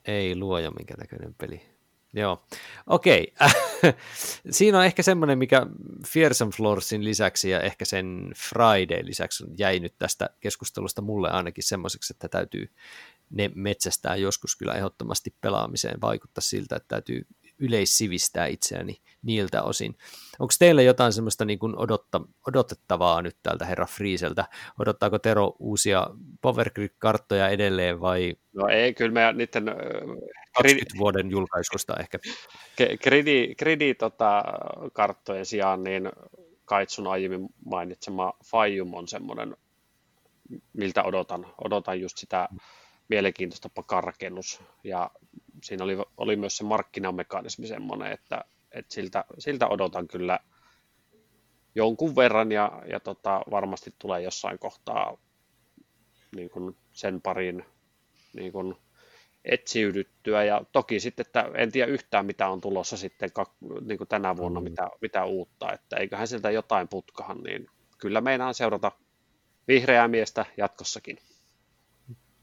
Ei 0.06 0.36
luoja 0.36 0.72
minkä 0.72 0.94
näköinen 0.98 1.36
peli. 1.38 1.62
Joo, 2.14 2.46
okei. 2.88 3.34
Okay. 3.36 3.94
Siinä 4.52 4.78
on 4.78 4.86
ehkä 4.86 5.04
semmoinen, 5.04 5.38
mikä 5.38 5.68
Fearsome 6.08 6.52
Floorsin 6.52 7.04
lisäksi 7.04 7.50
ja 7.50 7.62
ehkä 7.62 7.86
sen 7.86 8.32
Friday 8.36 9.06
lisäksi 9.06 9.44
jäi 9.58 9.80
nyt 9.80 9.98
tästä 9.98 10.30
keskustelusta 10.40 11.02
mulle 11.02 11.30
ainakin 11.30 11.64
semmoiseksi, 11.64 12.14
että 12.14 12.30
täytyy 12.30 12.74
ne 13.30 13.52
metsästää 13.56 14.16
joskus 14.16 14.56
kyllä 14.56 14.74
ehdottomasti 14.74 15.36
pelaamiseen. 15.42 16.02
Vaikuttaa 16.02 16.42
siltä, 16.42 16.76
että 16.76 16.88
täytyy 16.88 17.28
yleissivistää 17.60 18.46
itseäni 18.46 19.02
niiltä 19.22 19.64
osin. 19.64 19.96
Onko 20.40 20.54
teillä 20.60 20.82
jotain 20.82 21.14
semmoista 21.14 21.46
niin 21.46 21.60
kuin 21.60 21.78
odotta, 21.78 22.22
odotettavaa 22.48 23.22
nyt 23.22 23.38
täältä 23.44 23.66
herra 23.66 23.86
Friiseltä? 23.86 24.46
Odottaako 24.80 25.20
Tero 25.20 25.56
uusia 25.60 26.08
Power 26.42 26.72
karttoja 26.98 27.50
edelleen 27.50 28.02
vai? 28.02 28.36
No 28.54 28.68
ei, 28.68 28.94
kyllä 28.94 29.12
me 29.12 29.34
niiden... 29.34 29.66
20 30.58 30.98
vuoden 30.98 31.32
julkaisusta 31.32 31.96
ehkä. 32.00 32.20
Gridi, 33.04 33.56
gridi 33.56 33.94
tota, 33.94 34.44
karttojen 34.94 35.46
sijaan, 35.46 35.84
niin 35.84 36.10
Kaitsun 36.66 37.08
aiemmin 37.08 37.50
mainitsema 37.66 38.34
Fajum 38.46 38.94
on 38.94 39.08
semmoinen, 39.08 39.58
miltä 40.74 41.04
odotan. 41.04 41.46
Odotan 41.66 42.02
just 42.02 42.18
sitä 42.18 42.50
mielenkiintoista 43.10 43.70
pakarakennus. 43.70 44.62
Ja 44.84 45.12
siinä 45.64 45.84
oli, 45.84 45.98
oli 46.18 46.36
myös 46.36 46.58
se 46.58 46.64
markkinamekanismi 46.64 47.68
semmoinen, 47.68 48.12
että, 48.12 48.46
että 48.72 48.94
siltä, 48.94 49.26
siltä 49.40 49.68
odotan 49.68 50.08
kyllä 50.08 50.40
jonkun 51.76 52.16
verran 52.16 52.52
ja, 52.52 52.82
ja 52.92 53.00
tota, 53.00 53.42
varmasti 53.52 53.94
tulee 54.00 54.22
jossain 54.22 54.60
kohtaa 54.60 55.18
niin 56.36 56.50
kuin 56.50 56.78
sen 56.94 57.22
parin 57.22 57.66
niin 58.34 58.52
kuin 58.52 58.76
etsiydyttyä 59.46 60.44
ja 60.44 60.62
toki 60.72 61.00
sitten, 61.00 61.26
että 61.26 61.50
en 61.56 61.72
tiedä 61.72 61.92
yhtään 61.92 62.26
mitä 62.26 62.50
on 62.50 62.62
tulossa 62.62 62.98
sitten 62.98 63.30
niin 63.82 63.98
kuin 63.98 64.08
tänä 64.08 64.38
vuonna, 64.38 64.60
mm. 64.60 64.64
mitä, 64.64 64.90
mitä 65.02 65.26
uutta, 65.26 65.74
että 65.74 65.98
eiköhän 65.98 66.28
sieltä 66.28 66.52
jotain 66.52 66.88
putkahan, 66.88 67.38
niin 67.38 67.68
kyllä 67.98 68.22
meinaan 68.22 68.54
seurata 68.54 68.92
vihreää 69.68 70.08
miestä 70.08 70.46
jatkossakin. 70.58 71.18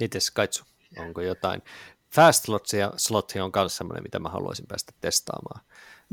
Mites 0.01 0.31
Kaitsu, 0.31 0.64
onko 0.98 1.20
jotain? 1.20 1.62
Fast 2.10 2.44
slotsia, 2.44 2.93
slotia 2.97 3.44
on 3.44 3.51
myös 3.55 3.77
sellainen, 3.77 4.02
mitä 4.02 4.18
mä 4.18 4.28
haluaisin 4.28 4.66
päästä 4.66 4.93
testaamaan. 5.01 5.64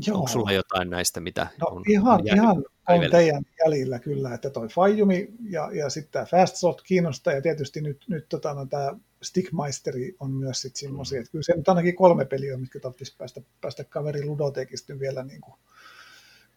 Joo. 0.06 0.16
Onko 0.16 0.28
sulla 0.28 0.52
jotain 0.52 0.90
näistä, 0.90 1.20
mitä 1.20 1.46
no, 1.60 1.66
on 1.66 1.82
ihan, 1.88 2.26
ihan 2.26 2.64
on 2.88 3.10
teidän 3.10 3.42
jäljillä 3.64 3.98
kyllä, 3.98 4.34
että 4.34 4.50
toi 4.50 4.68
Fajumi 4.68 5.28
ja, 5.50 5.70
ja 5.72 5.90
sitten 5.90 6.12
tämä 6.12 6.24
Fast 6.24 6.56
Slot 6.56 6.82
kiinnostaa 6.82 7.32
ja 7.32 7.42
tietysti 7.42 7.80
nyt, 7.80 8.04
nyt 8.08 8.28
tota, 8.28 8.54
no, 8.54 8.66
tämä 8.66 8.92
Stickmeisteri 9.22 10.16
on 10.20 10.30
myös 10.30 10.62
sitten 10.62 10.80
semmoisia, 10.80 11.18
mm. 11.18 11.20
että 11.20 11.32
kyllä 11.32 11.42
se 11.42 11.56
nyt 11.56 11.68
ainakin 11.68 11.96
kolme 11.96 12.24
peliä 12.24 12.54
on, 12.54 12.60
mitkä 12.60 12.80
tarvitsisi 12.80 13.16
päästä, 13.18 13.40
päästä 13.60 13.84
kaveri 13.84 14.24
Ludotekista 14.24 14.98
vielä 14.98 15.22
niin 15.22 15.40
kuin 15.40 15.54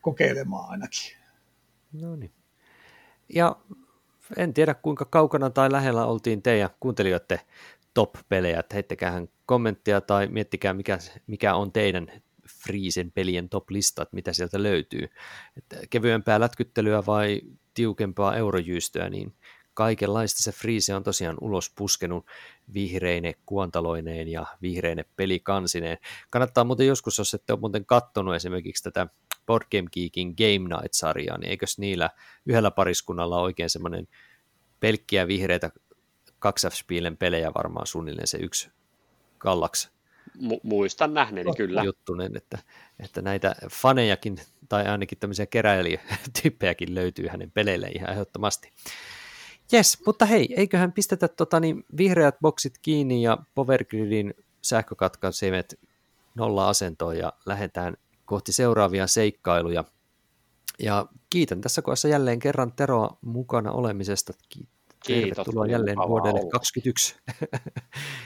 kokeilemaan 0.02 0.70
ainakin. 0.70 1.18
No 1.94 2.16
niin. 2.16 2.32
Ja 3.30 3.56
en 4.38 4.54
tiedä 4.54 4.74
kuinka 4.74 5.06
kaukana 5.06 5.50
tai 5.50 5.72
lähellä 5.72 6.06
oltiin 6.06 6.42
teidän 6.42 6.70
kuuntelijoiden 6.80 7.40
top-pelejä, 7.94 8.64
heittäkäähän 8.74 9.30
kommenttia 9.46 10.02
tai 10.02 10.28
miettikää 10.28 10.74
mikä, 10.74 10.98
mikä 11.28 11.56
on 11.56 11.72
teidän 11.72 12.12
Friisen 12.64 13.12
pelien 13.12 13.50
top-lista, 13.50 14.02
että 14.02 14.16
mitä 14.16 14.34
sieltä 14.34 14.64
löytyy. 14.64 15.10
Että 15.58 15.78
kevyempää 15.90 16.40
lätkyttelyä 16.40 17.06
vai 17.06 17.42
tiukempaa 17.74 18.36
eurojyystöä, 18.36 19.10
niin 19.10 19.34
kaikenlaista 19.74 20.44
se 20.44 20.52
Friise 20.52 20.96
on 20.96 21.04
tosiaan 21.04 21.38
ulos 21.42 21.72
puskenut 21.76 22.26
vihreine 22.74 23.34
kuontaloineen 23.46 24.28
ja 24.28 24.46
vihreine 24.62 25.06
pelikansineen. 25.16 25.98
Kannattaa 26.30 26.64
muuten 26.64 26.88
joskus, 26.88 27.18
jos 27.18 27.34
ette 27.34 27.54
ole 27.54 27.60
muuten 27.60 27.86
kattonut 27.86 28.36
esimerkiksi 28.36 28.84
tätä 28.84 29.08
Board 29.48 29.66
Game 29.72 29.90
Geekin 29.94 30.36
Game 30.38 30.76
Night-sarjaa, 30.76 31.38
niin 31.38 31.50
eikös 31.50 31.80
niillä 31.80 32.10
yhdellä 32.46 32.72
pariskunnalla 32.72 33.42
oikein 33.42 33.70
semmoinen 33.70 34.08
pelkkiä 34.80 35.28
vihreitä 35.28 35.72
2 36.40 36.68
f 36.68 36.74
pelejä 37.20 37.52
varmaan 37.54 37.88
suunnilleen 37.88 38.28
se 38.28 38.38
yksi 38.38 38.70
Kallax 39.38 39.90
Mu- 40.38 40.60
muistan 40.64 41.14
nähneeni 41.14 41.52
kyllä. 41.58 41.84
Juttunen, 41.84 42.38
että, 42.38 42.58
että 43.00 43.22
näitä 43.22 43.56
fanejakin 43.72 44.38
tai 44.70 44.86
ainakin 44.86 45.18
tämmöisiä 45.18 45.46
keräilijätyyppejäkin 45.46 46.96
löytyy 46.96 47.28
hänen 47.28 47.52
peleille 47.52 47.88
ihan 47.88 48.10
ehdottomasti. 48.10 48.74
Jes, 49.72 50.06
mutta 50.06 50.26
hei, 50.26 50.54
eiköhän 50.58 50.92
pistetä 50.92 51.28
tota, 51.28 51.60
niin, 51.60 51.86
vihreät 51.98 52.36
boksit 52.42 52.78
kiinni 52.82 53.22
ja 53.22 53.38
Powergridin 53.56 54.34
sähkökatkaisemet 54.62 55.80
nolla 56.36 56.70
asentoon 56.70 57.18
ja 57.18 57.34
lähdetään 57.46 57.98
kohti 58.28 58.54
seuraavia 58.54 59.08
seikkailuja. 59.08 59.84
Ja 60.80 61.06
kiitän 61.30 61.62
tässä 61.62 61.82
kohdassa 61.82 62.08
jälleen 62.08 62.40
kerran 62.40 62.74
Teroa 62.74 63.18
mukana 63.22 63.72
olemisesta. 63.72 64.34
Kiitos. 64.50 64.78
Tervetuloa 65.08 65.66
jälleen 65.66 65.98
vuodelle 65.98 66.40
olla. 66.40 66.52
2021. 66.60 67.16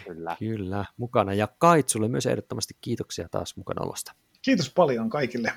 Kyllä. 0.07 0.35
Kyllä, 0.39 0.85
mukana. 0.97 1.33
Ja 1.33 1.47
Kaitsulle 1.57 2.07
myös 2.07 2.25
ehdottomasti 2.25 2.73
kiitoksia 2.81 3.29
taas 3.29 3.57
mukanaolosta. 3.57 4.11
Kiitos 4.41 4.69
paljon 4.69 5.09
kaikille. 5.09 5.53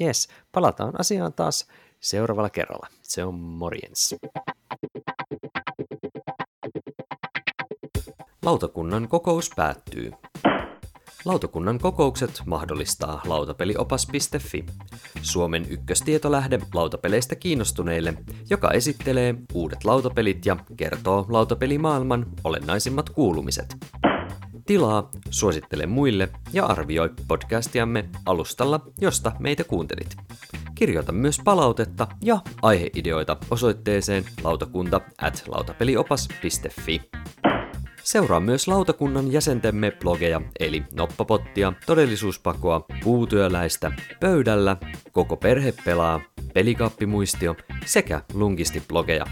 Yes, 0.00 0.28
palataan 0.52 1.00
asiaan 1.00 1.32
taas 1.32 1.68
seuraavalla 2.00 2.50
kerralla. 2.50 2.86
Se 3.02 3.24
on 3.24 3.34
morjens. 3.34 4.14
Lautakunnan 8.44 9.08
kokous 9.08 9.50
päättyy. 9.56 10.12
Lautakunnan 11.24 11.78
kokoukset 11.78 12.42
mahdollistaa 12.46 13.22
lautapeliopas.fi, 13.26 14.64
Suomen 15.22 15.66
ykköstietolähde 15.70 16.58
lautapeleistä 16.74 17.36
kiinnostuneille, 17.36 18.14
joka 18.50 18.70
esittelee 18.70 19.34
uudet 19.54 19.84
lautapelit 19.84 20.46
ja 20.46 20.56
kertoo 20.76 21.26
lautapelimaailman 21.28 22.26
olennaisimmat 22.44 23.10
kuulumiset. 23.10 23.76
Tilaa, 24.66 25.10
suosittele 25.30 25.86
muille 25.86 26.28
ja 26.52 26.66
arvioi 26.66 27.10
podcastiamme 27.28 28.08
alustalla, 28.26 28.80
josta 29.00 29.32
meitä 29.38 29.64
kuuntelit. 29.64 30.16
Kirjoita 30.74 31.12
myös 31.12 31.40
palautetta 31.44 32.06
ja 32.22 32.40
aiheideoita 32.62 33.36
osoitteeseen 33.50 34.24
lautakunta 34.44 35.00
at 35.18 35.44
lautapeliopas.fi. 35.46 37.00
Seuraa 38.04 38.40
myös 38.40 38.68
lautakunnan 38.68 39.32
jäsentemme 39.32 39.90
blogeja, 39.90 40.40
eli 40.60 40.82
Noppapottia, 40.94 41.72
Todellisuuspakoa, 41.86 42.86
Puutyöläistä, 43.04 43.92
Pöydällä, 44.20 44.76
Koko 45.12 45.36
perhe 45.36 45.74
pelaa, 45.84 46.20
Pelikaappimuistio 46.54 47.56
sekä 47.84 48.22
Lungisti-blogeja. 48.34 49.26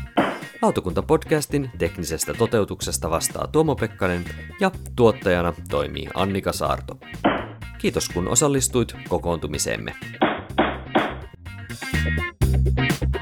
Lautakunta-podcastin 0.62 1.70
teknisestä 1.78 2.34
toteutuksesta 2.34 3.10
vastaa 3.10 3.46
Tuomo 3.46 3.76
Pekkanen 3.76 4.24
ja 4.60 4.70
tuottajana 4.96 5.54
toimii 5.70 6.08
Annika 6.14 6.52
Saarto. 6.52 6.98
Kiitos 7.78 8.08
kun 8.08 8.28
osallistuit 8.28 8.94
kokoontumiseemme. 9.08 9.94
thank 12.76 13.14
you 13.14 13.19